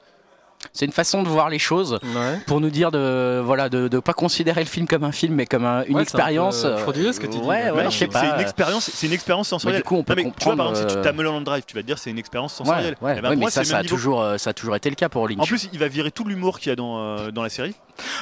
C'est 0.72 0.86
une 0.86 0.92
façon 0.92 1.24
de 1.24 1.28
voir 1.30 1.50
les 1.50 1.60
choses 1.60 2.00
Ouais. 2.04 2.40
pour 2.48 2.62
nous 2.62 2.70
dire 2.70 2.92
de 2.92 3.42
voilà 3.44 3.70
de, 3.70 3.88
de 3.88 4.00
pas 4.00 4.14
considérer 4.14 4.62
le 4.62 4.70
film 4.70 4.88
comme 4.88 5.04
un 5.04 5.12
film 5.12 5.36
mais 5.36 5.46
comme 5.46 5.66
un- 5.66 5.84
une 5.86 5.96
Ouais, 5.96 6.00
un 6.00 6.04
expérience. 6.04 6.62
peu 6.62 6.68
euh, 6.68 6.78
frauduleux, 6.78 7.14
ce 7.14 7.20
que 7.20 7.26
tu 7.28 7.38
dis. 7.40 7.46
Ouais, 7.46 7.66
Mais 7.66 7.72
ouais, 7.72 7.88
c'est 7.92 8.08
pas. 8.08 8.22
c'est 8.22 8.30
une 8.36 8.40
expérience, 8.42 8.90
c'est 8.94 9.08
une 9.08 9.14
expérience 9.14 9.48
sensorielle. 9.50 9.82
du 9.82 9.84
coup, 9.88 9.96
on 9.96 10.04
peut 10.04 10.14
Non, 10.16 10.24
mais 10.24 10.32
tu 10.38 10.44
vois, 10.46 10.56
par 10.56 10.70
exemple, 10.70 10.90
si 10.90 10.94
tu 10.96 11.00
euh, 11.00 11.04
tapes 11.04 11.16
Mulholland 11.18 11.44
Drive, 11.44 11.64
tu 11.68 11.76
vas 11.76 11.82
te 11.82 11.88
dire 11.88 11.98
c'est 11.98 12.10
une 12.12 12.18
expérience 12.20 12.54
sensorielle. 12.54 12.96
ouais, 13.02 13.16
Eh 13.18 13.22
ben, 13.22 13.30
ouais, 13.30 13.36
moi, 13.36 13.46
mais 13.48 13.52
ça, 13.52 13.64
ça 13.64 13.78
a, 13.78 13.84
toujours, 13.84 14.22
euh, 14.22 14.38
ça 14.38 14.52
a 14.52 14.54
toujours 14.54 14.76
été 14.76 14.90
le 14.90 14.96
cas 14.96 15.10
pour 15.10 15.28
Lynch. 15.28 15.40
En 15.40 15.46
plus, 15.46 15.68
il 15.74 15.80
va 15.80 15.88
virer 15.88 16.12
tout 16.12 16.24
l'humour 16.24 16.60
qu'il 16.60 16.70
y 16.70 16.74
a 16.74 16.76
dans, 16.76 16.98
euh, 17.00 17.32
dans 17.32 17.44
la 17.44 17.50
série. 17.50 17.76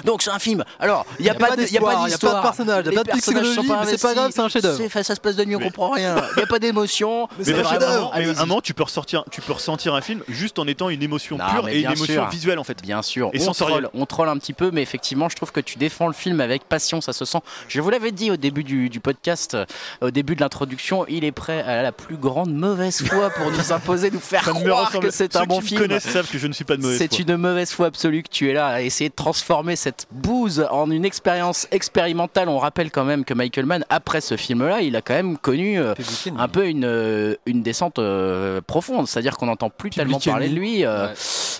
Donc 0.04 0.22
c'est 0.22 0.32
un 0.32 0.39
film. 0.39 0.66
Alors, 0.82 1.06
il 1.20 1.24
n'y 1.24 1.30
a, 1.30 1.34
pas 1.34 1.56
de- 1.56 1.62
y 1.64 1.78
a 1.78 1.82
pas 1.82 2.04
d'histoire, 2.06 2.10
y 2.10 2.14
a 2.14 2.18
pas 2.18 2.38
de 2.38 2.42
personnage, 2.42 2.86
y 2.86 2.88
a 2.88 2.92
Les 2.92 2.96
pas 2.98 3.04
de 3.04 3.10
psychologie, 3.12 3.60
mais 3.62 3.86
c'est 3.86 4.02
pas 4.02 4.14
grave, 4.14 4.32
c'est 4.34 4.42
un 4.42 4.50
chef-d'œuvre. 4.50 4.82
Ça 5.02 5.16
se 5.16 5.20
passe 5.22 5.36
de 5.38 5.46
nuit, 5.46 5.56
on 5.56 5.60
Mais- 5.60 5.66
comprend 5.66 5.92
rien. 5.92 6.16
Il 6.36 6.38
n'y 6.38 6.44
a 6.44 6.48
pas 6.48 6.60
d'émotion. 6.60 7.28
Mais 7.39 7.46
Mais 7.48 7.54
c'est 7.54 7.54
un 7.54 7.82
un 7.82 8.46
moment- 8.46 8.58
un 8.58 8.62
tu 8.62 8.74
peux 8.74 8.84
ressortir, 8.84 9.24
tu 9.32 9.39
peux 9.42 9.54
ressentir 9.54 9.96
un 9.96 10.02
film 10.02 10.22
juste 10.28 10.60
en 10.60 10.68
étant 10.68 10.89
une 10.89 11.02
émotion 11.02 11.38
pure 11.38 11.64
mais 11.64 11.76
et 11.76 11.80
une 11.84 11.92
émotion. 11.92 12.28
Visuel 12.32 12.59
en 12.59 12.63
fait. 12.63 12.82
Bien 12.82 13.01
sûr, 13.01 13.29
Et 13.34 13.41
on 13.41 13.45
sensoriel. 13.45 13.84
troll, 13.84 14.01
on 14.01 14.05
troll 14.05 14.29
un 14.29 14.38
petit 14.38 14.53
peu, 14.53 14.71
mais 14.71 14.82
effectivement, 14.82 15.29
je 15.29 15.36
trouve 15.36 15.51
que 15.51 15.59
tu 15.59 15.77
défends 15.77 16.07
le 16.07 16.13
film 16.13 16.41
avec 16.41 16.63
passion, 16.63 17.01
ça 17.01 17.13
se 17.13 17.25
sent. 17.25 17.39
Je 17.67 17.79
vous 17.82 17.89
l'avais 17.89 18.11
dit 18.11 18.32
au 18.32 18.38
début 18.38 18.63
du, 18.63 18.89
du 18.89 18.99
podcast, 18.99 19.53
euh, 19.55 19.65
au 20.01 20.11
début 20.11 20.36
de 20.36 20.41
l'introduction, 20.41 21.05
il 21.07 21.23
est 21.23 21.32
prêt 21.32 21.61
à 21.61 21.82
la 21.84 21.91
plus 21.91 22.17
grande 22.17 22.53
mauvaise 22.53 23.01
foi 23.05 23.29
pour 23.32 23.51
nous 23.51 23.71
imposer, 23.71 24.09
nous 24.11 24.19
faire 24.19 24.43
Ça 24.45 24.51
croire 24.53 24.91
que 24.99 25.11
c'est 25.11 25.32
Ceux 25.34 25.39
un 25.39 25.45
bon 25.45 25.59
qui 25.59 25.67
film. 25.69 25.82
connaissent 25.82 26.07
savent 26.09 26.29
que 26.29 26.38
je 26.38 26.47
ne 26.47 26.53
suis 26.53 26.63
pas 26.65 26.77
de 26.77 26.82
mauvaise 26.82 26.97
C'est 26.97 27.13
foi. 27.13 27.25
une 27.27 27.36
mauvaise 27.38 27.71
foi 27.71 27.88
absolue 27.88 28.23
que 28.23 28.29
tu 28.29 28.49
es 28.49 28.53
là 28.53 28.67
à 28.67 28.82
essayer 28.82 29.09
de 29.09 29.15
transformer 29.15 29.75
cette 29.75 30.07
bouse 30.11 30.65
en 30.71 30.89
une 30.91 31.05
expérience 31.05 31.67
expérimentale. 31.71 32.49
On 32.49 32.57
rappelle 32.59 32.91
quand 32.91 33.05
même 33.05 33.25
que 33.25 33.34
Michael 33.34 33.65
Mann, 33.65 33.86
après 33.89 34.21
ce 34.21 34.38
film-là, 34.38 34.82
il 34.82 34.95
a 34.95 35.01
quand 35.01 35.13
même 35.13 35.38
connu 35.38 35.79
euh, 35.79 35.93
un 36.38 36.47
peu 36.47 36.67
une, 36.67 36.86
euh, 36.86 37.36
une 37.45 37.61
descente 37.63 37.99
euh, 37.99 38.61
profonde. 38.61 39.07
C'est-à-dire 39.07 39.38
qu'on 39.38 39.45
n'entend 39.47 39.69
plus 39.69 39.89
tellement 39.89 40.19
parler 40.19 40.49
de 40.49 40.55
lui. 40.55 40.86
Ouais. 40.86 41.13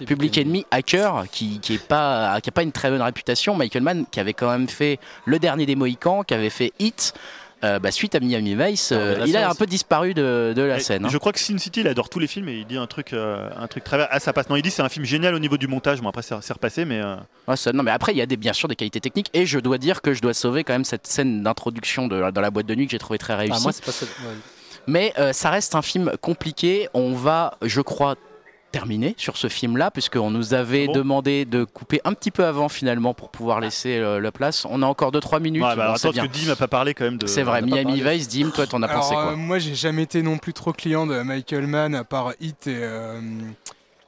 Public 0.05 0.38
Enemy, 0.38 0.61
hacker, 0.72 1.26
qui, 1.32 1.59
qui 1.59 1.76
est 1.76 1.84
pas, 1.88 2.39
qui 2.41 2.49
a 2.49 2.51
pas 2.51 2.64
une 2.64 2.72
très 2.72 2.89
bonne 2.89 3.01
réputation. 3.01 3.55
Michael 3.55 3.84
Mann, 3.84 4.05
qui 4.12 4.20
avait 4.20 4.34
quand 4.34 4.49
même 4.51 4.68
fait 4.70 4.99
le 5.26 5.39
dernier 5.39 5.66
des 5.66 5.76
Mohicans, 5.76 6.24
qui 6.24 6.34
avait 6.34 6.49
fait 6.49 6.72
Hit. 6.80 7.14
euh, 7.64 7.78
bah, 7.78 7.91
suite 7.91 8.16
à 8.16 8.20
Miami 8.20 8.55
Vice, 8.55 8.91
Ah, 8.91 8.95
euh, 8.99 9.24
il 9.28 9.38
a 9.38 9.47
un 9.47 9.53
peu 9.53 9.68
disparu 9.68 10.16
de, 10.16 10.51
de 10.55 10.62
la 10.64 10.78
Et 10.78 10.80
scène. 10.80 11.05
hein. 11.05 11.09
Je 11.09 11.18
crois 11.20 11.32
que 11.32 11.39
Sin 11.39 11.59
City, 11.59 11.82
il 11.82 11.88
adore 11.88 12.09
tous 12.09 12.18
les 12.18 12.26
films 12.26 12.49
et 12.49 12.55
il 12.55 12.66
dit 12.66 12.76
un 12.78 12.88
truc, 12.88 13.14
euh, 13.14 13.47
un 13.55 13.68
truc 13.68 13.84
très 13.84 14.07
ah 14.09 14.20
ça 14.20 14.34
passe. 14.34 14.49
Non, 14.49 14.55
il 14.55 14.64
dit 14.64 14.72
c'est 14.72 14.82
un 14.82 14.89
film 14.89 15.05
génial 15.05 15.36
au 15.36 15.39
niveau 15.39 15.57
du 15.57 15.68
montage. 15.68 16.01
Bon 16.01 16.09
après 16.09 16.24
c'est 16.24 16.34
repassé, 16.53 16.86
mais 16.86 16.99
euh, 17.01 17.16
Ouais, 17.47 17.55
ça- 17.55 17.72
non, 17.72 17.84
mais 17.84 17.91
après, 17.91 18.14
il 18.14 18.18
y 18.18 18.22
a 18.22 18.26
des, 18.26 18.36
bien 18.38 18.53
sûr 18.53 18.68
des 18.68 18.76
qualités 18.76 18.99
techniques. 18.99 19.30
Et 19.36 19.45
je 19.45 19.59
dois 19.59 19.78
dire 19.78 20.01
que 20.01 20.14
je 20.16 20.22
dois 20.22 20.34
sauver 20.34 20.64
quand 20.64 20.74
même 20.74 20.86
cette 20.86 21.05
scène 21.05 21.43
d'introduction 21.43 22.07
dans 22.07 22.32
la 22.41 22.49
boîte 22.49 22.66
de 22.66 22.74
nuit 22.74 22.86
que 22.88 22.91
j'ai 22.93 22.97
trouvé 22.99 23.20
très 23.20 23.34
Ah, 23.34 23.38
réussie. 23.38 23.62
moi, 23.62 23.72
c'est 23.72 23.86
pas 23.86 23.91
ça. 23.91 24.05
ouais. 24.07 24.34
Mais 24.88 25.14
euh, 25.20 25.32
ça 25.32 25.51
reste 25.51 25.76
un 25.76 25.84
film 25.84 26.12
compliqué. 26.20 26.89
On 26.95 27.14
va, 27.14 27.59
je 27.62 27.82
crois, 27.82 28.16
terminer 28.72 29.13
sur 29.17 29.38
ce 29.38 29.47
film-là, 29.47 29.91
puisqu'on 29.91 30.32
nous 30.32 30.53
avait 30.53 30.84
Ah 30.84 30.88
bon 30.88 30.93
demandé 30.93 31.45
de 31.45 31.63
couper 31.63 32.01
un 32.05 32.13
petit 32.13 32.32
peu 32.32 32.45
avant 32.45 32.69
finalement 32.69 33.13
pour 33.13 33.30
pouvoir 33.30 33.59
laisser 33.59 33.97
euh, 33.97 34.19
la 34.19 34.32
place. 34.32 34.65
On 34.69 34.82
a 34.82 34.86
encore 34.86 35.11
2-3 35.11 35.41
minutes. 35.41 35.63
ouais, 35.63 35.76
bah, 35.76 35.88
bon, 35.88 35.93
attends, 35.93 36.09
bien. 36.11 36.24
parce 36.26 36.38
que 36.38 36.43
Dim 36.43 36.47
n'a 36.49 36.55
pas 36.55 36.67
parlé 36.67 36.93
quand 36.93 37.05
même 37.05 37.17
de. 37.17 37.28
C'est 37.28 37.43
vrai, 37.43 37.61
Miami. 37.61 38.01
Vice, 38.01 38.28
Dim, 38.28 38.49
toi 38.51 38.67
t'en 38.67 38.82
as 38.82 38.88
Alors, 38.88 39.01
pensé 39.01 39.13
quoi 39.13 39.32
euh, 39.32 39.36
moi, 39.36 39.59
j'ai 39.59 39.76
jamais 39.76 40.03
été 40.03 40.22
non 40.22 40.38
plus 40.38 40.53
trop 40.53 40.74
client 40.74 41.05
de 41.05 41.22
Michael 41.22 41.67
Mann 41.67 41.95
à 41.95 42.03
part 42.03 42.34
Hit 42.39 42.67
et, 42.67 42.80
euh, 42.82 43.19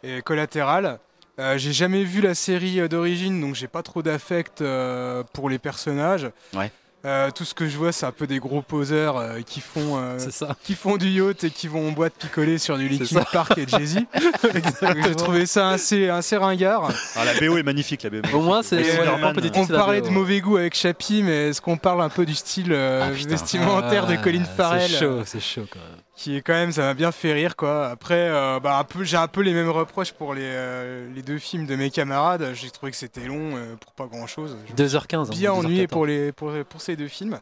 et 0.04 0.22
Collateral. 0.22 1.00
Euh, 1.40 1.58
j'ai 1.58 1.74
jamais 1.74 2.04
vu 2.04 2.22
la 2.22 2.36
série 2.36 2.88
d'origine, 2.88 3.42
donc 3.42 3.56
j'ai 3.56 3.68
pas 3.68 3.82
trop 3.82 4.04
d'affect 4.04 4.62
euh, 4.62 5.24
pour 5.34 5.50
les 5.50 5.58
personnages. 5.58 6.30
Ouais. 6.54 6.72
Euh, 7.06 7.32
tout 7.32 7.44
ce 7.44 7.54
que 7.54 7.68
je 7.68 7.78
vois, 7.78 7.92
c'est 7.92 8.06
un 8.06 8.14
peu 8.14 8.28
des 8.28 8.40
gros 8.40 8.62
poseurs 8.62 9.18
euh, 9.18 9.42
qui 9.46 9.60
font 9.60 9.98
euh, 9.98 10.18
ça. 10.32 10.56
qui 10.64 10.74
font 10.74 10.96
du 10.96 11.10
yacht 11.10 11.44
et 11.44 11.50
qui 11.50 11.68
vont 11.68 11.90
en 11.90 11.92
boîte 11.92 12.14
picoler 12.18 12.58
sur 12.58 12.78
du 12.78 12.88
Linkin. 12.88 13.24
Park 13.32 13.58
et 13.58 13.68
Jay-Z. 13.68 14.00
J'ai 15.04 15.16
trouvé 15.16 15.46
ça 15.46 15.70
assez, 15.72 16.08
assez 16.08 16.38
ringard. 16.38 16.90
Ah, 17.18 17.26
la 17.26 17.34
BO 17.34 17.58
est 17.58 17.64
magnifique, 17.64 18.04
la 18.04 18.10
BO. 18.10 18.38
Au 18.38 18.42
moins, 18.42 18.64
c'est 18.64 18.78
euh, 19.00 19.06
On 19.16 19.20
parlait 19.68 20.00
BO, 20.00 20.06
de 20.06 20.10
ouais. 20.10 20.14
mauvais 20.14 20.40
goût 20.40 20.56
avec 20.56 20.76
Chappie, 20.76 21.24
mais 21.24 21.50
est-ce 21.50 21.62
qu'on 21.62 21.76
parle 21.78 22.02
un 22.02 22.10
peu 22.10 22.26
du 22.26 22.36
style 22.36 22.72
euh, 22.72 23.06
Ah, 23.06 23.12
putain. 23.14 23.30
vestimentaire 23.32 24.08
de 24.08 24.14
Ah, 24.14 24.18
Colin 24.24 24.46
Farrell 24.46 24.90
C'est 24.90 25.00
chaud, 25.00 25.22
c'est 25.26 25.42
chaud 25.42 25.66
quand 25.70 25.80
même. 25.80 26.03
Qui 26.16 26.36
est 26.36 26.42
quand 26.42 26.54
même, 26.54 26.72
ça 26.72 26.82
m'a 26.82 26.94
bien 26.94 27.12
fait 27.12 27.34
rire 27.34 27.56
quoi. 27.56 27.88
Après, 27.90 28.30
euh, 28.30 28.60
bah, 28.60 28.78
un 28.78 28.84
peu, 28.84 29.04
j'ai 29.04 29.18
un 29.18 29.28
peu 29.28 29.42
les 29.42 29.54
mêmes 29.54 29.70
reproches 29.70 30.12
pour 30.12 30.34
les, 30.34 30.42
euh, 30.44 31.08
les 31.14 31.22
deux 31.24 31.40
films 31.40 31.66
de 31.66 31.76
mes 31.76 31.90
camarades. 31.90 32.52
J'ai 32.54 32.70
trouvé 32.70 32.92
que 32.92 32.98
c'était 32.98 33.26
long 33.26 33.56
euh, 33.56 33.76
pour 33.78 33.94
pas 33.94 34.06
grand 34.06 34.28
chose. 34.28 34.56
2h15. 34.78 35.16
hein, 35.16 35.24
Bien 35.30 35.54
ennuyé 35.54 35.86
2h14. 35.86 35.88
pour, 35.88 36.06
les, 36.06 36.32
pour, 36.32 36.52
pour 36.70 36.82
ces 36.82 36.96
deux 36.96 37.08
films. 37.08 37.40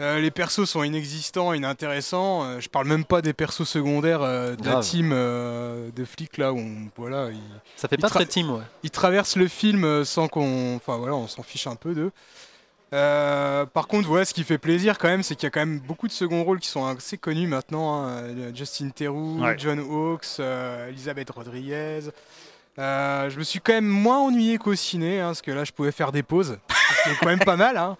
Les 0.00 0.30
persos 0.30 0.64
sont 0.64 0.84
inexistants, 0.84 1.52
inintéressants. 1.54 2.60
Je 2.60 2.68
parle 2.68 2.86
même 2.86 3.04
pas 3.04 3.20
des 3.20 3.32
persos 3.32 3.64
secondaires 3.68 4.20
de 4.20 4.64
la 4.64 4.78
team 4.78 5.10
de 5.10 6.04
flics 6.04 6.36
là 6.38 6.52
où 6.52 6.58
on, 6.58 6.88
voilà, 6.96 7.30
ils, 7.32 7.40
Ça 7.74 7.88
fait 7.88 7.96
pas 7.96 8.08
très 8.08 8.24
team, 8.24 8.48
ouais. 8.52 8.62
ils 8.84 8.92
traversent 8.92 9.34
le 9.34 9.48
film 9.48 10.04
sans 10.04 10.28
qu'on, 10.28 10.76
enfin 10.76 10.98
voilà, 10.98 11.16
on 11.16 11.26
s'en 11.26 11.42
fiche 11.42 11.66
un 11.66 11.74
peu 11.74 11.94
d'eux. 11.94 12.12
Euh, 12.94 13.66
par 13.66 13.86
contre, 13.86 14.08
voilà, 14.08 14.24
ce 14.24 14.32
qui 14.32 14.44
fait 14.44 14.56
plaisir 14.58 14.96
quand 14.98 15.08
même, 15.08 15.22
c'est 15.22 15.34
qu'il 15.34 15.44
y 15.44 15.48
a 15.48 15.50
quand 15.50 15.60
même 15.60 15.78
beaucoup 15.80 16.06
de 16.08 16.12
second 16.12 16.42
rôles 16.42 16.58
qui 16.60 16.68
sont 16.68 16.86
assez 16.86 17.18
connus 17.18 17.46
maintenant. 17.46 17.96
hein. 18.02 18.08
Euh, 18.22 18.50
Justin 18.54 18.88
Theroux, 18.90 19.40
Ouais. 19.42 19.56
John 19.58 19.78
Hawkes, 19.78 20.24
euh, 20.40 20.88
Elisabeth 20.88 21.30
Rodriguez. 21.30 22.00
Euh, 22.78 23.28
je 23.28 23.38
me 23.38 23.42
suis 23.44 23.58
quand 23.60 23.72
même 23.72 23.86
moins 23.86 24.18
ennuyé 24.18 24.56
qu'au 24.58 24.74
ciné, 24.74 25.20
hein, 25.20 25.26
parce 25.28 25.42
que 25.42 25.50
là, 25.50 25.64
je 25.64 25.72
pouvais 25.72 25.90
faire 25.90 26.12
des 26.12 26.22
pauses. 26.22 26.58
C'était 27.04 27.16
quand 27.20 27.26
même 27.26 27.38
pas 27.40 27.56
mal. 27.56 27.76
hein. 27.76 27.96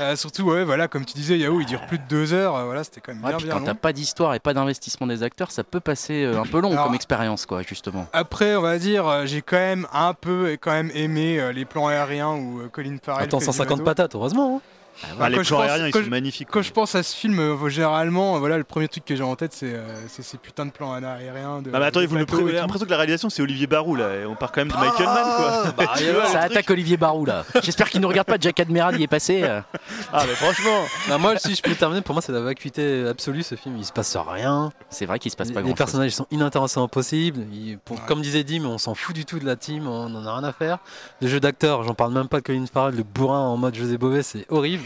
Euh, 0.00 0.14
surtout, 0.16 0.44
ouais, 0.44 0.64
voilà, 0.64 0.86
comme 0.88 1.04
tu 1.04 1.14
disais, 1.14 1.36
Yahoo, 1.38 1.60
il 1.60 1.66
dure 1.66 1.84
plus 1.86 1.98
de 1.98 2.04
deux 2.08 2.32
heures. 2.32 2.54
euh, 2.56 2.64
voilà, 2.64 2.84
c'était 2.84 3.00
quand 3.00 3.12
même 3.12 3.22
Ouais, 3.24 3.30
bien, 3.30 3.36
puis 3.38 3.46
bien 3.46 3.54
quand 3.54 3.60
long. 3.60 3.66
t'as 3.66 3.74
pas 3.74 3.92
d'histoire 3.92 4.34
et 4.34 4.38
pas 4.40 4.54
d'investissement 4.54 5.06
des 5.06 5.22
acteurs, 5.22 5.50
ça 5.50 5.64
peut 5.64 5.80
passer 5.80 6.24
euh, 6.24 6.40
un 6.40 6.44
peu 6.46 6.60
long 6.60 6.72
Alors- 6.72 6.86
comme 6.86 6.94
expérience, 6.94 7.44
quoi, 7.44 7.62
justement. 7.62 8.06
Après, 8.12 8.54
on 8.56 8.62
va 8.62 8.78
dire, 8.78 9.06
euh, 9.08 9.26
j'ai 9.26 9.42
quand 9.42 9.56
même 9.56 9.86
un 9.92 10.14
peu, 10.14 10.56
quand 10.60 10.72
même 10.72 10.90
aimé 10.94 11.38
euh, 11.40 11.52
les 11.52 11.64
plans 11.64 11.88
aériens 11.88 12.30
où 12.34 12.60
euh, 12.60 12.68
Colin 12.68 12.96
Farrell. 13.02 13.24
Attends, 13.24 13.40
fait 13.40 13.46
du 13.46 13.52
150 13.52 13.70
radeau. 13.78 13.84
patates, 13.84 14.14
heureusement. 14.14 14.56
hein. 14.56 14.60
Ah, 15.20 15.28
les 15.28 15.36
quand 15.36 15.42
je 15.42 15.48
plans 15.48 15.58
pense- 15.58 15.66
aériens, 15.70 15.86
ils 15.88 15.92
sont 15.92 16.02
je- 16.04 16.10
magnifiques. 16.10 16.48
Quand 16.50 16.62
je 16.62 16.72
pense 16.72 16.94
à 16.94 17.02
ce 17.02 17.14
film, 17.16 17.38
euh, 17.38 17.68
généralement, 17.68 18.36
euh, 18.36 18.38
voilà, 18.38 18.58
le 18.58 18.64
premier 18.64 18.88
truc 18.88 19.04
que 19.04 19.16
j'ai 19.16 19.22
en 19.22 19.34
tête, 19.36 19.52
c'est 19.52 19.74
euh, 19.74 19.82
ces 20.08 20.38
putains 20.38 20.66
de 20.66 20.70
plans 20.70 20.92
aériens. 20.92 21.62
De, 21.62 21.70
Ah, 21.72 21.78
mais 21.78 21.86
attendez, 21.86 22.06
de 22.06 22.10
vous 22.10 22.16
l'impression 22.16 22.84
que 22.86 22.90
la 22.90 22.96
réalisation 22.96 23.28
c'est 23.30 23.42
Olivier 23.42 23.66
Barou 23.66 23.96
là. 23.96 24.14
et 24.14 24.26
on 24.26 24.34
part 24.34 24.52
quand 24.52 24.60
même 24.60 24.68
de 24.68 24.76
Michael 24.76 25.06
Mann 25.06 25.24
quoi. 25.36 25.64
bah, 25.76 25.92
vois, 26.14 26.26
Ça 26.26 26.40
attaque 26.40 26.70
Olivier 26.70 26.96
Barou 26.96 27.24
là. 27.26 27.44
J'espère 27.62 27.90
qu'il 27.90 28.00
ne 28.00 28.06
regarde 28.06 28.26
pas 28.26 28.36
Jack 28.40 28.60
Admiral, 28.60 28.94
il 28.96 29.02
est 29.02 29.06
passé. 29.08 29.42
euh. 29.42 29.60
Ah, 30.12 30.24
mais 30.26 30.34
franchement. 30.34 30.80
Non, 31.08 31.18
moi, 31.18 31.38
si 31.38 31.54
je 31.54 31.62
peux 31.62 31.74
terminer, 31.74 32.00
pour 32.02 32.14
moi, 32.14 32.22
c'est 32.22 32.32
la 32.32 32.40
vacuité 32.40 33.06
absolue 33.08 33.42
ce 33.42 33.54
film. 33.56 33.76
Il 33.78 33.84
se 33.84 33.92
passe 33.92 34.16
rien. 34.16 34.70
C'est 34.90 35.06
vrai 35.06 35.18
qu'il 35.18 35.30
se 35.30 35.36
passe 35.36 35.48
Les, 35.48 35.54
pas 35.54 35.60
les 35.60 35.64
grand 35.66 35.70
chose. 35.72 35.78
personnages 35.78 36.12
sont 36.12 36.26
inintéressants 36.30 36.86
possible. 36.88 37.40
Ils- 37.52 37.78
pour- 37.78 37.96
Ouais. 37.96 38.02
Comme 38.06 38.22
disait 38.22 38.42
Dim, 38.44 38.64
on 38.66 38.78
s'en 38.78 38.94
fout 38.94 39.14
du 39.14 39.24
tout 39.24 39.38
de 39.38 39.44
la 39.46 39.56
team, 39.56 39.86
on 39.88 40.14
en 40.14 40.26
a 40.26 40.34
rien 40.38 40.44
à 40.48 40.52
faire. 40.52 40.78
Le 41.20 41.28
jeu 41.28 41.38
d'acteur, 41.40 41.82
j'en 41.84 41.94
parle 41.94 42.12
même 42.12 42.28
pas 42.28 42.38
de 42.38 42.42
Colin 42.44 42.64
Farrell, 42.72 42.94
le 42.96 43.02
bourrin 43.02 43.38
en 43.38 43.56
mode 43.56 43.74
José 43.74 43.96
Bové, 43.98 44.22
c'est 44.22 44.46
horrible. 44.50 44.83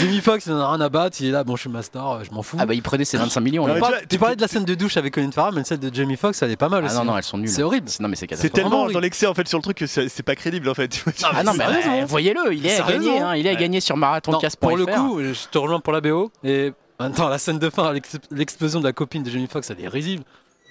Jimmy 0.00 0.20
Fox, 0.20 0.46
il 0.46 0.52
en 0.52 0.58
a 0.60 0.70
rien 0.72 0.80
à 0.80 0.88
battre, 0.88 1.16
il 1.20 1.28
est 1.28 1.30
là, 1.30 1.44
bon, 1.44 1.56
je 1.56 1.62
suis 1.62 1.70
master, 1.70 2.24
je 2.24 2.30
m'en 2.32 2.42
fous. 2.42 2.56
Ah 2.60 2.66
bah 2.66 2.74
il 2.74 2.82
prenait 2.82 3.04
ses 3.04 3.16
25 3.16 3.40
millions. 3.40 3.66
Non, 3.66 3.74
là. 3.74 3.80
mais 4.00 4.06
tu 4.08 4.18
parlais 4.18 4.36
de 4.36 4.40
la 4.40 4.48
scène 4.48 4.64
de 4.64 4.74
douche 4.74 4.96
avec 4.96 5.14
Colin 5.14 5.30
Farrell, 5.30 5.54
mais 5.54 5.64
celle 5.64 5.78
de 5.78 5.94
Jamie 5.94 6.16
Foxx, 6.16 6.42
elle 6.42 6.50
est 6.50 6.56
pas 6.56 6.68
mal 6.68 6.82
Ah 6.84 6.86
aussi. 6.88 6.96
non, 6.96 7.04
non, 7.04 7.12
hein. 7.14 7.18
elles 7.18 7.22
sont 7.24 7.38
nulles. 7.38 7.48
C'est 7.48 7.62
horrible. 7.62 7.88
Non 8.00 8.08
mais 8.08 8.16
c'est 8.16 8.20
C'est 8.22 8.26
catastrophique. 8.28 8.54
tellement 8.54 8.78
horrible. 8.80 8.94
dans 8.94 9.00
l'excès 9.00 9.26
en 9.26 9.34
fait 9.34 9.46
sur 9.48 9.58
le 9.58 9.62
truc 9.62 9.76
que 9.78 9.86
c'est 9.86 10.08
c'est 10.08 10.22
pas 10.22 10.34
crédible 10.34 10.68
en 10.68 10.74
fait. 10.74 11.04
Ah 11.22 11.42
non 11.44 11.52
mais 11.54 11.64
Sérieusement 11.64 11.98
bah, 12.00 12.06
voyez-le, 12.06 12.54
il 12.54 12.66
est 12.66 12.72
à 12.72 12.76
Sérieusement 12.76 13.12
gagner, 13.12 13.20
hein, 13.22 13.36
il 13.36 13.46
est 13.46 13.50
à 13.50 13.52
Ouais. 13.54 13.58
gagner 13.60 13.80
sur 13.80 13.96
Non, 13.96 14.00
marathoncast.fr. 14.00 14.58
pour 14.58 14.76
le 14.76 14.86
coup, 14.86 15.20
je 15.22 15.48
te 15.50 15.58
rejoins 15.58 15.80
pour 15.80 15.92
la 15.92 16.00
BO. 16.00 16.30
Et 16.44 16.72
maintenant, 16.98 17.28
la 17.28 17.38
scène 17.38 17.58
de 17.58 17.70
fin, 17.70 17.92
l'ex- 17.92 18.18
l'explosion 18.30 18.80
de 18.80 18.84
la 18.84 18.92
copine 18.92 19.22
de 19.22 19.30
Jamie 19.30 19.46
Foxx, 19.50 19.70
elle 19.70 19.84
est 19.84 19.88
risible. 19.88 20.24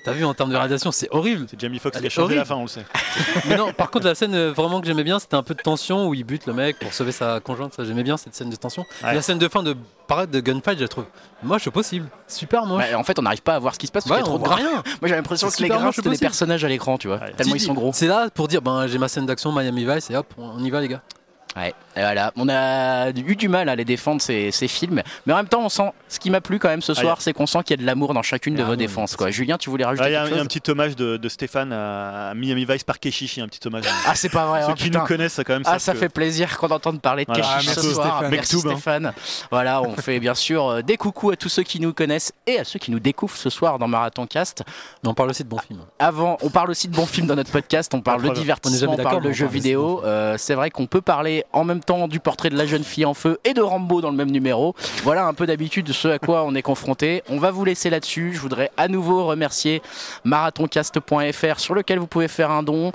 T'as 0.04 0.14
vu 0.14 0.26
en 0.26 0.34
termes 0.34 0.50
de 0.50 0.56
réalisation, 0.56 0.92
c'est 0.92 1.08
horrible. 1.12 1.46
C'est 1.50 1.60
Jamie 1.60 1.78
Foxx 1.78 2.00
qui 2.00 2.06
a 2.06 2.10
changé 2.10 2.36
la 2.36 2.46
fin, 2.46 2.56
on 2.56 2.64
le 2.64 2.68
sait. 2.68 2.86
Mais 3.48 3.56
non, 3.56 3.72
par 3.72 3.92
contre, 3.92 4.06
la 4.06 4.16
scène 4.16 4.34
euh, 4.34 4.52
vraiment 4.52 4.82
que 4.82 4.88
j'aimais 4.88 5.04
bien, 5.04 5.20
c'était 5.20 5.36
un 5.36 5.44
peu 5.44 5.54
de 5.54 5.62
tension 5.62 6.08
où 6.08 6.14
il 6.14 6.24
bute 6.24 6.48
le 6.48 6.54
mec 6.54 6.80
pour 6.80 6.94
sauver 6.94 7.12
sa 7.12 7.40
conjointe. 7.40 7.74
Ça, 7.74 7.84
j'aimais 7.84 8.04
bien 8.04 8.18
cette 8.18 8.34
scène 8.34 8.50
de 8.50 8.56
tension. 8.56 8.86
Ouais. 9.04 9.14
La 9.14 9.22
scène 9.22 9.38
de 9.38 9.48
fin 9.48 9.62
de 9.62 9.76
parade 10.08 10.32
de 10.32 10.40
gunfight, 10.40 10.78
je 10.78 10.84
la 10.84 10.88
trouve 10.88 11.06
moche 11.44 11.68
au 11.68 11.72
possible. 11.72 12.08
Super 12.28 12.66
moche. 12.66 12.84
Ouais, 12.84 12.96
en 12.96 13.04
fait, 13.04 13.20
on 13.20 13.22
n'arrive 13.22 13.44
pas 13.44 13.56
à 13.56 13.60
voir 13.60 13.76
ce 13.76 13.80
qui 13.80 13.88
se 13.88 13.92
passe 13.92 14.08
parce 14.08 14.20
Ouais, 14.20 14.24
qu'il 14.24 14.32
y 14.34 14.36
a 14.36 14.40
trop 14.40 14.50
de 14.50 14.54
rien. 14.56 14.72
Moi 15.02 15.08
j'ai 15.10 15.16
l'impression 15.16 15.50
que 15.50 15.62
les 15.62 15.70
grains 15.70 15.92
c'était 15.92 16.10
des 16.10 16.18
personnages 16.18 16.64
à 16.66 16.68
l'écran, 16.68 16.98
tu 16.98 17.08
vois. 17.08 17.18
Ouais. 17.18 17.34
Tellement 17.34 17.56
ils 17.56 17.62
sont 17.62 17.74
gros. 17.74 17.92
C'est 17.94 18.08
là 18.08 18.30
pour 18.34 18.48
dire, 18.48 18.62
ben, 18.62 18.88
j'ai 18.88 18.98
ma 18.98 19.08
scène 19.08 19.26
d'action 19.26 19.52
Miami 19.52 19.86
Vice 19.86 20.10
et 20.10 20.16
hop, 20.16 20.28
on 20.38 20.64
y 20.64 20.70
va 20.70 20.82
les 20.82 20.88
gars. 20.88 21.02
Ouais, 21.56 21.74
et 21.96 22.02
voilà. 22.02 22.32
On 22.38 22.48
a 22.50 23.10
eu 23.12 23.36
du 23.36 23.48
mal 23.50 23.70
à 23.70 23.76
les 23.76 23.86
défendre 23.86 24.22
ces, 24.22 24.52
ces 24.52 24.68
films, 24.68 25.02
mais 25.26 25.34
en 25.34 25.38
même 25.38 25.48
temps, 25.48 25.62
on 25.64 25.70
sent 25.70 25.92
ce 26.08 26.20
qui 26.20 26.30
m'a 26.30 26.42
plu 26.42 26.60
quand 26.60 26.70
même 26.70 26.82
ce 26.82 26.94
Ah, 26.94 27.02
soir, 27.02 27.22
c'est 27.22 27.34
qu'on 27.34 27.46
sent 27.48 27.60
qu'il 27.64 27.78
y 27.78 27.80
a 27.80 27.82
de 27.82 27.86
l'amour 27.86 28.14
dans 28.14 28.22
chacune 28.22 28.56
de 28.56 28.64
Ah 28.64 28.66
vos 28.66 28.76
défenses. 28.76 29.16
Quoi. 29.16 29.28
ça. 29.28 29.32
Julien, 29.32 29.58
tu 29.58 29.70
voulais 29.70 29.84
Ah, 29.84 29.88
rajouter 29.90 30.10
Il 30.10 30.14
y, 30.14 30.16
a 30.16 30.20
quelque 30.22 30.30
il 30.32 30.36
y 30.36 30.38
a 30.38 30.42
un 30.42 30.44
chose 30.46 30.48
petit 30.62 30.72
hommage 30.72 30.96
de, 30.96 31.18
de 31.18 31.30
Stéphane 31.30 31.74
à 31.74 32.34
Miami 32.36 32.66
Vice 32.66 32.84
par 32.84 33.00
Keshishi, 33.00 33.42
un 33.42 33.48
petit 33.48 33.66
hommage. 33.68 33.84
Ah, 34.08 34.16
c'est 34.16 34.30
pas 34.30 34.46
vrai. 34.46 34.62
Ceux 34.64 34.72
oh, 34.72 34.74
qui 34.76 34.84
putain. 34.86 35.00
nous 35.00 35.06
connaissent 35.06 35.38
quand 35.46 35.54
même. 35.54 35.64
Ah, 35.66 35.80
ça 35.80 35.94
que- 35.94 36.00
fait 36.00 36.10
plaisir 36.10 36.58
qu'on 36.58 36.70
entende 36.70 37.02
parler 37.02 37.26
de 37.26 37.32
Voilà. 37.34 37.44
Keshish 37.58 37.68
Ah, 37.70 37.74
ce 37.74 37.80
merci 37.80 37.94
soir. 37.94 38.08
Stéphane. 38.18 38.32
Merci 38.32 38.56
Mektoub, 38.56 38.70
hein. 38.70 38.74
Stéphane. 38.76 39.14
Voilà, 39.52 39.82
on 39.82 39.96
fait 39.96 40.20
bien 40.20 40.36
sûr 40.36 40.68
euh, 40.68 40.82
des 40.82 40.98
coucous 40.98 41.32
à 41.32 41.36
tous 41.36 41.50
ceux 41.50 41.64
qui 41.64 41.80
nous 41.80 41.94
connaissent 41.94 42.32
et 42.48 42.60
à 42.60 42.64
ceux 42.64 42.80
qui 42.80 42.92
nous 42.92 43.00
découvrent 43.00 43.36
ce 43.38 43.50
soir 43.50 43.80
dans 43.80 43.88
Marathon 43.88 44.26
Cast. 44.28 44.64
Mais 45.04 45.10
on 45.10 45.14
parle 45.14 45.30
aussi 45.30 45.44
de 45.44 45.50
bons 45.50 45.60
films. 45.60 45.82
Avant, 46.00 46.38
on 46.42 46.50
parle 46.50 46.70
aussi 46.72 46.88
de 46.88 46.96
bons 46.96 47.06
films 47.06 47.28
dans 47.28 47.36
notre 47.36 47.52
podcast, 47.52 47.94
on 47.94 48.02
parle 48.02 48.24
de 48.24 48.30
divertissement, 48.30 48.94
on 48.94 48.98
parle 49.04 49.22
de 49.24 49.32
jeux 49.32 49.48
vidéo. 49.48 50.02
Euh, 50.06 50.36
c'est 50.38 50.56
vrai 50.56 50.70
qu'on 50.72 50.86
peut 50.88 51.02
parler 51.02 51.44
en 51.54 51.64
même 51.64 51.81
temps 51.82 52.08
du 52.08 52.20
portrait 52.20 52.50
de 52.50 52.58
la 52.58 52.66
jeune 52.66 52.84
fille 52.84 53.06
en 53.06 53.14
feu 53.14 53.40
et 53.44 53.54
de 53.54 53.62
Rambo 53.62 54.02
dans 54.02 54.10
le 54.12 54.16
même 54.18 54.32
numéro. 54.32 54.76
Voilà 55.04 55.26
un 55.26 55.34
peu 55.34 55.46
d'habitude 55.46 55.86
de 55.86 55.94
ce 55.94 56.08
à 56.08 56.20
quoi 56.20 56.44
on 56.44 56.56
est 56.56 56.62
confronté. 56.62 57.24
On 57.30 57.38
va 57.38 57.52
vous 57.52 57.66
laisser 57.66 57.90
là-dessus. 57.90 58.32
Je 58.34 58.40
voudrais 58.40 58.72
à 58.78 58.88
nouveau 58.88 59.26
remercier 59.26 59.82
marathoncast.fr 60.24 61.60
sur 61.60 61.74
lequel 61.76 62.00
vous 62.00 62.08
pouvez 62.08 62.28
faire 62.28 62.52
un 62.52 62.64
don. 62.64 62.92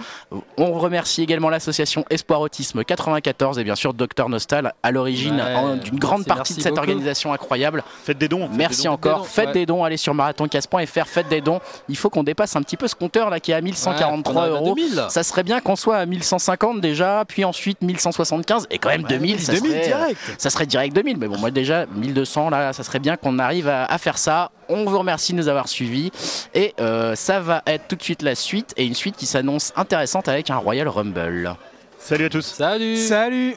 On 0.57 0.73
remercie 0.73 1.23
également 1.23 1.49
l'association 1.51 2.05
Espoir 2.11 2.41
Autisme 2.41 2.85
94 2.85 3.59
et 3.59 3.65
bien 3.65 3.75
sûr 3.75 3.95
Docteur 3.95 4.29
Nostal 4.29 4.73
à 4.83 4.91
l'origine 4.91 5.37
Ouais, 5.37 5.79
d'une 5.79 5.99
grande 5.99 6.19
merci, 6.27 6.29
partie 6.29 6.55
de 6.55 6.61
cette 6.61 6.73
beaucoup. 6.75 6.81
organisation 6.81 7.33
incroyable. 7.33 7.83
Faites 8.05 8.19
des 8.19 8.29
dons. 8.29 8.49
faites 8.49 8.57
Merci 8.57 8.83
des 8.83 8.89
dons. 8.89 8.95
encore. 8.95 9.19
dons, 9.19 9.25
faites 9.25 9.47
ouais. 9.49 9.53
des 9.53 9.67
dons. 9.67 9.85
Allez 9.85 9.97
sur 9.97 10.15
marathoncast.fr. 10.15 11.07
Faites 11.07 11.29
des 11.29 11.41
dons. 11.41 11.61
Il 11.89 11.97
faut 11.97 12.11
qu'on 12.11 12.23
dépasse 12.23 12.57
un 12.57 12.63
petit 12.63 12.77
peu 12.77 12.89
ce 12.89 12.95
compteur 12.95 13.31
là 13.31 13.41
qui 13.41 13.53
est 13.53 13.55
à 13.55 13.61
1143 13.61 14.43
Ouais, 14.45 14.49
euros. 14.51 14.75
2000, 14.75 14.95
là. 14.95 15.09
Ça 15.09 15.23
serait 15.23 15.43
bien 15.43 15.61
qu'on 15.61 15.77
soit 15.77 15.97
à 15.97 16.07
1150 16.07 16.81
déjà, 16.81 17.25
puis 17.27 17.45
ensuite 17.45 17.81
1175 17.83 18.67
Et 18.77 18.79
quand 18.79 18.91
même 18.91 19.05
2000, 19.05 19.41
ça 19.41 19.53
2000 19.55 19.71
serait, 19.71 19.87
direct. 19.87 20.21
ça 20.37 20.51
serait 20.51 20.67
direct 20.67 20.95
2000. 20.95 21.17
Mais 21.17 21.29
bon, 21.29 21.39
moi 21.39 21.51
déjà, 21.51 21.87
1200, 21.87 22.51
là, 22.51 22.75
ça 22.75 22.85
serait 22.85 22.99
bien 22.99 23.17
qu'on 23.17 23.39
arrive 23.39 23.69
à, 23.69 23.87
à 23.87 23.97
faire 23.97 24.19
ça. 24.19 24.51
On 24.69 24.85
vous 24.85 24.99
remercie 24.99 25.33
de 25.33 25.39
nous 25.39 25.49
avoir 25.49 25.67
suivis. 25.67 26.11
Et 26.55 26.75
euh, 26.79 27.15
ça 27.15 27.41
va 27.41 27.63
être 27.67 27.89
tout 27.89 27.97
de 27.97 28.03
suite 28.03 28.21
la 28.21 28.35
suite. 28.35 28.75
Et 28.77 28.85
une 28.85 28.95
suite 28.95 29.17
qui 29.17 29.25
s'annonce 29.25 29.73
intéressante 29.77 30.29
avec 30.29 30.51
un 30.51 30.57
Royal 30.57 30.89
Rumble. 30.89 31.55
Salut 31.99 32.27
à 32.27 32.29
tous. 32.29 32.45
Salut 32.45 32.97
Salut 32.99 33.57